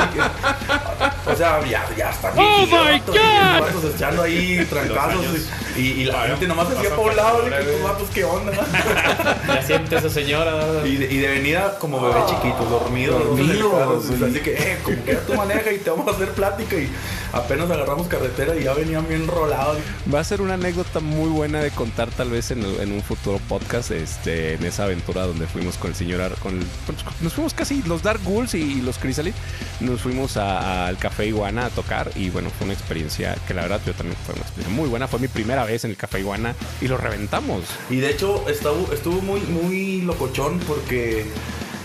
o 1.25 1.35
sea 1.35 1.59
ya, 1.65 1.87
ya 1.97 2.09
están 2.09 2.33
Oh 2.37 2.65
my 2.65 2.99
God. 3.05 4.27
y 4.27 4.48
ahí 4.57 4.65
trancazos 4.65 5.25
y, 5.77 5.79
y 5.81 6.05
la 6.05 6.23
gente 6.27 6.47
nomás 6.47 6.67
se 6.69 6.77
hacía 6.77 6.95
por 6.95 7.09
un 7.11 7.15
lado 7.15 7.41
de 7.43 7.49
que 7.51 7.59
estos 7.59 7.83
vatos 7.83 8.09
qué 8.13 8.23
onda 8.23 8.51
Ya 9.47 9.61
siente 9.61 9.95
esa 9.97 10.09
señora. 10.09 10.63
y 10.85 10.95
de, 10.95 11.13
y 11.13 11.17
de 11.17 11.27
venida 11.27 11.77
como 11.79 12.01
bebé 12.01 12.19
chiquito 12.27 12.65
dormido 12.69 13.17
dormido 13.19 13.99
así 14.25 14.39
que 14.39 14.53
eh 14.53 14.77
como 14.83 15.03
que 15.03 15.13
ya 15.13 15.19
tú 15.21 15.33
manejas 15.35 15.73
y 15.73 15.77
te 15.79 15.89
vamos 15.89 16.07
a 16.07 16.11
hacer 16.11 16.29
plática 16.29 16.75
y 16.75 16.89
apenas 17.33 17.69
agarramos 17.69 18.07
carretera 18.07 18.55
y 18.55 18.63
ya 18.63 18.73
venían 18.73 19.07
bien 19.07 19.27
rolados. 19.27 19.77
Va 20.13 20.19
a 20.19 20.23
ser 20.23 20.41
una 20.41 20.55
anécdota 20.55 20.99
muy 20.99 21.29
buena 21.29 21.59
de 21.61 21.69
contar 21.71 22.09
tal 22.09 22.29
vez 22.31 22.51
en, 22.51 22.63
en 22.63 22.91
un 22.91 23.03
futuro 23.03 23.39
podcast, 23.47 23.91
este, 23.91 24.53
en 24.55 24.65
esa 24.65 24.85
aventura 24.85 25.25
donde 25.27 25.45
fuimos 25.47 25.77
con 25.77 25.91
el 25.91 25.95
señor, 25.95 26.21
Ar- 26.21 26.35
con 26.35 26.57
el- 26.59 26.65
nos 27.21 27.33
fuimos 27.33 27.53
casi 27.53 27.83
los 27.83 28.01
Dark 28.01 28.21
Ghouls 28.23 28.55
y, 28.55 28.61
y 28.61 28.81
los 28.81 28.99
Chrysalis, 28.99 29.35
nos 29.79 30.01
fuimos 30.01 30.37
al 30.37 30.97
Café 30.97 31.27
Iguana 31.27 31.65
a 31.65 31.69
tocar 31.69 32.11
y 32.15 32.29
bueno, 32.29 32.49
fue 32.57 32.65
una 32.65 32.73
experiencia 32.73 33.35
que 33.47 33.53
la 33.53 33.61
verdad 33.63 33.79
yo 33.85 33.93
también 33.93 34.17
fue 34.25 34.35
muy 34.69 34.89
buena, 34.89 35.07
fue 35.07 35.19
mi 35.19 35.27
primera 35.27 35.63
vez 35.65 35.83
en 35.85 35.91
el 35.91 35.97
Café 35.97 36.19
Iguana 36.19 36.55
y 36.81 36.87
lo 36.87 36.97
reventamos. 36.97 37.65
Y 37.89 37.97
de 37.97 38.11
hecho 38.11 38.47
estuvo, 38.49 38.91
estuvo 38.93 39.21
muy, 39.21 39.39
muy 39.41 40.01
locochón 40.01 40.59
porque 40.59 41.25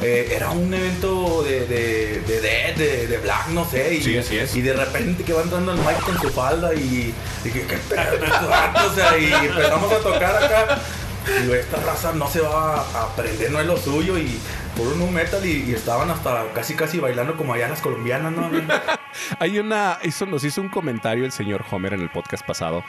eh, 0.03 0.33
era 0.35 0.51
un 0.51 0.73
evento 0.75 1.43
de, 1.45 1.67
de, 1.67 2.21
de 2.21 2.41
Dead, 2.41 2.77
de, 2.77 3.07
de 3.07 3.19
Black, 3.19 3.49
no 3.49 3.65
sé. 3.69 3.95
Y, 3.95 4.03
Sí, 4.03 4.17
así 4.17 4.37
es. 4.37 4.55
Y 4.57 4.61
de 4.61 4.73
repente 4.73 5.25
que 5.25 5.33
va 5.33 5.43
entrando 5.43 5.73
el 5.73 5.79
Mike 5.79 6.01
con 6.05 6.21
su 6.21 6.29
falda 6.31 6.75
y, 6.75 7.15
que, 7.43 7.51
¿qué 7.53 7.77
pedo? 7.89 8.03
O 8.91 8.95
sea, 8.95 9.17
y 9.19 9.33
empezamos 9.33 9.93
a 9.93 9.99
tocar 9.99 10.45
acá. 10.45 10.79
Y 11.43 11.47
yo, 11.47 11.55
esta 11.55 11.79
raza 11.79 12.13
no 12.13 12.29
se 12.29 12.41
va 12.41 12.81
a 12.81 13.03
aprender, 13.05 13.51
no 13.51 13.61
es 13.61 13.67
lo 13.67 13.77
suyo. 13.77 14.19
Y 14.19 14.39
por 14.77 14.89
un 14.89 14.99
nu 14.99 15.11
metal 15.11 15.45
y, 15.45 15.65
y 15.71 15.75
estaban 15.75 16.11
hasta 16.11 16.45
casi 16.53 16.75
casi 16.75 16.99
bailando 16.99 17.37
como 17.37 17.55
allá 17.55 17.69
las 17.69 17.81
colombianas, 17.81 18.33
¿no? 18.33 18.51
Hay 19.39 19.59
una, 19.59 19.99
hizo, 20.03 20.27
nos 20.27 20.45
hizo 20.45 20.61
un 20.61 20.69
comentario 20.69 21.25
el 21.25 21.33
señor 21.33 21.65
Homer 21.71 21.95
en 21.95 22.01
el 22.01 22.11
podcast 22.11 22.45
pasado. 22.45 22.85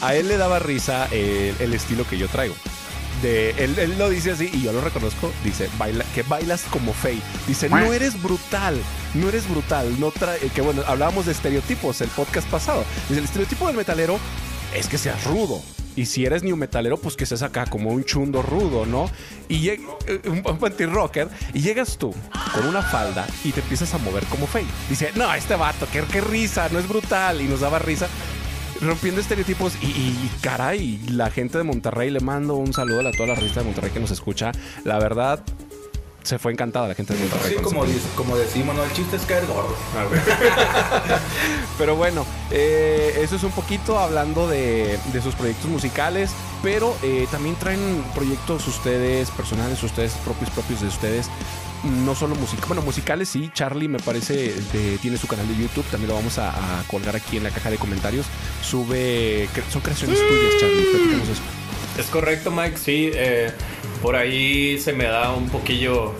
A 0.00 0.14
él 0.14 0.28
le 0.28 0.36
daba 0.36 0.58
risa 0.58 1.06
el, 1.10 1.54
el 1.58 1.74
estilo 1.74 2.06
que 2.08 2.18
yo 2.18 2.28
traigo. 2.28 2.54
De, 3.22 3.50
él, 3.58 3.76
él 3.78 3.98
lo 3.98 4.08
dice 4.08 4.30
así 4.30 4.48
y 4.52 4.62
yo 4.62 4.72
lo 4.72 4.80
reconozco. 4.80 5.32
Dice 5.44 5.68
baila, 5.76 6.04
que 6.14 6.22
bailas 6.22 6.62
como 6.70 6.92
Faye. 6.92 7.20
Dice, 7.46 7.68
no 7.68 7.92
eres 7.92 8.20
brutal, 8.22 8.80
no 9.14 9.28
eres 9.28 9.48
brutal. 9.48 9.98
No 10.00 10.10
trae, 10.10 10.38
que 10.38 10.60
bueno, 10.60 10.82
hablábamos 10.86 11.26
de 11.26 11.32
estereotipos 11.32 12.00
el 12.00 12.08
podcast 12.10 12.48
pasado. 12.48 12.84
Dice, 13.08 13.18
el 13.18 13.24
estereotipo 13.24 13.66
del 13.66 13.76
metalero 13.76 14.18
es 14.74 14.88
que 14.88 14.98
seas 14.98 15.24
rudo. 15.24 15.60
Y 15.98 16.06
si 16.06 16.24
eres 16.24 16.44
new 16.44 16.56
metalero, 16.56 16.96
pues 16.96 17.16
que 17.16 17.26
seas 17.26 17.42
acá 17.42 17.66
como 17.66 17.90
un 17.90 18.04
chundo 18.04 18.40
rudo, 18.40 18.86
¿no? 18.86 19.10
Y 19.48 19.68
eh, 19.70 19.80
un, 20.26 20.44
un 20.46 20.64
anti-rocker 20.64 21.26
y 21.52 21.60
llegas 21.60 21.98
tú 21.98 22.14
con 22.54 22.66
una 22.68 22.82
falda 22.82 23.26
y 23.42 23.50
te 23.50 23.58
empiezas 23.58 23.92
a 23.94 23.98
mover 23.98 24.22
como 24.26 24.46
Faye. 24.46 24.68
Dice, 24.88 25.10
no, 25.16 25.34
este 25.34 25.56
vato, 25.56 25.88
qué, 25.92 26.04
qué 26.12 26.20
risa, 26.20 26.68
no 26.70 26.78
es 26.78 26.86
brutal. 26.86 27.40
Y 27.40 27.48
nos 27.48 27.58
daba 27.58 27.80
risa. 27.80 28.06
rompiendo 28.80 29.20
estereotipos 29.20 29.74
y, 29.82 29.86
y, 29.86 30.30
caray, 30.40 31.00
la 31.10 31.30
gente 31.32 31.58
de 31.58 31.64
Monterrey 31.64 32.10
le 32.10 32.20
mando 32.20 32.54
un 32.54 32.72
saludo 32.72 33.08
a 33.08 33.10
toda 33.10 33.30
la 33.30 33.34
revista 33.34 33.58
de 33.58 33.66
Monterrey 33.66 33.90
que 33.90 33.98
nos 33.98 34.12
escucha. 34.12 34.52
La 34.84 35.00
verdad, 35.00 35.42
se 36.28 36.38
fue 36.38 36.52
encantada 36.52 36.88
la 36.88 36.94
gente 36.94 37.14
de 37.14 37.20
Monterrey. 37.20 37.54
Sí, 37.56 37.62
como, 37.62 37.84
como 38.16 38.36
decimos, 38.36 38.76
¿no? 38.76 38.84
El 38.84 38.92
chiste 38.92 39.16
es 39.16 39.22
caer 39.22 39.46
gordo. 39.46 39.74
Pero 41.78 41.96
bueno, 41.96 42.26
eh, 42.50 43.18
eso 43.22 43.36
es 43.36 43.42
un 43.44 43.52
poquito 43.52 43.98
hablando 43.98 44.48
de, 44.48 44.98
de 45.12 45.22
sus 45.22 45.34
proyectos 45.34 45.66
musicales, 45.70 46.30
pero 46.62 46.96
eh, 47.02 47.26
también 47.30 47.54
traen 47.56 48.02
proyectos 48.14 48.66
ustedes, 48.66 49.30
personales, 49.30 49.82
ustedes 49.82 50.12
propios, 50.24 50.50
propios 50.50 50.80
de 50.80 50.88
ustedes. 50.88 51.28
No 52.04 52.16
solo 52.16 52.34
música, 52.34 52.66
bueno, 52.66 52.82
musicales 52.82 53.28
sí. 53.28 53.50
Charlie 53.54 53.86
me 53.86 54.00
parece 54.00 54.52
de- 54.72 54.98
tiene 55.00 55.16
su 55.16 55.28
canal 55.28 55.46
de 55.46 55.54
YouTube, 55.56 55.84
también 55.90 56.08
lo 56.08 56.16
vamos 56.16 56.36
a, 56.38 56.50
a 56.50 56.82
colgar 56.88 57.14
aquí 57.14 57.36
en 57.36 57.44
la 57.44 57.50
caja 57.50 57.70
de 57.70 57.78
comentarios. 57.78 58.26
Sube, 58.62 59.48
cre- 59.54 59.70
son 59.72 59.80
creaciones 59.82 60.18
tuyas, 60.18 60.54
Charlie. 60.58 61.22
Eso. 61.22 61.40
Es 61.98 62.06
correcto, 62.06 62.50
Mike. 62.50 62.76
Sí, 62.78 63.10
eh, 63.14 63.50
por 64.02 64.16
ahí 64.16 64.78
se 64.78 64.92
me 64.92 65.04
da 65.04 65.32
un 65.32 65.48
poquillo, 65.48 66.12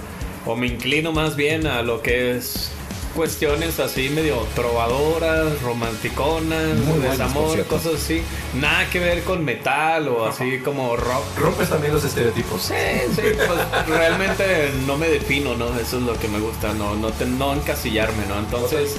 o 0.47 0.57
me 0.57 0.67
inclino 0.67 1.13
más 1.13 1.37
bien 1.37 1.67
a 1.67 1.83
lo 1.83 2.03
que 2.03 2.37
es 2.37 2.73
cuestiones 3.15 3.81
así 3.81 4.11
medio 4.11 4.37
trovadoras, 4.55 5.61
romanticonas, 5.63 6.77
Muy 6.87 6.99
desamor, 7.01 7.65
cosas 7.65 7.95
así. 7.95 8.23
Nada 8.55 8.89
que 8.91 9.01
ver 9.01 9.23
con 9.25 9.45
metal 9.45 10.07
o 10.09 10.27
así 10.27 10.59
como 10.59 10.95
rock. 10.97 11.25
Rompes 11.37 11.69
también 11.69 11.95
los 11.95 12.05
estereotipos. 12.05 12.63
Sí, 12.63 12.75
sí, 13.17 13.23
pues 13.35 13.89
realmente 13.89 14.71
no 14.87 14.97
me 14.97 15.09
defino, 15.09 15.57
¿no? 15.57 15.69
Eso 15.79 15.97
es 15.99 16.03
lo 16.05 16.19
que 16.19 16.29
me 16.29 16.39
gusta, 16.39 16.75
no, 16.75 16.95
no, 16.97 17.11
te- 17.11 17.27
no 17.27 17.55
encasillarme, 17.55 18.25
¿no? 18.29 18.39
Entonces, 18.39 18.95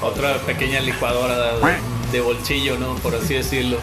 otra 0.00 0.36
pequeña 0.38 0.80
licuadora 0.80 1.56
de, 1.56 1.60
de 2.12 2.20
bolsillo, 2.20 2.78
¿no? 2.78 2.94
Por 2.96 3.14
así 3.14 3.34
decirlo. 3.34 3.76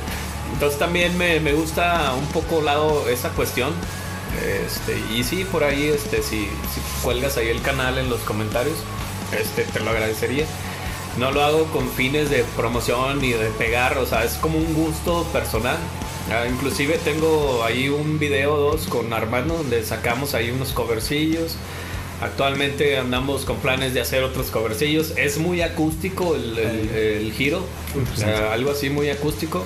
Entonces 0.53 0.77
también 0.79 1.17
me, 1.17 1.39
me 1.39 1.53
gusta 1.53 2.13
un 2.17 2.25
poco 2.27 2.61
lado 2.61 3.07
esa 3.09 3.29
cuestión. 3.29 3.71
Este, 4.65 4.97
y 5.13 5.23
sí, 5.23 5.43
por 5.51 5.63
ahí, 5.63 5.87
este, 5.87 6.21
si, 6.23 6.45
si 6.45 6.81
cuelgas 7.03 7.37
ahí 7.37 7.49
el 7.49 7.61
canal 7.61 7.97
en 7.97 8.09
los 8.09 8.21
comentarios, 8.21 8.75
este, 9.37 9.63
te 9.63 9.79
lo 9.81 9.89
agradecería. 9.91 10.45
No 11.19 11.31
lo 11.31 11.43
hago 11.43 11.65
con 11.65 11.89
fines 11.89 12.29
de 12.29 12.45
promoción 12.55 13.19
ni 13.19 13.31
de 13.33 13.49
pegar, 13.49 13.97
o 13.97 14.05
sea, 14.05 14.23
es 14.23 14.33
como 14.35 14.57
un 14.57 14.73
gusto 14.73 15.23
personal. 15.33 15.77
Ah, 16.31 16.45
inclusive 16.49 16.97
tengo 17.03 17.63
ahí 17.65 17.89
un 17.89 18.19
video 18.19 18.53
o 18.53 18.57
dos 18.71 18.87
con 18.87 19.11
Armando 19.11 19.55
donde 19.55 19.83
sacamos 19.83 20.33
ahí 20.35 20.49
unos 20.51 20.71
covercillos. 20.71 21.55
Actualmente 22.21 22.97
andamos 22.97 23.45
con 23.45 23.57
planes 23.57 23.93
de 23.93 24.01
hacer 24.01 24.23
otros 24.23 24.51
covercillos. 24.51 25.13
Es 25.17 25.37
muy 25.39 25.61
acústico 25.61 26.35
el, 26.35 26.57
el- 26.57 26.89
el 26.95 27.33
giro, 27.33 27.65
o 28.13 28.17
sea, 28.17 28.53
algo 28.53 28.71
así 28.71 28.89
muy 28.89 29.09
acústico. 29.09 29.65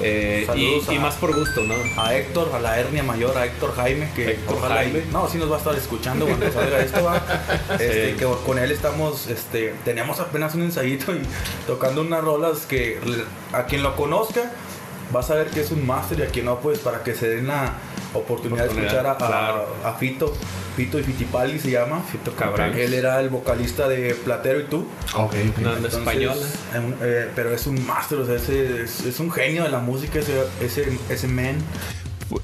Eh, 0.00 0.46
y, 0.90 0.98
más 0.98 1.14
por 1.16 1.34
gusto, 1.34 1.62
¿no? 1.62 1.74
A 2.00 2.14
Héctor, 2.14 2.50
a 2.54 2.58
la 2.60 2.78
hernia 2.80 3.02
mayor, 3.02 3.36
a 3.36 3.44
Héctor 3.44 3.74
Jaime, 3.76 4.10
que 4.16 4.32
Héctor 4.32 4.56
ojalá 4.56 4.84
y- 4.84 4.90
Jaime. 4.92 5.04
no, 5.12 5.28
sí 5.28 5.38
nos 5.38 5.50
va 5.50 5.56
a 5.56 5.58
estar 5.58 5.74
escuchando 5.74 6.26
cuando 6.26 6.50
salga 6.50 6.80
esto, 6.80 7.04
va. 7.04 7.22
Este, 7.72 8.16
que 8.16 8.26
con 8.46 8.58
él 8.58 8.70
estamos, 8.72 9.26
este, 9.28 9.74
tenemos 9.84 10.18
apenas 10.20 10.54
un 10.54 10.62
ensayito 10.62 11.12
y 11.14 11.20
tocando 11.66 12.00
unas 12.00 12.22
rolas 12.24 12.60
que 12.66 12.98
a 13.52 13.64
quien 13.66 13.82
lo 13.82 13.94
conozca 13.96 14.50
va 15.14 15.20
a 15.20 15.22
saber 15.22 15.48
que 15.48 15.60
es 15.60 15.70
un 15.70 15.86
máster 15.86 16.18
y 16.20 16.22
a 16.22 16.26
quien 16.26 16.46
no, 16.46 16.58
pues 16.60 16.78
para 16.78 17.02
que 17.02 17.14
se 17.14 17.28
den 17.28 17.46
la 17.48 17.74
oportunidad, 18.14 18.64
de 18.64 18.70
escuchar 18.70 19.06
a, 19.06 19.12
a- 19.12 19.16
claro. 19.16 19.66
a 19.84 19.92
Fito, 19.94 20.34
Fito 20.76 20.98
y 20.98 21.02
Fitipaldi 21.02 21.58
se 21.58 21.70
llama. 21.70 22.02
Fito 22.10 22.34
Cabrón. 22.34 22.72
Él 22.74 22.94
era 22.94 23.20
el 23.20 23.28
vocalista 23.28 23.88
de 23.88 24.14
Platero 24.14 24.60
y 24.60 24.64
tú. 24.64 24.86
Ok, 25.14 25.34
ok. 25.50 25.58
Una 25.78 25.88
española. 25.88 26.34
es 26.72 26.78
un- 26.78 26.96
eh, 27.02 27.28
pero 27.34 27.52
es 27.54 27.66
un 27.66 27.86
máster, 27.86 28.18
o 28.18 28.26
sea, 28.26 28.36
ese- 28.36 28.82
es, 28.84 29.00
es 29.04 29.20
un 29.20 29.30
genio 29.30 29.62
de 29.64 29.68
la 29.70 29.78
música, 29.80 30.18
ese, 30.18 30.32
ese, 30.60 30.98
ese 31.08 31.28
man. 31.28 31.56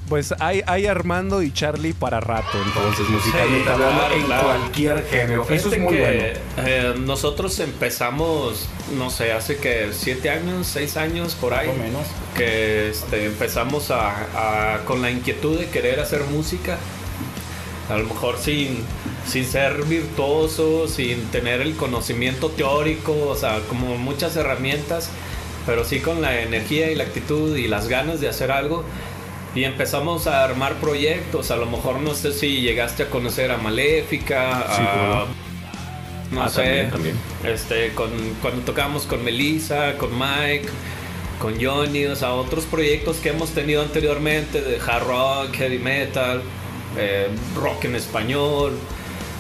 Pues 0.09 0.35
hay, 0.41 0.63
hay 0.67 0.87
Armando 0.87 1.43
y 1.43 1.53
Charlie 1.53 1.93
para 1.93 2.21
rato, 2.21 2.59
entonces, 2.65 3.09
musicalmente 3.09 3.65
Sí, 3.65 3.71
hablando, 3.71 3.99
claro, 3.99 4.15
en 4.15 4.23
claro. 4.23 4.43
Cualquier 4.47 5.05
género. 5.07 5.43
Eso 5.45 5.53
es 5.55 5.63
Fíjate 5.63 5.79
muy 5.81 5.95
que, 5.95 6.01
bueno. 6.01 6.69
eh, 6.69 6.95
nosotros 6.99 7.59
empezamos, 7.61 8.69
no 8.97 9.11
sé, 9.11 9.33
hace 9.33 9.57
que 9.59 9.89
siete 9.93 10.31
años, 10.31 10.67
seis 10.67 10.97
años 10.97 11.35
por 11.35 11.55
ahí. 11.55 11.69
Más 11.69 11.77
o 11.77 11.79
menos. 11.81 12.07
Que 12.37 12.91
este, 12.91 13.27
empezamos 13.27 13.91
a, 13.91 14.75
a- 14.75 14.85
con 14.85 15.03
la 15.03 15.11
inquietud 15.11 15.59
de 15.59 15.67
querer 15.69 16.01
hacer 16.01 16.23
música. 16.25 16.79
A 17.91 17.97
lo 17.97 18.05
mejor 18.05 18.37
sin, 18.39 18.85
sin 19.27 19.47
ser 19.47 19.83
virtuoso, 19.85 20.89
sin 20.89 21.23
tener 21.29 21.61
el 21.63 21.75
conocimiento 21.75 22.49
teórico, 22.51 23.15
o 23.29 23.35
sea, 23.35 23.61
como 23.69 23.97
muchas 23.97 24.37
herramientas, 24.37 25.09
pero 25.65 25.85
sí 25.85 26.01
con 26.01 26.21
la 26.21 26.41
energía 26.43 26.91
y 26.91 26.95
la 26.95 27.05
actitud 27.05 27.57
y 27.57 27.67
las 27.67 27.89
ganas 27.89 28.21
de 28.21 28.29
hacer 28.29 28.51
algo. 28.51 28.85
Y 29.59 29.65
empezamos 29.65 30.29
a 30.29 30.45
armar 30.45 30.75
proyectos. 30.75 31.51
A 31.51 31.57
lo 31.57 31.67
mejor 31.67 31.99
no 32.01 32.15
sé 32.15 32.33
si 32.33 32.61
llegaste 32.61 33.03
a 33.03 33.11
conocer 33.11 33.51
a 33.51 33.57
Maléfica, 33.57 34.67
Sí, 34.77 34.83
a- 34.83 34.93
cómo 34.93 35.27
no 36.31 36.43
Ah, 36.45 36.49
sé, 36.49 36.63
también, 36.63 36.91
también. 36.91 37.17
este, 37.45 37.93
con, 37.95 38.11
cuando 38.41 38.63
tocamos 38.63 39.03
con 39.05 39.25
Melissa, 39.25 39.97
con 39.99 40.11
Mike, 40.17 40.69
con 41.41 41.61
Johnny, 41.61 42.05
o 42.05 42.15
sea, 42.15 42.35
otros 42.35 42.67
proyectos 42.67 43.17
que 43.17 43.31
hemos 43.31 43.51
tenido 43.51 43.83
anteriormente 43.83 44.61
de 44.61 44.79
hard 44.79 45.05
rock, 45.09 45.55
heavy 45.57 45.79
metal, 45.79 46.41
eh, 46.97 47.27
rock 47.57 47.87
en 47.87 47.97
español. 47.97 48.79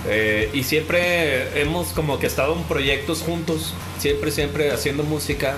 eh, 0.09 0.49
y 0.55 0.62
siempre 0.62 1.61
hemos 1.61 1.89
como 1.89 2.19
que 2.20 2.27
estado 2.28 2.55
en 2.55 2.62
proyectos 2.62 3.20
juntos, 3.20 3.74
siempre, 3.99 4.31
siempre 4.31 4.70
haciendo 4.70 5.03
música. 5.03 5.57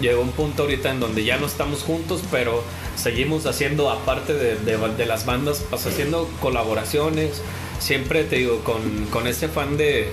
Llegó 0.00 0.22
un 0.22 0.32
punto 0.32 0.62
ahorita 0.64 0.90
en 0.90 1.00
donde 1.00 1.22
ya 1.24 1.36
no 1.36 1.46
estamos 1.46 1.82
juntos, 1.82 2.22
pero 2.30 2.64
seguimos 2.96 3.46
haciendo, 3.46 3.90
aparte 3.90 4.34
de, 4.34 4.56
de- 4.56 5.06
las 5.06 5.26
bandas, 5.26 5.64
pues 5.68 5.86
haciendo 5.86 6.28
colaboraciones. 6.40 7.42
Siempre 7.78 8.24
te 8.24 8.36
digo, 8.36 8.60
con, 8.64 9.06
con 9.06 9.26
ese 9.26 9.48
fan 9.48 9.76
de, 9.76 10.08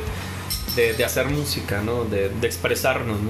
de, 0.76 1.06
hacer 1.06 1.28
música, 1.28 1.82
¿no? 1.82 2.04
De, 2.06 2.30
de 2.30 2.48
expresarnos, 2.48 3.22
¿no? 3.22 3.30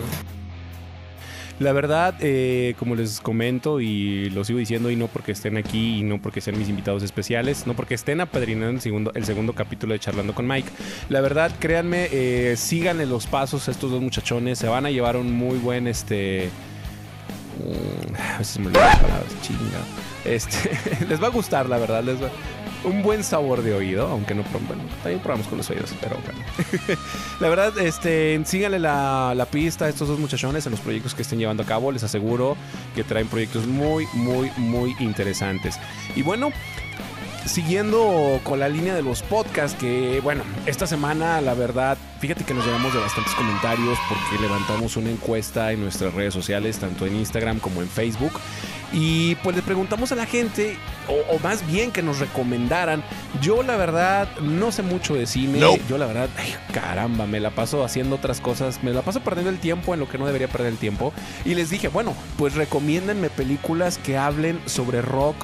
La 1.60 1.74
verdad, 1.74 2.16
eh, 2.22 2.74
como 2.80 2.96
les 2.96 3.20
comento 3.22 3.82
y 3.82 4.32
lo 4.32 4.44
sigo 4.44 4.58
diciendo, 4.58 4.90
y 4.90 4.96
no 4.96 5.06
porque 5.08 5.32
estén 5.32 5.58
aquí 5.58 6.00
y 6.00 6.02
no 6.02 6.20
porque 6.20 6.42
sean 6.42 6.58
mis 6.58 6.70
invitados 6.70 7.04
especiales, 7.04 7.68
no 7.68 7.76
porque 7.76 7.94
estén 7.94 8.20
apadrinando 8.20 8.72
el 8.72 8.82
segundo, 8.82 9.12
el 9.14 9.26
segundo 9.26 9.54
capítulo 9.54 9.94
de 9.94 10.00
Charlando 10.00 10.34
con 10.34 10.48
Mike. 10.48 10.72
La 11.10 11.22
verdad, 11.22 11.52
créanme, 11.60 12.08
eh, 12.12 12.56
síganle 12.58 13.06
los 13.06 13.28
pasos 13.28 13.68
a 13.68 13.72
estos 13.72 13.92
dos 13.92 14.02
muchachones. 14.02 14.58
Se 14.58 14.68
van 14.68 14.88
a 14.88 14.90
llevar 14.90 15.18
un 15.18 15.32
muy 15.34 15.60
buen 15.60 15.86
este. 15.86 16.50
A 18.18 18.38
veces 18.40 18.60
me 18.60 18.72
las 18.72 18.98
palabras, 19.00 19.42
chinga. 19.42 19.82
Este, 20.26 21.06
les 21.08 21.22
va 21.22 21.28
a 21.28 21.32
gustar, 21.32 21.68
la 21.68 21.78
verdad. 21.78 22.04
Les 22.04 22.22
va, 22.22 22.30
un 22.84 23.04
buen 23.04 23.24
sabor 23.24 23.62
de 23.62 23.74
oído, 23.74 24.08
aunque 24.08 24.34
no 24.34 24.44
bueno, 24.68 24.84
también 25.04 25.22
probamos 25.22 25.48
con 25.48 25.58
los 25.58 25.70
oídos, 25.70 25.94
pero 26.02 26.18
bueno. 26.26 27.00
la 27.40 27.50
verdad, 27.50 27.78
este, 27.80 28.42
síganle 28.46 28.80
la 28.80 29.48
pista 29.52 29.86
a 29.86 29.90
estos 29.90 30.08
dos 30.08 30.20
muchachones 30.20 30.66
en 30.66 30.72
los 30.72 30.80
proyectos 30.80 31.14
que 31.14 31.22
estén 31.22 31.40
llevando 31.40 31.64
a 31.64 31.66
cabo. 31.66 31.92
Les 31.92 32.04
aseguro 32.04 32.58
que 32.96 33.04
traen 33.04 33.28
proyectos 33.28 33.68
muy, 33.68 34.08
muy, 34.14 34.52
muy 34.58 34.96
interesantes. 35.00 35.80
Y 36.16 36.24
bueno, 36.24 36.52
siguiendo 37.46 38.40
con 38.44 38.60
la 38.60 38.70
línea 38.70 38.94
de 38.94 39.02
los 39.02 39.22
podcasts, 39.24 39.78
que 39.80 40.20
bueno, 40.22 40.44
esta 40.66 40.88
semana 40.88 41.42
la 41.42 41.54
verdad, 41.54 41.98
fíjate 42.20 42.44
que 42.44 42.54
nos 42.54 42.66
llevamos 42.66 42.94
de 42.94 43.00
bastantes 43.00 43.34
comentarios 43.34 43.98
porque 44.08 44.42
levantamos 44.42 44.98
una 44.98 45.10
encuesta 45.10 45.72
en 45.72 45.82
nuestras 45.82 46.14
redes 46.14 46.34
sociales, 46.34 46.78
tanto 46.80 47.06
en 47.06 47.16
Instagram 47.16 47.60
como 47.60 47.82
en 47.82 47.90
Facebook. 47.90 48.34
Y 48.94 49.36
pues 49.36 49.56
le 49.56 49.62
preguntamos 49.62 50.12
a 50.12 50.16
la 50.16 50.26
gente, 50.26 50.76
o, 51.08 51.36
o 51.36 51.40
más 51.40 51.66
bien 51.66 51.92
que 51.92 52.02
nos 52.02 52.20
recomendaran. 52.20 53.04
Yo 53.42 53.64
la 53.64 53.78
verdad 53.78 54.28
no 54.42 54.72
sé 54.74 54.84
mucho 54.84 55.14
de 55.14 55.26
cine. 55.28 55.62
Yo 55.88 55.98
la 55.98 56.08
verdad, 56.08 56.30
ay, 56.38 56.54
caramba, 56.74 57.26
me 57.26 57.40
la 57.40 57.52
paso 57.52 57.86
haciendo 57.86 58.18
otras 58.18 58.42
cosas. 58.42 58.84
Me 58.84 58.92
la 58.92 59.02
paso 59.02 59.22
perdiendo 59.22 59.50
el 59.50 59.60
tiempo 59.60 59.94
en 59.94 60.02
lo 60.02 60.10
que 60.10 60.18
no 60.18 60.26
debería 60.26 60.50
perder 60.50 60.74
el 60.74 60.78
tiempo. 60.78 61.14
Y 61.46 61.56
les 61.56 61.70
dije, 61.70 61.88
bueno, 61.88 62.14
pues 62.38 62.56
recomiéndenme 62.56 63.30
películas 63.30 63.98
que 63.98 64.18
hablen 64.18 64.60
sobre 64.66 65.02
rock 65.02 65.38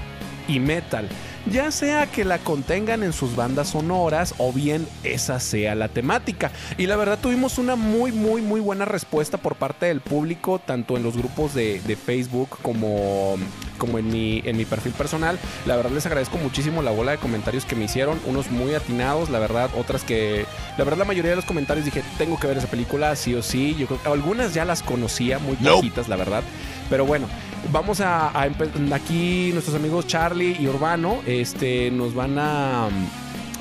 y 0.49 0.59
metal. 0.59 1.07
Ya 1.51 1.71
sea 1.71 2.07
que 2.07 2.25
la 2.25 2.39
contengan 2.39 3.03
en 3.03 3.13
sus 3.13 3.35
bandas 3.35 3.69
sonoras 3.69 4.35
o 4.37 4.51
bien 4.51 4.87
esa 5.03 5.39
sea 5.39 5.75
la 5.75 5.87
temática. 5.87 6.51
Y 6.77 6.87
la 6.87 6.97
verdad 6.97 7.19
tuvimos 7.21 7.57
una 7.57 7.75
muy, 7.75 8.11
muy, 8.11 8.41
muy 8.41 8.59
buena 8.59 8.85
respuesta 8.85 9.37
por 9.37 9.55
parte 9.55 9.85
del 9.85 10.01
público, 10.01 10.59
tanto 10.59 10.97
en 10.97 11.03
los 11.03 11.15
grupos 11.15 11.53
de, 11.53 11.79
de 11.81 11.95
Facebook 11.95 12.49
como, 12.61 13.37
como 13.77 13.97
en, 13.97 14.09
mi, 14.09 14.41
en 14.45 14.57
mi 14.57 14.65
perfil 14.65 14.91
personal. 14.93 15.39
La 15.65 15.77
verdad 15.77 15.91
les 15.91 16.05
agradezco 16.05 16.37
muchísimo 16.37 16.81
la 16.81 16.91
bola 16.91 17.11
de 17.11 17.17
comentarios 17.17 17.65
que 17.65 17.75
me 17.75 17.85
hicieron, 17.85 18.19
unos 18.25 18.51
muy 18.51 18.73
atinados, 18.73 19.29
la 19.29 19.39
verdad, 19.39 19.69
otras 19.77 20.03
que... 20.03 20.45
La 20.77 20.83
verdad 20.83 20.99
la 20.99 21.05
mayoría 21.05 21.31
de 21.31 21.37
los 21.37 21.45
comentarios 21.45 21.85
dije, 21.85 22.03
tengo 22.17 22.39
que 22.39 22.47
ver 22.47 22.57
esa 22.57 22.67
película, 22.67 23.15
sí 23.15 23.33
o 23.33 23.41
sí. 23.41 23.75
Yo 23.79 23.87
creo 23.87 24.01
que 24.01 24.09
algunas 24.09 24.53
ya 24.53 24.65
las 24.65 24.83
conocía, 24.83 25.39
muy 25.39 25.55
poquitas, 25.55 26.07
la 26.07 26.17
verdad. 26.17 26.43
Pero 26.89 27.05
bueno, 27.05 27.27
vamos 27.71 28.01
a, 28.01 28.29
a 28.29 28.45
aquí 28.93 29.51
nuestros 29.53 29.75
amigos 29.75 30.07
Charlie 30.07 30.55
y 30.59 30.67
Urbano 30.67 31.21
este, 31.25 31.91
nos 31.91 32.13
van 32.13 32.37
a, 32.39 32.89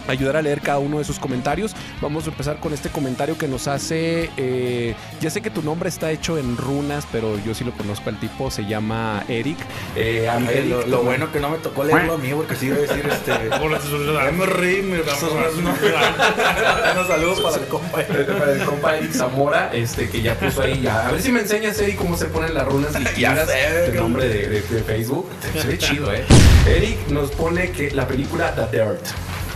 ayudar 0.09 0.37
a 0.37 0.43
leer 0.43 0.61
cada 0.61 0.79
uno 0.79 0.99
de 0.99 1.05
sus 1.05 1.19
comentarios. 1.19 1.75
Vamos 2.01 2.27
a 2.27 2.31
empezar 2.31 2.59
con 2.61 2.73
este 2.73 2.89
comentario 2.91 3.37
que 3.39 3.49
nos 3.49 3.69
hace. 3.69 4.31
eh, 4.37 4.95
ya 5.21 5.31
sé 5.31 5.41
que 5.41 5.51
tu 5.51 5.63
nombre 5.63 5.89
está 5.89 6.11
hecho 6.11 6.39
en 6.39 6.57
runas, 6.57 7.07
pero 7.13 7.39
yo 7.45 7.55
sí 7.55 7.65
lo 7.65 7.73
conozco 7.73 8.11
al 8.11 8.19
tipo. 8.21 8.51
Se 8.51 8.65
llama 8.67 9.25
Eric. 9.29 9.59
Eh, 9.97 10.29
a 10.29 10.39
mí, 10.39 10.47
Ay, 10.49 10.59
Eric, 10.59 10.71
lo, 10.71 10.87
lo 10.87 11.03
bueno 11.03 11.33
que 11.33 11.41
no 11.41 11.51
me 11.51 11.59
tocó 11.59 11.85
leerlo 11.85 12.15
a 12.15 12.19
mí, 12.19 12.31
porque 12.35 12.55
sí 12.57 12.67
iba 12.67 12.77
a 12.77 12.81
decir 12.81 13.07
este. 13.11 13.33
Unos 13.65 13.83
saludos 17.09 17.41
para 17.41 17.57
el 17.57 17.67
compa. 17.69 18.03
para 18.03 18.53
el 18.53 18.65
compa 18.65 18.97
Eric 18.97 19.13
Zamora, 19.13 19.71
este 19.73 20.09
que 20.09 20.23
ya 20.23 20.35
puso 20.35 20.63
ahí. 20.63 20.81
ya- 20.83 21.09
a 21.09 21.13
ver 21.13 21.23
si 21.23 21.33
me 21.33 21.41
enseñas, 21.41 21.79
Eric, 21.81 21.97
cómo 21.97 22.17
se 22.17 22.27
ponen 22.27 22.55
las 22.55 22.67
runas 22.67 22.95
liquidas 23.01 23.49
el 23.89 23.97
nombre 23.97 24.29
de, 24.29 24.49
de- 24.49 24.63
de 24.63 24.83
Facebook. 24.83 25.29
Se 25.61 25.67
ve 25.67 25.79
chido, 25.79 26.13
¿eh? 26.13 26.25
Eric 26.67 27.09
nos 27.09 27.31
pone 27.33 27.71
que 27.71 27.91
la 27.91 28.07
película 28.07 28.55
The 28.55 28.77
Dirt. 28.77 29.07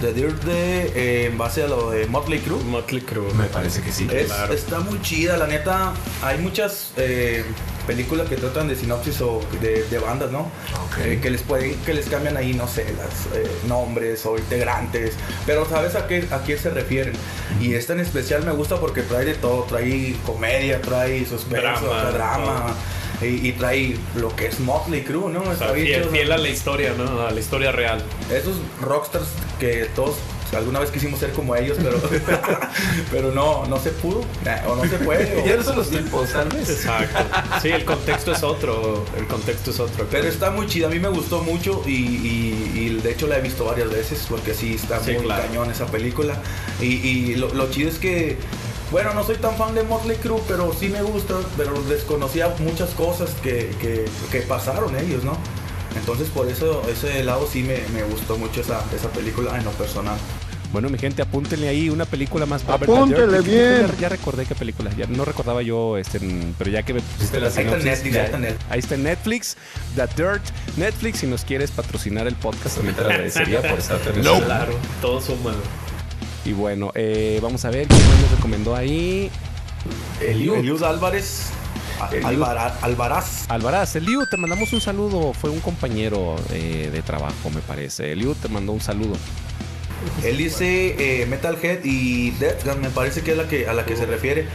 The 0.01 0.13
Dirt 0.15 0.43
de, 0.45 0.87
eh, 0.95 1.27
en 1.27 1.37
base 1.39 1.63
a 1.63 1.67
lo 1.69 1.91
de 1.91 2.07
Motley 2.07 2.41
Crue. 2.41 2.63
Motley 2.65 3.03
Crue. 3.03 3.33
Me 3.35 3.45
parece 3.45 3.83
que 3.83 3.93
sí. 3.93 4.09
Es- 4.11 4.27
Claro. 4.27 4.53
Está 4.55 4.81
muy 4.81 5.01
chida, 5.03 5.37
la 5.37 5.47
neta. 5.47 5.93
Hay 6.23 6.39
muchas 6.39 6.93
eh, 6.97 7.45
películas 7.87 8.29
que 8.29 8.37
tratan 8.37 8.69
de 8.69 8.77
sinopsis 8.77 9.21
o 9.21 9.41
de, 9.61 9.85
de 9.85 9.99
bandas, 9.99 10.31
¿no? 10.31 10.41
Ok. 10.41 10.99
Eh, 11.05 11.19
que 11.21 11.31
les 11.31 11.43
pueden, 11.43 11.75
que 11.81 11.93
les 11.95 12.07
cambian 12.07 12.37
ahí, 12.37 12.55
no 12.55 12.67
sé, 12.69 12.87
los 12.97 13.69
nombres 13.69 14.25
o 14.27 14.39
integrantes. 14.39 15.15
Pero 15.47 15.69
sabes 15.69 15.95
a 15.97 16.07
qué, 16.07 16.27
a 16.31 16.43
qué 16.45 16.57
se 16.57 16.71
refieren. 16.71 17.13
Y 17.61 17.75
esta 17.75 17.93
en 17.93 18.01
especial 18.01 18.45
me 18.45 18.53
gusta 18.53 18.77
porque 18.81 19.03
trae 19.03 19.25
de 19.25 19.35
todo. 19.35 19.65
Trae 19.65 20.17
comedia, 20.25 20.81
trae 20.81 21.27
suspenso, 21.27 21.85
Drama, 21.87 22.01
trae 22.01 22.13
drama. 22.13 22.75
Y, 23.23 23.49
y 23.49 23.53
trae 23.53 23.97
lo 24.17 24.35
que 24.35 24.47
es 24.47 24.61
Motley 24.61 25.03
Crue, 25.03 25.31
¿no? 25.31 25.43
O 25.43 25.55
sea, 25.55 25.69
fiel, 25.75 26.05
fiel 26.07 26.33
a 26.33 26.39
la 26.39 26.49
historia, 26.49 26.95
¿no? 26.97 27.21
A 27.27 27.31
la 27.31 27.39
historia 27.41 27.71
real. 27.73 28.03
Esos 28.33 28.57
rockstars 28.81 29.27
que 29.59 29.87
todos 29.95 30.17
alguna 30.57 30.81
vez 30.81 30.91
quisimos 30.91 31.21
ser 31.21 31.31
como 31.33 31.55
ellos, 31.55 31.77
pero, 31.81 32.01
pero 33.11 33.31
no, 33.33 33.67
no 33.67 33.79
se 33.79 33.91
pudo. 33.91 34.23
O 34.67 34.75
no 34.77 34.83
se 34.85 34.97
puede. 34.99 35.37
o- 35.43 35.47
Ya 35.47 35.57
no 35.57 35.63
son 35.63 35.77
los 35.77 35.91
tiempos, 35.91 36.31
tal 36.33 36.49
vez. 36.49 36.69
Exacto. 36.71 37.19
Sí, 37.63 37.69
el 37.69 37.85
contexto 37.85 38.33
es 38.33 38.43
otro. 38.43 39.05
El 39.17 39.27
contexto 39.27 39.71
es 39.71 39.81
otro. 39.81 40.07
Pero 40.11 40.27
está 40.29 40.51
muy 40.51 40.67
chida, 40.67 40.87
a 40.87 40.91
mí 40.91 40.99
me 40.99 41.09
gustó 41.09 41.43
mucho 41.43 41.83
y, 41.87 41.91
y- 41.93 42.73
y 42.75 43.01
de 43.03 43.13
hecho 43.13 43.27
la 43.27 43.39
he 43.39 43.43
visto 43.43 43.65
varias 43.65 43.91
veces 43.91 44.27
porque 44.29 44.55
sí 44.55 44.75
está 44.75 44.99
Sí, 45.03 45.13
muy 45.13 45.25
claro. 45.25 45.43
cañón 45.47 45.71
esa 45.71 45.87
película. 45.87 46.41
Y, 46.81 46.87
y 46.87 47.35
lo, 47.37 47.53
lo 47.55 47.71
chido 47.71 47.89
es 47.91 47.99
que, 47.99 48.39
bueno, 48.91 49.15
no 49.15 49.25
soy 49.25 49.37
tan 49.37 49.57
fan 49.57 49.75
de 49.75 49.83
Motley 49.85 50.17
Crue, 50.17 50.41
pero 50.49 50.73
sí 50.79 50.89
me 50.89 51.03
gusta, 51.03 51.35
pero 51.57 51.81
desconocía 51.85 52.55
muchas 52.59 52.91
cosas 52.91 53.31
que, 53.43 53.71
que- 53.81 54.05
que 54.33 54.41
pasaron 54.43 54.97
ellos, 54.99 55.25
¿no? 55.25 55.37
Entonces 55.97 56.29
por 56.29 56.49
eso 56.49 56.83
ese 56.91 57.23
lado 57.25 57.49
sí 57.51 57.63
me, 57.63 57.79
me 57.93 58.03
gustó 58.05 58.37
mucho 58.39 58.61
esa, 58.61 58.81
esa 58.95 59.09
película 59.11 59.57
en 59.57 59.65
lo 59.65 59.71
personal. 59.73 60.17
Bueno, 60.73 60.89
mi 60.89 60.99
gente, 60.99 61.21
apúntenle 61.21 61.67
ahí 61.69 61.91
una 61.91 62.05
película 62.05 62.47
más 62.47 62.63
para 62.63 62.79
ver 62.79 62.89
Apúntenle 62.91 63.41
bien. 63.41 63.89
Ya, 63.89 63.99
ya 64.03 64.09
recordé 64.09 64.47
qué 64.47 64.55
película. 64.55 64.89
Ya 64.97 65.07
no 65.09 65.25
recordaba 65.25 65.63
yo, 65.63 65.97
este, 65.99 66.21
pero 66.57 66.71
ya 66.71 66.85
que 66.85 66.95
me 66.95 67.01
pusiste 67.01 67.41
la 67.41 67.49
Ahí 67.49 67.51
está 67.51 67.63
sinopsis, 67.81 67.85
Netflix, 67.87 68.15
ya- 68.15 68.21
ahí 68.21 68.25
está 68.29 68.37
en 68.37 68.43
Netflix. 68.43 68.67
ahí 68.71 68.79
está 68.79 68.95
en 68.95 69.03
Netflix. 69.03 69.57
The 69.97 70.07
Dirt. 70.23 70.43
Netflix, 70.77 71.19
si 71.19 71.27
nos 71.27 71.45
quieres 71.45 71.73
patrocinar 71.73 72.29
el 72.29 72.37
podcast, 72.37 72.77
también 72.77 72.95
te 72.95 73.03
lo 73.03 73.09
agradecería 73.09 73.63
por 73.63 73.81
estar 73.81 73.99
no. 74.19 74.41
Claro, 74.45 74.75
todo 75.03 75.21
suma. 75.21 75.55
Y 76.45 76.53
bueno, 76.53 76.91
eh, 76.95 77.39
vamos 77.43 77.65
a 77.65 77.71
ver 77.71 77.87
quién 77.87 78.01
más 78.09 78.21
nos 78.21 78.31
recomendó 78.33 78.75
ahí. 78.75 79.31
Eliud. 80.21 80.57
Eliud 80.57 80.83
Álvarez, 80.83 81.51
Eliud. 82.13 82.25
Alvara- 82.27 82.77
Alvaraz. 82.83 83.45
Alvaraz, 83.49 83.97
Eliud, 83.97 84.27
te 84.29 84.37
mandamos 84.37 84.73
un 84.73 84.81
saludo. 84.81 85.33
Fue 85.35 85.51
un 85.51 85.61
compañero 85.61 86.37
eh, 86.51 86.91
de 86.93 87.03
trabajo, 87.03 87.51
me 87.55 87.61
parece. 87.61 88.13
Eliud 88.13 88.37
te 88.37 88.49
mandó 88.49 88.73
un 88.73 88.81
saludo. 88.81 89.17
Él 90.25 90.39
dice 90.39 90.97
eh, 90.99 91.27
Metalhead 91.27 91.81
y 91.85 92.31
Death 92.33 92.65
Gun, 92.65 92.81
me 92.81 92.89
parece 92.89 93.21
que 93.21 93.33
es 93.33 93.37
la 93.37 93.47
que, 93.49 93.69
a 93.69 93.75
la 93.75 93.85
que 93.85 93.97
se 93.97 94.07
refiere. 94.07 94.47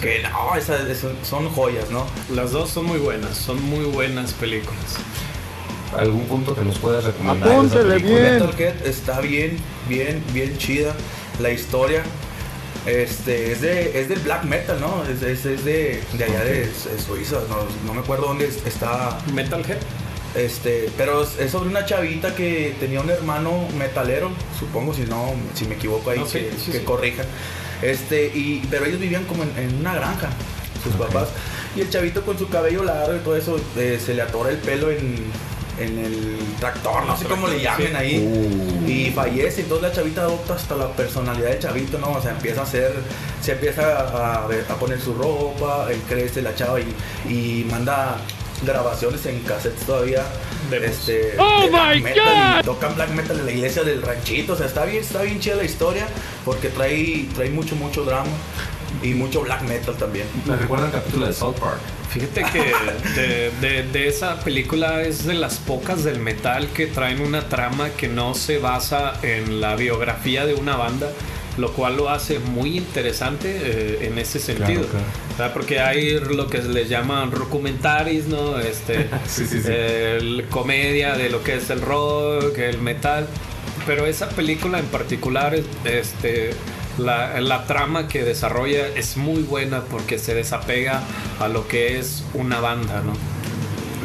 Que 0.00 0.22
no, 0.22 0.56
esas, 0.56 0.88
esas 0.88 1.12
son 1.22 1.50
joyas, 1.50 1.90
¿no? 1.90 2.06
Las 2.34 2.52
dos 2.52 2.70
son 2.70 2.86
muy 2.86 2.98
buenas. 2.98 3.36
Son 3.36 3.62
muy 3.62 3.84
buenas 3.84 4.32
películas. 4.32 4.78
¿Algún 5.96 6.22
punto 6.24 6.54
que 6.54 6.62
nos 6.62 6.78
puedas 6.78 7.04
recomendar? 7.04 7.50
Apúntele 7.52 7.98
bien. 7.98 8.38
Metalhead 8.38 8.86
está 8.86 9.20
bien, 9.20 9.58
bien, 9.88 10.22
bien 10.32 10.56
chida. 10.58 10.94
La 11.40 11.50
historia 11.50 12.02
este, 12.86 13.52
es, 13.52 13.60
de, 13.60 13.98
es 14.00 14.08
del 14.08 14.20
black 14.20 14.44
metal, 14.44 14.78
¿no? 14.80 15.02
Es, 15.10 15.22
es- 15.22 15.46
es 15.46 15.64
de, 15.64 16.02
de 16.12 16.24
allá 16.24 16.44
de, 16.44 16.60
de 16.66 16.72
Suiza, 17.04 17.36
no, 17.48 17.56
no 17.86 17.94
me 17.94 18.00
acuerdo 18.00 18.26
dónde 18.26 18.46
es- 18.46 18.64
está. 18.66 19.18
Metalhead. 19.32 19.78
Este, 20.34 20.90
pero 20.96 21.22
es, 21.22 21.50
sobre 21.50 21.70
una 21.70 21.84
chavita 21.86 22.34
que 22.34 22.74
tenía 22.80 23.00
un 23.00 23.08
hermano 23.08 23.68
metalero, 23.78 24.30
supongo, 24.58 24.92
si 24.92 25.02
no, 25.02 25.32
si 25.54 25.64
me 25.64 25.76
equivoco 25.76 26.10
ahí, 26.10 26.18
que, 26.24 26.50
sí, 26.58 26.72
que 26.72 26.78
sí. 26.78 26.84
corrijan. 26.84 27.26
Este, 27.82 28.26
y, 28.34 28.66
pero 28.70 28.84
ellos 28.84 28.98
vivían 29.00 29.24
como 29.24 29.44
en, 29.44 29.56
en 29.56 29.76
una 29.76 29.94
granja, 29.94 30.30
sus 30.82 30.94
papás. 30.94 31.28
Y 31.76 31.80
el 31.82 31.90
chavito 31.90 32.22
con 32.24 32.36
su 32.38 32.48
cabello 32.48 32.82
largo 32.84 33.14
y 33.16 33.18
todo 33.20 33.36
eso, 33.36 33.56
eh, 33.76 34.00
se 34.04 34.14
le 34.14 34.22
atora 34.22 34.50
el 34.50 34.58
pelo 34.58 34.90
en, 34.90 35.24
en 35.78 35.98
el 35.98 36.38
tractor, 36.60 37.04
no 37.04 37.16
sé 37.16 37.24
cómo 37.26 37.48
le 37.48 37.60
llamen 37.60 37.96
ahí. 37.96 38.18
Uh. 38.18 38.88
Y 38.88 39.10
fallece, 39.10 39.62
entonces 39.62 39.88
la 39.88 39.94
chavita 39.94 40.22
adopta 40.22 40.54
hasta 40.54 40.76
la 40.76 40.88
personalidad 40.88 41.50
del 41.50 41.58
chavito, 41.58 41.98
¿no? 41.98 42.12
O 42.12 42.22
sea, 42.22 42.32
empieza 42.32 42.60
a 42.60 42.64
hacer, 42.64 42.92
se 43.40 43.52
empieza 43.52 44.42
a, 44.42 44.48
poner 44.78 45.00
su 45.00 45.14
ropa, 45.14 45.88
él 45.90 46.00
crece 46.08 46.42
la 46.42 46.54
chava 46.54 46.78
y, 46.80 46.94
y 47.28 47.64
manda 47.70 48.16
grabaciones 48.64 49.24
en 49.26 49.40
cassettes 49.40 49.86
todavía. 49.86 50.22
Demos. 50.70 50.88
Este, 50.88 51.34
¡Oh, 51.38 51.62
de 51.62 51.70
my 51.70 52.00
metal, 52.00 52.60
y 52.60 52.64
tocan 52.64 52.94
black 52.94 53.10
metal 53.10 53.38
en 53.38 53.46
la 53.46 53.52
iglesia 53.52 53.82
del 53.82 54.00
ranchito, 54.00 54.54
o 54.54 54.56
sea, 54.56 54.66
está 54.66 54.84
bien, 54.86 55.02
está 55.02 55.22
bien 55.22 55.38
chida 55.38 55.56
la 55.56 55.64
historia 55.64 56.06
porque 56.44 56.68
trae, 56.68 57.28
trae 57.34 57.50
mucho, 57.50 57.76
mucho 57.76 58.04
drama 58.04 58.30
y 59.04 59.14
mucho 59.14 59.42
black 59.42 59.62
metal 59.62 59.94
también. 59.96 60.26
Me 60.46 60.56
recuerda 60.56 60.86
el 60.86 60.92
capítulo 60.92 61.26
de 61.26 61.32
South 61.32 61.54
Park. 61.60 61.78
Fíjate 62.10 62.42
que 62.52 63.20
de, 63.20 63.50
de- 63.60 63.82
de 63.84 64.08
esa 64.08 64.40
película 64.40 65.02
es 65.02 65.24
de 65.26 65.34
las 65.34 65.56
pocas 65.58 66.02
del 66.04 66.18
metal 66.20 66.68
que 66.68 66.86
traen 66.86 67.20
una 67.20 67.48
trama 67.48 67.90
que 67.90 68.08
no 68.08 68.34
se 68.34 68.58
basa 68.58 69.14
en 69.22 69.60
la 69.60 69.76
biografía 69.76 70.46
de 70.46 70.54
una 70.54 70.76
banda, 70.76 71.10
lo 71.58 71.72
cual 71.72 71.96
lo 71.96 72.08
hace 72.10 72.38
muy 72.40 72.76
interesante 72.76 73.48
eh, 73.62 74.06
en 74.06 74.18
ese 74.18 74.38
sentido. 74.38 74.82
claro. 74.86 75.04
¿verdad? 75.36 75.52
Porque 75.52 75.80
hay 75.80 76.18
lo 76.20 76.48
que 76.48 76.58
les 76.62 76.88
llaman 76.88 77.30
documentaries, 77.30 78.26
¿no? 78.26 78.58
Este, 78.58 79.08
Sí, 79.28 79.46
sí, 79.46 79.60
sí. 79.62 79.68
el 79.70 80.46
comedia 80.50 81.16
de 81.16 81.28
lo 81.30 81.42
que 81.42 81.56
es 81.56 81.68
el 81.70 81.80
rock, 81.80 82.56
el 82.58 82.78
metal. 82.80 83.26
Pero 83.86 84.06
esa 84.06 84.28
película 84.30 84.78
en 84.78 84.86
particular, 84.86 85.56
este, 85.84 86.50
la, 86.98 87.64
trama 87.66 88.08
que 88.08 88.24
desarrolla 88.24 88.88
es 88.88 89.16
muy 89.16 89.42
buena 89.42 89.82
porque 89.82 90.18
se 90.18 90.34
desapega 90.34 91.02
a 91.40 91.48
lo 91.48 91.66
que 91.68 91.98
es 91.98 92.24
una 92.34 92.60
banda, 92.60 93.02
¿no? 93.02 93.33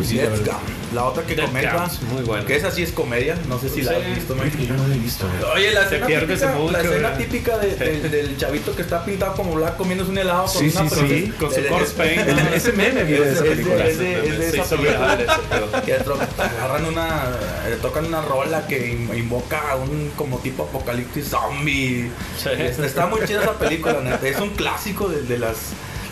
Death 0.03 0.45
Gun. 0.45 0.55
La 0.95 1.03
otra 1.05 1.23
que 1.23 1.35
Death 1.35 1.47
comenta, 1.47 1.73
Guns, 1.77 2.01
muy 2.03 2.23
buena. 2.23 2.45
que 2.45 2.55
esa 2.55 2.71
sí 2.71 2.81
es 2.83 2.91
comedia, 2.91 3.37
no 3.47 3.59
sé 3.59 3.69
si 3.69 3.81
la 3.83 3.91
Sí. 3.91 3.97
has 4.01 4.15
visto, 4.15 4.35
Mike. 4.35 4.65
Yo 4.65 4.73
no 4.75 4.87
lo 4.87 4.93
he 4.93 4.97
visto. 4.97 5.25
eh. 5.27 5.45
Oye, 5.55 5.71
la 5.71 5.81
escena, 5.83 6.07
típica, 6.07 6.47
mucho, 6.55 6.71
la 6.71 6.81
escena 6.81 7.17
típica 7.17 7.57
de- 7.59 7.75
del- 7.75 8.09
del 8.11 8.37
chavito 8.37 8.75
que 8.75 8.81
está 8.81 9.05
pintado 9.05 9.33
como 9.35 9.53
black 9.53 9.77
comiéndose 9.77 10.09
un 10.11 10.17
helado 10.17 10.45
con 10.45 10.51
Sí, 10.69 10.71
una 10.75 10.89
sí, 10.89 10.95
sí, 11.07 11.33
con 11.39 11.53
su 11.53 11.59
Es- 11.59 11.67
corpse 11.67 11.93
paint, 11.95 12.27
es- 12.27 12.35
¿no? 12.43 12.49
Ese 12.55 12.71
meme 12.71 13.03
viene 13.03 13.25
de 13.25 13.31
esa 13.33 13.43
es- 13.45 13.49
es 13.51 13.57
película. 13.57 13.85
es 13.87 13.97
de- 13.99 14.21
de 14.21 14.47
esa 14.47 14.75
película. 14.75 15.17
Que 15.85 15.93
agarran 15.93 16.85
una, 16.85 17.25
eh, 17.67 17.77
tocan 17.81 18.05
una 18.05 18.21
rola 18.21 18.65
que 18.67 18.89
in- 18.91 19.11
invoca 19.15 19.71
a 19.71 19.75
un 19.75 20.11
como 20.15 20.39
tipo 20.39 20.63
apocalipsis 20.63 21.29
zombie. 21.29 22.09
Sí. 22.41 22.49
Es- 22.57 22.79
Está 22.79 23.05
muy 23.05 23.21
chida 23.25 23.41
esa 23.41 23.53
película, 23.59 23.99
neta. 24.01 24.27
es 24.27 24.39
un 24.39 24.49
clásico 24.51 25.07
de, 25.07 25.21
de 25.21 25.37
las, 25.37 25.57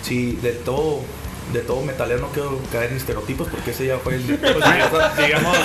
sí, 0.04 0.38
de 0.42 0.52
todo, 0.52 1.02
de 1.54 1.60
todo 1.62 1.82
metalero. 1.82 2.20
No 2.22 2.28
quiero 2.30 2.60
caer 2.72 2.92
en 2.92 2.98
estereotipos 2.98 3.48
porque 3.50 3.72
ese 3.72 3.86
ya 3.88 3.98
fue 3.98 4.16
el. 4.16 4.24
Pues, 4.38 5.18
digamos, 5.18 5.58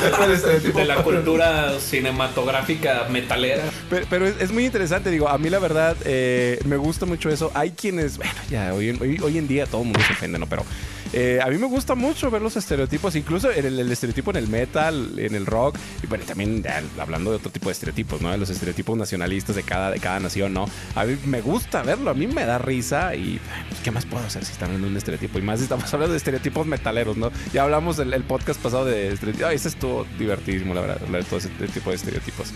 de 0.74 0.84
la 0.84 1.02
cultura 1.02 1.78
cinematográfica 1.80 3.06
metalera. 3.10 3.64
Pero, 3.90 4.06
pero 4.08 4.26
es, 4.26 4.34
es 4.40 4.52
muy 4.52 4.64
interesante, 4.66 5.10
digo, 5.10 5.28
a 5.28 5.38
mí 5.38 5.50
la 5.50 5.58
verdad 5.58 5.96
eh, 6.04 6.58
me 6.64 6.76
gusta 6.76 7.06
mucho 7.06 7.30
eso. 7.30 7.50
Hay 7.54 7.70
quienes, 7.72 8.16
bueno, 8.16 8.32
ya 8.50 8.74
hoy, 8.74 8.90
en- 8.90 9.02
hoy, 9.02 9.18
hoy 9.22 9.38
en 9.38 9.48
día 9.48 9.66
todo 9.66 9.80
el 9.82 9.86
mundo 9.88 10.00
se 10.06 10.12
ofende, 10.12 10.38
¿no? 10.38 10.46
Pero 10.46 10.64
eh, 11.12 11.40
a 11.42 11.48
mí 11.48 11.58
me 11.58 11.66
gusta 11.66 11.94
mucho 11.94 12.30
ver 12.30 12.42
los 12.42 12.56
estereotipos, 12.56 13.14
incluso 13.16 13.50
el, 13.50 13.78
el 13.78 13.92
estereotipo 13.92 14.30
en 14.30 14.36
el 14.36 14.48
metal, 14.48 15.18
en 15.18 15.34
el 15.34 15.46
rock, 15.46 15.76
y 16.02 16.06
bueno, 16.06 16.24
también 16.24 16.64
hablando 16.98 17.30
de 17.30 17.36
otro 17.36 17.50
tipo 17.50 17.68
de 17.68 17.72
estereotipos, 17.72 18.20
¿no? 18.20 18.30
De 18.30 18.38
los 18.38 18.50
estereotipos 18.50 18.96
nacionalistas 18.96 19.56
de 19.56 19.62
cada, 19.62 19.90
de 19.90 20.00
cada 20.00 20.20
nación, 20.20 20.52
¿no? 20.52 20.66
A 20.94 21.04
mí 21.04 21.16
me 21.26 21.40
gusta 21.40 21.82
verlo, 21.82 22.10
a 22.10 22.14
mí 22.14 22.26
me 22.26 22.44
da 22.44 22.58
risa 22.58 23.14
y 23.14 23.40
¿qué 23.84 23.90
más 23.90 24.06
puedo 24.06 24.24
hacer 24.24 24.44
si 24.44 24.52
está 24.52 24.64
hablando 24.64 24.86
de 24.86 24.92
un 24.92 24.96
estereotipo? 24.96 25.38
Y 25.38 25.42
más 25.42 25.60
estamos 25.60 25.92
hablando 25.92 26.12
de 26.12 26.18
estereotipos 26.18 26.66
metaleros, 26.66 27.16
¿no? 27.16 27.30
Ya 27.52 27.64
hablamos 27.64 27.98
el, 27.98 28.12
el 28.12 28.24
podcast 28.24 28.60
pasado 28.60 28.84
de 28.84 29.12
estereotipos. 29.12 29.48
Ay, 29.48 29.56
ese 29.56 29.68
estuvo 29.68 30.06
divertidísimo, 30.18 30.74
la 30.74 30.80
verdad, 30.80 30.98
hablar 31.04 31.22
de 31.22 31.28
todo 31.28 31.38
ese 31.38 31.48
tipo 31.48 31.90
de 31.90 31.96
estereotipos. 31.96 32.52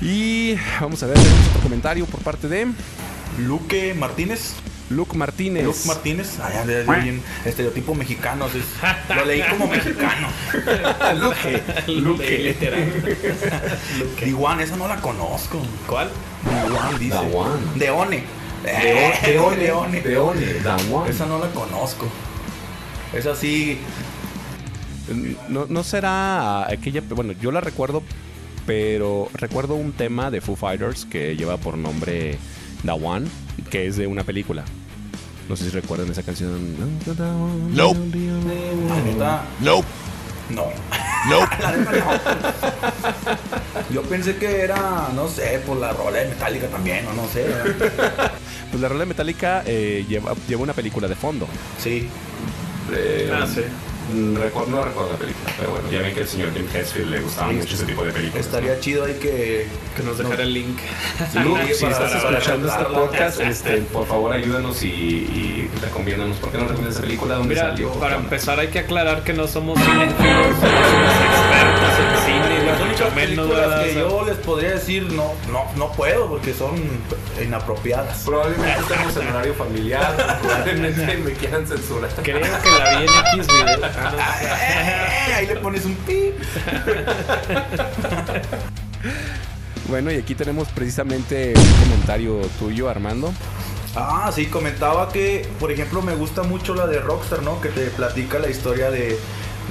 Y 0.00 0.56
vamos 0.80 1.02
a 1.02 1.06
ver, 1.06 1.16
otro 1.16 1.62
comentario 1.62 2.04
por 2.06 2.20
parte 2.20 2.48
de 2.48 2.66
Luque 3.38 3.94
Martínez. 3.94 4.54
Luke 4.94 5.16
Martínez. 5.16 5.64
Luke 5.64 5.78
Martínez, 5.86 6.38
bien 7.02 7.22
estereotipo 7.44 7.94
mexicano, 7.94 8.46
así 8.46 8.62
lo 9.14 9.24
leí 9.24 9.42
como 9.42 9.66
mexicano. 9.66 10.28
Luke. 11.20 11.62
Luke, 11.88 12.38
literal. 12.38 12.92
Diwan, 14.24 14.60
esa 14.60 14.76
no 14.76 14.88
la 14.88 14.96
conozco. 15.00 15.60
¿Cuál? 15.86 16.10
Diwan 16.44 16.98
dice. 16.98 17.14
Dawan. 17.14 17.78
Deone. 17.78 18.22
Deone, 18.64 19.56
Deone. 19.56 20.00
Deone, 20.00 20.54
Dawan. 20.62 21.10
Esa 21.10 21.26
no 21.26 21.38
la 21.38 21.48
conozco. 21.48 22.08
Esa 23.12 23.34
sí. 23.34 23.78
No, 25.48 25.66
no 25.68 25.84
será 25.84 26.70
aquella. 26.70 27.02
Bueno, 27.02 27.32
yo 27.32 27.52
la 27.52 27.60
recuerdo, 27.60 28.02
pero 28.66 29.28
recuerdo 29.34 29.74
un 29.74 29.92
tema 29.92 30.30
de 30.30 30.40
Foo 30.40 30.56
Fighters 30.56 31.04
que 31.04 31.36
lleva 31.36 31.58
por 31.58 31.76
nombre 31.76 32.38
The 32.84 32.92
One, 32.92 33.26
que 33.70 33.86
es 33.86 33.96
de 33.96 34.06
una 34.06 34.24
película. 34.24 34.64
No 35.48 35.56
sé 35.56 35.64
si 35.64 35.70
recuerdan 35.70 36.10
esa 36.10 36.22
canción. 36.22 36.76
Nope. 37.74 37.98
La 38.88 39.00
neta. 39.02 39.42
Nope. 39.60 39.86
No. 40.50 40.66
Nope. 41.28 41.48
La 41.62 41.72
neta 41.76 41.92
no. 41.92 43.94
Yo 43.94 44.02
pensé 44.02 44.36
que 44.36 44.60
era, 44.60 45.08
no 45.14 45.28
sé, 45.28 45.60
por 45.66 45.76
la 45.78 45.92
rola 45.92 46.18
de 46.18 46.28
Metallica 46.28 46.66
también, 46.68 47.06
o 47.06 47.12
no 47.14 47.26
sé. 47.28 47.46
Pues 48.70 48.80
la 48.82 48.88
rola 48.88 49.04
metálica 49.06 49.62
eh, 49.66 50.04
lleva, 50.08 50.34
lleva 50.48 50.62
una 50.62 50.72
película 50.72 51.08
de 51.08 51.14
fondo. 51.14 51.46
Sí. 51.82 52.08
Eh, 52.92 53.30
Ah, 53.32 53.46
sí. 53.52 53.62
Mm, 54.12 54.36
recuerdo- 54.36 54.70
no 54.70 54.84
recuerdo 54.84 55.12
la 55.12 55.18
película, 55.18 55.52
pero 55.58 55.70
bueno, 55.70 55.90
ya 55.90 56.00
ven 56.00 56.14
que 56.14 56.20
al 56.20 56.28
señor 56.28 56.52
Jim 56.54 56.66
Hesfield 56.74 57.10
le 57.10 57.20
gustaba 57.20 57.52
mucho 57.52 57.74
ese 57.74 57.84
tipo 57.86 58.04
de 58.04 58.12
películas. 58.12 58.46
Estaría 58.46 58.78
chido 58.80 59.04
ahí 59.04 59.14
que. 59.14 59.66
Que 59.96 60.02
nos 60.02 60.18
dejara 60.18 60.42
el 60.42 60.52
link. 60.52 60.78
Sí, 61.32 61.38
Sí, 61.68 61.74
si 61.74 61.84
para- 61.84 61.92
estás 62.06 62.22
para 62.24 62.38
escuchando 62.38 62.68
este 62.68 62.84
podcast, 62.84 63.40
este, 63.40 63.76
por 63.82 64.06
favor 64.06 64.32
ayúdanos 64.32 64.82
y, 64.82 64.88
y 64.88 65.70
recomiéndanos. 65.80 66.36
¿Por 66.38 66.50
qué 66.50 66.58
no 66.58 66.64
recomiendas 66.64 66.94
esa 66.94 67.02
película? 67.02 67.34
¿Dónde 67.36 67.54
Mira, 67.54 67.70
salió? 67.70 67.90
para 67.92 68.16
empezar 68.16 68.58
hay 68.58 68.68
que 68.68 68.80
aclarar 68.80 69.22
que 69.24 69.32
no 69.32 69.46
somos 69.46 69.78
cinéfilos, 69.78 70.56
somos 70.60 71.14
expertos 71.24 71.94
en 72.00 72.24
cine, 72.26 72.64
Las 72.66 72.80
únicas 72.80 73.08
películas 73.14 73.84
que 73.84 73.94
yo 73.94 74.24
les 74.26 74.36
podría 74.38 74.70
decir 74.70 75.02
no, 75.12 75.32
no, 75.52 75.64
no 75.76 75.92
puedo 75.92 76.28
porque 76.28 76.52
son 76.54 76.72
inapropiadas. 77.42 78.18
Probablemente 78.24 78.80
estamos 78.80 79.16
en 79.16 79.28
horario 79.28 79.54
familiar, 79.54 80.38
probablemente 80.42 81.16
me 81.18 81.32
quieran 81.32 81.66
censurar. 81.66 82.10
Creo 82.22 82.40
que 82.40 82.48
la 82.70 82.98
vi 82.98 83.04
en 83.06 83.40
X 83.40 83.46
video. 83.46 83.80
Ah. 83.96 84.38
Eh, 85.30 85.34
Ahí 85.34 85.46
le 85.46 85.56
pones 85.56 85.84
un 85.84 85.94
pi. 85.96 86.32
Bueno, 89.88 90.10
y 90.10 90.16
aquí 90.16 90.34
tenemos 90.34 90.68
precisamente 90.68 91.52
un 91.56 91.72
comentario 91.88 92.40
tuyo, 92.58 92.88
Armando. 92.88 93.32
Ah, 93.94 94.32
sí, 94.34 94.46
comentaba 94.46 95.10
que, 95.12 95.46
por 95.60 95.70
ejemplo, 95.70 96.00
me 96.02 96.14
gusta 96.14 96.42
mucho 96.42 96.74
la 96.74 96.86
de 96.86 97.00
Rockstar, 97.00 97.42
¿no? 97.42 97.60
Que 97.60 97.68
te 97.68 97.86
platica 97.88 98.38
la 98.38 98.48
historia 98.48 98.90
de, 98.90 99.18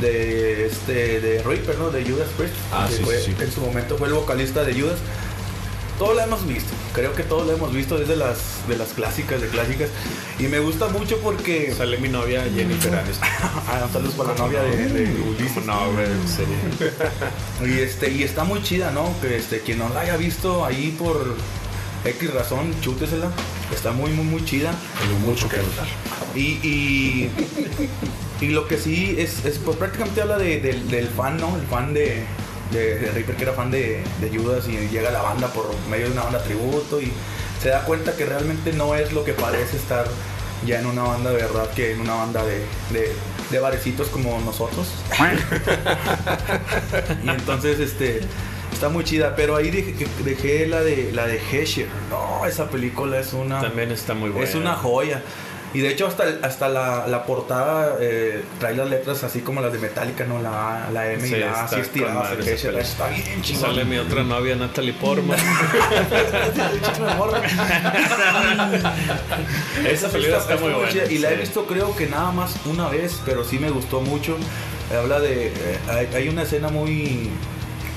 de 0.02 0.68
este, 0.68 1.20
de 1.20 1.42
Reaper, 1.44 1.78
¿no? 1.80 1.90
De 1.90 2.06
Judas 2.06 2.28
Priest. 2.38 2.54
Ah, 2.72 2.86
que 2.90 2.96
sí, 2.98 3.04
fue- 3.04 3.18
sí, 3.20 3.34
sí. 3.38 3.44
En 3.44 3.52
su 3.52 3.62
momento 3.62 3.98
fue 3.98 4.08
el 4.08 4.14
vocalista 4.14 4.64
de 4.64 4.80
Judas. 4.80 5.00
Todo 6.04 6.16
lo 6.16 6.22
hemos 6.22 6.46
visto, 6.46 6.70
creo 6.94 7.16
que 7.16 7.24
todos 7.24 7.48
lo 7.48 7.54
hemos 7.54 7.74
visto 7.74 7.98
desde 7.98 8.18
las, 8.18 8.68
de 8.68 8.76
las 8.76 8.90
clásicas, 8.90 9.40
de 9.42 9.48
clásicas. 9.48 9.88
Y 10.38 10.44
me 10.44 10.60
gusta 10.60 10.90
mucho 10.90 11.18
porque... 11.20 11.74
Sale 11.78 11.98
mi 11.98 12.10
novia 12.10 12.44
Jennifer 12.54 12.94
Aniston. 12.94 13.26
Ah, 13.70 13.88
saludos 13.92 14.14
para 14.16 14.34
la 14.34 14.40
novia 14.40 14.62
de, 14.64 14.90
de 14.90 15.22
Ulises. 15.22 15.66
No, 15.66 15.94
güey, 15.94 16.06
en 16.06 16.28
serio. 16.28 16.56
Y 17.66 17.80
este, 17.80 18.12
y 18.12 18.24
está 18.24 18.44
muy 18.44 18.62
chida, 18.62 18.92
¿no? 18.92 19.16
Que 19.22 19.38
este, 19.38 19.62
quien 19.62 19.80
no 19.80 19.88
la 19.94 20.02
haya 20.02 20.18
visto 20.18 20.66
ahí 20.66 20.94
por 21.00 21.38
X 22.04 22.34
razón, 22.34 22.74
chútesela. 22.82 23.32
Está 23.74 23.92
muy, 23.94 24.12
muy, 24.12 24.26
muy 24.26 24.44
chida. 24.44 24.74
Tengo 25.00 25.20
mucho 25.20 25.48
que 25.48 25.56
contar. 25.56 25.88
Y, 26.36 26.60
y, 26.68 27.30
y 28.42 28.48
lo 28.50 28.68
que 28.68 28.78
sí 28.78 29.16
es, 29.18 29.46
es 29.46 29.58
pues, 29.58 29.78
prácticamente 29.78 30.22
habla 30.22 30.38
de- 30.38 30.60
del 30.60 31.08
fan, 31.08 31.38
¿no? 31.38 31.56
El 31.56 31.66
fan 31.68 31.94
de, 31.94 32.26
de, 32.74 33.00
de 33.00 33.12
Reaper, 33.12 33.36
que 33.36 33.44
era 33.44 33.54
fan 33.54 33.72
de, 33.72 34.04
de 34.20 34.38
Judas 34.38 34.68
y 34.68 34.78
llega 34.90 35.10
a 35.10 35.14
la 35.14 35.22
banda 35.22 35.48
por 35.48 35.70
medio 35.90 36.08
de 36.08 36.12
una 36.14 36.24
banda 36.24 36.44
tributo 36.44 37.02
y 37.02 37.12
se 37.62 37.70
da 37.70 37.84
cuenta 37.86 38.16
que 38.16 38.26
realmente 38.26 38.74
no 38.74 38.96
es 38.96 39.14
lo 39.14 39.24
que 39.24 39.34
parece 39.34 39.78
estar 39.78 40.06
ya 40.66 40.80
en 40.80 40.86
una 40.86 41.04
banda 41.04 41.32
de 41.32 41.38
verdad 41.38 41.70
que 41.72 41.92
en 41.92 42.02
una 42.02 42.16
banda 42.16 42.44
de, 42.44 42.60
de, 42.92 43.12
de 43.52 43.60
barecitos 43.60 44.08
como 44.10 44.40
nosotros. 44.42 44.88
y 47.24 47.30
entonces 47.30 47.80
este 47.80 48.22
está 48.72 48.90
muy 48.90 49.04
chida, 49.04 49.36
pero 49.36 49.56
ahí 49.56 49.72
dejé, 49.72 50.08
dejé 50.24 50.68
la 50.68 50.82
de 50.82 51.12
la 51.14 51.28
de 51.28 51.40
Hesher. 51.52 51.88
No, 52.10 52.46
esa 52.46 52.70
película 52.70 53.20
es 53.20 53.34
una 53.34 53.62
También 53.62 53.92
está 53.92 54.14
muy 54.14 54.30
buena. 54.30 54.48
es 54.48 54.56
una 54.56 54.76
joya. 54.76 55.22
Y 55.74 55.80
de 55.82 55.90
hecho 55.90 56.06
hasta, 56.08 56.24
hasta 56.44 56.70
la, 56.70 57.08
la 57.08 57.26
portada 57.26 57.96
eh, 58.00 58.44
trae 58.60 58.76
las 58.76 58.88
letras 58.90 59.24
así 59.24 59.40
como 59.42 59.60
las 59.60 59.74
de 59.74 59.80
Metallica, 59.80 60.24
¿no? 60.26 60.40
La, 60.40 60.86
A, 60.88 60.92
la 60.92 61.12
M 61.12 61.28
Sí, 61.28 61.34
y 61.36 61.40
la 61.40 61.48
A, 61.48 61.50
está 61.52 61.64
así 61.66 61.80
estiradas. 61.82 62.32
Está 62.38 63.08
bien 63.08 63.42
chingón. 63.42 63.62
Sale 63.72 63.84
mi 63.86 63.98
otra 63.98 64.24
novia 64.24 64.56
Natalie 64.56 64.94
Portman. 64.94 65.38
Esa 69.90 70.10
película 70.10 70.38
está 70.38 70.58
muy 70.58 70.72
buena, 70.74 70.92
chida. 70.92 71.06
Y 71.12 71.18
la 71.20 71.32
he 71.32 71.36
visto 71.38 71.66
creo 71.66 71.96
que 71.96 72.08
nada 72.08 72.32
más 72.32 72.56
una 72.66 72.90
vez, 72.90 73.20
pero 73.26 73.44
sí 73.44 73.60
me 73.60 73.70
gustó 73.70 74.02
mucho. 74.02 74.38
Habla 74.96 75.20
de... 75.20 75.48
eh, 75.48 75.54
hay, 75.90 76.08
hay 76.16 76.30
una 76.30 76.44
escena 76.44 76.70
muy... 76.70 77.30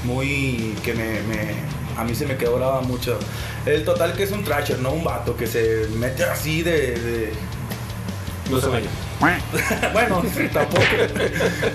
Muy... 0.04 0.74
que 0.84 0.94
me... 0.94 1.20
me- 1.22 1.76
a 1.96 2.04
mí 2.04 2.14
se 2.14 2.26
me 2.26 2.36
quedó 2.36 2.56
grabada 2.56 2.82
mucho. 2.82 3.18
El 3.64 3.82
total 3.84 4.12
que 4.12 4.24
es 4.24 4.30
un 4.30 4.44
trasher, 4.44 4.78
no 4.80 4.90
un 4.92 5.02
vato 5.02 5.34
que 5.34 5.46
se 5.46 5.86
mete 5.98 6.24
así 6.24 6.62
de- 6.62 6.90
de, 7.00 7.32
No 8.50 8.60
se 8.60 8.68
vaya. 8.68 8.88
bueno, 9.92 10.22
tampoco. 10.52 10.82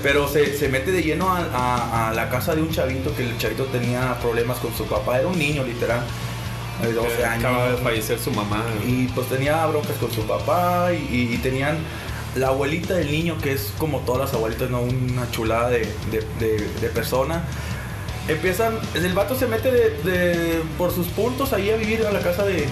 Pero 0.04 0.28
se, 0.28 0.58
se 0.58 0.70
mete 0.70 0.92
de 0.92 1.02
lleno 1.04 1.30
a, 1.30 1.40
a- 1.54 2.10
a 2.10 2.14
la 2.14 2.30
casa 2.30 2.56
de 2.56 2.62
un 2.62 2.70
chavito 2.72 3.14
que 3.16 3.24
el 3.24 3.38
chavito 3.38 3.66
tenía 3.66 4.18
problemas 4.20 4.58
con 4.60 4.74
su 4.76 4.86
papá. 4.86 5.20
Era 5.20 5.28
un 5.28 5.38
niño, 5.38 5.64
literal. 5.64 6.02
De 6.82 6.94
12 6.94 7.26
años. 7.26 7.46
Acaba 7.46 7.70
de 7.72 7.78
fallecer 7.78 8.20
su 8.20 8.32
mamá. 8.32 8.64
Y 8.88 9.08
pues 9.10 9.28
tenía 9.28 9.66
broncas 9.68 9.96
con 10.00 10.12
su 10.12 10.22
papá 10.26 10.90
y, 10.94 11.30
y 11.34 11.38
tenían 11.38 11.78
la 12.36 12.48
abuelita 12.48 12.94
del 12.94 13.12
niño, 13.12 13.38
que 13.42 13.52
es 13.54 13.74
como 13.78 14.00
todas 14.00 14.22
las 14.22 14.34
abuelitas, 14.34 14.70
¿no? 14.70 14.82
Una 14.82 15.30
chulada 15.32 15.70
de, 15.70 15.80
de- 16.12 16.26
de- 16.40 16.68
de 16.80 16.88
persona. 16.90 17.44
Empiezan, 18.28 18.76
el 18.94 19.14
vato 19.14 19.36
se 19.36 19.48
mete 19.48 19.72
de, 19.72 20.62
por 20.78 20.92
sus 20.94 21.08
puntos 21.08 21.54
ahí 21.54 21.72
a 21.72 21.76
vivir 21.76 22.06
a 22.06 22.12
la 22.12 22.20
casa 22.20 22.44
de 22.46 22.68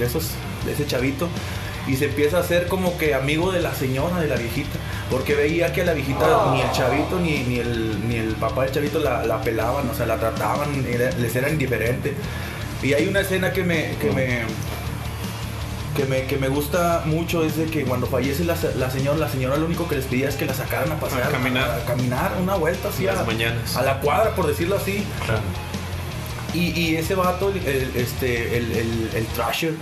esos, 0.00 0.30
de 0.66 0.72
ese 0.72 0.86
chavito. 0.86 1.28
Y 1.86 1.96
se 1.96 2.06
empieza 2.06 2.38
a 2.38 2.40
hacer 2.40 2.66
como 2.66 2.96
que 2.96 3.14
amigo 3.14 3.52
de 3.52 3.60
la 3.60 3.74
señora, 3.74 4.18
de 4.20 4.28
la 4.28 4.36
viejita. 4.36 4.78
Porque 5.10 5.34
veía 5.34 5.72
que 5.72 5.82
a 5.82 5.84
la 5.84 5.92
viejita 5.92 6.50
ni 6.52 6.60
el 6.62 6.70
chavito 6.72 7.20
ni, 7.20 7.40
ni, 7.42 7.58
el, 7.58 8.08
ni 8.08 8.16
el 8.16 8.34
papá 8.36 8.62
del 8.64 8.72
chavito 8.72 8.98
la, 9.00 9.24
la 9.26 9.42
pelaban, 9.42 9.88
o 9.90 9.94
sea, 9.94 10.06
la 10.06 10.16
trataban, 10.18 10.86
era- 10.88 11.10
les 11.12 11.36
era 11.36 11.50
indiferente. 11.50 12.14
Y 12.82 12.94
hay 12.94 13.06
una 13.06 13.20
escena 13.20 13.52
que 13.52 13.64
me, 13.64 13.96
que 14.00 14.10
me, 14.12 14.40
que 15.96 16.04
me, 16.06 16.24
que 16.24 16.36
me 16.38 16.48
gusta 16.48 17.02
mucho 17.04 17.44
es 17.44 17.56
de 17.56 17.66
que 17.66 17.84
cuando 17.84 18.06
fallece 18.06 18.44
la, 18.44 18.56
la 18.76 18.90
señora, 18.90 19.16
la 19.18 19.28
señora 19.28 19.56
lo 19.56 19.66
único 19.66 19.86
que 19.86 19.96
les 19.96 20.06
pedía 20.06 20.28
es 20.28 20.34
que 20.36 20.44
la 20.46 20.54
sacaran 20.54 20.90
a 20.90 20.98
pasear. 20.98 21.24
A 21.24 21.30
caminar. 21.30 21.70
A, 21.70 21.84
caminar 21.84 22.32
una 22.42 22.54
vuelta 22.56 22.88
así 22.88 23.04
Las 23.04 23.18
a, 23.18 23.24
mañanas. 23.24 23.76
a 23.76 23.82
la 23.82 24.00
cuadra, 24.00 24.34
por 24.34 24.46
decirlo 24.46 24.76
así. 24.76 25.04
Claro. 25.24 25.40
Y, 26.52 26.70
y 26.80 26.96
ese 26.96 27.14
vato, 27.14 27.50
el, 27.50 27.56
el- 27.66 27.92
este, 27.96 28.56
el, 28.56 28.72
el, 28.72 29.10
el 29.14 29.26
Thrasher, 29.26 29.74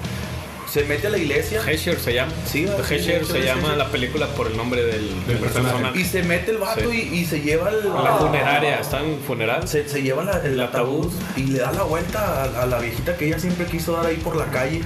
se 0.73 0.85
mete 0.85 1.07
a 1.09 1.11
la 1.11 1.19
iglesia 1.19 1.61
Hesher 1.69 1.99
se 2.01 2.15
llama. 2.15 2.33
Sí, 2.47 2.67
Hesher 2.91 3.27
se 3.27 3.43
llama 3.43 3.77
la 3.77 3.89
película 3.91 4.27
por 4.29 4.47
el 4.47 4.57
nombre 4.57 4.83
del, 4.85 5.09
del 5.27 5.37
personaje. 5.39 5.73
personaje. 5.75 6.01
y 6.01 6.05
se 6.05 6.23
mete 6.23 6.51
el 6.53 6.59
vato 6.59 6.91
Sí. 6.91 7.11
y, 7.13 7.19
y 7.19 7.25
se 7.27 7.41
lleva 7.41 7.69
el, 7.71 7.91
A 7.93 8.03
la 8.03 8.17
funeraria, 8.17 8.79
está 8.81 9.01
en 9.01 9.19
funeral. 9.21 9.69
Se, 9.69 9.87
se 9.89 10.03
lleva 10.03 10.25
la- 10.25 10.39
el 10.41 10.55
El 10.55 10.61
ataúd 10.61 11.07
ataúd. 11.07 11.13
y 11.37 11.43
le 11.49 11.59
da 11.59 11.73
la 11.73 11.83
vuelta 11.83 12.45
a, 12.45 12.63
a 12.63 12.67
la 12.67 12.79
viejita 12.79 13.17
que 13.19 13.27
ella 13.27 13.39
siempre 13.39 13.67
quiso 13.67 13.93
dar 13.93 14.07
ahí 14.07 14.17
por 14.17 14.35
la 14.37 14.47
calle. 14.47 14.81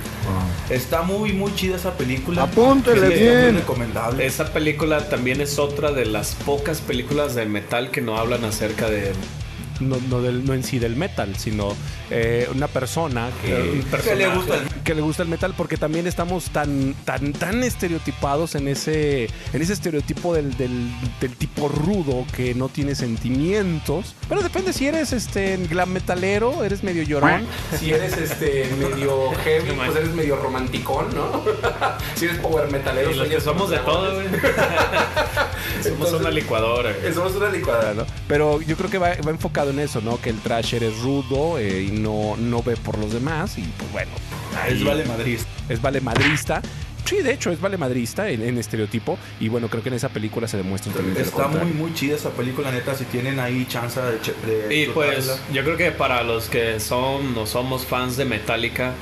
Está 0.71 1.03
muy, 1.03 1.33
muy 1.33 1.55
chida 1.55 1.77
esa 1.77 1.93
película. 1.97 2.43
Apúntele 2.43 3.07
Sí, 3.07 3.13
está 3.13 3.33
muy 3.35 3.43
bien. 3.43 3.55
recomendable. 3.57 4.27
Esa 4.27 4.53
película 4.53 5.09
también 5.09 5.41
es 5.41 5.59
otra 5.61 5.93
de 5.93 6.05
las 6.07 6.35
pocas 6.35 6.81
películas 6.81 7.35
de 7.37 7.47
metal 7.47 7.91
que 7.93 8.01
no 8.01 8.19
hablan 8.19 8.45
acerca 8.45 8.91
de 8.91 9.13
No, 9.81 9.97
no, 10.09 10.23
del, 10.23 10.45
no 10.45 10.55
en 10.55 10.63
sí 10.65 10.79
del 10.79 10.97
metal, 10.97 11.37
sino 11.37 11.75
eh, 12.11 12.49
una 12.55 12.67
persona 12.69 13.29
que, 13.43 13.83
le 14.17 14.27
gusta 14.29 14.57
el 14.57 14.69
que 14.85 14.95
le 14.95 15.03
gusta 15.03 15.23
el 15.23 15.29
metal 15.29 15.55
porque 15.57 15.77
también 15.77 16.07
estamos 16.07 16.51
tan 16.51 16.95
tan 17.05 17.33
tan 17.33 17.63
estereotipados 17.65 18.55
en 18.55 18.69
ese 18.69 19.25
en 19.53 19.63
ese 19.63 19.73
estereotipo 19.73 20.35
del, 20.35 20.57
del, 20.57 20.89
del 21.21 21.37
tipo 21.37 21.69
rudo 21.69 22.25
que 22.35 22.55
no 22.55 22.69
tiene 22.69 22.95
sentimientos 22.95 24.15
pero 24.29 24.43
depende 24.43 24.73
si 24.73 24.87
eres 24.87 25.13
este 25.13 25.57
glam 25.69 25.91
metalero 25.91 26.65
eres 26.65 26.83
medio 26.83 27.03
llorón 27.03 27.47
Si 27.79 27.93
eres 27.93 28.17
este 28.17 28.71
medio 28.79 29.31
heavy, 29.45 29.73
pues 29.73 29.97
eres 29.97 30.15
medio 30.15 30.37
romanticón, 30.37 31.07
¿no? 31.15 31.43
si 32.15 32.27
eres 32.27 32.39
power 32.39 32.71
metalero, 32.71 33.11
que 33.11 33.17
sueñas 33.17 33.43
somos 33.43 33.71
de 33.71 33.79
todo, 33.79 34.15
güey. 34.15 34.27
somos 35.83 35.87
Entonces- 35.87 36.21
una 36.21 36.31
licuadora. 36.31 36.93
güey. 37.01 37.13
Somos 37.15 37.35
una 37.37 37.49
licuadora, 37.51 37.95
¿no? 37.95 38.07
pero 38.29 38.61
yo 38.63 38.77
creo 38.77 38.91
que 38.91 38.99
va, 38.99 39.09
va 39.27 39.31
enfocado 39.31 39.66
en 39.71 39.79
eso 39.79 40.01
no 40.01 40.21
que 40.21 40.31
el 40.31 40.39
trasher 40.41 40.83
es 40.83 40.99
rudo 41.01 41.59
eh, 41.59 41.83
y 41.83 41.91
no 41.93 42.37
no 42.37 42.63
ve 42.63 42.77
por 42.77 42.99
los 42.99 43.13
demás 43.13 43.59
y 43.59 43.63
pues 43.63 43.93
bueno 43.93 44.11
Es 44.69 44.83
vale 44.85 45.05
Madrid. 45.05 45.39
es 45.69 45.81
vale 45.83 46.01
madrista 46.01 46.63
Sí, 47.07 47.19
de 47.23 47.33
hecho, 47.33 47.53
es 47.53 47.61
valemadrista 47.61 48.29
en, 48.31 48.43
en 48.43 48.59
estereotipo. 48.59 49.17
Y 49.39 49.49
bueno, 49.49 49.69
creo 49.69 49.81
que 49.81 49.91
en 49.91 49.95
esa 49.95 50.09
película 50.09 50.49
se 50.49 50.57
demuestra 50.57 50.93
lo 50.93 51.21
Está 51.21 51.47
muy, 51.47 51.73
muy 51.73 51.95
chida 51.95 52.17
esa 52.17 52.31
película, 52.31 52.73
neta. 52.73 52.97
Si 52.97 53.05
tienen 53.05 53.39
ahí 53.39 53.65
chance 53.69 54.01
de, 54.01 54.67
de 54.69 54.75
Y 54.75 54.87
pues 54.89 55.41
yo 55.53 55.63
creo 55.63 55.77
que 55.77 55.93
para 55.93 56.25
los 56.25 56.49
que 56.49 56.81
son 56.81 57.39
o 57.39 57.47
somos 57.47 57.87
fans 57.87 58.17
de 58.17 58.25
Metallica, 58.25 58.93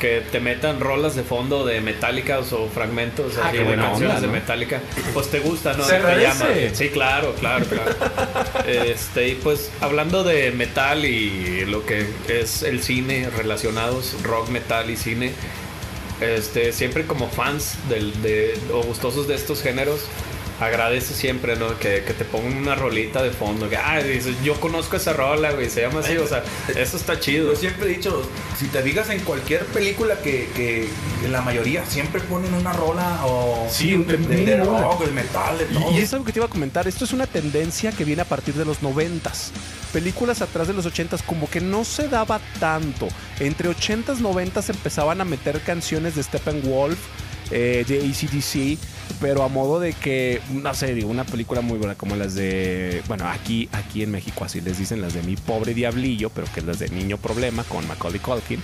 que 0.00 0.22
te 0.32 0.40
metan 0.40 0.80
rolas 0.80 1.14
de 1.16 1.22
fondo 1.22 1.64
de 1.64 1.80
Metallica 1.80 2.38
o 2.38 2.68
fragmentos 2.68 3.36
Ah, 3.38 3.48
así 3.48 3.58
de 3.58 3.64
buena 3.64 3.84
canciones 3.84 4.16
onda, 4.16 4.26
de. 4.28 4.32
Metallica, 4.32 4.80
pues 5.12 5.28
te 5.30 5.40
gusta, 5.40 5.74
¿no? 5.74 5.84
Se 5.84 5.98
Te 5.98 6.20
llama. 6.20 6.46
Sí, 6.72 6.88
claro, 6.88 7.34
claro, 7.34 7.64
claro. 7.66 7.94
este, 8.66 9.28
y 9.28 9.34
pues 9.34 9.70
hablando 9.80 10.24
de 10.24 10.50
metal 10.52 11.04
y 11.04 11.64
lo 11.66 11.84
que 11.84 12.06
es 12.28 12.62
el 12.62 12.82
cine 12.82 13.28
relacionados, 13.30 14.16
rock, 14.22 14.48
metal 14.48 14.90
y 14.90 14.96
cine, 14.96 15.32
este, 16.20 16.72
siempre 16.72 17.04
como 17.06 17.28
fans 17.28 17.76
del, 17.88 18.22
de, 18.22 18.58
o 18.72 18.82
gustosos 18.82 19.28
de 19.28 19.34
estos 19.34 19.62
géneros, 19.62 20.00
agradece 20.60 21.14
siempre, 21.14 21.56
¿no? 21.56 21.78
Que, 21.78 22.02
que 22.04 22.12
te 22.14 22.24
pongan 22.24 22.56
una 22.56 22.74
rolita 22.74 23.22
de 23.22 23.30
fondo. 23.30 23.68
Que, 23.68 23.76
ah, 23.76 24.02
dices, 24.02 24.36
yo 24.42 24.58
conozco 24.60 24.96
esa 24.96 25.12
rola, 25.12 25.52
güey, 25.52 25.70
se 25.70 25.82
llama 25.82 26.00
así, 26.00 26.16
o 26.16 26.26
sea, 26.26 26.42
eso 26.76 26.96
está 26.96 27.20
chido. 27.20 27.52
Yo 27.52 27.58
siempre 27.58 27.86
he 27.86 27.96
dicho, 27.96 28.28
si 28.58 28.66
te 28.66 28.82
fijas 28.82 29.10
en 29.10 29.20
cualquier 29.20 29.64
película 29.66 30.16
que, 30.16 30.48
que 30.54 30.88
la 31.28 31.42
mayoría 31.42 31.84
siempre 31.86 32.20
ponen 32.20 32.52
una 32.54 32.72
rola 32.72 33.20
o 33.24 33.66
Sí, 33.70 33.96
de, 33.96 34.16
de, 34.16 34.56
rock, 34.64 35.04
de 35.04 35.12
metal, 35.12 35.58
de 35.58 35.64
todo. 35.66 35.92
Y, 35.92 35.98
y 35.98 36.00
es 36.00 36.12
algo 36.12 36.24
que 36.24 36.32
te 36.32 36.38
iba 36.38 36.46
a 36.46 36.50
comentar. 36.50 36.88
Esto 36.88 37.04
es 37.04 37.12
una 37.12 37.26
tendencia 37.26 37.92
que 37.92 38.04
viene 38.04 38.22
a 38.22 38.26
partir 38.26 38.54
de 38.54 38.64
los 38.64 38.82
noventas. 38.82 39.52
Películas 39.92 40.42
atrás 40.42 40.68
de 40.68 40.74
los 40.74 40.84
ochentas 40.86 41.22
como 41.22 41.48
que 41.48 41.60
no 41.60 41.84
se 41.84 42.08
daba 42.08 42.40
tanto. 42.60 43.08
Entre 43.40 43.68
ochentas, 43.68 44.20
noventas 44.20 44.68
empezaban 44.68 45.20
a 45.20 45.24
meter 45.24 45.60
canciones 45.60 46.14
de 46.14 46.22
Steppenwolf, 46.22 46.98
eh, 47.50 47.84
de 47.88 48.00
ACDC, 48.00 48.78
pero 49.20 49.42
a 49.42 49.48
modo 49.48 49.80
de 49.80 49.92
que, 49.94 50.40
no 50.50 50.72
sé, 50.74 50.94
digo, 50.94 51.08
una 51.10 51.24
película 51.24 51.60
muy 51.60 51.78
buena 51.78 51.94
como 51.96 52.14
las 52.16 52.34
de, 52.34 53.02
bueno, 53.08 53.26
aquí, 53.28 53.68
aquí 53.72 54.02
en 54.02 54.10
México 54.12 54.44
así 54.44 54.60
les 54.60 54.78
dicen 54.78 55.00
las 55.00 55.14
de 55.14 55.22
Mi 55.22 55.36
Pobre 55.36 55.74
Diablillo, 55.74 56.30
pero 56.30 56.46
que 56.52 56.60
es 56.60 56.66
las 56.66 56.78
de 56.78 56.88
Niño 56.88 57.18
Problema 57.18 57.64
con 57.64 57.86
Macaulay 57.88 58.20
Culkin. 58.20 58.60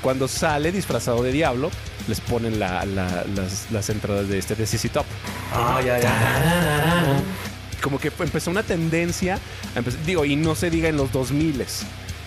Cuando 0.00 0.28
sale 0.28 0.70
disfrazado 0.72 1.22
de 1.22 1.32
diablo, 1.32 1.70
les 2.06 2.20
ponen 2.20 2.58
la- 2.60 2.86
la- 2.86 3.24
las, 3.34 3.66
las 3.70 3.90
entradas 3.90 4.28
de 4.28 4.38
este 4.38 4.54
de 4.54 4.64
CC 4.66 4.88
Top 4.88 5.04
Ah, 5.52 5.80
ya, 5.84 5.98
ya. 5.98 7.22
como 7.82 7.98
que 7.98 8.12
empezó 8.20 8.50
una 8.50 8.62
tendencia, 8.62 9.38
digo, 10.06 10.24
y 10.24 10.36
no 10.36 10.54
se 10.54 10.70
diga 10.70 10.88
en 10.88 10.96
los 10.96 11.12
2000 11.12 11.64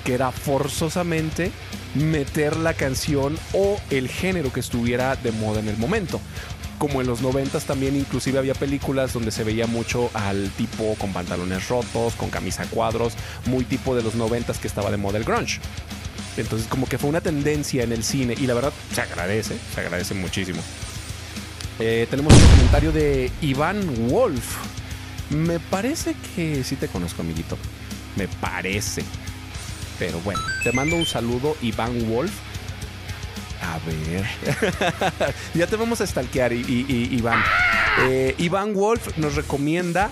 que 0.04 0.14
era 0.16 0.32
forzosamente 0.32 1.52
meter 1.96 2.58
la 2.58 2.74
canción 2.74 3.38
o 3.54 3.80
el 3.90 4.08
género 4.10 4.52
que 4.52 4.60
estuviera 4.60 5.16
de 5.16 5.32
moda 5.32 5.60
en 5.60 5.68
el 5.70 5.78
momento. 5.78 6.20
Como 6.82 7.00
en 7.00 7.06
los 7.06 7.22
90 7.22 7.60
también 7.60 7.96
inclusive 7.96 8.40
había 8.40 8.56
películas 8.56 9.14
donde 9.14 9.30
se 9.30 9.44
veía 9.44 9.68
mucho 9.68 10.10
al 10.16 10.50
tipo 10.50 10.96
con 10.96 11.14
pantalones 11.14 11.68
rotos, 11.68 12.16
con 12.16 12.32
camisa 12.32 12.66
cuadros, 12.66 13.14
muy 13.46 13.66
tipo 13.66 13.96
de 13.96 14.02
los 14.02 14.16
90 14.16 14.52
que 14.54 14.68
estaba 14.68 14.90
de 14.90 14.98
moda 14.98 15.20
el 15.20 15.24
grunge. 15.24 15.60
Entonces 16.38 16.68
como 16.68 16.88
que 16.88 16.98
fue 16.98 17.08
una 17.08 17.22
tendencia 17.22 17.84
en 17.84 17.92
el 17.92 18.04
cine 18.04 18.34
y 18.36 18.48
la 18.48 18.56
verdad 18.56 18.74
se 18.96 19.00
agradece, 19.00 19.58
se 19.76 19.80
agradece 19.80 20.16
muchísimo. 20.16 20.60
Eh, 21.78 22.08
tenemos 22.10 22.34
un 22.34 22.50
comentario 22.50 22.92
de 22.92 23.32
Iván 23.42 24.10
Wolf. 24.10 24.56
Me 25.30 25.60
parece 25.60 26.16
que 26.36 26.64
sí 26.64 26.78
te 26.78 26.88
conozco, 26.88 27.22
amiguito. 27.22 27.60
Me 28.16 28.28
parece. 28.28 29.04
Pero 30.00 30.20
bueno, 30.22 30.42
te 30.64 30.72
mando 30.72 30.96
un 30.96 31.06
saludo, 31.06 31.56
Iván 31.62 32.10
Wolf. 32.10 32.32
A 33.62 33.80
ver. 33.86 35.34
ya 35.54 35.68
te 35.68 35.76
vamos 35.76 36.02
a 36.02 36.08
stalkear, 36.08 36.52
I- 36.54 36.66
I- 36.68 36.86
I- 36.90 37.16
Iván. 37.18 37.44
Eh, 38.10 38.36
Iván 38.40 38.74
Wolf 38.74 39.18
nos 39.18 39.36
recomienda 39.36 40.10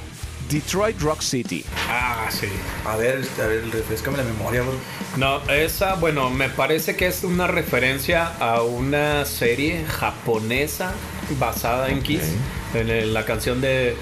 Detroit 0.49 0.99
Rock 1.01 1.21
City. 1.21 1.63
Ah, 1.89 2.27
sí. 2.30 2.47
A 2.85 2.95
ver, 2.95 3.21
a 3.41 3.45
ver, 3.47 3.69
refrescame 3.71 4.17
la 4.17 4.23
memoria, 4.23 4.61
bro. 4.61 4.73
No, 5.17 5.41
esa, 5.51 5.95
bueno, 5.95 6.30
me 6.30 6.49
parece 6.49 6.95
que 6.95 7.07
es 7.07 7.23
una 7.23 7.47
referencia 7.47 8.27
a 8.39 8.61
una 8.61 9.26
serie 9.26 9.84
japonesa 9.88 10.91
basada 11.39 11.89
en 11.89 12.01
Kiss, 12.01 12.21
en 12.73 13.13
la 13.13 13.26
canción 13.26 13.61
de, 13.61 13.95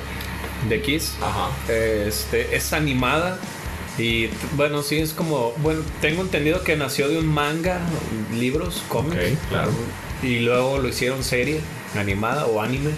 de 0.69 0.81
Kiss. 0.81 1.13
Ajá. 1.21 1.49
Este, 1.71 2.55
es 2.55 2.71
animada 2.73 3.39
y 3.97 4.29
bueno, 4.55 4.83
sí 4.83 4.97
es 4.99 5.13
como, 5.13 5.53
bueno, 5.57 5.81
tengo 6.01 6.21
entendido 6.21 6.63
que 6.63 6.75
nació 6.75 7.07
de 7.09 7.17
un 7.17 7.27
manga, 7.27 7.79
libros, 8.35 8.83
cómics. 8.89 9.15
Ok, 9.15 9.49
claro. 9.49 9.71
Y 10.23 10.39
luego 10.39 10.77
lo 10.79 10.87
hicieron 10.87 11.23
serie 11.23 11.59
animada 11.95 12.45
o 12.47 12.61
anime. 12.61 12.91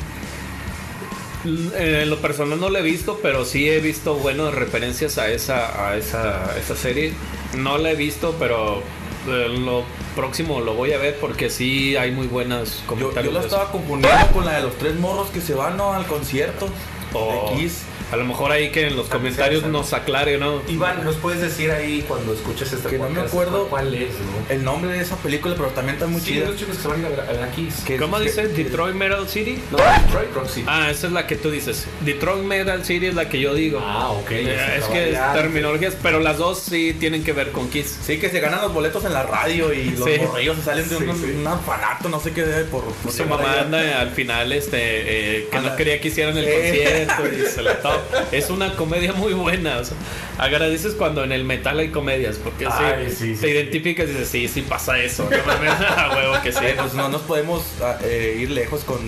En 1.77 2.09
lo 2.09 2.17
personal 2.17 2.59
no 2.59 2.69
lo 2.69 2.79
he 2.79 2.81
visto, 2.81 3.19
pero 3.21 3.45
sí 3.45 3.69
he 3.69 3.79
visto 3.79 4.15
buenas 4.15 4.53
referencias 4.53 5.17
a 5.17 5.29
esa, 5.29 5.87
a 5.89 5.95
esa, 5.95 6.57
esa 6.59 6.75
serie. 6.75 7.13
No 7.57 7.77
la 7.77 7.91
he 7.91 7.95
visto, 7.95 8.35
pero 8.37 8.83
eh, 9.27 9.47
lo 9.57 9.83
próximo 10.15 10.59
lo 10.59 10.73
voy 10.73 10.91
a 10.91 10.97
ver 10.97 11.17
porque 11.19 11.49
sí 11.49 11.95
hay 11.95 12.11
muy 12.11 12.27
buenas 12.27 12.81
Yo, 12.81 12.87
comentarios. 12.87 13.25
yo 13.25 13.31
la 13.31 13.39
de 13.39 13.47
eso. 13.47 13.55
estaba 13.55 13.71
confundiendo 13.71 14.27
con 14.33 14.43
la 14.45 14.57
de 14.57 14.63
los 14.63 14.77
tres 14.77 14.95
morros 14.95 15.29
que 15.29 15.39
se 15.39 15.53
van 15.53 15.77
¿no? 15.77 15.93
al 15.93 16.05
concierto 16.07 16.67
O- 17.13 17.51
de 17.53 17.61
Kiss. 17.61 17.83
A 18.11 18.15
lo 18.15 18.25
mejor 18.25 18.51
ahí 18.51 18.71
que 18.71 18.87
en 18.87 18.95
los 18.95 19.07
comentarios 19.07 19.63
nos 19.65 19.93
aclare, 19.93 20.37
¿no? 20.39 20.61
Iván, 20.67 21.03
¿nos 21.03 21.15
puedes 21.17 21.41
decir 21.41 21.69
ahí 21.71 22.03
cuando 22.07 22.33
escuches 22.33 22.73
este 22.73 22.89
Que 22.89 22.97
no 22.97 23.07
me 23.09 23.21
acuerdo. 23.21 23.67
cuál 23.67 23.93
es, 23.93 24.09
no? 24.13 24.53
El 24.53 24.63
nombre 24.63 24.91
de 24.93 25.01
esa 25.01 25.15
película, 25.17 25.53
pero 25.55 25.69
también 25.69 25.95
está 25.95 26.07
muy 26.07 26.19
Sí, 26.19 26.33
chida. 26.33 26.47
los 26.47 26.55
chicos 26.57 26.75
que 26.77 26.81
se 26.81 26.87
van 26.87 27.05
a 27.05 27.09
ver 27.09 27.19
a 27.19 27.23
ver 27.31 27.43
a 27.43 27.51
Kiss. 27.51 27.83
Que- 27.85 27.97
¿Cómo 27.97 28.19
dice? 28.19 28.47
Detroit 28.47 28.95
Metal 28.95 29.27
City. 29.29 29.61
No, 29.71 29.77
Detroit 29.77 30.33
Rock 30.33 30.47
City. 30.49 30.65
Ah, 30.67 30.89
esa 30.89 31.07
es 31.07 31.13
la 31.13 31.27
que 31.27 31.35
tú 31.35 31.51
dices. 31.51 31.85
Detroit 32.01 32.43
Metal 32.43 32.83
City 32.83 33.05
es 33.07 33.13
la 33.15 33.29
que 33.29 33.39
yo 33.39 33.53
digo. 33.53 33.79
Ah, 33.83 34.09
ok. 34.11 34.31
Eh, 34.31 34.75
es 34.79 34.85
que 34.85 35.11
es 35.11 35.19
terminologías, 35.33 35.95
pero 36.01 36.19
las 36.19 36.37
dos 36.37 36.59
sí 36.59 36.95
tienen 36.99 37.23
que 37.23 37.33
ver 37.33 37.51
con 37.51 37.69
Kiss. 37.69 37.95
Sí, 38.03 38.17
que 38.19 38.29
se 38.29 38.39
ganan 38.39 38.61
los 38.61 38.73
boletos 38.73 39.05
en 39.05 39.13
la 39.13 39.21
radio 39.23 39.71
y 39.71 39.91
los 39.91 40.09
Sí. 40.09 40.17
morrillos 40.19 40.57
se 40.57 40.63
salen 40.63 40.89
de 40.89 40.97
Sí, 40.97 41.03
un, 41.03 41.15
sí. 41.15 41.31
un 41.37 41.45
orfanato, 41.47 42.09
no 42.09 42.19
sé 42.19 42.31
qué 42.31 42.43
debe 42.43 42.63
por, 42.65 42.83
por 42.85 43.11
Su 43.11 43.25
mamá 43.25 43.59
anda 43.61 44.01
al 44.01 44.09
final 44.11 44.51
este 44.51 44.77
eh, 44.79 45.47
que 45.51 45.59
no 45.59 45.75
quería 45.75 46.01
que 46.01 46.07
hicieran 46.07 46.35
el 46.37 46.45
Sí. 46.45 46.51
concierto 46.51 47.23
y 47.27 47.45
se 47.51 47.61
la 47.61 47.79
to- 47.79 47.98
Es 48.31 48.49
una 48.49 48.75
comedia 48.75 49.13
muy 49.13 49.33
buena. 49.33 49.77
o 49.77 49.83
sea, 49.83 49.97
agradeces 50.37 50.93
cuando 50.93 51.23
en 51.23 51.31
el 51.31 51.43
metal 51.43 51.79
hay 51.79 51.89
comedias, 51.89 52.37
porque 52.37 52.67
Ay, 52.69 53.09
sí, 53.09 53.35
sí, 53.35 53.41
te 53.41 53.49
identificas 53.49 54.07
y 54.09 54.11
dices, 54.11 54.29
sí, 54.29 54.47
sí 54.47 54.61
pasa 54.61 54.99
eso. 54.99 55.23
No 55.29 55.37
mames, 55.45 55.71
a 55.97 56.15
huevo 56.15 56.41
que 56.43 56.51
sí. 56.51 56.59
Eh, 56.63 56.75
pues 56.77 56.93
no 56.93 57.09
nos 57.09 57.21
podemos 57.21 57.63
ah, 57.81 57.97
eh, 58.03 58.37
ir 58.39 58.51
lejos 58.51 58.83
con 58.83 58.99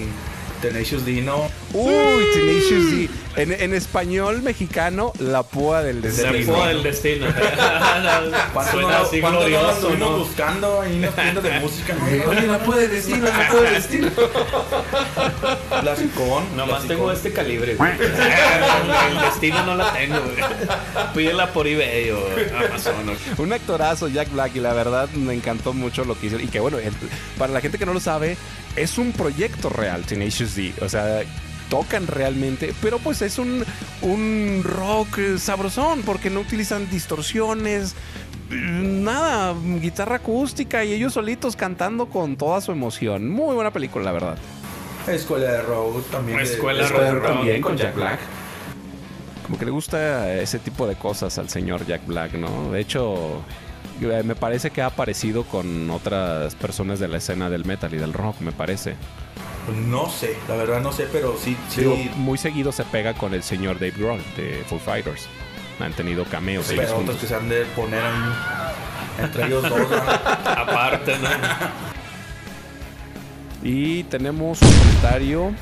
Tenacious 0.62 1.06
D, 1.06 1.22
¿no? 1.22 1.50
Uy, 1.74 2.24
Tenacious 2.34 2.92
D. 2.92 3.10
En, 3.38 3.52
en 3.54 3.74
español 3.74 4.42
mexicano, 4.42 5.14
la 5.20 5.44
púa 5.44 5.82
del 5.82 6.02
La 6.02 6.10
destino. 6.10 6.54
púa 6.54 6.68
del 6.68 6.84
destino. 6.84 7.28
¿Cuánto 8.54 8.72
Suena 8.74 8.90
no, 9.00 9.06
así 9.06 9.22
cuánto 9.22 9.40
no 9.40 9.46
glorioso, 9.48 9.72
estuvimos 9.72 10.00
¿no? 10.12 10.18
buscando 10.18 10.82
ahí 10.82 10.96
en 10.96 11.02
las 11.04 11.16
tiendas 11.16 11.44
de 11.44 11.60
música? 11.62 11.96
¿no? 11.96 12.30
Oye, 12.30 12.48
la 12.48 12.60
puede 12.60 12.88
destino, 12.90 13.26
la 13.26 13.48
puede 13.50 13.72
destino. 13.72 14.08
Clasicón. 15.82 16.44
Nomás 16.58 16.88
tengo 16.88 17.12
este 17.12 17.32
calibre. 17.32 17.76
güey. 17.76 17.92
el 19.12 19.22
destino 19.22 19.64
no 19.66 19.76
la 19.76 19.94
tengo. 19.94 20.20
güey. 20.20 20.36
Pídela 21.16 21.52
por 21.54 21.68
eBay 21.68 22.12
o 22.12 22.20
Amazon. 22.68 22.96
o- 23.38 23.42
Un 23.42 23.54
actorazo, 23.54 24.08
Jack 24.10 24.32
Black, 24.32 24.56
y 24.56 24.60
la 24.60 24.74
verdad 24.74 25.10
me 25.12 25.34
encantó 25.34 25.74
mucho 25.74 26.04
lo 26.06 26.20
que 26.20 26.28
hizo. 26.28 26.40
Y 26.40 26.48
que 26.48 26.60
bueno, 26.60 26.80
el- 26.80 26.94
para 27.38 27.54
la 27.54 27.62
gente 27.62 27.78
que 27.78 27.86
no 27.86 27.94
lo 27.94 28.00
sabe, 28.00 28.38
es 28.76 28.98
un 28.98 29.12
proyecto 29.14 29.70
real, 29.70 30.04
Tenacious 30.04 30.51
D. 30.56 30.74
O 30.82 30.90
sea, 30.90 31.22
tocan 31.70 32.06
realmente, 32.08 32.74
pero 32.82 33.00
pues 33.00 33.22
es 33.22 33.40
un, 33.40 33.64
un 34.02 34.62
rock 34.64 35.18
eh, 35.20 35.38
sabrosón, 35.40 36.02
porque 36.04 36.30
no 36.30 36.42
utilizan 36.42 36.90
distorsiones, 36.90 37.96
mm, 38.50 39.04
nada, 39.04 39.56
guitarra 39.80 40.18
acústica 40.18 40.84
y 40.84 40.94
ellos 40.94 41.14
solitos 41.14 41.56
cantando 41.56 42.08
con 42.08 42.36
toda 42.36 42.60
su 42.62 42.72
emoción. 42.72 43.30
Muy 43.30 43.56
buena 43.56 43.72
película, 43.72 44.04
la 44.06 44.12
verdad. 44.12 44.38
Escuela 45.08 45.52
de 45.52 45.62
rock 45.64 46.06
también. 46.12 46.38
de- 46.38 46.44
Escuela 46.44 46.84
Escuela 46.84 47.06
de 47.06 47.12
rock. 47.20 47.24
también 47.36 47.62
con 47.62 47.78
Jack 47.78 47.96
Black. 47.96 48.20
Como 49.46 49.58
que 49.58 49.66
le 49.66 49.72
gusta 49.72 50.32
ese 50.34 50.60
tipo 50.60 50.88
de 50.88 50.96
cosas 50.96 51.38
al 51.38 51.50
señor 51.50 51.86
Jack 51.86 52.06
Black, 52.06 52.34
¿no? 52.34 52.72
De 52.72 52.80
hecho, 52.80 53.42
eh, 54.02 54.22
me 54.24 54.36
parece 54.36 54.70
que 54.72 54.82
ha 54.82 54.86
aparecido 54.88 55.44
con 55.44 55.90
otras 55.90 56.56
personas 56.56 57.00
de 57.00 57.08
la 57.08 57.18
escena 57.18 57.50
del 57.50 57.66
metal 57.66 57.94
y 57.94 57.98
del 57.98 58.14
rock, 58.14 58.40
me 58.42 58.52
parece. 58.52 58.96
Pues 59.66 59.78
no 59.78 60.10
sé, 60.10 60.38
la 60.48 60.56
verdad 60.56 60.82
no 60.82 60.92
sé, 60.92 61.08
pero 61.12 61.38
sí, 61.38 61.56
sí. 61.70 61.82
Digo, 61.82 61.96
muy 62.16 62.38
seguido 62.38 62.72
se 62.72 62.84
pega 62.84 63.14
con 63.14 63.34
el 63.34 63.44
señor 63.44 63.76
Dave 63.76 63.94
Grohl 63.98 64.22
de 64.36 64.64
Foo 64.68 64.80
Fighters. 64.80 65.28
Han 65.80 65.94
tenido 65.94 66.26
cameos 66.26 66.66
pero 66.70 66.82
otros 66.82 66.96
juntos. 66.98 67.18
que 67.18 67.28
se 67.28 67.36
han 67.36 67.50
de 67.50 67.66
poner 67.76 68.04
entre 69.20 69.46
ellos 69.48 69.64
dos. 69.64 69.90
¿no? 69.90 69.98
Aparte, 70.52 71.18
¿no? 71.18 71.30
Y 73.64 74.04
tenemos 74.04 74.62
un 74.62 74.72
comentario. 74.72 75.54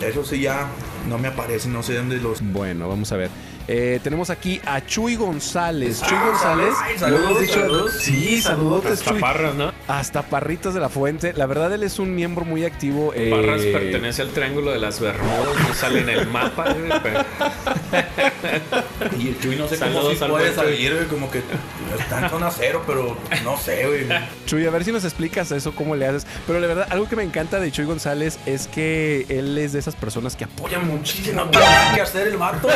Eso 0.00 0.24
sí 0.24 0.40
ya 0.40 0.68
no 1.08 1.18
me 1.18 1.28
aparece, 1.28 1.68
no 1.68 1.82
sé 1.82 1.94
dónde 1.94 2.16
los... 2.18 2.40
Bueno, 2.40 2.88
vamos 2.88 3.10
a 3.12 3.16
ver. 3.16 3.30
Eh, 3.72 4.00
tenemos 4.02 4.30
aquí 4.30 4.60
a 4.66 4.84
Chuy 4.84 5.14
González. 5.14 6.02
Chuy 6.02 6.18
González. 6.18 6.74
ay, 6.82 6.98
saludos, 6.98 7.40
dicho- 7.40 7.52
saludos. 7.60 7.92
Sí, 8.00 8.42
saludotes, 8.42 9.00
Chuy. 9.04 9.20
Parras, 9.20 9.54
¿no? 9.54 9.70
Hasta 9.86 10.22
Parritas 10.22 10.74
de 10.74 10.80
la 10.80 10.88
Fuente. 10.88 11.32
La 11.34 11.46
verdad, 11.46 11.72
él 11.72 11.84
es 11.84 12.00
un 12.00 12.12
miembro 12.12 12.44
muy 12.44 12.64
activo. 12.64 13.12
eh, 13.14 13.30
Parras 13.30 13.60
pertenece 13.62 14.22
al 14.22 14.30
Triángulo 14.30 14.72
de 14.72 14.80
las 14.80 14.98
Bermudas, 14.98 15.54
no 15.68 15.72
sale 15.74 16.00
en 16.00 16.08
el 16.08 16.26
mapa, 16.26 16.72
güey, 16.72 17.00
pero- 17.00 17.24
Y 19.20 19.28
el 19.28 19.40
Chuy 19.40 19.54
no 19.56 19.68
sé 19.68 19.78
cómo 19.78 19.92
Saludos 19.92 20.22
al 20.22 20.30
puede 20.30 20.52
salir, 20.54 20.94
güey, 20.94 21.06
como 21.06 21.30
que 21.30 21.40
está 21.98 22.20
en 22.24 22.30
zona 22.30 22.50
cero, 22.50 22.82
pero 22.86 23.16
no 23.44 23.56
sé, 23.56 23.86
güey. 23.86 24.06
Chuy, 24.46 24.66
a 24.66 24.70
ver 24.70 24.82
si 24.84 24.90
nos 24.92 25.04
explicas 25.04 25.50
eso, 25.52 25.72
cómo 25.76 25.94
le 25.94 26.06
haces. 26.06 26.26
Pero 26.46 26.58
la 26.58 26.66
verdad, 26.66 26.86
algo 26.90 27.08
que 27.08 27.14
me 27.16 27.22
encanta 27.22 27.60
de 27.60 27.70
Chuy 27.70 27.84
González 27.84 28.38
es 28.46 28.66
que 28.66 29.26
él 29.28 29.56
es 29.58 29.72
de 29.74 29.78
esas 29.78 29.94
personas 29.94 30.34
que 30.34 30.44
apoyan 30.44 30.86
muchísimo. 30.88 31.44
no 31.44 31.50
tiene 31.50 31.66
nada 31.66 31.94
que 31.94 32.00
hacer 32.00 32.26
el 32.26 32.36
vato. 32.36 32.68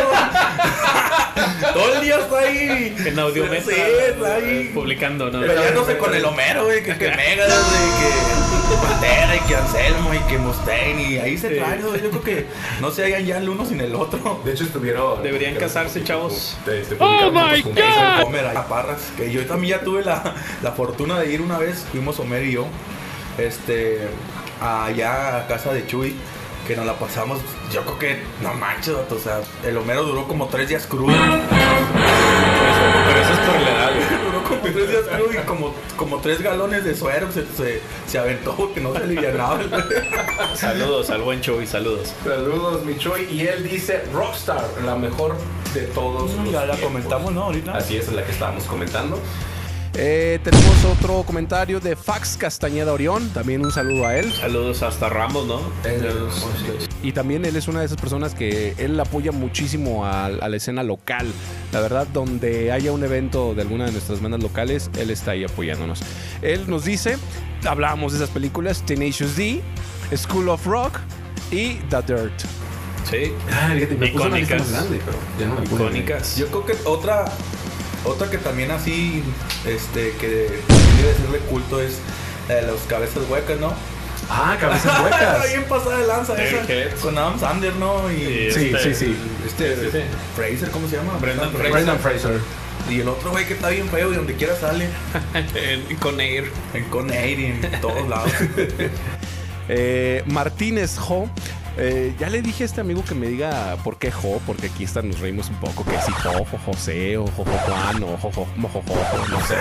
Todo 1.72 1.94
el 1.94 2.00
día 2.02 2.18
está 2.18 2.38
ahí. 2.38 2.94
en 3.04 3.18
audiometría 3.18 3.62
Sí, 3.86 3.92
está 4.10 4.34
ahí. 4.36 4.70
publicando, 4.74 5.30
¿no? 5.30 5.40
Peleándose 5.40 5.98
con 5.98 6.14
el 6.14 6.24
Homero, 6.24 6.64
güey, 6.64 6.82
que, 6.82 6.96
que 6.96 7.10
Megadeth, 7.10 7.48
güey, 7.48 7.90
que 8.00 8.76
Pantera 8.86 9.36
y 9.36 9.40
que 9.40 9.56
Anselmo 9.56 10.14
y 10.14 10.18
que 10.30 10.38
Mustaine 10.38 11.02
y 11.02 11.18
ahí 11.18 11.36
se 11.38 11.50
traen. 11.50 11.82
Yo 11.82 11.92
creo 12.10 12.22
que 12.22 12.46
no 12.80 12.90
se 12.90 13.04
hayan 13.04 13.24
ya 13.24 13.38
el 13.38 13.48
uno 13.48 13.64
sin 13.64 13.80
el 13.80 13.94
otro. 13.94 14.40
De 14.44 14.52
hecho, 14.52 14.64
estuvieron. 14.64 15.22
Deberían 15.22 15.54
casarse, 15.56 16.02
chavos. 16.04 16.56
¡Oh, 16.98 17.30
my 17.30 17.60
God! 17.62 18.22
Homer 18.24 18.46
ahí 18.46 18.56
a 18.56 18.66
Parras, 18.66 19.00
que 19.16 19.30
yo 19.32 19.44
también 19.46 19.78
ya 19.78 19.84
tuve 19.84 20.02
la, 20.04 20.34
la 20.62 20.72
fortuna 20.72 21.18
de 21.20 21.32
ir 21.32 21.40
una 21.42 21.58
vez, 21.58 21.84
fuimos 21.90 22.18
Homer 22.20 22.42
y 22.44 22.52
yo, 22.52 22.66
este, 23.38 23.98
allá 24.60 25.38
a 25.38 25.46
casa 25.46 25.72
de 25.72 25.86
Chuy, 25.86 26.14
que 26.66 26.76
nos 26.76 26.86
la 26.86 26.94
pasamos, 26.94 27.38
yo 27.72 27.82
creo 27.82 27.98
que, 27.98 28.22
no 28.42 28.54
manches, 28.54 28.94
o 28.94 29.18
sea, 29.18 29.40
el 29.64 29.76
Homero 29.76 30.04
duró 30.04 30.26
como 30.26 30.46
tres 30.48 30.68
días 30.68 30.86
crudo, 30.86 31.12
Pero 33.06 33.20
eso 33.20 33.32
es 33.32 33.38
por 33.40 33.60
la 33.60 33.70
edad, 33.70 33.90
güey. 33.94 34.24
duró 34.24 34.42
como 34.44 34.60
tres 34.62 34.88
días 34.88 35.02
crudo 35.14 35.32
y 35.32 35.36
como, 35.44 35.74
como 35.96 36.18
tres 36.20 36.42
galones 36.42 36.84
de 36.84 36.94
suero 36.94 37.28
se, 37.32 37.44
se, 37.56 37.80
se 38.06 38.18
aventó, 38.18 38.72
que 38.74 38.80
no 38.80 38.92
se 38.92 38.98
alivianaba. 38.98 39.60
Saludos 40.54 41.10
al 41.10 41.22
buen 41.22 41.40
Chuy, 41.40 41.66
saludos. 41.66 42.12
Saludos, 42.24 42.84
mi 42.84 42.96
Choy. 42.98 43.26
Y 43.30 43.46
él 43.46 43.68
dice 43.68 44.02
Rockstar, 44.12 44.64
la 44.84 44.96
mejor 44.96 45.36
de 45.74 45.82
todos. 45.82 46.32
los 46.34 46.50
Ya 46.50 46.60
la 46.66 46.74
tiempos. 46.74 46.80
comentamos, 46.80 47.32
¿no? 47.32 47.42
Ahorita. 47.44 47.72
Así 47.72 47.96
es, 47.96 48.08
es 48.08 48.12
la 48.14 48.24
que 48.24 48.32
estábamos 48.32 48.64
comentando. 48.64 49.18
Eh, 49.96 50.40
tenemos 50.42 50.84
otro 50.84 51.22
comentario 51.22 51.78
de 51.78 51.94
Fax 51.94 52.36
Castañeda 52.36 52.92
Orión. 52.92 53.28
También 53.30 53.64
un 53.64 53.70
saludo 53.70 54.06
a 54.06 54.16
él. 54.16 54.32
Saludos 54.32 54.82
hasta 54.82 55.08
Ramos, 55.08 55.46
¿no? 55.46 55.60
Y 57.02 57.12
también 57.12 57.44
él 57.44 57.54
es 57.54 57.68
una 57.68 57.80
de 57.80 57.86
esas 57.86 58.00
personas 58.00 58.34
que 58.34 58.74
él 58.78 58.98
apoya 58.98 59.30
muchísimo 59.30 60.04
a, 60.04 60.26
a 60.26 60.48
la 60.48 60.56
escena 60.56 60.82
local. 60.82 61.26
La 61.72 61.80
verdad, 61.80 62.08
donde 62.12 62.72
haya 62.72 62.90
un 62.90 63.04
evento 63.04 63.54
de 63.54 63.62
alguna 63.62 63.86
de 63.86 63.92
nuestras 63.92 64.20
bandas 64.20 64.42
locales, 64.42 64.90
él 64.98 65.10
está 65.10 65.32
ahí 65.32 65.44
apoyándonos. 65.44 66.00
Él 66.42 66.64
nos 66.66 66.84
dice, 66.84 67.16
hablábamos 67.64 68.12
de 68.12 68.18
esas 68.18 68.30
películas, 68.30 68.82
Tenacious 68.84 69.36
D, 69.36 69.60
School 70.16 70.48
of 70.48 70.66
Rock 70.66 70.98
y 71.52 71.74
The 71.88 72.02
Dirt. 72.06 72.40
Sí. 73.08 73.32
Ah, 73.52 73.68
me 73.68 73.86
puse 74.08 74.26
una 74.26 74.38
lista 74.38 74.56
Icónicas. 74.56 74.60
más 74.60 74.70
grande, 74.72 75.00
pero 75.04 75.18
ya 75.38 75.46
no 75.46 75.54
me 75.60 75.66
puse. 75.68 75.82
Icónicas. 75.82 76.36
Yo 76.36 76.46
creo 76.48 76.66
que 76.66 76.74
otra, 76.84 77.26
otra 78.04 78.30
que 78.30 78.38
también 78.38 78.70
así, 78.70 79.22
este, 79.66 80.12
que 80.20 80.28
debe 80.28 81.14
ser 81.16 81.28
de 81.32 81.38
culto 81.50 81.80
es 81.80 81.98
la 82.48 82.56
de 82.56 82.62
los 82.62 82.80
cabezas 82.82 83.22
huecas, 83.28 83.58
¿no? 83.58 83.72
Ah, 84.30 84.56
cabezas 84.60 85.00
huecas. 85.02 85.48
Bien 85.50 85.64
pasada 85.64 85.98
de 85.98 86.06
lanza 86.06 86.34
esa. 86.42 86.96
Con 87.02 87.16
Adam 87.18 87.38
Sandler, 87.38 87.74
¿no? 87.76 88.10
Y 88.10 88.14
Y 88.14 88.50
Sí, 88.52 88.70
este- 88.74 88.94
sí, 88.94 89.06
sí. 89.06 89.16
este 89.46 89.74
Sí, 89.76 89.88
sí. 89.92 89.98
Fraser, 90.36 90.70
¿cómo 90.70 90.88
se 90.88 90.96
llama? 90.96 91.18
Brendan 91.20 91.50
Fraser. 91.52 91.72
Brendan 91.72 91.98
Fraser. 91.98 92.40
Y 92.90 93.00
el 93.00 93.08
otro 93.08 93.30
güey 93.30 93.46
que 93.46 93.54
está 93.54 93.70
bien 93.70 93.88
feo 93.88 94.12
y 94.12 94.16
donde 94.16 94.34
quiera 94.34 94.54
sale. 94.56 94.88
En- 95.54 95.96
con 95.96 96.20
Air. 96.20 96.50
En 96.74 96.84
Con 96.84 97.10
Air 97.12 97.38
y 97.38 97.44
en 97.46 97.80
todos 97.80 98.08
lados. 98.08 98.30
Eh, 99.68 100.22
Martínez 100.26 100.98
Jo. 100.98 101.28
Eh, 101.76 102.14
ya 102.18 102.28
le 102.30 102.42
dije 102.42 102.62
a 102.62 102.66
este 102.66 102.80
amigo 102.80 103.04
que 103.04 103.14
me 103.14 103.26
diga 103.26 103.76
por 103.82 103.98
qué 103.98 104.10
Jo, 104.10 104.40
porque 104.46 104.66
aquí 104.66 104.84
está, 104.84 105.02
nos 105.02 105.18
reímos 105.20 105.48
un 105.48 105.56
poco, 105.56 105.84
que 105.84 106.00
si 106.02 106.12
Jo, 106.12 106.44
Jo, 106.44 106.58
José, 106.66 107.16
o 107.16 107.26
Jo, 107.26 107.44
Juan, 107.44 108.02
o 108.02 108.16
Jo, 108.16 108.30
Jo, 108.32 108.46
Jo, 108.62 108.82
no 109.30 109.46
sé. 109.46 109.56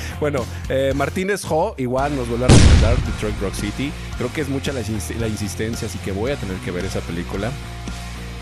bueno, 0.20 0.44
eh, 0.68 0.92
Martínez 0.94 1.44
Jo 1.44 1.74
igual 1.78 2.14
nos 2.16 2.28
vuelve 2.28 2.44
a 2.44 2.48
recomendar 2.48 2.96
Detroit 2.98 3.40
Rock 3.40 3.54
City. 3.54 3.92
Creo 4.16 4.32
que 4.32 4.40
es 4.42 4.48
mucha 4.48 4.72
la, 4.72 4.80
la 5.18 5.28
insistencia, 5.28 5.88
así 5.88 5.98
que 5.98 6.12
voy 6.12 6.30
a 6.30 6.36
tener 6.36 6.56
que 6.58 6.70
ver 6.70 6.84
esa 6.84 7.00
película. 7.00 7.50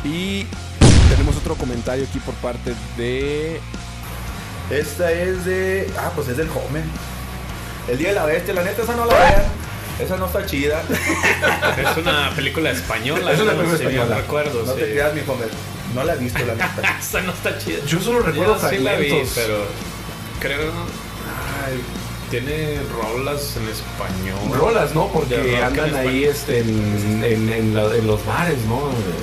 Y 0.04 0.46
tenemos 1.10 1.36
otro 1.36 1.54
comentario 1.54 2.04
aquí 2.04 2.18
por 2.20 2.34
parte 2.34 2.74
de... 2.96 3.60
Esta 4.70 5.10
es 5.10 5.46
de. 5.46 5.90
Ah, 5.98 6.12
pues 6.14 6.28
es 6.28 6.36
del 6.36 6.48
Homer. 6.50 6.84
El 7.88 7.96
día 7.96 8.08
de 8.08 8.14
la 8.14 8.26
bestia, 8.26 8.52
la 8.52 8.62
neta, 8.62 8.82
esa 8.82 8.94
no 8.94 9.06
la 9.06 9.14
vean. 9.14 9.42
Esa 9.98 10.16
no 10.16 10.26
está 10.26 10.46
chida. 10.46 10.82
Es 11.78 11.96
una 11.96 12.30
película 12.34 12.70
española. 12.70 13.32
Es 13.32 13.40
una 13.40 13.52
¿no? 13.52 13.58
película 13.58 13.78
Si 13.78 13.84
mal 13.84 13.92
española. 13.94 14.16
recuerdo, 14.22 14.62
No 14.64 14.74
sí. 14.74 14.80
te 14.80 14.90
creas, 14.92 15.14
mi 15.14 15.20
Homer. 15.26 15.48
No 15.94 16.04
la 16.04 16.14
he 16.14 16.16
visto, 16.18 16.38
la 16.44 16.54
neta. 16.54 16.98
Esa 17.00 17.20
no 17.22 17.32
está 17.32 17.58
chida. 17.58 17.84
Yo 17.86 18.00
solo 18.00 18.20
recuerdo 18.20 18.60
Yo 18.60 18.68
sí 18.68 18.78
la 18.78 18.94
vi, 18.96 19.08
fragmentos. 19.08 19.32
pero 19.34 19.66
creo. 20.40 20.70
Ay, 21.66 21.80
tiene 22.30 22.78
rolas 23.02 23.56
en 23.56 23.68
español. 23.68 24.38
Rolas, 24.58 24.94
¿no? 24.94 25.08
Porque 25.08 25.60
andan 25.62 25.94
ahí 25.94 26.24
este, 26.24 26.60
en, 26.60 27.22
en, 27.24 27.52
en 27.52 27.74
la- 27.74 27.94
en 27.94 28.06
los 28.06 28.24
bares, 28.26 28.58
¿no? 28.66 28.80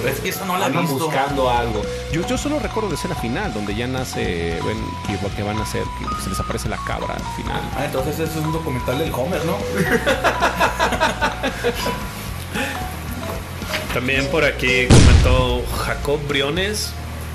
Es 0.09 0.19
que 0.19 0.29
esa 0.29 0.45
no 0.45 0.57
la 0.57 0.65
Andan 0.67 0.83
visto. 0.85 1.05
buscando 1.05 1.49
algo. 1.49 1.81
Yo, 2.11 2.25
yo 2.27 2.37
solo 2.37 2.59
recuerdo 2.59 2.89
de 2.89 2.95
escena 2.95 3.15
final, 3.15 3.53
donde 3.53 3.75
ya 3.75 3.87
nace, 3.87 4.59
ven, 4.65 4.77
que, 5.07 5.17
que 5.35 5.43
van 5.43 5.57
a 5.59 5.63
hacer, 5.63 5.83
que 6.17 6.23
se 6.23 6.29
les 6.29 6.39
aparece 6.39 6.69
la 6.69 6.77
cabra 6.85 7.13
al 7.15 7.35
final. 7.35 7.61
Ah, 7.77 7.85
entonces 7.85 8.19
eso 8.19 8.39
es 8.39 8.45
un 8.45 8.53
documental 8.53 8.97
del 8.99 9.11
Homer, 9.13 9.41
¿no? 9.45 9.55
También 13.93 14.27
por 14.27 14.43
aquí 14.43 14.87
comentó 14.87 15.63
Jacob 15.85 16.19
Briones. 16.27 16.91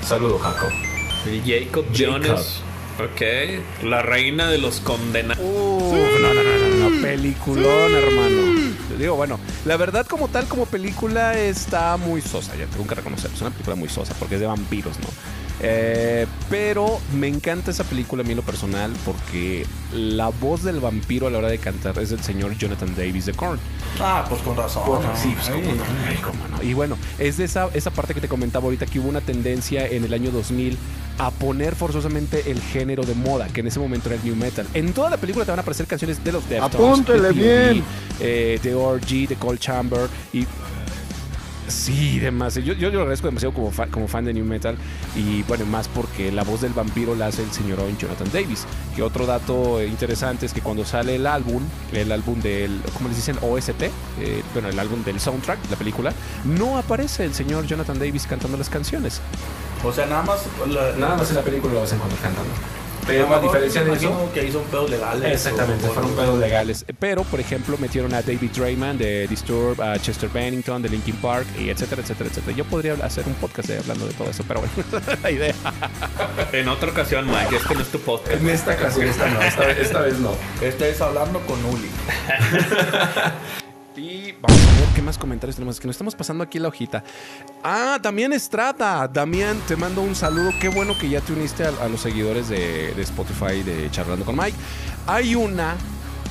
Saludo, 0.07 0.37
Jacob. 0.39 0.69
Jacob 1.45 1.85
Briones. 1.91 2.61
Ok. 2.99 3.83
La 3.83 4.01
reina 4.01 4.49
de 4.49 4.57
los 4.57 4.79
condenados. 4.79 5.43
Uf, 5.43 6.19
no, 6.21 6.33
no, 6.33 6.43
no, 6.43 6.77
no, 6.77 6.89
no, 6.89 7.01
peliculón, 7.01 7.93
hermano. 7.93 8.71
Te 8.89 8.97
digo, 8.97 9.15
bueno, 9.15 9.39
la 9.65 9.77
verdad 9.77 10.05
como 10.05 10.27
tal, 10.27 10.45
como 10.47 10.65
película 10.65 11.37
está 11.37 11.97
muy 11.97 12.21
sosa, 12.21 12.55
ya 12.55 12.65
tengo 12.65 12.85
que 12.85 12.95
reconocerlo, 12.95 13.35
es 13.35 13.41
una 13.41 13.51
película 13.51 13.75
muy 13.75 13.89
sosa 13.89 14.13
porque 14.19 14.35
es 14.35 14.41
de 14.41 14.47
vampiros, 14.47 14.99
¿no? 14.99 15.07
Eh, 15.63 16.25
pero 16.49 16.99
me 17.13 17.27
encanta 17.27 17.69
esa 17.69 17.83
película 17.83 18.23
a 18.23 18.25
mí 18.25 18.31
en 18.31 18.37
lo 18.37 18.43
personal 18.43 18.91
porque 19.05 19.63
la 19.93 20.29
voz 20.29 20.63
del 20.63 20.79
vampiro 20.79 21.27
a 21.27 21.29
la 21.29 21.37
hora 21.37 21.49
de 21.49 21.59
cantar 21.59 21.99
es 21.99 22.09
del 22.09 22.23
señor 22.23 22.57
Jonathan 22.57 22.95
Davis 22.95 23.27
de 23.27 23.33
Korn. 23.33 23.59
Ah, 23.99 24.25
pues 24.27 24.41
con 24.41 24.57
razón. 24.57 24.83
Bueno, 24.87 25.07
¿no? 25.07 25.15
sí, 25.15 25.35
pues. 25.35 25.49
Ay, 25.49 26.19
no. 26.51 26.63
Y 26.63 26.73
bueno, 26.73 26.97
es 27.19 27.37
de 27.37 27.43
esa, 27.43 27.69
esa 27.73 27.91
parte 27.91 28.15
que 28.15 28.21
te 28.21 28.27
comentaba 28.27 28.65
ahorita 28.65 28.87
que 28.87 28.99
hubo 28.99 29.09
una 29.09 29.21
tendencia 29.21 29.85
en 29.85 30.03
el 30.03 30.13
año 30.13 30.31
2000 30.31 30.77
a 31.17 31.31
poner 31.31 31.75
forzosamente 31.75 32.49
el 32.51 32.61
género 32.61 33.03
de 33.03 33.13
moda, 33.15 33.47
que 33.47 33.59
en 33.61 33.67
ese 33.67 33.79
momento 33.79 34.09
era 34.09 34.15
el 34.19 34.23
new 34.25 34.35
metal. 34.35 34.65
En 34.73 34.93
toda 34.93 35.09
la 35.09 35.17
película 35.17 35.45
te 35.45 35.51
van 35.51 35.59
a 35.59 35.61
aparecer 35.61 35.85
canciones 35.87 36.23
de 36.23 36.31
los 36.31 36.47
Deftones, 36.49 36.75
Apúntele 36.75 37.27
de 37.29 37.33
bien. 37.33 37.83
Eh, 38.19 38.59
de 38.61 38.73
ORG, 38.75 39.27
de 39.27 39.35
Cold 39.37 39.59
Chamber 39.59 40.07
y 40.33 40.45
Sí, 41.67 42.19
demás. 42.19 42.55
Yo, 42.55 42.61
yo, 42.73 42.73
yo 42.73 42.89
lo 42.91 42.99
agradezco 43.01 43.27
demasiado 43.27 43.53
como, 43.53 43.71
fa- 43.71 43.87
como 43.87 44.05
fan 44.09 44.25
de 44.25 44.33
New 44.33 44.43
Metal. 44.43 44.75
Y 45.15 45.41
bueno, 45.43 45.65
más 45.65 45.87
porque 45.87 46.29
la 46.29 46.43
voz 46.43 46.59
del 46.59 46.73
vampiro 46.73 47.15
la 47.15 47.27
hace 47.27 47.43
el 47.43 47.51
señor 47.53 47.79
Jonathan 47.97 48.27
Davis. 48.33 48.65
Que 48.93 49.01
otro 49.01 49.25
dato 49.25 49.79
eh, 49.79 49.87
interesante 49.87 50.45
es 50.45 50.51
que 50.53 50.59
cuando 50.59 50.83
sale 50.83 51.15
el 51.15 51.25
álbum, 51.25 51.63
el 51.93 52.11
álbum 52.11 52.41
del, 52.41 52.81
¿cómo 52.93 53.07
les 53.07 53.15
dicen? 53.17 53.37
OST, 53.41 53.83
eh, 53.83 53.91
bueno, 54.51 54.67
el 54.67 54.77
álbum 54.79 55.01
del 55.05 55.17
soundtrack, 55.21 55.59
la 55.69 55.77
película, 55.77 56.11
no 56.43 56.77
aparece 56.77 57.23
el 57.23 57.33
señor 57.33 57.65
Jonathan 57.65 57.97
Davis 57.97 58.27
cantando 58.27 58.57
las 58.57 58.69
canciones. 58.69 59.21
O 59.83 59.91
sea, 59.91 60.05
nada 60.05 60.21
más. 60.23 60.41
La, 60.67 60.91
Nada 60.97 61.15
más 61.15 61.29
en 61.29 61.35
la 61.37 61.41
película 61.41 61.73
lo 61.73 61.79
vas 61.81 61.91
a 61.91 61.95
encontrar 61.95 62.21
cantando. 62.21 62.51
Pero 63.07 63.33
a 63.35 63.39
diferencia 63.39 63.83
de 63.83 63.93
eso. 63.93 64.29
que 64.31 64.51
son 64.51 64.63
pedos 64.65 64.89
legales. 64.91 65.31
Exactamente, 65.33 65.87
o- 65.87 65.91
fueron 65.91 66.11
pedos 66.11 66.37
legales. 66.39 66.85
Pero, 66.99 67.23
por 67.23 67.39
ejemplo, 67.39 67.75
metieron 67.79 68.13
a 68.13 68.21
David 68.21 68.51
Drayman 68.55 68.95
de 68.99 69.27
Disturbed, 69.27 69.81
a 69.81 69.97
Chester 69.99 70.29
Bennington 70.29 70.83
de 70.83 70.89
Linkin 70.89 71.15
Park, 71.15 71.47
y 71.59 71.69
etcétera, 71.69 72.03
etcétera, 72.03 72.29
etcétera. 72.29 72.55
Yo 72.55 72.63
podría 72.63 72.93
hacer 73.03 73.25
un 73.25 73.33
podcast 73.33 73.71
hablando 73.71 74.05
de 74.05 74.13
todo 74.13 74.29
eso, 74.29 74.43
pero 74.47 74.61
bueno, 74.61 75.03
la 75.23 75.31
idea. 75.31 75.55
En 76.53 76.67
otra 76.67 76.91
ocasión, 76.91 77.25
Mike, 77.27 77.55
este 77.55 77.73
no 77.73 77.81
es 77.81 77.87
tu 77.87 77.99
podcast. 77.99 78.39
En 78.39 78.49
esta 78.49 78.73
ocasión, 78.73 79.07
esta 79.07 79.27
no, 79.29 79.41
esta, 79.41 79.65
vez- 79.65 79.77
esta 79.79 80.01
vez 80.01 80.19
no. 80.19 80.31
Este 80.61 80.89
es 80.91 81.01
hablando 81.01 81.39
con 81.41 81.57
Uli. 81.65 81.89
Y 83.95 84.31
vamos 84.39 84.59
a 84.59 84.79
ver 84.79 84.89
qué 84.95 85.01
más 85.01 85.17
comentarios 85.17 85.55
tenemos. 85.55 85.75
Es 85.75 85.79
que 85.81 85.87
nos 85.87 85.95
estamos 85.95 86.15
pasando 86.15 86.43
aquí 86.43 86.59
la 86.59 86.69
hojita. 86.69 87.03
Ah, 87.63 87.99
Damián 88.01 88.33
Estrada. 88.33 89.07
Damián, 89.07 89.59
te 89.67 89.75
mando 89.75 90.01
un 90.01 90.15
saludo. 90.15 90.51
Qué 90.59 90.69
bueno 90.69 90.97
que 90.97 91.09
ya 91.09 91.21
te 91.21 91.33
uniste 91.33 91.65
a, 91.65 91.69
a 91.81 91.89
los 91.89 92.01
seguidores 92.01 92.47
de, 92.49 92.93
de 92.93 93.01
Spotify 93.01 93.63
de 93.63 93.89
Charlando 93.91 94.25
con 94.25 94.37
Mike. 94.37 94.57
Hay 95.07 95.35
una 95.35 95.75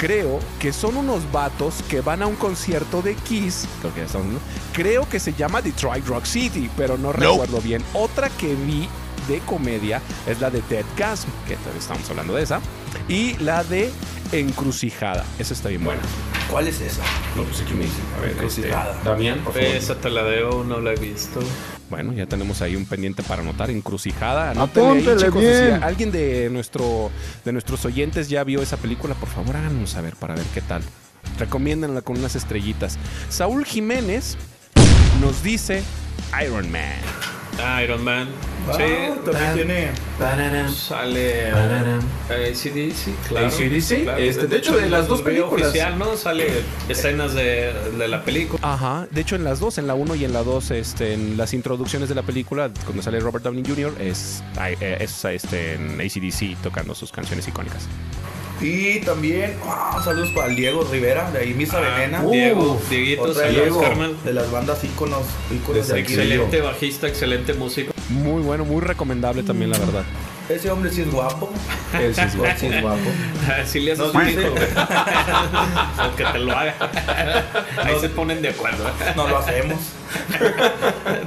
creo 0.01 0.41
que 0.59 0.73
son 0.73 0.97
unos 0.97 1.31
vatos 1.31 1.83
que 1.91 2.01
van 2.01 2.23
a 2.23 2.27
un 2.27 2.37
concierto 2.37 3.03
de 3.03 3.15
Kiss. 3.17 3.69
Creo 3.81 3.95
que, 3.95 4.09
son, 4.09 4.33
¿no? 4.33 4.41
creo 4.73 5.07
que 5.07 5.21
se 5.21 5.35
llama 5.35 5.61
Detroit 5.61 6.07
Rock 6.07 6.25
City, 6.25 6.71
pero 6.75 6.97
no 6.97 7.13
recuerdo 7.13 7.61
bien. 7.61 7.85
Otra 7.93 8.31
que 8.31 8.55
vi 8.55 8.89
de 9.29 9.41
comedia 9.41 10.01
es 10.27 10.41
la 10.41 10.49
de 10.49 10.63
Dead 10.71 10.87
Gasm, 10.97 11.29
que 11.47 11.59
estamos 11.79 12.09
hablando 12.09 12.35
de 12.35 12.43
esa. 12.43 12.61
Y 13.09 13.37
la 13.39 13.65
de 13.65 13.91
Encrucijada. 14.33 15.25
Esa 15.39 15.55
está 15.55 15.69
bien 15.69 15.85
buena. 15.85 16.01
¿Cuál 16.51 16.69
es 16.69 16.81
esa? 16.81 17.03
No, 17.37 17.43
pues 17.45 17.61
aquí 17.63 17.75
me 17.75 17.85
dicen. 17.85 18.05
A 18.17 18.21
ver, 18.21 18.31
este, 18.31 18.43
Encrucijada. 18.63 19.01
Damián, 19.05 19.39
por 19.41 19.55
favor. 19.55 19.69
Esa 19.69 19.95
te 19.97 20.11
la 20.11 20.23
debo, 20.25 20.65
no 20.65 20.81
la 20.81 20.93
he 20.93 20.97
visto. 20.97 21.41
Bueno, 21.89 22.13
ya 22.13 22.27
tenemos 22.27 22.63
ahí 22.63 22.77
un 22.77 22.87
pendiente 22.87 23.25
para 23.25 23.43
anotar, 23.43 23.69
encrucijada. 23.71 24.53
Anótenle 24.53 24.91
ahí, 24.91 24.95
Apúntele 24.99 25.27
chicos, 25.27 25.41
bien. 25.41 25.79
si 25.79 25.85
alguien 25.85 26.13
de 26.13 26.49
nuestro 26.51 27.11
de 27.45 27.53
nuestros 27.53 27.85
oyentes 27.85 28.29
ya 28.29 28.45
vio 28.45 28.63
esa 28.63 28.77
película, 28.77 29.15
por 29.17 29.29
favor 29.29 29.57
háganos 29.57 29.91
saber 29.91 30.15
para 30.15 30.37
ver 30.37 30.47
qué 30.55 30.61
tal. 30.61 30.83
Recomiéndanla 31.39 32.03
con 32.03 32.19
unas 32.19 32.37
estrellitas. 32.37 32.97
Saúl 33.29 33.65
Jiménez 33.65 34.37
nos 35.21 35.43
dice 35.43 35.83
Iron 36.45 36.71
Man. 36.71 36.95
Iron 37.83 38.05
Man. 38.05 38.29
Ah, 38.69 38.75
sí. 38.77 38.83
también 39.25 39.55
tiene. 39.55 39.89
Sale 40.69 41.51
Pararam. 41.51 42.01
eh, 42.31 42.53
ACDC, 42.55 43.29
claro. 43.29 43.47
AC/DC, 43.47 44.03
Claro. 44.05 44.19
este, 44.23 44.47
de 44.47 44.57
hecho, 44.59 44.77
de 44.77 44.89
las 44.91 45.09
dos 45.09 45.23
películas. 45.23 45.69
oficial, 45.69 45.99
¿no? 45.99 46.17
Sale 46.17 46.47
escenas 46.89 47.35
de, 47.35 47.73
de 47.99 48.09
la 48.09 48.23
película. 48.23 48.61
Ajá, 48.63 49.07
de 49.11 49.21
hecho 49.21 49.35
en 49.37 49.45
las 49.45 49.61
dos, 49.61 49.79
en 49.79 49.87
la 49.87 49.95
1 49.95 50.15
y 50.15 50.25
en 50.25 50.33
la 50.33 50.43
2, 50.43 50.71
este, 50.73 51.15
en 51.15 51.37
las 51.37 51.55
introducciones 51.55 52.09
de 52.09 52.15
la 52.15 52.23
película, 52.23 52.71
cuando 52.85 53.03
sale 53.03 53.19
Robert 53.21 53.45
Downey 53.45 53.65
Jr., 53.67 53.95
es, 54.01 54.43
eh, 54.61 54.99
es 55.01 55.25
este, 55.25 55.75
en 55.75 56.01
ACDC 56.01 56.57
tocando 56.63 56.95
sus 56.95 57.11
canciones 57.13 57.49
icónicas. 57.49 57.89
Y 58.61 59.01
también, 59.01 59.57
ah, 59.67 60.01
saludos 60.05 60.31
para 60.35 60.49
el 60.49 60.57
Diego 60.57 60.85
Rivera, 60.91 61.31
de 61.31 61.39
ahí 61.39 61.55
Misa 61.55 61.79
Ah, 61.79 61.81
Venena. 61.81 62.23
Diego, 62.25 62.79
Dieguito, 62.91 63.23
Otra 63.23 63.47
de, 63.47 63.55
saludos, 63.55 63.81
las- 63.83 63.89
carnal. 63.91 64.17
de 64.25 64.33
las 64.35 64.51
bandas 64.51 64.85
íconos, 64.85 65.23
íconos 65.51 65.89
de 65.89 66.01
aquí. 66.01 66.13
Excelente 66.13 66.61
bajista, 66.61 67.09
excelente 67.09 67.55
músico. 67.55 67.93
Muy 68.11 68.43
bueno, 68.43 68.65
muy 68.67 68.81
recomendable 68.83 69.43
también, 69.43 69.71
la 69.71 69.79
verdad. 69.79 70.03
Ese 70.51 70.69
hombre 70.71 70.91
sí 70.91 71.03
es 71.03 71.11
guapo. 71.13 71.49
Él 71.99 72.13
sí 72.15 72.21
es 72.23 72.37
guapo. 72.37 72.55
Sí 72.59 72.67
es 72.67 72.83
guapo. 72.83 72.99
Así 73.63 73.81
le 73.81 73.93
haces 73.93 74.07
un 74.13 74.29
hijo. 74.29 74.41
Aunque 75.99 76.25
te 76.25 76.39
lo 76.41 76.53
haga. 76.57 76.75
Ahí 77.85 77.95
se 78.01 78.09
ponen 78.09 78.43
de 78.43 78.49
acuerdo. 78.49 78.85
No 79.17 79.29
lo 79.29 79.39
hacemos. 79.39 79.79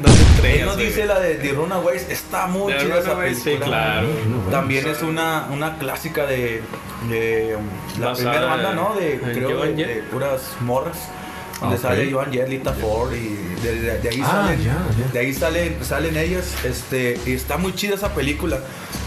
No 0.01 0.41
te 0.41 0.59
Él 0.59 0.65
nos 0.65 0.75
güey. 0.75 0.87
dice 0.87 1.05
la 1.05 1.19
de 1.19 1.35
The 1.35 1.53
Runaways, 1.53 2.09
está 2.09 2.47
muy 2.47 2.73
The 2.73 2.79
chida 2.79 2.99
esa 2.99 3.15
sí, 3.33 3.41
película. 3.43 3.65
claro. 3.65 4.07
También 4.51 4.87
es 4.87 5.01
una, 5.01 5.47
una 5.51 5.77
clásica 5.77 6.25
de, 6.25 6.61
de 7.09 7.57
la 7.99 8.07
Basada 8.07 8.31
primera 8.31 8.49
banda, 8.55 8.73
¿no? 8.73 8.95
De, 8.95 9.19
creo 9.19 9.61
de, 9.63 9.73
de 9.73 10.03
puras 10.11 10.41
morras. 10.61 10.97
Donde 11.61 11.77
sale 11.77 12.11
Joan 12.11 12.29
Jett, 12.33 12.49
Lita 12.49 12.73
Ford 12.73 13.13
y 13.13 13.35
de, 13.63 13.75
de- 13.79 13.99
de 13.99 14.09
ahí 14.09 14.21
Ah, 14.21 14.47
salen, 14.47 15.11
de 15.13 15.19
ahí 15.19 15.33
salen, 15.33 15.77
salen 15.85 16.17
ellas, 16.17 16.55
este, 16.65 17.17
y 17.25 17.31
está 17.33 17.55
muy 17.57 17.73
chida 17.73 17.95
esa 17.95 18.13
película. 18.13 18.59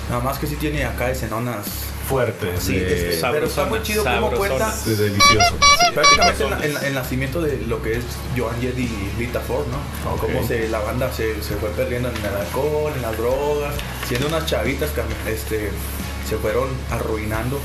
Nada 0.09 0.23
más 0.23 0.39
que 0.39 0.47
sí 0.47 0.57
tiene 0.57 0.85
acá 0.86 1.11
escenonas. 1.11 1.66
Fuerte. 2.09 2.53
Sí, 2.61 2.78
de- 2.78 3.15
es- 3.15 3.23
pero 3.33 3.47
está 3.47 3.65
muy 3.65 3.83
chido 3.83 4.05
cómo 4.05 4.31
cuenta 4.31 4.73
de 4.85 4.97
delicioso. 4.97 5.55
prácticamente 5.93 6.45
el, 6.45 6.77
el- 6.77 6.85
el 6.85 6.95
nacimiento 6.95 7.41
de 7.43 7.59
lo 7.66 7.83
que 7.83 7.95
es 7.99 8.05
Joan 8.37 8.61
Jett 8.61 8.78
y 8.78 8.89
Lita 9.19 9.41
Ford, 9.41 9.66
¿no? 9.66 10.12
Ok. 10.12 10.20
Cómo 10.20 10.47
se, 10.47 10.69
la 10.69 10.78
banda 10.78 11.12
se, 11.12 11.43
se 11.43 11.57
fue 11.57 11.69
perdiendo 11.70 12.09
en 12.11 12.16
el 12.16 12.27
alcohol, 12.27 12.93
en 12.95 13.03
las 13.03 13.16
drogas, 13.19 13.74
siendo 14.07 14.28
unas 14.28 14.47
chavitas 14.47 14.91
que 14.91 15.03
este, 15.31 15.70
se 16.28 16.37
fueron 16.37 16.69
arruinando. 16.91 17.59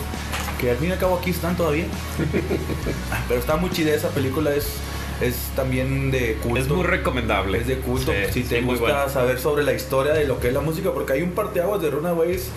Que 0.59 0.71
al 0.71 0.77
fin 0.77 0.89
y 0.89 0.91
al 0.93 0.97
cabo 0.99 1.17
aquí 1.19 1.31
están 1.31 1.55
todavía. 1.57 1.85
Pero 3.27 3.39
está 3.39 3.55
muy 3.57 3.69
chida 3.71 3.93
esa 3.93 4.09
película, 4.09 4.53
es, 4.55 4.67
es 5.21 5.35
también 5.55 6.11
de 6.11 6.35
culto. 6.41 6.59
Es 6.59 6.67
muy 6.67 6.83
recomendable. 6.85 7.57
Es 7.59 7.67
de 7.67 7.77
culto. 7.77 8.11
Sí, 8.11 8.43
si 8.43 8.43
te 8.49 8.59
sí, 8.59 8.65
gusta 8.65 8.81
bueno. 8.81 9.09
saber 9.09 9.39
sobre 9.39 9.63
la 9.63 9.73
historia 9.73 10.13
de 10.13 10.25
lo 10.25 10.39
que 10.39 10.47
es 10.49 10.53
la 10.53 10.61
música, 10.61 10.91
porque 10.91 11.13
hay 11.13 11.21
un 11.21 11.31
parteaguas 11.31 11.81
de 11.81 11.89
Runaways 11.89 12.47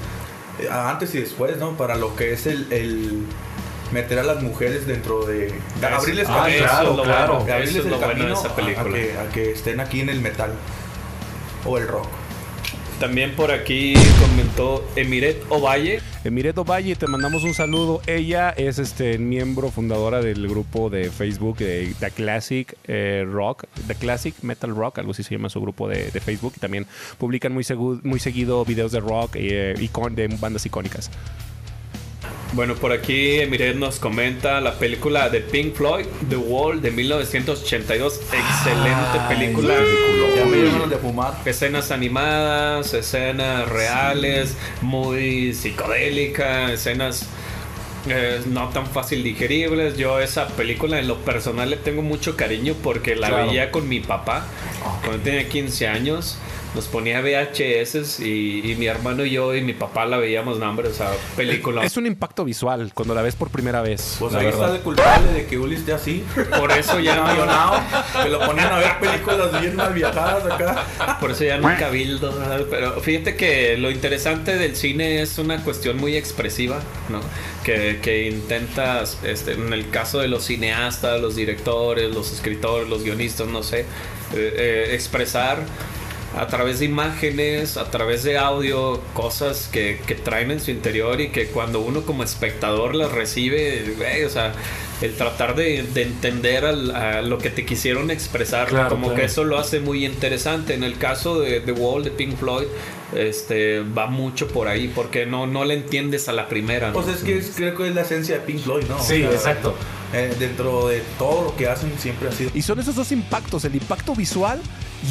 antes 0.71 1.15
y 1.15 1.21
después, 1.21 1.57
¿no? 1.59 1.77
Para 1.77 1.97
lo 1.97 2.15
que 2.17 2.33
es 2.33 2.47
el, 2.47 2.73
el 2.73 3.25
meter 3.93 4.19
a 4.19 4.23
las 4.23 4.43
mujeres 4.43 4.87
dentro 4.87 5.25
de. 5.25 5.53
de 5.81 5.87
abrirles 5.87 6.27
Ah, 6.29 6.43
camino. 6.43 6.65
claro, 6.65 7.03
claro. 7.03 7.37
abrirles 7.41 7.77
es 7.77 7.85
el 7.85 7.91
lo 7.91 7.97
bueno 7.99 8.09
de 8.09 8.15
camino 8.15 8.35
esa 8.35 8.49
a- 8.49 8.51
A, 8.53 8.57
película. 8.57 8.95
que, 8.95 9.19
a 9.19 9.29
que 9.33 9.53
estén 9.53 9.81
aquí 9.81 10.01
en 10.01 10.09
el 10.09 10.21
metal 10.21 10.53
o 11.65 11.79
el 11.79 11.87
rock. 11.89 12.07
También 13.01 13.33
por 13.35 13.51
aquí 13.51 13.93
comentó 14.21 14.89
Emiret 14.97 15.45
Ovalle. 15.51 16.01
Emireto 16.23 16.65
Valle, 16.65 16.95
te 16.97 17.07
mandamos 17.07 17.43
un 17.45 17.53
saludo. 17.53 18.01
Ella 18.07 18.51
es 18.51 18.79
este 18.79 19.19
miembro 19.19 19.71
fundadora 19.71 20.23
del 20.23 20.47
grupo 20.49 20.89
de 20.89 21.11
Facebook 21.11 21.59
de 21.59 21.93
The 22.01 22.11
Classic 22.13 22.75
eh, 22.87 23.27
Rock, 23.31 23.65
The 23.89 23.95
Classic 23.97 24.35
Metal 24.43 24.75
Rock, 24.75 25.01
algo 25.01 25.11
así 25.11 25.23
se 25.23 25.35
llama 25.35 25.51
su 25.51 25.61
grupo 25.61 25.89
de, 25.89 26.11
de 26.13 26.21
Facebook. 26.21 26.55
Y 26.57 26.61
también 26.61 26.87
publican 27.19 27.53
muy, 27.53 27.65
muy 28.05 28.21
seguido 28.21 28.65
videos 28.65 28.93
de 28.93 29.01
rock 29.01 29.33
eh, 29.35 29.75
icon- 29.81 30.15
de 30.15 30.29
bandas 30.29 30.65
icónicas. 30.65 31.11
Bueno, 32.55 32.77
por 32.77 32.93
aquí 32.93 33.41
Emiret 33.41 33.75
nos 33.75 33.99
comenta 33.99 34.61
la 34.61 34.79
película 34.79 35.29
de 35.29 35.41
Pink 35.41 35.75
Floyd, 35.75 36.07
The 36.29 36.37
Wall, 36.37 36.81
de 36.81 36.93
1982. 36.93 38.21
Excelente 38.33 39.19
película. 39.29 39.75
Ya 40.37 40.45
me 40.45 40.57
dieron 40.57 40.73
ganas 40.75 40.91
de 40.91 40.97
fumar. 40.99 41.35
Escenas 41.45 41.91
animadas, 41.91 42.95
escenas 42.95 43.69
reales, 43.69 44.57
muy 44.83 45.53
psicodélica, 45.53 46.73
escenas 46.73 47.27
eh, 48.09 48.41
no 48.47 48.69
tan 48.69 48.87
fácil 48.87 49.25
digeribles. 49.25 49.97
Yo 49.97 50.21
esa 50.21 50.47
película 50.47 51.01
en 51.01 51.09
lo 51.09 51.17
personal 51.25 51.71
le 51.71 51.77
tengo 51.77 52.03
mucho 52.03 52.37
cariño 52.37 52.77
porque 52.85 53.17
la 53.17 53.29
Claro. 53.31 53.47
veía 53.49 53.73
con 53.73 53.89
mi 53.89 53.99
papá 53.99 54.47
cuando 55.05 55.23
tenía 55.25 55.49
15 55.49 55.89
años. 55.89 56.39
Nos 56.75 56.87
ponía 56.87 57.21
VHS 57.21 58.21
y, 58.21 58.73
y 58.73 58.77
mi 58.77 58.87
hermano 58.87 59.25
y 59.25 59.31
yo 59.31 59.55
y 59.55 59.63
mi 59.63 59.75
papá 59.75 60.07
la 60.07 60.17
veíamos, 60.17 60.59
no, 60.59 60.69
hombre, 60.69 60.91
esa 60.91 61.13
película. 61.37 61.85
Es 61.85 61.97
un 61.97 62.07
impacto 62.07 62.45
visual 62.45 62.93
cuando 62.95 63.15
la 63.15 63.23
ves 63.23 63.37
por 63.37 63.51
primera 63.51 63.81
vez. 63.81 64.17
Pues 64.19 64.35
ahí 64.35 64.47
verdad. 64.47 64.61
está 64.63 64.73
de 64.73 64.81
culpable 64.81 65.33
de 65.33 65.47
que 65.47 65.59
Uli 65.59 65.77
esté 65.77 65.93
así. 65.93 66.25
Por 66.59 66.73
eso 66.73 66.99
ya 66.99 67.17
no, 67.17 67.23
Abandonado, 67.23 67.81
que 68.23 68.29
lo 68.29 68.41
ponían 68.41 68.73
a 68.73 68.79
ver 68.79 68.99
películas 68.99 69.61
bien 69.61 69.77
mal 69.77 69.93
viajadas 69.95 70.45
acá. 70.47 71.19
Por 71.21 71.31
eso 71.31 71.45
ya 71.45 71.59
no 71.59 71.69
cabildo, 71.79 72.35
pero 72.71 73.01
fíjate 73.01 73.37
que 73.37 73.77
lo 73.77 73.91
interesante 73.91 74.57
del 74.57 74.77
cine 74.77 75.23
es 75.23 75.39
una 75.39 75.63
cuestión 75.63 75.97
muy 75.97 76.17
expresiva, 76.17 76.81
¿no? 77.09 77.21
Que, 77.63 78.01
que 78.03 78.29
intentas, 78.29 79.19
este, 79.23 79.53
en 79.53 79.73
el 79.73 79.91
caso 79.91 80.19
de 80.19 80.29
los 80.29 80.45
cineastas, 80.45 81.21
los 81.21 81.37
directores, 81.37 82.13
los 82.13 82.33
escritores, 82.33 82.89
los 82.89 83.05
guionistas, 83.05 83.47
no 83.47 83.63
sé, 83.63 83.81
eh, 83.81 83.85
eh, 84.35 84.89
expresar 84.93 85.59
a 86.37 86.47
través 86.49 86.81
de 86.81 86.87
imágenes, 86.87 87.77
a 87.77 87.91
través 87.91 88.25
de 88.25 88.37
audio, 88.39 89.01
cosas 89.15 89.69
que, 89.73 90.01
que 90.07 90.15
traen 90.17 90.51
en 90.51 90.61
su 90.61 90.71
interior 90.73 91.21
y 91.21 91.29
que 91.29 91.47
cuando 91.47 91.81
uno 91.81 92.03
como 92.03 92.23
espectador 92.25 92.95
las 92.95 93.13
recibe, 93.13 93.95
güey, 93.97 94.25
o 94.25 94.31
sea, 94.31 94.53
el 95.01 95.15
tratar 95.15 95.55
de, 95.55 95.83
de 95.83 96.03
entender 96.03 96.65
al- 96.65 96.91
a 96.95 97.23
lo 97.23 97.39
que 97.39 97.51
te 97.51 97.65
quisieron 97.65 98.11
expresar, 98.11 98.69
Claro, 98.69 98.89
como 98.89 99.07
claro. 99.09 99.21
que 99.21 99.27
eso 99.27 99.45
lo 99.45 99.59
hace 99.59 99.79
muy 99.81 100.05
interesante. 100.05 100.75
En 100.75 100.83
el 100.83 100.99
caso 100.99 101.39
de 101.41 101.61
The 101.61 101.73
Wall 101.73 102.03
de 102.05 102.11
Pink 102.11 102.37
Floyd, 102.37 102.67
este 103.15 103.81
va 103.81 104.07
mucho 104.07 104.49
por 104.49 104.67
ahí, 104.69 104.91
porque 104.95 105.27
no, 105.27 105.47
no 105.47 105.65
le 105.65 105.75
entiendes 105.75 106.29
a 106.29 106.33
la 106.33 106.49
primera. 106.49 106.89
¿no? 106.89 106.95
Pues 106.95 107.09
es 107.09 107.23
que 107.23 107.39
es- 107.39 107.53
creo 107.55 107.75
que 107.77 107.89
es 107.89 107.95
la 107.95 108.03
esencia 108.03 108.37
de 108.37 108.41
Pink 108.41 108.61
Floyd, 108.61 108.85
¿no? 108.89 108.97
O 108.97 109.01
Sí, 109.03 109.21
sea, 109.21 109.31
exacto. 109.31 109.75
eh, 110.13 110.35
dentro 110.39 110.89
de 110.89 111.03
todo 111.19 111.45
lo 111.45 111.57
que 111.57 111.69
hacen 111.69 111.93
siempre 111.99 112.29
ha 112.29 112.33
sido. 112.33 112.51
Y 112.55 112.63
son 112.63 112.79
esos 112.81 112.97
dos 112.97 113.13
impactos, 113.13 113.65
el 113.65 113.75
impacto 113.75 114.15
visual 114.15 114.61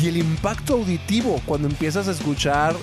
y 0.01 0.07
el 0.07 0.17
impacto 0.17 0.73
auditivo 0.73 1.41
cuando 1.45 1.67
empiezas 1.67 2.07
a 2.07 2.11
escuchar, 2.11 2.75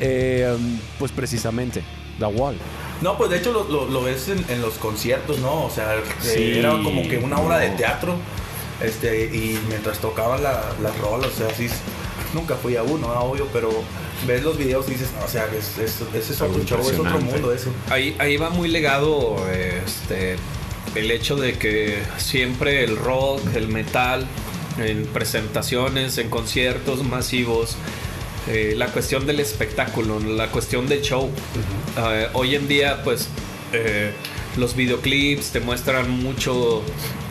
eh, 0.00 0.56
pues 0.98 1.12
precisamente, 1.12 1.82
The 2.18 2.26
Wall. 2.26 2.56
No, 3.02 3.16
pues 3.16 3.30
de 3.30 3.38
hecho 3.38 3.52
lo, 3.52 3.64
lo- 3.64 3.86
lo 3.86 4.02
ves 4.02 4.28
en, 4.28 4.44
en 4.48 4.60
los 4.60 4.74
conciertos, 4.74 5.38
¿no? 5.38 5.64
O 5.64 5.70
sea, 5.70 5.94
eh, 5.96 6.02
Sí, 6.20 6.58
era 6.58 6.70
como 6.72 7.02
que 7.08 7.18
una 7.18 7.38
obra 7.38 7.58
de 7.58 7.70
no. 7.70 7.76
teatro. 7.76 8.16
Este, 8.82 9.26
y 9.26 9.58
mientras 9.68 9.98
tocaban 9.98 10.42
la- 10.42 10.64
las 10.82 10.96
rolas, 10.98 11.30
o 11.34 11.36
sea, 11.36 11.54
sí, 11.54 11.68
nunca 12.32 12.56
fui 12.56 12.76
a 12.76 12.82
uno, 12.82 13.08
¿no? 13.12 13.20
obvio, 13.20 13.46
pero 13.52 13.70
ves 14.26 14.42
los 14.42 14.56
videos 14.56 14.86
y 14.88 14.92
dices, 14.92 15.10
no, 15.18 15.24
o 15.24 15.28
sea, 15.28 15.46
es, 15.46 15.76
es, 15.78 16.00
es 16.30 16.40
Algo 16.40 16.54
otro 16.56 16.66
show, 16.78 16.90
es 16.90 16.98
otro 16.98 17.20
mundo 17.20 17.52
eso. 17.52 17.70
Ahí, 17.90 18.16
ahí 18.18 18.36
va 18.38 18.48
muy 18.50 18.68
legado 18.68 19.36
este, 19.84 20.36
el 20.94 21.10
hecho 21.10 21.36
de 21.36 21.58
que 21.58 21.98
siempre 22.16 22.84
el 22.84 22.96
rock, 22.96 23.40
el 23.54 23.68
metal, 23.68 24.26
en 24.80 25.06
presentaciones, 25.06 26.18
en 26.18 26.30
conciertos 26.30 27.04
masivos, 27.04 27.76
eh, 28.48 28.74
la 28.76 28.86
cuestión 28.86 29.26
del 29.26 29.40
espectáculo, 29.40 30.18
la 30.18 30.48
cuestión 30.48 30.88
del 30.88 31.02
show. 31.02 31.30
Eh, 31.96 32.28
hoy 32.32 32.54
en 32.54 32.68
día, 32.68 33.02
pues, 33.04 33.28
eh, 33.72 34.12
los 34.56 34.74
videoclips 34.74 35.50
te 35.50 35.60
muestran 35.60 36.10
mucho 36.10 36.82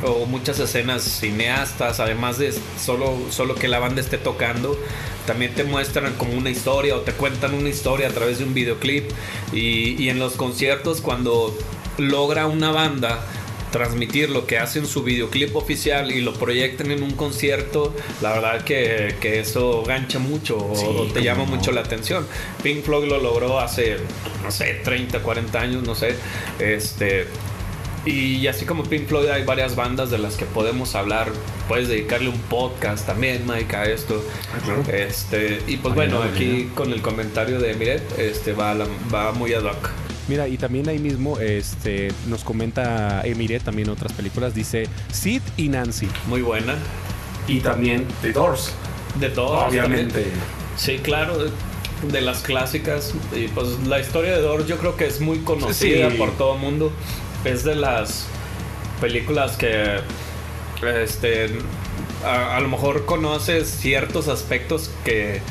o 0.06 0.26
muchas 0.26 0.60
escenas 0.60 1.04
cineastas, 1.04 2.00
además 2.00 2.38
de 2.38 2.54
solo, 2.80 3.18
solo 3.30 3.56
que 3.56 3.68
la 3.68 3.80
banda 3.80 4.00
esté 4.00 4.18
tocando, 4.18 4.80
también 5.28 5.54
te 5.54 5.66
muestran 5.66 6.14
como 6.14 6.34
una 6.34 6.50
historia 6.50 6.96
o 6.96 7.00
te 7.02 7.12
cuentan 7.12 7.54
una 7.54 7.68
historia 7.68 8.08
a 8.08 8.12
través 8.12 8.40
de 8.40 8.46
un 8.46 8.54
videoclip. 8.54 9.10
Y, 9.52 10.02
y 10.02 10.10
en 10.10 10.20
los 10.20 10.34
conciertos, 10.34 11.02
cuando 11.02 11.54
logra 11.98 12.48
una 12.48 12.72
banda 12.72 13.20
transmitir 13.72 14.30
lo 14.30 14.46
que 14.48 14.58
hacen 14.58 14.86
su 14.88 15.04
videoclip 15.04 15.56
oficial 15.56 16.12
y 16.12 16.22
lo 16.22 16.34
proyecten 16.34 16.92
en 16.92 17.04
un 17.04 17.12
concierto, 17.12 17.94
la 18.22 18.34
verdad 18.34 18.64
que, 18.64 19.16
que 19.22 19.40
eso 19.40 19.84
gancha 19.84 20.18
mucho 20.20 20.58
o 20.58 21.08
te 21.14 21.22
llama 21.24 21.46
mucho 21.46 21.72
la 21.72 21.82
atención. 21.82 22.26
Pink 22.64 22.84
Floyd 22.84 23.08
lo 23.10 23.20
logró 23.20 23.60
hace, 23.60 23.98
no 24.44 24.52
sé, 24.52 24.82
30, 24.84 25.20
40 25.20 25.60
años, 25.60 25.84
no 25.84 25.94
sé. 25.96 26.16
Este, 26.60 27.28
y 28.06 28.48
así 28.48 28.66
como 28.66 28.84
Pink 28.84 29.08
Floyd 29.08 29.28
hay 29.30 29.44
varias 29.44 29.76
bandas 29.76 30.10
de 30.10 30.18
las 30.18 30.36
que 30.38 30.46
podemos 30.46 30.96
hablar. 30.96 31.30
Puedes 31.68 31.88
dedicarle 31.90 32.30
un 32.30 32.40
podcast 32.40 33.06
también, 33.06 33.46
Mike, 33.46 33.76
a 33.76 33.84
esto. 33.86 34.24
Este, 34.92 35.62
y 35.68 35.78
pues 35.78 35.94
bueno, 35.94 36.24
aquí 36.24 36.70
con 36.74 36.92
el 36.94 37.02
comentario 37.02 37.60
de 37.60 37.76
Miret, 37.76 38.18
este 38.18 38.54
va, 38.54 38.74
la- 38.74 38.88
va 39.14 39.32
muy 39.34 39.54
ad 39.54 39.64
hoc. 39.66 39.90
Mira, 40.30 40.48
y 40.48 40.58
también 40.58 40.88
ahí 40.88 41.00
mismo 41.00 41.40
este, 41.40 42.10
nos 42.28 42.44
comenta 42.44 43.22
Emiret 43.26 43.64
también 43.64 43.90
otras 43.90 44.14
películas. 44.14 44.54
Dice 44.54 44.88
Sid 45.12 45.42
y 45.58 45.70
Nancy. 45.70 46.08
Muy 46.28 46.42
buena. 46.42 46.76
Y 47.48 47.60
también 47.62 48.06
The 48.22 48.32
Doors. 48.32 48.72
De 49.20 49.30
todos. 49.30 49.68
Obviamente. 49.70 50.28
Sí, 50.78 51.00
claro, 51.00 51.38
de, 51.44 51.52
de 52.12 52.22
las 52.22 52.44
clásicas. 52.44 53.14
Y 53.36 53.48
pues 53.48 53.68
la 53.88 54.00
historia 54.00 54.32
de 54.34 54.42
Doors 54.42 54.68
yo 54.68 54.78
creo 54.78 54.96
que 54.96 55.08
es 55.08 55.20
muy 55.20 55.40
conocida 55.40 56.12
Sí. 56.12 56.18
por 56.18 56.32
todo 56.38 56.54
el 56.54 56.60
mundo. 56.60 56.92
Es 57.44 57.64
de 57.64 57.74
las 57.76 58.28
películas 59.02 59.58
que 59.58 60.00
este 61.02 61.50
a, 62.24 62.56
a 62.58 62.60
lo 62.60 62.68
mejor 62.70 63.06
conoces 63.06 63.68
ciertos 63.68 64.28
aspectos 64.28 64.92
que, 65.04 65.42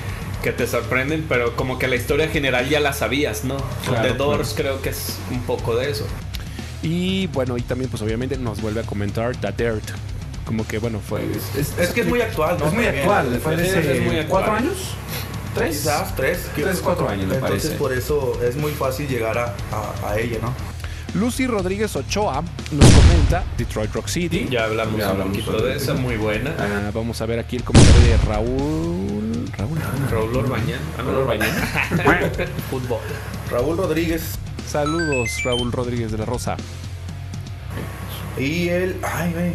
que 0.43 0.53
te 0.53 0.67
sorprenden, 0.67 1.25
pero 1.29 1.57
como 1.57 1.79
que 1.79 1.89
la 1.89 1.97
historia 1.97 2.29
general 2.29 2.69
ya 2.69 2.81
la 2.81 2.93
sabías, 2.93 3.45
¿no? 3.45 3.57
Claro, 3.87 4.07
de 4.09 4.15
Doors 4.15 4.55
creo 4.57 4.81
que 4.83 4.91
es 4.91 5.17
un 5.31 5.41
poco 5.43 5.75
de 5.77 5.91
eso. 5.91 6.07
Y 6.83 7.27
bueno, 7.29 7.57
y 7.59 7.63
también 7.63 7.91
pues 7.91 8.03
obviamente 8.03 8.37
nos 8.39 8.61
vuelve 8.61 8.81
a 8.81 8.85
comentar 8.85 9.37
The 9.37 9.53
Dirt. 9.53 9.85
Como 10.45 10.67
que 10.67 10.79
bueno, 10.79 11.01
fue... 11.01 11.23
Es 11.79 11.89
que 11.91 12.01
es 12.03 12.07
muy 12.07 12.21
actual, 12.23 12.57
¿no? 12.59 12.67
Es 12.69 12.73
muy 12.73 12.87
actual. 12.87 13.41
Fue 13.43 13.55
Es- 13.55 13.61
hace 13.77 13.97
es 13.99 14.03
muy 14.03 14.17
actual. 14.19 14.27
cuatro 14.29 14.53
años. 14.53 14.77
¿Tres? 15.55 15.79
Quizás 15.79 16.15
tres. 16.15 16.39
Tres, 16.55 16.81
cuatro 16.83 17.09
años, 17.09 17.27
me 17.27 17.35
Entonces 17.35 17.63
parece. 17.63 17.77
por 17.79 17.93
eso 17.93 18.41
es 18.45 18.55
muy 18.57 18.71
fácil 18.73 19.09
llegar 19.09 19.37
a, 19.39 19.55
a- 19.73 20.11
a 20.11 20.19
ella, 20.21 20.39
¿no? 20.41 20.55
Lucy 21.19 21.47
Rodríguez 21.47 21.97
Ochoa 21.97 22.43
nos 22.71 22.91
comenta 22.93 23.43
Detroit 23.57 23.93
Rock 23.95 24.09
City. 24.09 24.47
Ya 24.51 24.65
hablamos 24.65 24.99
Ya 24.99 25.07
un 25.07 25.11
hablamos 25.13 25.33
poquito 25.39 25.53
sobre 25.59 25.71
de 25.73 25.77
esa, 25.79 25.93
eso. 25.93 26.01
muy 26.01 26.17
buena. 26.17 26.55
Ah, 26.59 26.91
vamos 26.95 27.21
a 27.23 27.27
ver 27.27 27.39
aquí 27.39 27.57
el 27.57 27.65
comentario 27.65 28.01
de 28.03 28.17
Raúl. 28.27 29.18
Raúl. 29.57 29.79
Raúl 30.11 30.37
Orbañán. 30.37 30.81
Ah, 30.99 31.03
no, 31.03 31.11
Raúl 31.13 31.23
Orbañán. 31.23 31.51
Fútbol. 32.71 33.01
Raúl 33.51 33.77
Rodríguez 33.79 34.39
Saludos, 34.69 35.31
Raúl 35.45 35.73
Rodríguez 35.73 36.13
de 36.13 36.19
la 36.19 36.27
Rosa. 36.27 36.57
y 38.39 38.69
él. 38.69 39.01
Ay, 39.03 39.33
güey. 39.33 39.53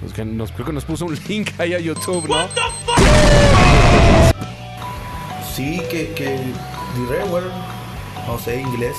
Pues 0.00 0.12
que 0.12 0.24
nos, 0.24 0.52
creo 0.52 0.66
que 0.66 0.72
nos 0.72 0.84
puso 0.84 1.06
un 1.06 1.18
link 1.26 1.50
ahí 1.58 1.74
a 1.74 1.80
YouTube, 1.80 2.28
¿no? 2.28 2.46
Sí, 5.54 5.80
que, 5.90 6.12
que 6.12 6.38
diré, 6.96 7.24
bueno, 7.28 7.48
no 8.28 8.38
sé 8.38 8.60
inglés. 8.60 8.94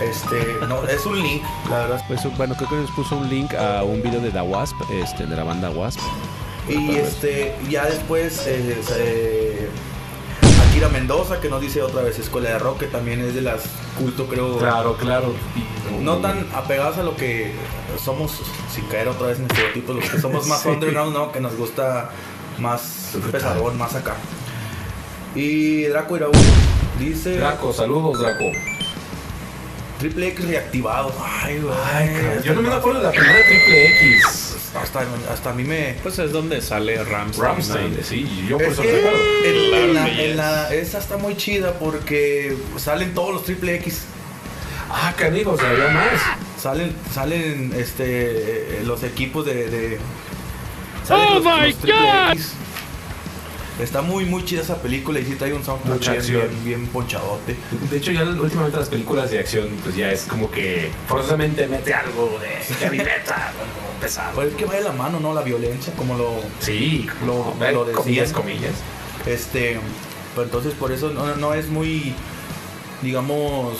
Este, 0.00 0.66
no, 0.68 0.84
es 0.84 1.04
un 1.04 1.20
link, 1.20 1.42
la 1.68 1.78
verdad. 1.78 2.04
Pues 2.06 2.36
bueno, 2.36 2.54
creo 2.54 2.68
que 2.68 2.76
nos 2.76 2.90
puso 2.92 3.16
un 3.16 3.28
link 3.28 3.52
a 3.54 3.82
un 3.82 4.02
video 4.02 4.20
de 4.20 4.30
The 4.30 4.42
Wasp, 4.42 4.76
este, 4.92 5.26
de 5.26 5.34
la 5.34 5.42
banda 5.44 5.70
Wasp. 5.70 5.98
Y 6.68 6.96
este, 6.96 7.54
ya 7.68 7.86
después, 7.86 8.44
eh, 8.46 8.80
eh, 8.96 9.68
Akira 10.68 10.88
Mendoza, 10.88 11.40
que 11.40 11.48
nos 11.48 11.60
dice 11.60 11.82
otra 11.82 12.02
vez 12.02 12.18
Escuela 12.18 12.50
de 12.50 12.58
Rock, 12.58 12.80
que 12.80 12.86
también 12.86 13.20
es 13.20 13.34
de 13.34 13.40
las 13.42 13.62
culto, 13.98 14.26
creo. 14.28 14.58
Claro, 14.58 14.96
claro. 14.96 15.34
No 16.00 16.18
tan 16.18 16.46
apegadas 16.54 16.98
a 16.98 17.02
lo 17.02 17.16
que 17.16 17.52
somos, 18.02 18.40
sin 18.72 18.84
caer 18.86 19.08
otra 19.08 19.26
vez 19.28 19.38
en 19.38 19.46
estereotipos, 19.46 19.96
los 19.96 20.08
que 20.08 20.20
somos 20.20 20.46
más 20.46 20.60
Sí. 20.62 20.68
underground, 20.68 21.12
¿no? 21.12 21.32
Que 21.32 21.40
nos 21.40 21.56
gusta 21.56 22.10
más 22.58 23.16
pesadón, 23.30 23.76
más 23.76 23.94
acá. 23.94 24.14
Y 25.34 25.82
Draco 25.84 26.16
Iraú 26.16 26.32
dice 26.98 27.38
Draco, 27.38 27.72
saludos, 27.72 28.20
Draco. 28.20 28.44
Triple 29.98 30.28
X 30.28 30.46
reactivado. 30.48 31.12
Ay, 31.42 31.58
güey. 31.60 32.42
Yo 32.44 32.54
no 32.54 32.62
me 32.62 32.72
acuerdo 32.72 33.00
de 33.00 33.06
la 33.06 33.12
primera 33.12 33.38
Triple 33.46 34.16
X. 34.16 34.51
Hasta, 34.74 35.04
hasta 35.30 35.50
a 35.50 35.52
mí 35.52 35.64
me. 35.64 35.96
Pues 36.02 36.18
es 36.18 36.32
donde 36.32 36.62
sale 36.62 37.02
Ramstein. 37.04 37.44
Ramstein, 37.44 37.96
¿no? 37.98 38.02
sí, 38.02 38.46
yo 38.48 38.56
por 38.56 38.66
Es 38.68 38.72
eso 38.72 38.82
que 38.82 38.88
en- 39.44 39.94
la- 39.94 40.04
que 40.06 40.30
en 40.30 40.36
la- 40.38 40.74
esa 40.74 40.98
está 40.98 41.18
muy 41.18 41.36
chida 41.36 41.74
porque 41.78 42.56
salen 42.78 43.12
todos 43.14 43.34
los 43.34 43.44
triple 43.44 43.74
X. 43.76 44.04
Ah, 44.90 45.12
canijo, 45.16 45.52
o 45.52 45.58
sea, 45.58 45.70
había 45.70 45.88
más. 45.88 46.20
Salen, 46.60 46.94
salen 47.12 47.72
este 47.76 48.78
eh, 48.78 48.82
los 48.84 49.02
equipos 49.02 49.44
de. 49.44 49.68
de- 49.68 49.98
salen 51.06 51.26
Oh 51.30 51.34
los- 51.34 51.44
my 51.44 51.66
los 51.72 51.80
God. 51.82 52.32
X. 52.32 52.52
Está 53.82 54.00
muy 54.02 54.24
muy 54.24 54.44
chida 54.44 54.62
esa 54.62 54.80
película 54.80 55.18
y 55.18 55.24
sí 55.24 55.34
trae 55.34 55.52
un 55.52 55.64
soundtrack 55.64 55.94
Mucha 55.94 56.12
bien, 56.12 56.24
bien, 56.26 56.64
bien 56.64 56.86
ponchadote. 56.86 57.56
De 57.90 57.96
hecho, 57.96 58.12
ya 58.12 58.22
últimamente 58.22 58.78
las 58.78 58.88
películas 58.88 59.30
de 59.30 59.38
acción, 59.40 59.68
pues 59.82 59.96
ya 59.96 60.12
es 60.12 60.22
como 60.22 60.50
que 60.50 60.90
forzosamente 61.08 61.66
mete 61.66 61.92
algo 61.92 62.38
de 62.40 62.74
heavy 62.76 62.98
metal, 62.98 63.52
como 63.58 64.00
pesado. 64.00 64.34
Pues 64.34 64.48
es 64.48 64.54
que 64.54 64.64
va 64.66 64.74
de 64.74 64.82
la 64.82 64.92
mano, 64.92 65.18
¿no? 65.20 65.34
La 65.34 65.42
violencia, 65.42 65.92
como 65.94 66.16
lo. 66.16 66.34
Sí, 66.60 67.06
Lo- 67.26 67.54
lo 67.58 67.84
decían. 67.84 67.94
comillas, 68.02 68.32
comillas. 68.32 68.72
Este. 69.26 69.80
Pero 70.34 70.44
entonces 70.44 70.74
por 70.74 70.92
eso 70.92 71.10
no, 71.10 71.34
no 71.36 71.54
es 71.54 71.68
muy. 71.68 72.14
Digamos. 73.02 73.78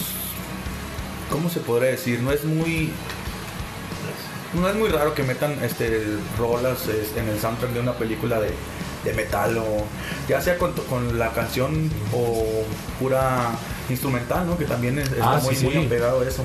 ¿Cómo 1.31 1.49
se 1.49 1.61
podría 1.61 1.91
decir? 1.91 2.21
No 2.21 2.33
es 2.33 2.45
muy. 2.45 2.91
No 4.55 4.69
es 4.69 4.75
muy 4.75 4.89
raro 4.91 5.15
que 5.15 5.23
metan 5.23 5.57
este 5.65 6.05
rolas 6.39 6.87
es, 6.89 7.17
en 7.17 7.29
el 7.29 7.41
soundtrack 7.41 7.73
de 7.73 7.81
una 7.81 7.95
película 7.95 8.39
de, 8.39 8.51
de 9.05 9.13
metal 9.15 9.59
o 9.59 9.85
ya 10.29 10.41
sea 10.41 10.57
con, 10.59 10.73
con 10.73 11.19
la 11.19 11.31
canción 11.31 11.91
o 12.13 12.45
pura 13.01 13.51
instrumental, 13.91 14.47
¿no? 14.47 14.57
Que 14.57 14.65
también 14.65 14.99
es- 14.99 15.11
está 15.11 15.37
Ah, 15.37 15.41
muy, 15.43 15.55
sí, 15.55 15.65
muy 15.65 15.75
sí. 15.75 15.85
apegado 15.87 16.21
a 16.21 16.29
eso. 16.29 16.45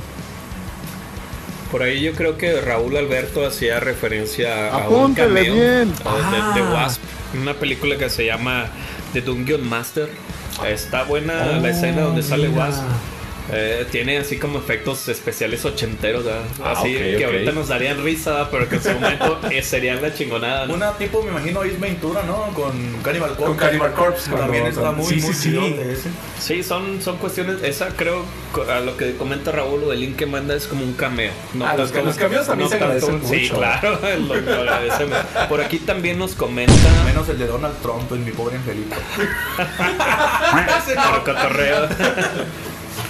Por 1.72 1.84
ahí 1.84 2.02
yo 2.02 2.14
creo 2.14 2.38
que 2.38 2.62
Raúl 2.62 2.96
Alberto 2.96 3.46
hacía 3.46 3.80
referencia 3.80 4.74
a 4.74 4.88
un 4.88 5.14
cameo 5.14 5.54
bien. 5.54 5.94
de, 5.94 6.62
de 6.62 6.68
Wasp, 6.74 7.02
una 7.42 7.54
película 7.54 7.98
que 7.98 8.10
se 8.10 8.26
llama 8.26 8.68
The 9.14 9.22
Dungeon 9.22 9.68
Master. 9.68 10.10
Está 10.66 11.04
buena 11.04 11.46
la 11.60 11.70
escena 11.70 12.02
donde 12.04 12.24
sale 12.24 12.48
mira. 12.50 12.62
Wasp. 12.68 12.82
Eh, 13.52 13.86
tiene 13.92 14.18
así 14.18 14.38
como 14.38 14.60
efectos 14.60 15.08
especiales 15.08 15.64
ochenteros, 15.64 16.26
¿verdad? 16.26 16.42
Ah, 16.64 16.74
así 16.78 16.96
ok, 16.96 17.02
que 17.02 17.18
ok. 17.18 17.24
ahorita 17.24 17.52
nos 17.54 17.68
darían 17.70 18.04
risa, 18.04 18.32
¿verdad? 18.32 18.48
pero 18.52 18.68
que 18.70 18.76
en 18.76 18.84
su 18.84 18.92
momento 18.92 19.40
eh, 19.52 19.64
serían 19.64 20.02
la 20.02 20.14
chingonada. 20.14 20.66
¿no? 20.66 20.74
Una 20.74 20.92
tipo, 20.98 21.24
me 21.24 21.30
imagino, 21.32 21.62
Ace 21.62 21.78
Ventura, 21.80 22.24
¿no? 22.24 22.48
Con 22.54 22.74
Cannibal 23.04 23.30
Corpse. 23.32 23.46
Con 23.46 23.56
Cannibal 23.58 23.94
Corpse, 23.94 24.30
También 24.32 24.66
está 24.68 24.92
muy, 24.92 25.06
sí, 25.06 25.16
muy 25.22 25.34
sí, 25.34 25.52
sí. 25.52 25.76
ese. 25.90 26.10
Sí, 26.40 26.64
son, 26.64 27.02
son 27.02 27.18
cuestiones. 27.18 27.64
Esa 27.64 27.88
creo, 27.90 28.24
a 28.70 28.80
lo 28.82 28.98
que 28.98 29.16
comenta 29.16 29.52
Raúl, 29.52 29.82
lo 29.82 29.90
del 29.92 30.02
link 30.02 30.16
que 30.18 30.26
manda 30.26 30.54
es 30.56 30.68
como 30.68 30.84
un 30.84 30.94
cameo. 30.94 31.32
No 31.54 31.66
Ah, 31.66 31.76
los- 31.78 31.94
los 31.94 32.16
cameos 32.18 32.48
también 32.48 32.70
se 32.70 32.78
tanto 32.78 32.86
agradecen 32.96 33.16
un- 33.16 33.28
Sí, 33.28 33.42
mucho. 33.44 33.58
claro, 33.58 34.00
lo, 34.28 34.36
lo 34.36 34.52
agradecemos. 34.60 35.18
Por 35.48 35.62
aquí 35.62 35.80
también 35.80 36.20
nos 36.20 36.34
comenta. 36.36 36.74
Menos 37.06 37.30
el 37.30 37.40
de 37.40 37.48
Donald 37.48 37.76
Trump 37.82 38.12
en 38.12 38.26
mi 38.26 38.32
pobre 38.32 38.58
angelito. 38.58 38.96
No. 39.58 41.12
Por 41.12 41.24
cotorreo. 41.24 41.88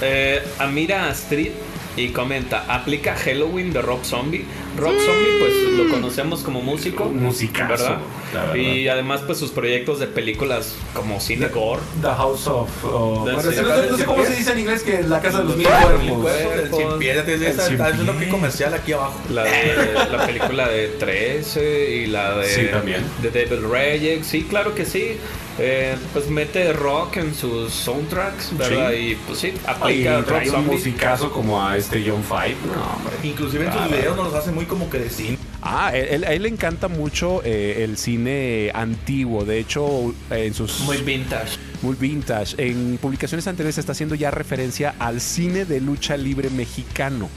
Eh, 0.02 0.42
Amira 0.60 1.10
Astrid 1.10 1.52
y 1.96 2.10
comenta, 2.10 2.66
aplica 2.68 3.16
Halloween 3.16 3.74
de 3.74 3.82
Rob 3.82 4.04
Zombie. 4.04 4.46
Rob 4.78 4.94
Zombie, 5.00 5.40
pues 5.40 5.54
lo 5.78 5.90
conocemos 5.90 6.42
como 6.42 6.62
músico. 6.62 7.06
Musicazo, 7.06 7.70
¿verdad? 7.84 7.98
verdad. 8.34 8.56
Y 8.56 8.88
además, 8.88 9.22
pues 9.26 9.38
sus 9.40 9.52
proyectos 9.52 10.00
de 10.00 10.08
películas 10.08 10.76
como 10.94 11.20
Cine 11.20 11.48
Gore. 11.48 11.82
The 12.02 12.08
House 12.08 12.48
of. 12.48 12.70
o- 12.86 13.24
The- 13.26 13.34
bueno, 13.34 13.52
sí, 13.52 13.58
no, 13.62 13.76
sé- 13.98 13.98
no 14.00 14.06
cómo 14.06 14.24
se 14.26 14.36
dice 14.36 14.52
en 14.52 14.60
inglés 14.60 14.84
que 14.84 15.02
la 15.04 15.20
casa 15.22 15.40
de 15.40 15.44
los 15.46 15.58
mil 15.58 15.68
Mil 16.04 16.14
cuerpos. 16.14 16.94
es, 16.94 18.00
lo 18.06 18.18
que 18.20 18.30
comercial 18.30 18.74
aquí 18.74 18.94
abajo. 18.94 19.16
La, 19.32 19.44
de, 19.44 19.94
la 20.12 20.26
película 20.26 20.68
de 20.68 20.88
13 20.90 21.92
y 21.96 22.06
la 22.08 22.38
de, 22.38 22.48
Sí, 22.48 22.68
también. 22.72 23.04
de 23.22 23.32
David 23.32 23.66
Reyes. 23.66 24.26
Sí, 24.28 24.44
claro 24.44 24.74
que 24.76 24.86
sí. 24.86 25.18
Eh, 25.60 25.96
pues 26.14 26.30
mete 26.30 26.72
rock 26.72 27.18
en 27.18 27.34
sus 27.34 27.74
soundtracks, 27.74 28.56
¿verdad? 28.56 28.92
Sí. 28.92 28.98
Y 28.98 29.16
pues 29.16 29.40
sí, 29.40 29.48
Y 29.56 29.60
aplica 29.68 30.18
rock 30.18 30.28
trae 30.28 30.50
un 30.52 30.68
musicazo 30.68 31.32
como 31.32 31.60
a 31.66 31.76
este 31.76 32.04
John 32.08 32.24
Five. 32.24 32.56
No, 32.76 32.96
hombre. 32.96 33.16
Inclusive 33.24 33.66
en 33.66 33.74
sus 33.74 33.88
videos 33.90 34.16
nos 34.16 34.26
los 34.28 34.36
hace 34.36 34.52
muy 34.52 34.67
como 34.68 34.90
que 34.90 35.00
de 35.00 35.10
cine. 35.10 35.38
Ah, 35.62 35.92
él- 35.96 36.24
a 36.24 36.34
él 36.34 36.44
le 36.44 36.50
encanta 36.50 36.88
mucho 36.88 37.42
eh, 37.44 37.84
el 37.84 37.98
cine 37.98 38.72
antiguo. 38.74 39.44
De 39.46 39.60
hecho, 39.60 40.14
en 40.30 40.54
sus. 40.54 40.82
Muy 40.82 40.98
vintage. 40.98 41.58
muy 41.82 41.96
vintage. 41.96 42.56
En 42.58 42.98
publicaciones 43.02 43.48
anteriores 43.48 43.78
está 43.78 43.92
haciendo 43.94 44.16
ya 44.16 44.32
referencia 44.32 44.96
al 45.00 45.20
cine 45.22 45.66
de 45.66 45.82
lucha 45.82 46.16
libre 46.18 46.50
mexicano. 46.50 47.30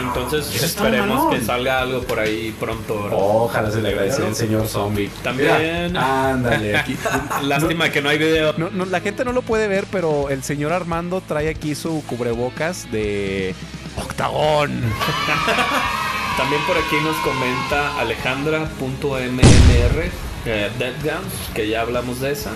Entonces 0.00 0.62
esperemos 0.62 1.34
que 1.34 1.42
salga 1.42 1.80
algo 1.82 2.02
por 2.04 2.18
ahí 2.18 2.54
pronto. 2.58 3.02
¿verdad? 3.02 3.18
Ojalá 3.20 3.70
se 3.70 3.82
le 3.82 3.90
agradezca 3.90 4.26
al 4.26 4.34
señor 4.34 4.66
zombie. 4.66 5.10
También. 5.22 5.88
Mira, 5.92 6.30
ándale, 6.32 6.76
aquí. 6.76 6.96
Lástima 7.42 7.90
que 7.90 8.00
no 8.00 8.08
hay 8.08 8.16
video. 8.18 8.54
No, 8.56 8.70
no, 8.70 8.86
la 8.86 9.00
gente 9.00 9.24
no 9.26 9.32
lo 9.32 9.42
puede 9.42 9.68
ver, 9.68 9.84
pero 9.92 10.30
el 10.30 10.42
señor 10.42 10.72
Armando 10.72 11.20
trae 11.26 11.50
aquí 11.50 11.74
su 11.74 12.02
cubrebocas 12.06 12.90
de 12.90 13.54
Octagón. 13.98 14.72
También 16.36 16.60
por 16.66 16.76
aquí 16.76 16.96
nos 17.02 17.16
comenta 17.18 17.98
alejandra.mmr, 18.00 20.04
eh, 20.46 20.70
Dead 20.78 20.94
Guns, 21.02 21.32
que 21.54 21.68
ya 21.68 21.82
hablamos 21.82 22.20
de 22.20 22.32
esa. 22.32 22.50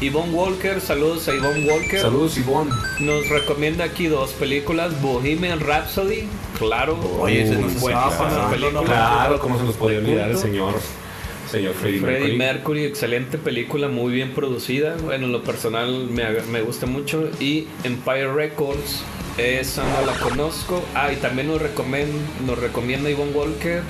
Yvonne 0.00 0.32
Walker, 0.32 0.80
saludos 0.80 1.28
a 1.28 1.34
Yvonne 1.34 1.68
Walker. 1.68 2.00
Saludos, 2.00 2.36
Ivonne. 2.38 2.70
Nos 3.00 3.28
recomienda 3.28 3.84
aquí 3.84 4.06
dos 4.06 4.32
películas, 4.32 5.00
Bohemian 5.00 5.60
Rhapsody, 5.60 6.28
claro. 6.58 6.98
Oye, 7.20 7.42
ese 7.42 7.54
nos 7.54 7.80
buenísima 7.80 8.08
estaba 8.08 8.10
pasando, 8.10 8.50
película. 8.50 8.80
¿no? 8.80 8.84
Claro, 8.84 9.38
¿cómo 9.40 9.58
se 9.58 9.64
nos 9.64 9.76
podía 9.76 9.98
olvidar 9.98 10.30
el 10.30 10.36
señor, 10.36 10.74
señor 11.50 11.74
Freddie, 11.74 12.00
Freddie 12.00 12.20
Mercury? 12.20 12.36
Mercury, 12.36 12.84
excelente 12.84 13.38
película, 13.38 13.88
muy 13.88 14.12
bien 14.12 14.32
producida. 14.34 14.96
Bueno, 15.02 15.26
en 15.26 15.32
lo 15.32 15.42
personal 15.42 16.06
me, 16.10 16.24
me 16.50 16.62
gusta 16.62 16.86
mucho. 16.86 17.28
Y 17.40 17.66
Empire 17.82 18.32
Records, 18.32 19.02
esa 19.38 19.82
no 19.84 20.04
la 20.06 20.14
conozco. 20.18 20.84
Ah, 20.94 21.12
y 21.12 21.16
también 21.16 21.48
nos, 21.48 21.60
nos 21.60 22.58
recomienda 22.58 23.08
Yvonne 23.10 23.32
Walker. 23.32 23.82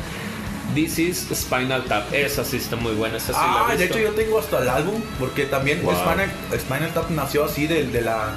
This 0.74 0.98
is 0.98 1.26
Spinal 1.34 1.84
Tap. 1.84 2.12
Esa 2.12 2.44
sí 2.44 2.58
está 2.58 2.76
muy 2.76 2.92
buena. 2.94 3.16
Esa 3.16 3.28
sí 3.28 3.32
la 3.40 3.66
Ah, 3.66 3.70
he 3.72 3.76
de 3.78 3.86
hecho 3.86 3.98
yo 3.98 4.12
tengo 4.12 4.38
hasta 4.38 4.58
el 4.60 4.68
álbum, 4.68 5.00
porque 5.18 5.46
también 5.46 5.82
Wow. 5.82 5.94
Spinal, 5.94 6.30
Spinal 6.58 6.92
Tap 6.94 7.10
nació 7.10 7.44
así 7.44 7.66
del- 7.66 7.90
de, 7.90 8.02
la, 8.02 8.34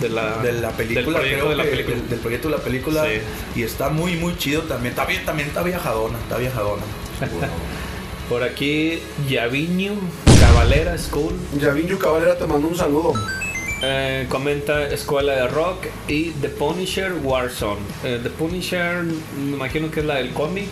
de 0.00 0.08
la, 0.08 0.38
de 0.38 0.52
la 0.54 0.70
película, 0.72 1.04
del 1.04 1.14
proyecto 1.14 1.36
creo 1.44 1.48
de 1.50 1.56
la 1.56 1.62
que- 1.62 1.70
película. 1.70 1.96
Del, 1.96 2.08
del 2.10 2.18
proyecto 2.18 2.48
de 2.50 2.56
la 2.56 2.62
película. 2.62 3.04
Sí. 3.04 3.60
Y 3.60 3.62
está 3.62 3.88
muy, 3.88 4.16
muy 4.16 4.36
chido 4.36 4.62
también. 4.62 4.90
Está 4.90 5.04
bien, 5.06 5.24
también 5.24 5.48
está 5.48 5.62
viajadona, 5.62 6.18
está 6.18 6.36
viajadona. 6.38 6.82
Por 8.28 8.42
aquí, 8.42 9.00
Yaviño 9.28 9.92
Cavalera 10.40 10.96
School. 10.98 11.34
Yavinju 11.60 11.98
Cavalera 11.98 12.36
te 12.36 12.46
mando 12.46 12.66
un 12.68 12.76
saludo. 12.76 13.12
Eh, 13.86 14.26
comenta 14.30 14.88
Escuela 14.88 15.32
de 15.34 15.46
Rock 15.48 15.86
y 16.08 16.30
The 16.30 16.48
Punisher 16.48 17.12
Warzone. 17.22 17.80
Eh, 18.02 18.18
The 18.22 18.30
Punisher, 18.30 19.02
me 19.02 19.56
imagino 19.56 19.90
que 19.90 20.00
es 20.00 20.06
la 20.06 20.14
del 20.14 20.30
cómic. 20.30 20.68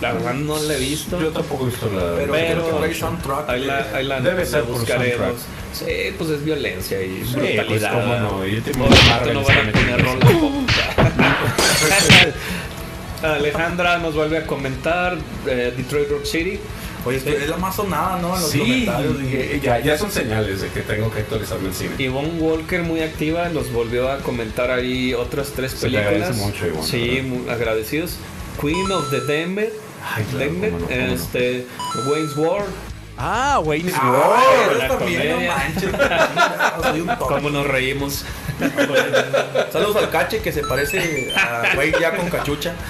La 0.00 0.12
verdad 0.12 0.34
no 0.34 0.56
la 0.62 0.74
he 0.74 0.78
visto. 0.78 1.20
Yo 1.20 1.30
tampoco 1.30 1.64
he 1.64 1.70
visto 1.70 1.86
la 1.92 2.14
Pero, 2.16 2.32
Pero- 2.32 2.62
trae 2.78 2.94
soundtrack. 2.94 3.48
Ahí 3.48 3.64
la, 3.64 3.86
ahí 3.94 4.04
la- 4.06 4.20
Debe 4.20 4.46
ser 4.46 4.62
por 4.64 4.78
buscaremos. 4.78 5.40
Sí, 5.72 5.84
pues 6.16 6.30
es 6.30 6.44
violencia 6.44 7.02
y 7.02 7.24
Sí, 7.24 7.34
brutalidad. 7.34 7.66
pues, 7.66 7.84
cómo 8.04 8.16
no, 8.18 8.46
y 8.46 8.54
el 8.56 8.62
tipo 8.62 8.84
Obviamente 8.84 9.08
Marvel 9.10 9.34
no 9.34 9.42
van 9.42 9.58
a 9.58 9.72
poner 9.72 10.04
pop. 10.04 10.52
Alejandra 13.24 13.98
nos 13.98 14.14
vuelve 14.14 14.38
a 14.38 14.46
comentar 14.46 15.16
eh, 15.48 15.72
Detroit 15.76 16.08
Rock 16.10 16.24
City. 16.24 16.60
Oye, 17.04 17.18
es, 17.18 17.48
la 17.48 17.56
más 17.58 17.76
sonada, 17.76 18.18
¿no? 18.20 18.34
En 18.34 18.40
los 18.42 18.50
Sí, 18.50 18.58
comentarios. 18.60 19.16
y- 19.22 19.60
ya, 19.60 19.78
ya 19.80 19.98
son 19.98 20.10
señales 20.10 20.60
de 20.62 20.68
que 20.68 20.80
tengo 20.80 21.10
que 21.12 21.20
actualizarme 21.20 21.68
el 21.68 21.74
cine. 21.74 21.94
Yvonne 21.98 22.38
Walker 22.40 22.82
muy 22.82 23.00
activa, 23.02 23.48
nos 23.50 23.70
volvió 23.72 24.10
a 24.10 24.18
comentar 24.18 24.70
ahí 24.70 25.12
otras 25.14 25.52
tres 25.54 25.72
Se 25.72 25.86
películas. 25.86 26.08
agradece 26.14 26.40
mucho, 26.44 26.66
Yvonne, 26.66 26.86
sí, 26.86 27.44
agradecidos. 27.50 28.16
Queen 28.60 28.90
of 28.92 29.10
the 29.10 29.20
Denver, 29.20 29.70
Ay, 30.14 30.24
claro, 30.30 30.44
Denver, 30.52 30.72
no, 30.72 30.88
este, 31.14 31.66
Wayne's 32.08 32.36
War, 32.36 32.64
Ah, 33.16 33.60
Wayne 33.64 33.92
la 33.92 34.42
eres 34.72 34.88
también, 34.88 35.30
no 35.30 35.40
manches. 35.46 35.90
Cómo 37.18 37.48
nos 37.50 37.64
reímos. 37.66 38.24
Saludos 39.72 39.96
al 39.96 40.10
cache 40.10 40.38
que 40.40 40.50
se 40.52 40.62
parece 40.62 41.32
a 41.36 41.74
güey 41.76 41.92
ya 42.00 42.16
con 42.16 42.28
cachucha. 42.28 42.74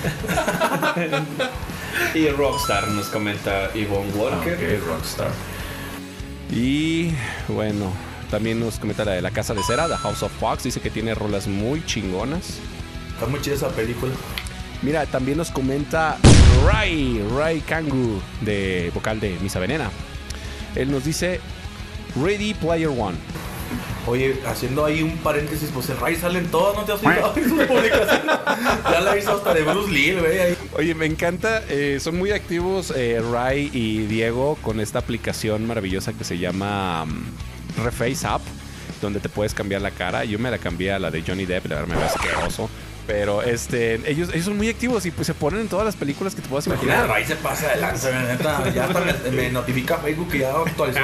Y 2.14 2.28
Rockstar 2.28 2.88
nos 2.88 3.06
comenta 3.06 3.70
Yvonne 3.74 4.10
Walker. 4.14 4.58
Ah, 4.60 4.76
Ok, 4.82 4.86
Rockstar. 4.88 5.30
Y 6.50 7.10
bueno, 7.48 7.92
también 8.30 8.60
nos 8.60 8.78
comenta 8.78 9.04
la 9.04 9.12
de 9.12 9.22
la 9.22 9.30
casa 9.30 9.54
de 9.54 9.62
cera, 9.62 9.88
The 9.88 9.96
House 9.96 10.22
of 10.22 10.32
Fox. 10.38 10.64
Dice 10.64 10.80
que 10.80 10.90
tiene 10.90 11.14
rolas 11.14 11.46
muy 11.46 11.84
chingonas. 11.86 12.58
Está 13.14 13.26
muy 13.26 13.40
chida 13.40 13.54
esa 13.54 13.68
película. 13.70 14.12
Mira, 14.82 15.06
también 15.06 15.38
nos 15.38 15.50
comenta 15.50 16.18
Ray, 16.66 17.24
Ray 17.36 17.60
Kangu, 17.60 18.20
de 18.42 18.90
vocal 18.94 19.18
de 19.20 19.36
Misa 19.40 19.58
Venena. 19.58 19.90
Él 20.74 20.90
nos 20.90 21.04
dice 21.04 21.40
Ready 22.22 22.54
Player 22.54 22.88
One. 22.88 23.16
Oye, 24.06 24.38
haciendo 24.46 24.84
ahí 24.84 25.02
un 25.02 25.16
paréntesis, 25.18 25.70
pues 25.72 25.88
el 25.88 25.96
Ray 25.98 26.16
sale 26.16 26.38
en 26.40 26.50
todas, 26.50 26.76
¿no 26.76 26.82
te 26.84 26.92
has 26.92 27.00
fijado 27.00 27.32
en 27.36 27.66
publicaciones? 27.66 28.36
Ya 28.90 29.00
la 29.00 29.16
hizo 29.16 29.32
hasta 29.36 29.54
de 29.54 29.62
Bruce 29.62 29.90
Lee, 29.90 30.12
güey. 30.12 30.38
ahí. 30.38 30.56
Oye, 30.76 30.94
me 30.94 31.06
encanta, 31.06 31.62
eh, 31.68 31.98
son 32.00 32.16
muy 32.18 32.32
activos 32.32 32.92
eh, 32.96 33.22
Ray 33.32 33.70
y 33.72 34.06
Diego 34.06 34.58
con 34.60 34.80
esta 34.80 34.98
aplicación 34.98 35.66
maravillosa 35.68 36.12
que 36.12 36.24
se 36.24 36.38
llama 36.38 37.04
mm, 37.04 37.84
Reface 37.84 38.26
App, 38.26 38.42
donde 39.00 39.20
te 39.20 39.28
puedes 39.28 39.54
cambiar 39.54 39.82
la 39.82 39.92
cara. 39.92 40.24
Yo 40.24 40.38
me 40.40 40.50
la 40.50 40.58
cambié 40.58 40.92
a 40.92 40.98
la 40.98 41.12
de 41.12 41.22
Johnny 41.22 41.46
Depp, 41.46 41.66
la 41.66 41.76
verdad 41.76 41.94
me 41.94 41.96
ve 41.96 42.04
asqueroso. 42.04 42.68
Pero 43.06 43.42
este, 43.42 43.96
ellos, 44.10 44.30
ellos 44.32 44.46
son 44.46 44.56
muy 44.56 44.68
activos 44.68 45.04
y 45.04 45.10
pues 45.10 45.26
se 45.26 45.34
ponen 45.34 45.60
en 45.60 45.68
todas 45.68 45.84
las 45.84 45.94
películas 45.94 46.34
que 46.34 46.40
te 46.40 46.48
puedas 46.48 46.66
Mira, 46.66 46.80
el 46.80 46.84
imaginar. 46.86 47.08
Ray 47.08 47.24
se 47.24 47.36
pasa 47.36 47.66
adelante, 47.66 48.10
güey, 48.10 48.24
neta. 48.24 48.72
Ya 48.74 48.84
hasta 48.86 49.00
me, 49.00 49.30
me 49.30 49.50
notifica 49.50 49.98
Facebook 49.98 50.30
que 50.30 50.38
ya 50.38 50.54
actualizó. 50.56 51.00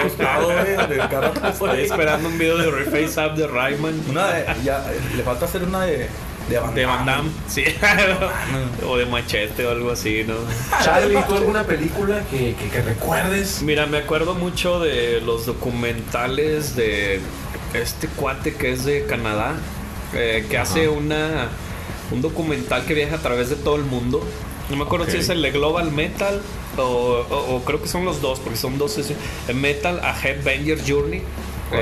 De 0.88 0.97
cada 0.97 1.30
rato, 1.30 1.48
Estoy 1.48 1.80
esperando 1.82 2.28
un 2.28 2.38
video 2.38 2.56
de 2.56 2.70
Reface 2.70 3.20
Up 3.24 3.36
de 3.36 3.47
Rayman. 3.47 4.02
Una 4.09 4.28
de, 4.28 4.47
ya, 4.64 4.78
eh, 4.90 4.98
le 5.14 5.22
falta 5.22 5.44
hacer 5.44 5.62
una 5.62 5.82
de, 5.82 6.09
de 6.51 6.59
Van 6.59 6.74
De 6.74 6.85
Van 6.85 7.06
Damme. 7.06 7.31
Sí. 7.48 7.64
o 8.86 8.97
de 8.97 9.06
Machete 9.06 9.64
o 9.66 9.70
algo 9.70 9.90
así, 9.93 10.24
¿no? 10.27 10.35
Charlie, 10.85 11.18
¿tú 11.27 11.35
alguna 11.36 11.64
película 11.64 12.22
que, 12.31 12.55
que, 12.55 12.68
que 12.68 12.82
recuerdes? 12.82 13.62
Mira, 13.62 13.86
me 13.86 13.98
acuerdo 13.98 14.35
mucho 14.35 14.81
de 14.81 15.20
los 15.22 15.47
documentales 15.47 16.77
de 16.77 17.20
este 17.74 18.09
cuate 18.09 18.55
que 18.55 18.72
es 18.72 18.85
de 18.85 19.06
Canadá, 19.06 19.55
eh, 20.14 20.44
que 20.51 20.59
hace 20.59 20.89
una 20.89 21.48
un 22.10 22.20
documental 22.22 22.85
que 22.85 22.94
viaja 22.94 23.16
a 23.16 23.20
través 23.20 23.48
de 23.51 23.56
todo 23.56 23.77
el 23.77 23.85
mundo. 23.85 24.27
No 24.68 24.77
me 24.77 24.82
acuerdo 24.85 25.05
Ok. 25.05 25.12
si 25.12 25.18
es 25.18 25.28
el 25.28 25.43
de 25.43 25.52
Global 25.52 25.93
Metal 25.93 26.43
o, 26.77 26.82
o- 26.82 27.55
o 27.56 27.64
creo 27.64 27.81
que 27.81 27.89
son 27.89 28.05
los 28.05 28.20
dos, 28.20 28.40
porque 28.40 28.56
son 28.59 28.78
dos. 28.78 28.98
Metal 29.55 30.01
a 30.02 30.14
Headbanger 30.20 30.78
Journey, 30.86 31.22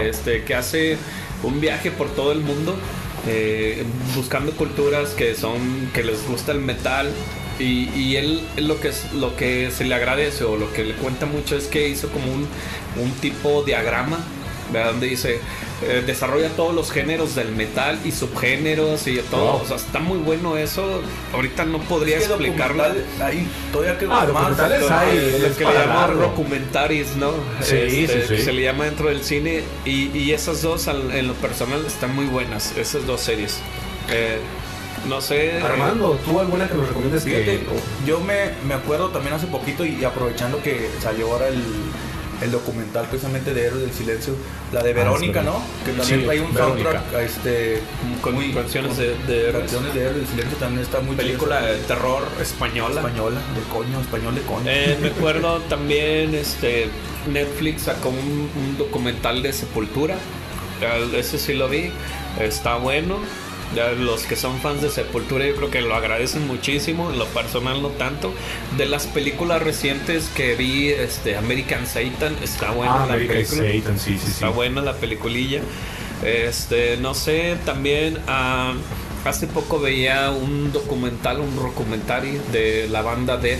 este, 0.02 0.44
que 0.44 0.54
hace 0.54 0.98
un 1.42 1.60
viaje 1.60 1.90
por 1.90 2.08
todo 2.10 2.32
el 2.32 2.40
mundo. 2.40 2.76
Eh, 3.28 3.84
buscando 4.14 4.52
culturas 4.52 5.10
que 5.10 5.34
son 5.34 5.90
que 5.92 6.02
les 6.02 6.26
gusta 6.26 6.52
el 6.52 6.60
metal. 6.60 7.10
Y, 7.60 8.14
él, 8.14 8.40
lo 8.56 8.78
que 8.80 8.92
lo 9.14 9.34
que 9.34 9.72
se 9.72 9.84
le 9.84 9.92
agradece 9.92 10.44
o 10.44 10.56
lo 10.56 10.72
que 10.72 10.84
le 10.84 10.94
cuenta 10.94 11.26
mucho 11.26 11.56
es 11.56 11.66
que 11.66 11.88
hizo 11.88 12.08
como 12.08 12.32
un, 12.32 12.46
un 13.02 13.10
tipo 13.20 13.64
diagrama 13.64 14.24
¿verdad? 14.72 14.90
donde 14.92 15.06
dice 15.08 15.40
eh, 15.82 16.02
desarrolla 16.06 16.48
todos 16.50 16.74
los 16.74 16.90
géneros 16.90 17.34
del 17.34 17.52
metal 17.52 17.98
y 18.04 18.12
subgéneros 18.12 19.06
y 19.06 19.16
todo 19.30 19.52
Wow. 19.52 19.62
o 19.62 19.66
sea 19.66 19.76
está 19.76 19.98
muy 20.00 20.18
bueno 20.18 20.56
eso 20.56 21.00
ahorita 21.32 21.64
no 21.64 21.78
podría 21.80 22.18
Es 22.18 22.24
que 22.26 22.32
explicarlo 22.32 22.82
Ahí 23.22 23.46
todavía 23.72 23.98
que 23.98 24.04
Ah, 24.06 24.08
más. 24.08 24.26
documentales 24.28 24.90
hay. 24.90 25.38
lo 25.40 25.56
que 25.56 25.64
le 25.64 25.72
llaman 25.72 25.96
largo. 25.96 26.20
documentaries, 26.22 27.16
¿no? 27.16 27.32
Este, 27.60 27.90
Sí, 27.90 28.06
sí, 28.06 28.12
sí. 28.28 28.34
que 28.36 28.42
se 28.42 28.52
le 28.52 28.62
llama 28.62 28.84
dentro 28.84 29.08
del 29.08 29.22
cine. 29.24 29.62
Y, 29.84 30.08
y 30.16 30.32
esas 30.32 30.62
dos, 30.62 30.88
al- 30.88 31.12
en 31.12 31.28
lo 31.28 31.34
personal, 31.34 31.84
están 31.86 32.14
muy 32.14 32.26
buenas. 32.26 32.76
Esas 32.76 33.06
dos 33.06 33.20
series. 33.20 33.58
Eh, 34.10 34.38
no 35.08 35.20
sé. 35.20 35.60
Armando, 35.62 36.18
¿tú 36.24 36.40
alguna 36.40 36.68
que 36.68 36.74
nos 36.74 36.88
recomiendes 36.88 37.24
Fíjate, 37.24 37.44
que... 37.44 37.66
yo 38.06 38.20
me, 38.20 38.50
me 38.66 38.74
acuerdo 38.74 39.08
también 39.10 39.34
hace 39.34 39.46
poquito 39.46 39.84
y, 39.84 39.96
y 40.00 40.04
aprovechando 40.04 40.60
que 40.62 40.88
salió 41.00 41.30
ahora 41.32 41.48
el, 41.48 41.62
el 42.42 42.50
documental 42.52 43.06
precisamente 43.06 43.52
de 43.52 43.66
Héroes 43.66 43.82
del 43.82 43.92
Silencio, 43.92 44.34
la 44.72 44.82
de 44.82 44.92
Verónica, 44.92 45.40
verdad. 45.42 45.52
¿no? 45.58 45.62
Que 45.84 45.92
también 45.98 46.20
Sí, 46.20 46.24
trae 46.26 46.40
un 46.40 46.54
Verónica. 46.54 46.90
soundtrack 46.92 47.22
este, 47.24 47.80
Con 48.20 48.34
muy- 48.34 48.52
canciones 48.52 48.94
con- 48.94 49.26
de, 49.26 49.42
de 49.46 49.52
canciones 49.52 49.94
de 49.94 50.00
Héroes 50.00 50.16
del 50.16 50.26
Silencio 50.28 50.56
también 50.58 50.82
está 50.82 51.00
muy 51.00 51.16
película 51.16 51.60
de 51.62 51.76
terror 51.78 52.22
española. 52.40 53.00
española, 53.00 53.40
de 53.54 53.72
coño, 53.72 54.00
español 54.00 54.34
de 54.34 54.42
coño. 54.42 54.62
Eh, 54.66 54.96
me 55.00 55.08
acuerdo 55.16 55.58
también, 55.68 56.34
este, 56.34 56.88
Netflix 57.32 57.82
sacó 57.82 58.10
un, 58.10 58.48
un 58.56 58.78
documental 58.78 59.42
de 59.42 59.52
Sepultura. 59.52 60.14
Ya, 60.80 60.96
Ese 61.18 61.38
sí 61.38 61.54
lo 61.54 61.68
vi. 61.68 61.90
Está 62.40 62.76
bueno. 62.76 63.18
Ya 63.74 63.90
los 63.92 64.22
que 64.22 64.34
son 64.34 64.58
fans 64.60 64.80
de 64.80 64.88
Sepultura 64.88 65.44
yo 65.46 65.54
creo 65.54 65.70
que 65.70 65.80
lo 65.82 65.94
agradecen 65.94 66.46
muchísimo, 66.46 67.10
en 67.10 67.18
lo 67.18 67.26
personal 67.26 67.82
no 67.82 67.88
tanto. 67.90 68.32
De 68.76 68.86
las 68.86 69.06
películas 69.06 69.62
recientes 69.62 70.28
que 70.34 70.54
vi, 70.54 70.88
este 70.88 71.36
American 71.36 71.86
Satan, 71.86 72.34
está 72.42 72.70
buena 72.70 73.04
Ah, 73.04 73.06
la 73.06 73.14
American 73.14 73.36
película. 73.36 73.62
Satan, 73.80 73.98
sí, 73.98 74.12
sí, 74.18 74.26
sí. 74.26 74.30
Está 74.32 74.48
buena 74.48 74.80
la 74.80 74.94
peliculilla. 74.94 75.60
Este, 76.24 76.96
no 76.96 77.14
sé, 77.14 77.56
también 77.64 78.18
ah, 78.26 78.72
hace 79.24 79.46
poco 79.46 79.78
veía 79.80 80.30
un 80.30 80.72
documental, 80.72 81.40
un 81.40 81.54
documentario 81.54 82.40
de 82.50 82.88
la 82.90 83.02
banda 83.02 83.36
Dead, 83.36 83.58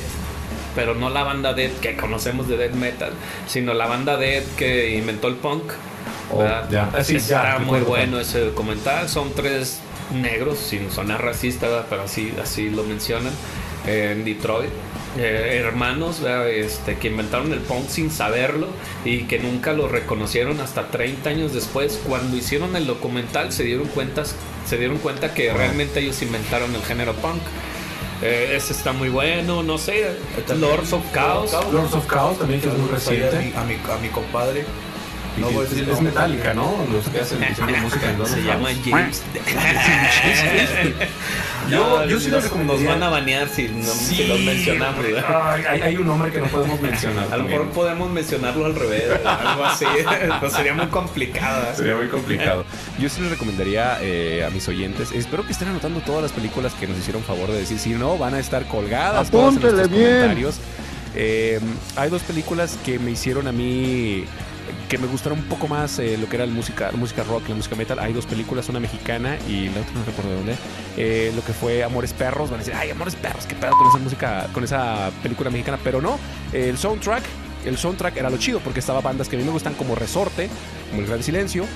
pero 0.75 0.95
no 0.95 1.11
la 1.11 1.23
banda 1.23 1.53
Dead 1.53 1.71
que 1.83 1.97
conocemos 1.97 2.49
de 2.49 2.57
Death 2.57 2.75
Metal, 2.75 3.13
sino 3.47 3.75
la 3.75 3.87
banda 3.87 4.17
Dead 4.17 4.43
que 4.57 4.97
inventó 4.97 5.29
el 5.29 5.35
punk. 5.37 5.65
Oh, 6.31 6.39
¿verdad? 6.39 6.69
ya. 6.71 6.91
Ah, 6.95 7.05
sí, 7.05 7.17
Está 7.17 7.59
ya, 7.59 7.65
muy 7.65 7.81
bueno 7.81 8.19
ese 8.21 8.41
documental. 8.41 9.09
Son 9.09 9.33
tres 9.35 9.81
negros, 10.13 10.59
sin 10.59 10.91
sonar 10.91 11.23
racista, 11.23 11.87
pero 11.89 12.03
así, 12.03 12.33
así 12.43 12.71
lo 12.71 12.85
mencionan, 12.85 13.33
eh, 13.87 14.15
en 14.17 14.25
Detroit. 14.25 14.71
Eh, 15.17 15.63
hermanos 15.65 16.21
este, 16.49 16.97
que 16.99 17.09
inventaron 17.09 17.53
el 17.53 17.61
punk 17.61 17.89
sin 17.89 18.11
saberlo 18.11 18.69
y 19.05 19.23
que 19.25 19.39
nunca 19.39 19.73
lo 19.73 19.89
reconocieron 19.89 20.61
hasta 20.61 20.89
30 20.89 21.31
años 21.31 21.53
después. 21.55 22.01
Cuando 22.07 22.37
hicieron 22.37 22.77
el 22.77 22.87
documental 22.87 23.53
se 23.53 23.65
dieron 23.65 23.89
cuenta, 23.89 24.23
se 24.25 24.77
dieron 24.77 24.99
cuenta 24.99 25.35
que 25.35 25.53
realmente 25.53 26.01
ellos 26.01 26.21
inventaron 26.23 26.75
el 26.75 26.83
género 26.83 27.15
punk. 27.15 27.41
Eh, 28.21 28.55
ese 28.57 28.73
está 28.73 28.93
muy 28.93 29.09
bueno, 29.09 29.63
no 29.63 29.79
sé. 29.79 30.05
Lords 30.59 30.93
of 30.93 31.03
Chaos. 31.13 31.53
Lords 31.73 31.95
of 31.95 32.07
Chaos 32.07 32.39
también, 32.39 32.61
que 32.61 32.69
es 32.69 32.75
muy 32.75 32.89
a 32.89 32.93
reciente. 32.93 33.39
mi, 33.39 33.53
a 33.57 33.65
mi, 33.65 33.75
a 33.75 33.99
mi 34.01 34.09
compadre. 34.09 34.65
No 35.37 35.49
que 35.49 35.55
voy 35.55 35.67
a 35.67 35.69
decir 35.69 35.89
es 35.89 36.01
metálica, 36.01 36.55
¿no? 36.55 36.75
Los 36.93 37.07
que 37.09 37.21
hacen 37.21 37.39
música 37.83 38.11
en 38.11 38.27
Se 38.27 38.43
llama. 38.43 38.69
James. 38.85 39.23
Yo- 41.71 42.05
yo 42.07 42.19
sí 42.19 42.31
nos, 42.31 42.43
les 42.43 42.43
nos 42.43 42.45
recomendaría- 42.45 42.89
van 42.89 43.03
a 43.03 43.09
banear 43.11 43.49
si, 43.49 43.69
no, 43.69 43.93
Sí, 43.93 44.27
los 44.27 44.41
mencionamos. 44.41 45.05
Ay, 45.27 45.63
hay, 45.69 45.81
hay 45.83 45.97
un 45.97 46.07
nombre 46.07 46.33
que 46.33 46.41
no 46.41 46.47
podemos 46.47 46.81
mencionar. 46.81 47.27
A 47.31 47.37
lo 47.37 47.45
mejor 47.45 47.69
podemos 47.71 48.11
mencionarlo 48.11 48.65
al 48.65 48.75
revés, 48.75 49.05
algo 49.25 49.65
así. 49.65 49.85
Sería 50.57 50.73
muy 50.75 50.87
complicado. 50.87 51.65
¿eh? 51.71 51.75
Sería 51.77 51.97
muy 51.97 52.09
complicado. 52.09 52.65
Yo 52.99 53.09
sí 53.11 53.21
les 53.21 53.31
recomendaría 53.31 53.99
eh, 54.01 54.45
a 54.47 54.51
mis 54.51 54.67
oyentes, 54.69 55.13
espero 55.13 55.45
que 55.45 55.53
estén 55.53 55.69
anotando 55.69 56.01
todas 56.01 56.23
las 56.23 56.33
películas 56.33 56.73
que 56.75 56.87
nos 56.87 56.97
hicieron 56.99 57.23
favor 57.23 57.51
de 57.51 57.59
decir, 57.61 57.79
si 57.79 57.91
no, 57.91 58.17
van 58.17 58.35
a 58.35 58.39
estar 58.39 58.65
colgadas 58.67 59.31
todas 59.31 59.55
en 59.57 59.61
nuestros 59.61 59.91
bien. 59.91 60.05
comentarios. 60.11 60.57
Eh, 61.15 61.59
hay 61.97 62.11
dos 62.11 62.23
películas 62.23 62.79
que 62.85 62.99
me 62.99 63.11
hicieron 63.11 63.47
a 63.49 63.53
mí 63.53 64.25
que 64.89 64.99
me 64.99 65.07
gustaron 65.07 65.39
un 65.39 65.45
poco 65.45 65.69
más 65.69 65.99
eh, 65.99 66.17
lo 66.19 66.29
que 66.29 66.37
era 66.37 66.47
la 66.47 66.53
música, 66.53 66.91
la 66.91 66.97
música 66.97 67.25
rock, 67.25 67.49
la 67.49 67.55
música 67.55 67.77
metal. 67.77 67.99
Hay 67.99 68.13
dos 68.13 68.27
películas, 68.27 68.69
una 68.69 68.81
mexicana 68.81 69.37
y 69.49 69.69
la 69.69 69.81
otra 69.81 69.93
no 69.95 70.05
recuerdo 70.05 70.31
de 70.31 70.37
dónde. 70.37 70.57
Eh, 70.97 71.33
lo 71.35 71.45
que 71.45 71.53
fue 71.53 71.83
Amores 71.85 72.13
Perros, 72.13 72.51
van 72.51 72.61
a 72.61 72.65
decir, 72.65 72.75
ay, 72.75 72.91
Amores 72.91 73.17
Perros, 73.17 73.47
qué 73.47 73.55
pedo 73.55 73.73
con 73.73 73.89
esa 73.89 73.99
música, 73.99 74.47
con 74.53 74.65
esa 74.65 75.11
película 75.23 75.51
mexicana, 75.51 75.79
pero 75.83 76.01
no, 76.01 76.19
el 76.53 76.79
soundtrack, 76.79 77.23
el 77.65 77.77
soundtrack 77.77 78.17
era 78.17 78.31
lo 78.31 78.37
chido 78.37 78.61
porque 78.61 78.81
estaba 78.81 79.01
bandas 79.01 79.29
que 79.29 79.37
a 79.37 79.39
mí 79.39 79.45
me 79.45 79.53
gustan 79.53 79.75
como 79.75 79.95
Resorte, 79.95 80.49
como 80.91 81.03
El 81.03 81.09
Gran 81.09 81.23
Silencio. 81.23 81.67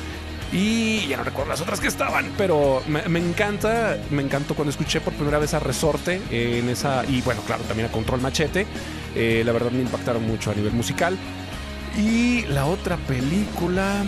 Y 0.54 1.06
ya 1.06 1.16
no 1.16 1.24
recuerdo 1.24 1.48
las 1.48 1.62
otras 1.62 1.80
que 1.80 1.88
estaban, 1.88 2.30
pero 2.36 2.82
me, 2.86 3.00
me 3.08 3.18
encanta, 3.18 3.96
me 4.10 4.20
encantó 4.20 4.54
cuando 4.54 4.70
escuché 4.70 5.00
por 5.00 5.14
primera 5.14 5.38
vez 5.38 5.54
a 5.54 5.60
Resorte 5.60 6.20
en 6.30 6.68
esa, 6.68 7.06
y 7.06 7.22
bueno, 7.22 7.40
claro, 7.46 7.62
también 7.64 7.88
a 7.88 7.90
Control 7.90 8.20
Machete. 8.20 8.66
Eh, 9.14 9.42
la 9.46 9.52
verdad 9.52 9.70
me 9.70 9.80
impactaron 9.80 10.26
mucho 10.26 10.50
a 10.50 10.54
nivel 10.54 10.72
musical. 10.72 11.16
Y 11.96 12.42
la 12.48 12.66
otra 12.66 12.96
película. 12.96 14.02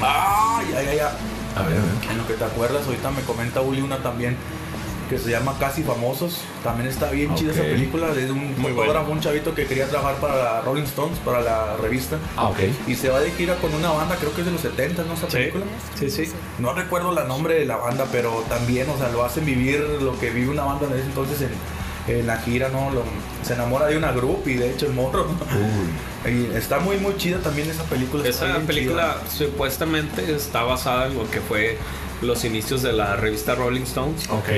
Ay, 0.00 0.66
ay, 0.76 0.86
ay, 0.90 0.98
ay. 0.98 1.00
A 1.56 1.62
ver, 1.62 1.78
a 1.78 1.82
ver. 1.82 2.10
En 2.10 2.18
lo 2.18 2.26
que 2.26 2.34
te 2.34 2.44
acuerdas, 2.44 2.86
ahorita 2.86 3.10
me 3.10 3.22
comenta 3.22 3.60
Uli 3.60 3.80
una 3.82 3.98
también 3.98 4.36
que 5.10 5.18
se 5.18 5.28
llama 5.30 5.56
Casi 5.58 5.82
Famosos. 5.82 6.38
También 6.62 6.88
está 6.88 7.10
bien 7.10 7.34
chida 7.34 7.52
esa 7.52 7.62
película. 7.62 8.10
Es 8.10 8.14
de 8.26 8.30
un 8.32 8.54
Muy 8.60 8.72
fotógrafo, 8.72 9.10
un 9.10 9.20
chavito 9.20 9.54
que 9.54 9.66
quería 9.66 9.88
trabajar 9.88 10.16
para 10.20 10.36
la 10.36 10.60
Rolling 10.60 10.84
Stones, 10.84 11.18
para 11.18 11.40
la 11.40 11.76
revista. 11.76 12.16
Ah, 12.36 12.48
ok. 12.48 12.58
Y 12.86 12.94
se 12.94 13.08
va 13.10 13.18
de 13.20 13.32
gira 13.32 13.56
con 13.56 13.74
una 13.74 13.90
banda, 13.90 14.14
creo 14.16 14.32
que 14.32 14.42
es 14.42 14.46
de 14.46 14.52
los 14.52 14.60
70, 14.60 15.02
¿no? 15.02 15.14
Esa 15.14 15.26
Sí, 15.28 15.36
película. 15.36 15.64
sí, 15.98 16.10
sí. 16.10 16.32
No 16.60 16.72
recuerdo 16.72 17.18
el 17.20 17.26
nombre 17.28 17.54
de 17.54 17.66
la 17.66 17.76
banda, 17.76 18.06
pero 18.12 18.44
también, 18.48 18.88
o 18.88 18.96
sea, 18.96 19.08
lo 19.10 19.24
hacen 19.24 19.44
vivir 19.44 19.80
lo 20.00 20.16
que 20.18 20.30
vive 20.30 20.48
una 20.50 20.62
banda 20.62 20.86
en 20.86 20.92
ese 20.94 21.06
entonces 21.06 21.42
en, 21.42 21.50
en 22.18 22.26
la 22.26 22.38
gira, 22.38 22.68
¿no? 22.68 22.90
Lo- 22.90 23.04
se 23.46 23.54
enamora 23.54 23.86
de 23.86 23.96
una 23.96 24.12
group 24.12 24.42
y 24.46 24.54
de 24.54 24.70
hecho 24.72 24.86
el 24.86 24.92
morro. 24.92 25.26
¿no? 25.26 25.38
Y 26.30 26.54
está 26.54 26.80
muy, 26.80 26.98
muy 26.98 27.16
chida 27.16 27.38
también 27.38 27.70
esa 27.70 27.84
película. 27.84 28.28
Esa 28.28 28.58
película 28.66 29.16
supuestamente 29.34 30.34
está 30.34 30.62
basada 30.64 31.06
en 31.06 31.14
lo 31.16 31.30
que 31.30 31.40
fue 31.40 31.78
los 32.20 32.44
inicios 32.44 32.82
de 32.82 32.92
la 32.92 33.16
revista 33.16 33.54
Rolling 33.54 33.82
Stones. 33.84 34.28
Ok. 34.28 34.48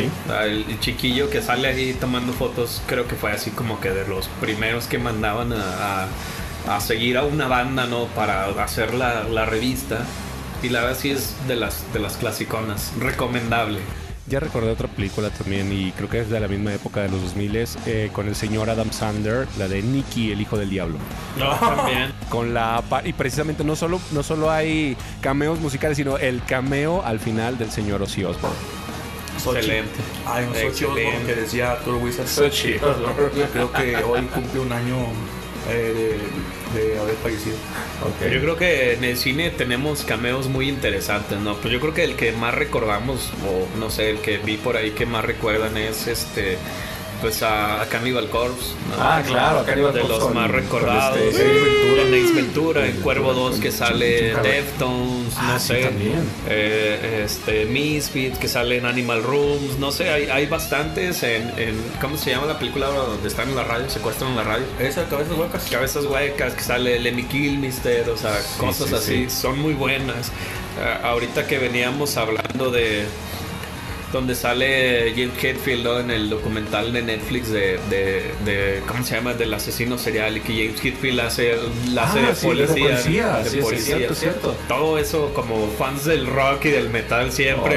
El, 0.43 0.65
el 0.69 0.81
chiquillo 0.81 1.31
que 1.31 1.41
sale 1.41 1.69
ahí 1.69 1.95
tomando 2.01 2.33
fotos, 2.33 2.83
creo 2.89 3.07
que 3.07 3.15
fue 3.15 3.31
así 3.31 3.51
como 3.53 3.81
que 3.81 3.91
de 3.91 4.09
los 4.09 4.27
primeros 4.41 4.87
que 4.87 4.99
mandaban 4.99 5.53
a, 5.53 6.03
a- 6.03 6.77
a 6.77 6.81
seguir 6.81 7.17
a 7.19 7.23
una 7.25 7.47
banda, 7.49 7.87
¿no? 7.87 8.07
Para 8.07 8.47
hacer 8.63 8.95
la, 8.95 9.23
la 9.25 9.47
revista. 9.47 9.99
Y 10.65 10.69
la 10.69 10.81
verdad 10.83 10.97
sí 11.01 11.11
es 11.11 11.35
de 11.49 11.55
las, 11.57 11.93
de 11.93 11.99
las 12.01 12.17
clasiconas. 12.17 12.93
Recomendable. 12.99 13.79
Ya 14.29 14.39
recordé 14.39 14.71
otra 14.71 14.87
película 14.87 15.31
también, 15.31 15.73
y 15.73 15.91
creo 15.93 16.09
que 16.09 16.21
es 16.21 16.31
de 16.31 16.39
la 16.39 16.47
misma 16.47 16.73
época 16.73 17.03
de 17.03 17.09
los 17.09 17.21
2000 17.23 17.65
eh, 17.87 18.11
con 18.13 18.29
el 18.29 18.37
señor 18.37 18.71
Adam 18.71 18.93
Sander, 18.93 19.49
la 19.59 19.67
de 19.67 19.83
Nicky, 19.83 20.31
el 20.31 20.41
hijo 20.41 20.57
del 20.57 20.71
diablo. 20.71 20.97
No, 21.37 21.55
también. 21.57 22.13
Con 22.29 22.55
la 22.55 22.83
y 23.05 23.13
precisamente 23.15 23.65
no 23.65 23.75
solo, 23.75 24.01
no 24.13 24.23
solo 24.23 24.51
hay 24.51 24.97
cameos 25.21 25.59
musicales, 25.59 25.97
sino 25.97 26.19
el 26.19 26.43
cameo 26.45 27.05
al 27.05 27.19
final 27.19 27.59
del 27.59 27.71
señor 27.73 28.01
Ozzy 28.03 28.25
Osbourne. 28.25 28.57
Sochi. 29.43 29.59
Excelente. 29.59 30.01
Hay 30.27 30.45
un 30.45 30.55
Sochi 30.55 30.85
Osborne 30.85 31.03
Excelente. 31.03 31.35
que 31.35 31.41
decía 31.41 31.73
Arthur 31.73 31.95
Wizard. 31.97 32.29
Sochi. 32.29 32.75
Creo 33.53 33.73
que 33.73 33.97
hoy 33.97 34.23
cumple 34.27 34.61
un 34.61 34.73
año 34.73 34.97
eh, 35.69 36.19
de, 36.21 36.21
de 36.75 36.99
haber 36.99 37.15
fallecido. 37.17 37.57
Yo 38.21 38.41
creo 38.41 38.57
que 38.57 38.95
en 38.95 39.05
el 39.05 39.17
cine 39.17 39.51
tenemos 39.51 40.05
cameos 40.05 40.49
muy 40.49 40.69
interesantes, 40.69 41.39
¿no? 41.39 41.57
Pues 41.57 41.73
yo 41.73 41.81
creo 41.81 41.95
que 41.95 42.05
el 42.05 42.17
que 42.17 42.33
más 42.33 42.55
recordamos, 42.55 43.33
o 43.47 43.79
no 43.79 43.91
sé, 43.91 44.11
el 44.11 44.19
que 44.19 44.39
vi 44.39 44.57
por 44.57 44.77
ahí 44.77 44.91
que 44.91 45.07
más 45.07 45.25
recuerdan 45.25 45.77
es 45.77 46.07
este. 46.07 46.59
Pues 47.23 47.43
a, 47.43 47.81
a 47.81 47.87
Cannibal 47.87 48.29
Corpse. 48.29 48.73
¿no? 48.91 49.03
Ah, 49.03 49.23
claro, 49.27 49.65
Cannibal 49.65 49.95
De 49.95 50.01
Corpse 50.01 50.17
los 50.19 50.25
con- 50.27 50.35
más 50.35 50.47
con 50.51 50.55
recordados. 50.61 51.19
este, 51.19 51.45
Ventura. 51.45 52.03
En 52.03 52.15
Ace 52.25 52.33
Ventura, 52.35 52.87
en 52.87 52.97
Cuervo 53.01 53.27
con- 53.29 53.37
2 53.37 53.61
que 53.61 53.71
sale 53.73 54.35
Deftones, 54.43 55.33
Ah, 55.39 55.53
no 55.55 55.59
sí, 55.61 55.67
sé. 55.69 55.83
también. 55.85 56.29
Eh, 56.49 57.23
este, 57.25 57.65
Misfits 57.67 58.39
que 58.39 58.49
sale 58.49 58.77
en 58.79 58.87
Animal 58.87 59.23
Rooms, 59.23 59.79
no 59.79 59.91
sé, 59.93 60.11
hay, 60.11 60.29
hay 60.29 60.47
bastantes 60.47 61.23
en, 61.23 61.49
en. 61.57 61.81
¿Cómo 62.01 62.17
se 62.17 62.31
llama 62.31 62.47
la 62.47 62.59
película 62.59 62.87
donde 62.89 63.29
están 63.29 63.49
en 63.49 63.57
la 63.57 63.65
radio? 63.65 63.89
Secuestran 63.89 64.31
en 64.33 64.37
la 64.37 64.43
radio. 64.45 64.65
Esa 64.81 65.05
cabezas 65.09 65.37
huecas. 65.39 65.69
Cabezas 65.71 66.05
huecas, 66.05 66.55
que 66.55 66.63
sale 66.63 66.99
Lemmy 66.99 67.25
Kilmister, 67.25 68.11
o 68.11 68.17
sea, 68.17 68.37
cosas 68.59 68.89
sí, 68.89 68.95
así, 68.95 69.25
sí. 69.25 69.31
son 69.31 69.59
muy 69.61 69.75
buenas. 69.75 70.33
Ah, 70.81 71.09
ahorita 71.11 71.47
que 71.47 71.59
veníamos 71.59 72.17
hablando 72.17 72.71
de 72.71 73.05
donde 74.13 74.35
sale 74.35 75.13
Jim 75.15 75.31
Hetfield 75.41 75.85
¿no? 75.85 75.99
en 75.99 76.11
el 76.11 76.29
documental 76.29 76.93
de 76.93 77.03
Netflix 77.03 77.51
de, 77.51 77.79
de, 77.89 78.23
de- 78.45 78.83
¿cómo 78.87 79.03
se 79.05 79.15
llama? 79.17 79.33
del 79.35 79.53
asesino 79.55 79.97
serial 79.99 80.37
y 80.37 80.41
que 80.41 80.53
James 80.67 80.85
Hetfield 80.85 81.21
hace, 81.21 81.57
la 81.93 82.05
hace 82.05 82.19
Ah, 82.21 82.29
de 82.29 82.35
sí, 82.35 82.47
de 82.49 82.55
policía. 82.67 82.89
policía, 82.91 83.37
de 83.39 83.45
sí, 83.45 83.57
sí, 83.57 83.63
policía. 83.63 83.97
cierto, 83.97 84.15
cierto. 84.15 84.57
Todo 84.69 84.99
eso 84.99 85.33
como 85.35 85.67
fans 85.79 86.05
del 86.05 86.27
rock 86.27 86.67
y 86.67 86.71
del 86.71 86.91
metal 86.91 87.33
siempre. 87.33 87.77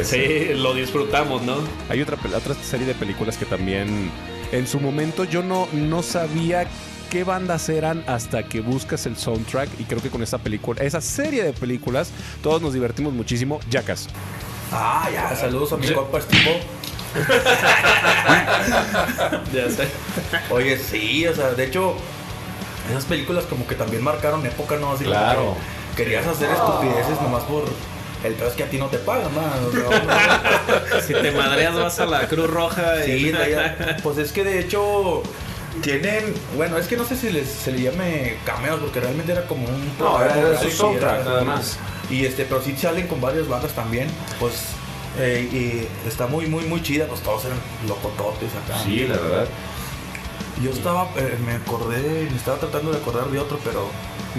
Oh, 0.00 0.04
sí, 0.04 0.48
lo 0.54 0.74
disfrutamos, 0.74 1.42
¿no? 1.42 1.56
Hay 1.88 2.02
otra, 2.02 2.16
otra 2.34 2.54
serie 2.54 2.86
de 2.86 2.94
películas 2.94 3.36
que 3.36 3.44
también 3.44 4.10
en 4.50 4.66
su 4.66 4.80
momento 4.80 5.24
yo 5.24 5.42
no, 5.42 5.68
no 5.72 6.02
sabía 6.02 6.66
qué 7.10 7.22
bandas 7.24 7.68
eran 7.68 8.02
hasta 8.06 8.42
que 8.42 8.60
buscas 8.60 9.06
el 9.06 9.16
soundtrack 9.16 9.68
y 9.80 9.84
creo 9.84 10.02
que 10.02 10.10
con 10.10 10.22
esa 10.22 10.38
película, 10.38 10.82
esa 10.82 11.00
serie 11.00 11.42
de 11.44 11.52
películas, 11.52 12.10
todos 12.42 12.60
nos 12.60 12.74
divertimos 12.74 13.12
muchísimo. 13.12 13.60
Jackass. 13.70 14.08
Ah, 14.72 15.08
ya, 15.12 15.36
saludos 15.36 15.72
a 15.72 15.76
mi 15.76 15.88
compa 15.92 16.20
Steve. 16.20 16.62
Ya 19.52 19.70
sé. 19.70 19.88
Oye, 20.50 20.78
sí, 20.78 21.26
o 21.26 21.34
sea, 21.34 21.50
de 21.52 21.64
hecho, 21.64 21.94
esas 22.90 23.04
películas 23.04 23.44
como 23.44 23.66
que 23.66 23.74
también 23.74 24.02
marcaron 24.02 24.44
época, 24.46 24.76
¿no? 24.76 24.92
Así 24.92 25.04
como 25.04 25.16
Claro. 25.16 25.54
que 25.96 26.04
querías 26.04 26.26
hacer 26.26 26.50
estupideces 26.50 27.20
nomás 27.22 27.44
por. 27.44 27.64
El 28.24 28.34
peor 28.34 28.50
es 28.50 28.56
que 28.56 28.64
a 28.64 28.68
ti 28.68 28.78
no 28.78 28.86
te 28.86 28.98
pagan, 28.98 29.32
man. 29.34 29.44
O 29.68 29.70
sea, 29.70 31.00
Si 31.06 31.12
te 31.14 31.30
madreas 31.30 31.74
vas 31.76 32.00
a 32.00 32.06
la 32.06 32.26
Cruz 32.26 32.50
Roja 32.50 33.06
y... 33.06 33.26
Sí, 33.26 33.32
no, 33.32 33.38
pues 34.02 34.18
es 34.18 34.32
que 34.32 34.42
de 34.42 34.58
hecho 34.58 35.22
tienen, 35.82 36.34
bueno, 36.56 36.78
es 36.78 36.88
que 36.88 36.96
no 36.96 37.04
sé 37.04 37.14
si 37.16 37.30
les, 37.30 37.48
se 37.48 37.70
le 37.70 37.82
llame 37.82 38.36
cameos 38.44 38.80
porque 38.80 38.98
realmente 38.98 39.30
era 39.30 39.46
como 39.46 39.68
un 39.68 39.92
No, 40.00 40.20
era- 40.20 40.36
era 40.36 40.58
su 40.58 40.68
Sí, 40.68 40.76
soundtrack, 40.76 41.24
nada 41.24 41.44
más. 41.44 41.78
Y 42.10 42.24
este, 42.24 42.44
pero 42.44 42.62
sí 42.62 42.74
salen 42.76 43.06
con 43.06 43.20
varias 43.20 43.48
bandas 43.48 43.72
también, 43.72 44.08
pues 44.40 44.54
eh, 45.18 45.86
y 46.04 46.08
está 46.08 46.26
muy 46.26 46.46
muy 46.46 46.64
muy 46.64 46.82
chida, 46.82 47.06
pues 47.06 47.20
todos 47.20 47.44
eran 47.44 47.58
locototes 47.86 48.50
acá. 48.54 48.78
Sí, 48.82 49.06
la 49.06 49.16
verdad. 49.16 49.48
Yo 50.62 50.70
estaba, 50.70 51.08
eh, 51.16 51.38
me 51.44 51.52
acordé, 51.52 52.28
me 52.30 52.36
estaba 52.36 52.58
tratando 52.58 52.90
de 52.90 52.98
acordar 52.98 53.28
de 53.30 53.38
otro, 53.38 53.58
pero 53.62 53.88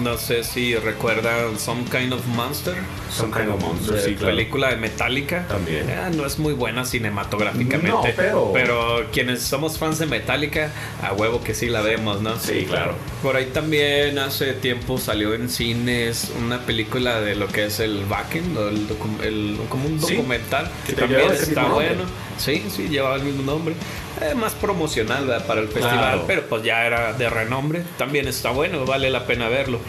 No 0.02 0.16
sé 0.16 0.44
si 0.44 0.74
recuerdan 0.76 1.58
Some 1.58 1.84
Kind 1.84 2.12
of 2.12 2.24
Monster. 2.28 2.74
Some 3.10 3.32
Kind 3.36 3.50
of 3.50 3.60
Monster, 3.60 4.00
sí, 4.00 4.14
claro. 4.14 4.34
Película 4.36 4.70
de 4.70 4.76
Metallica. 4.76 5.46
También. 5.48 5.88
Eh, 5.90 6.10
no 6.14 6.24
es 6.24 6.38
muy 6.38 6.54
buena 6.54 6.84
cinematográficamente. 6.84 7.88
No, 7.90 8.02
pero- 8.16 8.50
Pero 8.52 9.06
quienes 9.12 9.42
somos 9.42 9.78
fans 9.78 9.98
de 9.98 10.06
Metallica, 10.06 10.70
a 11.02 11.12
huevo 11.12 11.42
que 11.42 11.54
sí 11.54 11.68
la 11.68 11.80
vemos, 11.82 12.22
¿no? 12.22 12.38
Sí, 12.38 12.64
claro. 12.68 12.94
Por 13.22 13.36
ahí 13.36 13.46
también 13.46 14.18
hace 14.18 14.52
tiempo 14.54 14.96
salió 14.98 15.34
en 15.34 15.48
cines 15.50 16.30
una 16.44 16.60
película 16.60 17.20
de 17.20 17.34
lo 17.34 17.48
que 17.48 17.66
es 17.66 17.80
el 17.80 18.04
Wacken, 18.08 18.56
o 18.56 18.68
el 18.68 18.86
el- 19.22 19.58
como 19.68 19.86
un 19.86 20.00
Sí, 20.00 20.14
documental, 20.14 20.70
que 20.86 20.94
que 20.94 21.00
también 21.00 21.30
está 21.32 21.64
bueno. 21.64 22.04
Sí, 22.38 22.64
sí, 22.74 22.88
llevaba 22.88 23.16
el 23.16 23.22
mismo 23.24 23.42
nombre. 23.42 23.74
Eh, 24.20 24.34
más 24.34 24.54
promocional 24.54 25.26
¿verdad? 25.26 25.46
para 25.46 25.60
el 25.60 25.68
festival, 25.68 25.98
Claro. 25.98 26.24
pero 26.26 26.42
pues 26.48 26.62
ya 26.62 26.84
era 26.86 27.12
de 27.14 27.30
renombre. 27.30 27.82
También 27.96 28.28
está 28.28 28.50
bueno, 28.50 28.84
vale 28.84 29.10
la 29.10 29.26
pena 29.26 29.48
verlo. 29.48 29.80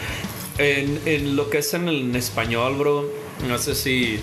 En, 0.57 1.01
en 1.05 1.35
lo 1.35 1.49
que 1.49 1.59
es 1.59 1.73
en, 1.73 1.87
en 1.89 2.15
español, 2.15 2.75
bro, 2.75 3.09
no 3.47 3.57
sé 3.57 3.75
si 3.75 4.19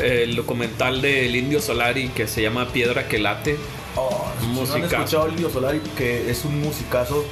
el 0.00 0.34
documental 0.36 1.00
del 1.02 1.34
Indio 1.36 1.60
Solari 1.60 2.08
que 2.08 2.26
se 2.26 2.42
llama 2.42 2.68
Piedra 2.72 3.08
que 3.08 3.18
late. 3.18 3.56
oh, 3.96 4.26
si 4.40 4.46
no 4.46 4.52
han 4.52 4.56
Musicazo. 4.56 4.86
escuchado 4.96 5.26
el 5.26 5.32
Indio 5.32 5.50
Solari, 5.50 5.80
que 5.96 6.30
es 6.30 6.44
un 6.44 6.60
musicazo. 6.60 7.24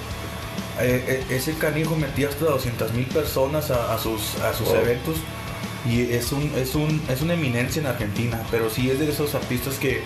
eh, 0.81 1.05
eh, 1.29 1.35
ese 1.37 1.55
canijo 1.55 1.95
metía 1.97 2.29
hasta 2.29 2.47
200 2.47 2.93
mil 2.95 3.07
personas 3.07 3.71
a, 3.71 3.93
a 3.95 3.99
sus, 3.99 4.37
a 4.41 4.55
sus 4.55 4.69
eventos 4.71 5.17
y 5.89 6.01
es 6.13 6.33
un, 6.33 6.51
es, 6.57 6.75
un, 6.75 7.03
es 7.09 7.21
una 7.23 7.35
eminencia 7.35 7.81
en 7.81 7.87
Argentina, 7.87 8.41
pero 8.51 8.71
sí 8.71 8.89
es 8.91 8.99
de 9.01 9.11
esos 9.11 9.35
artistas 9.35 9.75
que 9.79 10.01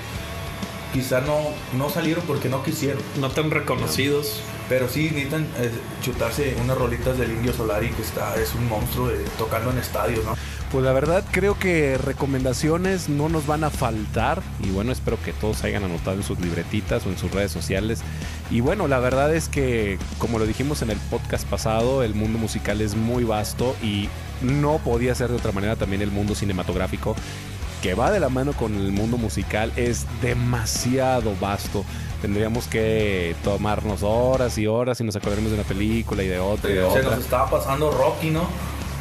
quizá 0.92 1.20
no, 1.20 1.38
no 1.76 1.90
salieron 1.90 2.24
porque 2.26 2.48
no 2.48 2.62
quisieron. 2.62 3.02
No 3.20 3.30
tan 3.30 3.50
reconocidos. 3.50 4.40
Pero 4.68 4.88
sí 4.88 5.10
necesitan 5.12 5.46
eh, 5.58 5.70
chutarse 6.02 6.56
unas 6.60 6.76
rolitas 6.76 7.16
del 7.16 7.30
Indio 7.30 7.52
Solari 7.52 7.90
que 7.90 8.02
está, 8.02 8.34
es 8.34 8.52
un 8.52 8.68
monstruo 8.68 9.06
de, 9.06 9.18
tocando 9.38 9.70
en 9.70 9.78
estadios, 9.78 10.24
¿no? 10.24 10.34
Pues 10.72 10.84
la 10.84 10.92
verdad 10.92 11.24
creo 11.30 11.56
que 11.56 11.96
recomendaciones 11.96 13.08
no 13.08 13.28
nos 13.28 13.46
van 13.46 13.62
a 13.62 13.70
faltar 13.70 14.42
y 14.60 14.70
bueno, 14.70 14.90
espero 14.90 15.22
que 15.22 15.32
todos 15.32 15.62
hayan 15.62 15.84
anotado 15.84 16.16
en 16.16 16.24
sus 16.24 16.40
libretitas 16.40 17.06
o 17.06 17.10
en 17.10 17.18
sus 17.18 17.30
redes 17.30 17.52
sociales. 17.52 18.00
Y 18.50 18.60
bueno, 18.60 18.88
la 18.88 18.98
verdad 18.98 19.32
es 19.32 19.48
que 19.48 19.98
como 20.18 20.40
lo 20.40 20.46
dijimos 20.46 20.82
en 20.82 20.90
el 20.90 20.98
podcast 21.10 21.46
pasado, 21.46 22.02
el 22.02 22.16
mundo 22.16 22.36
musical 22.40 22.80
es 22.80 22.96
muy 22.96 23.22
vasto 23.22 23.76
y 23.80 24.08
no 24.42 24.78
podía 24.78 25.14
ser 25.14 25.30
de 25.30 25.36
otra 25.36 25.52
manera 25.52 25.76
también 25.76 26.02
el 26.02 26.10
mundo 26.10 26.34
cinematográfico 26.34 27.14
que 27.86 27.94
va 27.94 28.10
de 28.10 28.18
la 28.18 28.28
mano 28.28 28.52
con 28.52 28.74
el 28.74 28.90
mundo 28.90 29.16
musical 29.16 29.72
es 29.76 30.06
demasiado 30.20 31.36
vasto. 31.40 31.84
Tendríamos 32.20 32.66
que 32.66 33.36
tomarnos 33.44 34.02
horas 34.02 34.58
y 34.58 34.66
horas 34.66 35.00
y 35.00 35.04
nos 35.04 35.14
acordaremos 35.14 35.52
de 35.52 35.58
una 35.60 35.68
película 35.68 36.24
y 36.24 36.26
de 36.26 36.40
otra 36.40 36.68
y 36.68 36.74
de 36.74 36.90
Se 36.90 37.02
nos 37.04 37.18
estaba 37.20 37.48
pasando 37.48 37.92
Rocky, 37.92 38.30
¿no? 38.30 38.42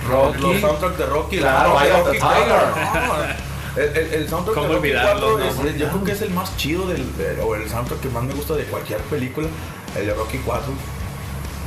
Rocky. 0.07 0.40
Los 0.40 0.62
soundtracks 0.62 0.98
de 0.99 1.06
Rocky. 1.07 1.38
Claro, 1.40 1.80
Rocky. 1.80 2.20
El, 3.76 3.84
el- 3.98 4.14
el 4.14 4.30
soundtrack 4.30 4.56
¿Cómo 4.56 4.68
de 4.70 4.76
Rocky 4.76 4.88
olvidarlo, 4.88 5.32
4 5.34 5.49
es- 5.49 5.56
no? 5.57 5.66
yo 5.80 5.88
creo 5.90 6.03
que 6.06 6.12
es 6.14 6.22
el 6.22 6.30
más 6.30 6.56
chido 6.56 6.88
del, 6.88 7.18
de- 7.18 7.41
o 7.41 7.56
el 7.56 7.68
soundtrack 7.68 7.99
que 8.02 8.10
más 8.10 8.24
me 8.24 8.34
gusta 8.34 8.53
de 8.53 8.64
cualquier 8.66 8.99
película, 9.02 9.48
el 9.98 10.06
de 10.06 10.14
Rocky 10.14 10.38
4. 10.45 10.72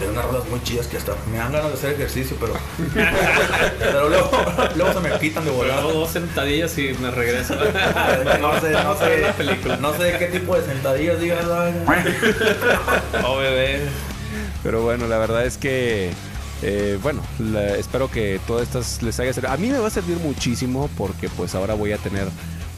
De 0.01 0.09
unas 0.09 0.25
rolas 0.27 0.49
muy 0.49 0.63
chidas 0.63 0.87
que 0.87 0.97
hasta 0.97 1.15
me 1.31 1.39
dan 1.39 1.51
ganas 1.53 1.69
de 1.71 1.75
hacer 1.75 1.93
ejercicio, 1.95 2.37
pero. 2.39 2.55
pero 3.79 4.09
luego, 4.09 4.31
luego 4.77 4.93
se 4.93 5.01
me 5.09 5.19
quitan 5.19 5.45
de 5.45 5.51
Hago 5.51 5.59
volar. 5.59 5.83
dos 5.83 6.11
sentadillas 6.11 6.79
y 6.79 6.95
me 7.01 7.11
regreso. 7.11 7.55
No 8.41 8.61
sé, 8.61 8.71
no 8.71 8.97
sé, 8.97 9.19
la 9.21 9.33
película. 9.33 9.77
no 9.79 9.93
sé 9.95 10.05
de 10.05 10.19
qué 10.19 10.27
tipo 10.27 10.55
de 10.57 10.65
sentadillas 10.65 11.21
digas. 11.21 11.45
Oh, 13.25 13.37
bebé. 13.39 13.81
Pero 14.63 14.83
bueno, 14.83 15.07
la 15.09 15.19
verdad 15.19 15.45
es 15.45 15.57
que, 15.59 16.11
eh, 16.63 16.99
bueno, 17.03 17.23
la- 17.39 17.77
espero 17.77 18.11
que 18.11 18.41
todas 18.47 18.63
estas 18.65 19.03
les 19.03 19.19
haya 19.21 19.33
servido. 19.33 19.53
A 19.53 19.57
mí 19.57 19.69
me 19.69 19.79
va 19.79 19.89
a 19.89 19.91
servir 19.91 20.17
muchísimo 20.19 20.89
porque 20.97 21.29
pues 21.29 21.55
ahora 21.55 21.75
voy 21.75 21.93
a 21.93 21.99
tener 21.99 22.29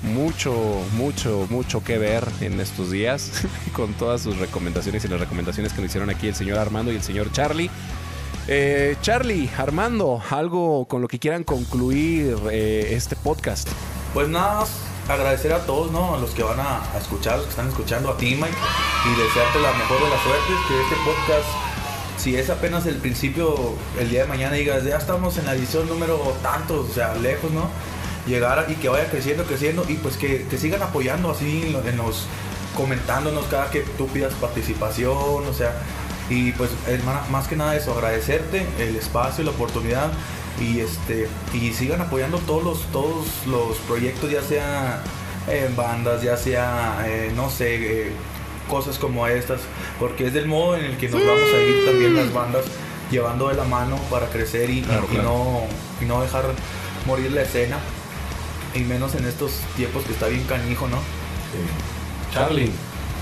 mucho, 0.03 0.55
mucho, 0.93 1.47
mucho 1.51 1.83
que 1.85 1.99
ver 1.99 2.27
en 2.41 2.61
estos 2.61 2.91
días 2.91 3.31
con 3.73 3.93
todas 3.95 4.23
sus 4.23 4.39
recomendaciones 4.39 5.05
y 5.05 5.09
las 5.09 5.21
recomendaciones 5.21 5.73
que 5.73 5.81
nos 5.81 5.91
hicieron 5.91 6.11
aquí 6.11 6.29
el 6.29 6.35
señor 6.35 6.59
Armando 6.59 6.93
y 6.93 6.97
el 6.97 7.03
señor 7.03 7.31
Charlie. 7.33 7.71
Eh, 8.49 8.97
Charlie, 9.03 9.49
Armando, 9.59 10.21
algo 10.31 10.87
con 10.87 11.03
lo 11.03 11.09
que 11.09 11.19
quieran 11.19 11.45
concluir 11.45 12.37
eh, 12.51 12.89
este 12.93 13.15
podcast. 13.17 13.69
Pues 14.15 14.29
nada 14.29 14.61
más 14.61 14.71
agradecer 15.09 15.53
a 15.53 15.67
todos, 15.67 15.91
¿no? 15.91 16.15
A 16.15 16.19
los 16.19 16.31
que 16.31 16.43
van 16.43 16.59
a, 16.59 16.83
a 16.93 16.99
escuchar, 16.99 17.37
los 17.37 17.45
que 17.45 17.51
están 17.51 17.69
escuchando, 17.69 18.11
a 18.11 18.17
ti, 18.17 18.35
Mike, 18.35 18.49
y 18.49 19.21
desearte 19.21 19.61
la 19.61 19.73
mejor 19.73 20.03
de 20.03 20.11
las 20.11 20.23
suertes, 20.23 20.57
que 20.69 20.83
este 20.83 20.97
podcast, 21.05 21.49
si 22.17 22.37
es 22.37 22.51
apenas 22.51 22.87
el 22.87 22.97
principio, 22.97 23.75
el 23.99 24.11
día 24.11 24.23
de 24.23 24.29
mañana 24.29 24.57
digas, 24.57 24.85
ya 24.85 24.97
estamos 24.97 25.37
en 25.39 25.47
la 25.47 25.55
edición 25.55 25.89
número 25.89 26.19
tantos, 26.43 26.91
o 26.91 26.93
sea, 26.93 27.15
lejos, 27.15 27.51
¿no? 27.51 27.69
Llegar 28.27 28.67
y 28.69 28.75
que 28.75 28.89
vaya 28.89 29.09
creciendo, 29.11 29.45
creciendo, 29.45 29.85
y 29.89 29.95
pues 29.95 30.17
que, 30.17 30.47
que 30.49 30.59
sigan 30.59 30.83
apoyando 30.83 31.31
así 31.31 31.63
en, 31.67 31.73
lo- 31.73 31.87
en 31.87 31.97
los 31.97 32.27
comentándonos 32.77 33.45
cada 33.47 33.71
que 33.71 33.81
tú 33.81 34.07
pidas 34.09 34.33
participación, 34.35 35.15
o 35.17 35.53
sea, 35.55 35.75
y 36.29 36.53
pues 36.53 36.71
más 37.31 37.49
que 37.49 37.57
nada 37.57 37.75
eso, 37.77 37.93
agradecerte 37.95 38.67
el 38.79 38.95
espacio, 38.97 39.43
la 39.45 39.51
oportunidad 39.51 40.11
y 40.61 40.81
este 40.81 41.29
y 41.55 41.73
sigan 41.73 42.01
apoyando 42.03 42.39
todos 42.39 42.63
los 42.63 42.83
todos 42.93 43.27
los 43.47 43.77
proyectos, 43.79 44.31
ya 44.31 44.43
sea 44.43 45.03
en 45.49 45.75
bandas, 45.75 46.23
ya 46.23 46.37
sea 46.37 47.03
eh, 47.07 47.33
no 47.35 47.51
sé 47.51 48.09
eh, 48.09 48.13
cosas 48.69 48.99
como 48.99 49.27
estas, 49.27 49.61
porque 49.99 50.27
es 50.27 50.35
del 50.35 50.47
modo 50.47 50.77
en 50.77 50.85
el 50.85 50.97
que 50.99 51.09
nos 51.09 51.21
vamos 51.27 51.43
a 51.55 51.59
ir 51.63 51.87
también 51.87 52.15
las 52.15 52.33
bandas 52.33 52.65
llevando 53.11 53.49
de 53.49 53.55
la 53.57 53.65
mano 53.65 53.97
para 54.11 54.27
crecer 54.29 54.71
y, 54.71 54.81
y- 54.81 54.85
y 55.17 55.19
no 55.25 55.63
y 56.01 56.05
no 56.05 56.23
dejar 56.23 56.45
morir 57.07 57.33
la 57.33 57.43
escena 57.43 57.79
y 58.75 58.81
menos 58.81 59.15
en 59.15 59.25
estos 59.27 59.53
tiempos 59.77 60.05
que 60.05 60.13
está 60.13 60.29
bien 60.29 60.45
canijo, 60.45 60.89
¿no? 60.89 60.99
Charlie. 62.33 62.71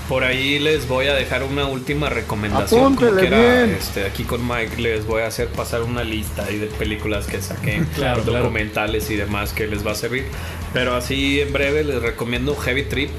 Por 0.07 0.23
ahí 0.23 0.57
les 0.57 0.87
voy 0.87 1.05
a 1.05 1.13
dejar 1.13 1.43
una 1.43 1.67
última 1.67 2.09
recomendación. 2.09 2.95
Como 2.95 3.11
quiera, 3.15 3.37
bien. 3.39 3.75
este, 3.79 4.05
aquí 4.05 4.23
con 4.23 4.47
Mike 4.47 4.81
les 4.81 5.05
voy 5.05 5.21
a 5.21 5.27
hacer 5.27 5.49
pasar 5.49 5.83
una 5.83 6.03
lista 6.03 6.45
ahí 6.45 6.57
de 6.57 6.65
películas 6.65 7.27
que 7.27 7.39
saqué, 7.41 7.83
Claro, 7.95 8.23
claro. 8.23 8.39
documentales 8.45 9.09
y 9.11 9.15
demás 9.17 9.53
que 9.53 9.67
les 9.67 9.85
va 9.85 9.91
a 9.91 9.95
servir. 9.95 10.25
Pero 10.73 10.95
así 10.95 11.39
en 11.41 11.53
breve 11.53 11.83
les 11.83 12.01
recomiendo 12.01 12.55
Heavy 12.55 12.83
Trip. 12.85 13.11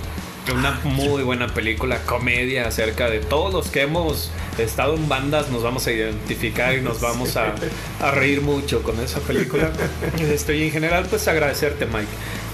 Una 0.54 0.80
muy 0.84 1.22
buena 1.22 1.46
película, 1.46 1.98
comedia 2.04 2.66
acerca 2.66 3.08
de 3.08 3.20
todos 3.20 3.52
los 3.52 3.68
que 3.70 3.82
hemos 3.82 4.30
estado 4.58 4.94
en 4.96 5.08
bandas, 5.08 5.48
nos 5.50 5.62
vamos 5.62 5.86
a 5.86 5.92
identificar 5.92 6.74
y 6.76 6.80
nos 6.82 7.00
vamos 7.00 7.36
a, 7.36 7.54
a 8.00 8.10
reír 8.10 8.40
mucho 8.42 8.82
con 8.82 8.98
esa 9.00 9.20
película. 9.20 9.70
Este, 10.18 10.56
y 10.56 10.64
en 10.64 10.72
general, 10.72 11.06
pues 11.08 11.28
agradecerte, 11.28 11.86
Mike, 11.86 12.08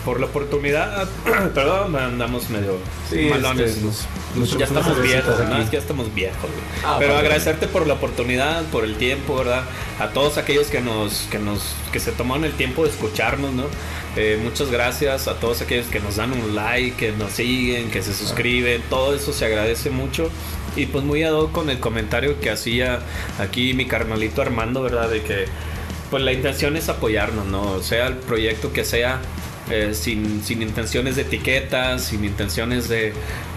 por 0.04 0.20
la 0.20 0.26
oportunidad. 0.26 1.08
Perdón, 1.54 1.96
andamos 1.96 2.50
medio 2.50 2.76
Sí, 3.10 3.28
malones. 3.30 3.70
este, 3.70 3.84
nos- 3.84 3.94
nos 3.94 4.06
ya 4.44 4.64
estamos 4.66 5.02
viejos, 5.02 5.38
¿no? 5.48 5.58
Es 5.58 5.70
que 5.70 5.76
ya 5.76 5.80
estamos 5.80 6.14
viejos. 6.14 6.40
güey. 6.42 6.84
Ah, 6.84 6.96
Pero 6.98 7.12
padre. 7.12 7.26
agradecerte 7.26 7.66
por 7.66 7.86
la 7.86 7.94
oportunidad, 7.94 8.62
por 8.66 8.84
el 8.84 8.96
tiempo, 8.96 9.36
¿verdad? 9.36 9.64
A 9.98 10.08
todos 10.08 10.38
aquellos 10.38 10.66
que 10.68 10.80
nos, 10.80 11.26
que 11.30 11.38
nos, 11.38 11.74
que 11.92 12.00
se 12.00 12.12
tomaron 12.12 12.44
el 12.44 12.52
tiempo 12.52 12.84
de 12.84 12.90
escucharnos, 12.90 13.52
¿no? 13.52 13.64
Eh, 14.16 14.38
muchas 14.42 14.70
gracias 14.70 15.28
a 15.28 15.34
todos 15.34 15.60
aquellos 15.60 15.86
que 15.86 16.00
nos 16.00 16.16
dan 16.16 16.32
un 16.32 16.54
like, 16.54 16.96
que 16.96 17.12
nos 17.12 17.32
siguen, 17.32 17.90
que 17.90 18.02
se 18.02 18.14
suscriben, 18.14 18.82
todo 18.88 19.14
eso 19.14 19.32
se 19.32 19.44
agradece 19.44 19.90
mucho. 19.90 20.30
Y 20.74 20.86
pues 20.86 21.04
muy 21.04 21.22
ad 21.22 21.32
hoc 21.32 21.52
con 21.52 21.70
el 21.70 21.80
comentario 21.80 22.38
que 22.40 22.50
hacía 22.50 23.00
aquí 23.38 23.72
mi 23.74 23.86
carnalito 23.86 24.42
Armando, 24.42 24.82
¿verdad? 24.82 25.08
De 25.08 25.22
que 25.22 25.46
pues 26.10 26.22
la 26.22 26.32
intención 26.32 26.76
es 26.76 26.88
apoyarnos, 26.88 27.46
¿no? 27.46 27.82
Sea 27.82 28.06
el 28.06 28.14
proyecto 28.16 28.72
que 28.72 28.84
sea, 28.84 29.20
eh, 29.70 29.94
sin, 29.94 30.44
sin 30.44 30.62
intenciones 30.62 31.16
de 31.16 31.22
etiquetas, 31.22 32.04
sin 32.04 32.24
intenciones 32.24 32.88
de, 32.88 33.12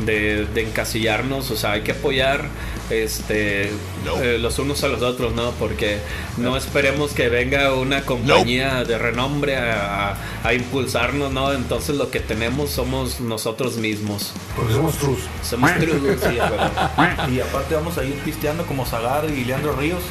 de, 0.05 0.45
de 0.45 0.61
encasillarnos, 0.61 1.51
o 1.51 1.55
sea, 1.55 1.73
hay 1.73 1.81
que 1.81 1.91
apoyar 1.91 2.45
este, 2.89 3.65
eh, 3.67 4.37
los 4.39 4.57
unos 4.59 4.83
a 4.83 4.87
los 4.87 5.01
otros, 5.01 5.33
¿no? 5.33 5.51
Porque 5.51 5.99
no 6.37 6.55
esperemos 6.57 7.11
que 7.11 7.29
venga 7.29 7.73
una 7.73 8.01
compañía 8.01 8.83
de 8.83 8.97
renombre 8.97 9.57
a, 9.57 10.11
a- 10.11 10.17
a 10.43 10.53
impulsarnos, 10.53 11.31
¿no? 11.31 11.51
Entonces 11.53 11.95
lo 11.95 12.09
que 12.11 12.19
tenemos 12.19 12.69
somos 12.71 13.19
nosotros 13.19 13.77
mismos. 13.77 14.31
Porque 14.55 14.73
somos 14.73 14.97
trus. 14.97 15.19
Somos 15.43 15.71
sí, 15.71 16.37
güey. 16.37 17.35
Y 17.35 17.39
aparte 17.41 17.75
vamos 17.75 17.97
a 17.97 18.03
ir 18.03 18.13
pisteando 18.25 18.65
como 18.65 18.85
Zagar 18.85 19.25
y 19.29 19.45
Leandro 19.45 19.73
Ríos. 19.73 20.01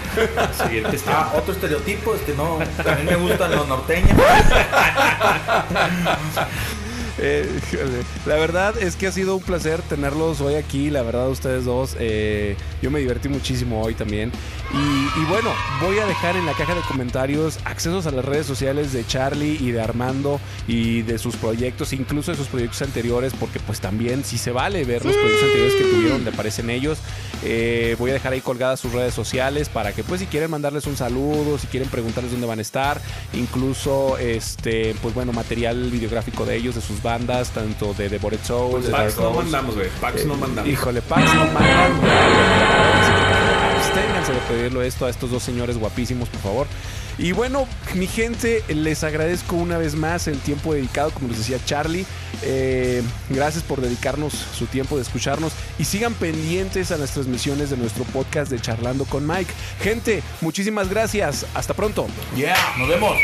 Seguir 0.57 0.87
Ah, 1.07 1.33
otro 1.37 1.53
estereotipo, 1.53 2.15
este 2.15 2.35
no, 2.35 2.59
también 2.83 3.07
me 3.07 3.17
gustan 3.17 3.51
los 3.53 3.67
norteños. 3.69 4.11
Eh, 7.21 7.49
la 8.27 8.37
verdad 8.37 8.77
es 8.81 8.97
que 8.97 9.07
ha 9.07 9.13
sido 9.13 9.37
un 9.37 9.43
placer 9.43 9.83
tenerlos 9.83 10.41
hoy 10.41 10.55
aquí, 10.55 10.91
la 10.91 11.03
verdad 11.03 11.29
ustedes 11.29 11.65
dos. 11.65 11.97
eh, 11.99 12.57
yo 12.81 12.91
me 12.91 13.01
divertí 13.01 13.29
muchísimo 13.29 13.83
hoy 13.83 13.95
también. 13.95 14.31
Y, 14.73 15.21
y 15.21 15.25
bueno, 15.25 15.51
voy 15.81 15.99
a 15.99 16.07
dejar 16.07 16.37
en 16.37 16.47
la 16.47 16.53
caja 16.53 16.75
de 16.75 16.81
comentarios 16.83 17.59
accesos 17.65 18.07
a 18.07 18.11
las 18.11 18.25
redes 18.25 18.47
sociales 18.47 18.93
de 18.93 19.07
Charlie 19.07 19.57
y 19.61 19.71
de 19.71 19.81
Armando 19.81 20.41
y 20.67 21.03
de 21.03 21.19
sus 21.19 21.37
proyectos, 21.37 21.93
incluso 21.93 22.31
de 22.31 22.37
sus 22.37 22.49
proyectos 22.49 22.83
anteriores, 22.83 23.33
porque 23.39 23.61
pues 23.61 23.81
también 23.81 24.25
si 24.25 24.37
se 24.39 24.51
vale 24.53 24.85
ver 24.85 25.05
los 25.05 25.17
proyectos 25.17 25.45
anteriores 25.45 25.75
que 25.75 25.85
tuvieron, 25.85 26.25
le 26.25 26.33
parecen 26.33 26.71
ellos. 26.71 26.99
Eh, 27.45 27.97
voy 27.99 28.11
a 28.11 28.15
dejar 28.15 28.33
ahí 28.33 28.41
colgadas 28.41 28.81
sus 28.81 28.93
redes 28.93 29.15
sociales 29.15 29.69
para 29.69 29.93
que 29.93 30.05
pues 30.05 30.21
si 30.21 30.27
quieren 30.27 30.51
mandarles 30.51 30.87
un 30.87 30.97
saludo, 30.97 31.59
si 31.59 31.67
quieren 31.67 31.89
preguntarles 31.89 32.33
dónde 32.33 32.47
van 32.47 32.59
a 32.59 32.63
estar, 32.63 33.01
incluso 33.33 34.19
este 34.19 34.95
pues 35.03 35.15
bueno, 35.15 35.33
material 35.33 35.91
videográfico 35.91 36.45
de 36.45 36.57
ellos, 36.57 36.75
de 36.75 36.81
sus 36.81 37.03
bandas, 37.09 37.49
tanto 37.51 37.95
de 37.95 38.11
The 38.11 38.19
Bored 38.19 38.41
Souls, 38.45 38.85
de 38.85 38.91
Pax 38.91 39.17
Dark 39.17 39.25
no 39.25 39.33
mandamos, 39.41 39.75
güey. 39.75 39.89
Pax 39.99 40.27
no 40.27 40.37
mandamos. 40.37 40.71
Híjole, 40.71 41.01
Pax 41.01 41.35
no 41.35 41.47
mandan. 41.47 41.93
Así 43.01 43.13
que, 43.13 43.39
Absténganse 43.79 44.33
de 44.33 44.41
pedirlo 44.41 44.83
esto 44.83 45.07
a 45.07 45.09
estos 45.09 45.31
dos 45.31 45.43
señores 45.43 45.79
guapísimos, 45.79 46.29
por 46.29 46.41
favor. 46.41 46.67
Y 47.17 47.33
bueno, 47.33 47.67
mi 47.95 48.07
gente, 48.07 48.63
les 48.69 49.03
agradezco 49.05 49.57
una 49.57 49.79
vez 49.79 49.95
más 49.95 50.29
el 50.29 50.39
tiempo 50.39 50.75
dedicado, 50.75 51.11
como 51.11 51.29
les 51.29 51.39
decía 51.39 51.59
Charlie. 51.65 52.05
Eh, 52.43 53.03
gracias 53.31 53.65
por 53.65 53.81
dedicarnos 53.81 54.35
su 54.35 54.67
tiempo 54.67 54.97
de 54.97 55.03
escucharnos 55.03 55.53
y 55.79 55.85
sigan 55.85 56.13
pendientes 56.13 56.93
a 56.93 56.99
las 56.99 57.13
transmisiones 57.13 57.71
de 57.71 57.79
nuestro 57.79 58.05
podcast 58.05 58.51
de 58.51 58.61
Charlando 58.61 59.07
con 59.07 59.27
Mike. 59.27 59.53
Gente, 59.81 60.23
muchísimas 60.43 60.91
gracias. 60.91 61.47
Hasta 61.55 61.73
pronto. 61.73 62.07
Yeah, 62.37 62.57
nos 62.79 62.89
vemos. 62.89 63.17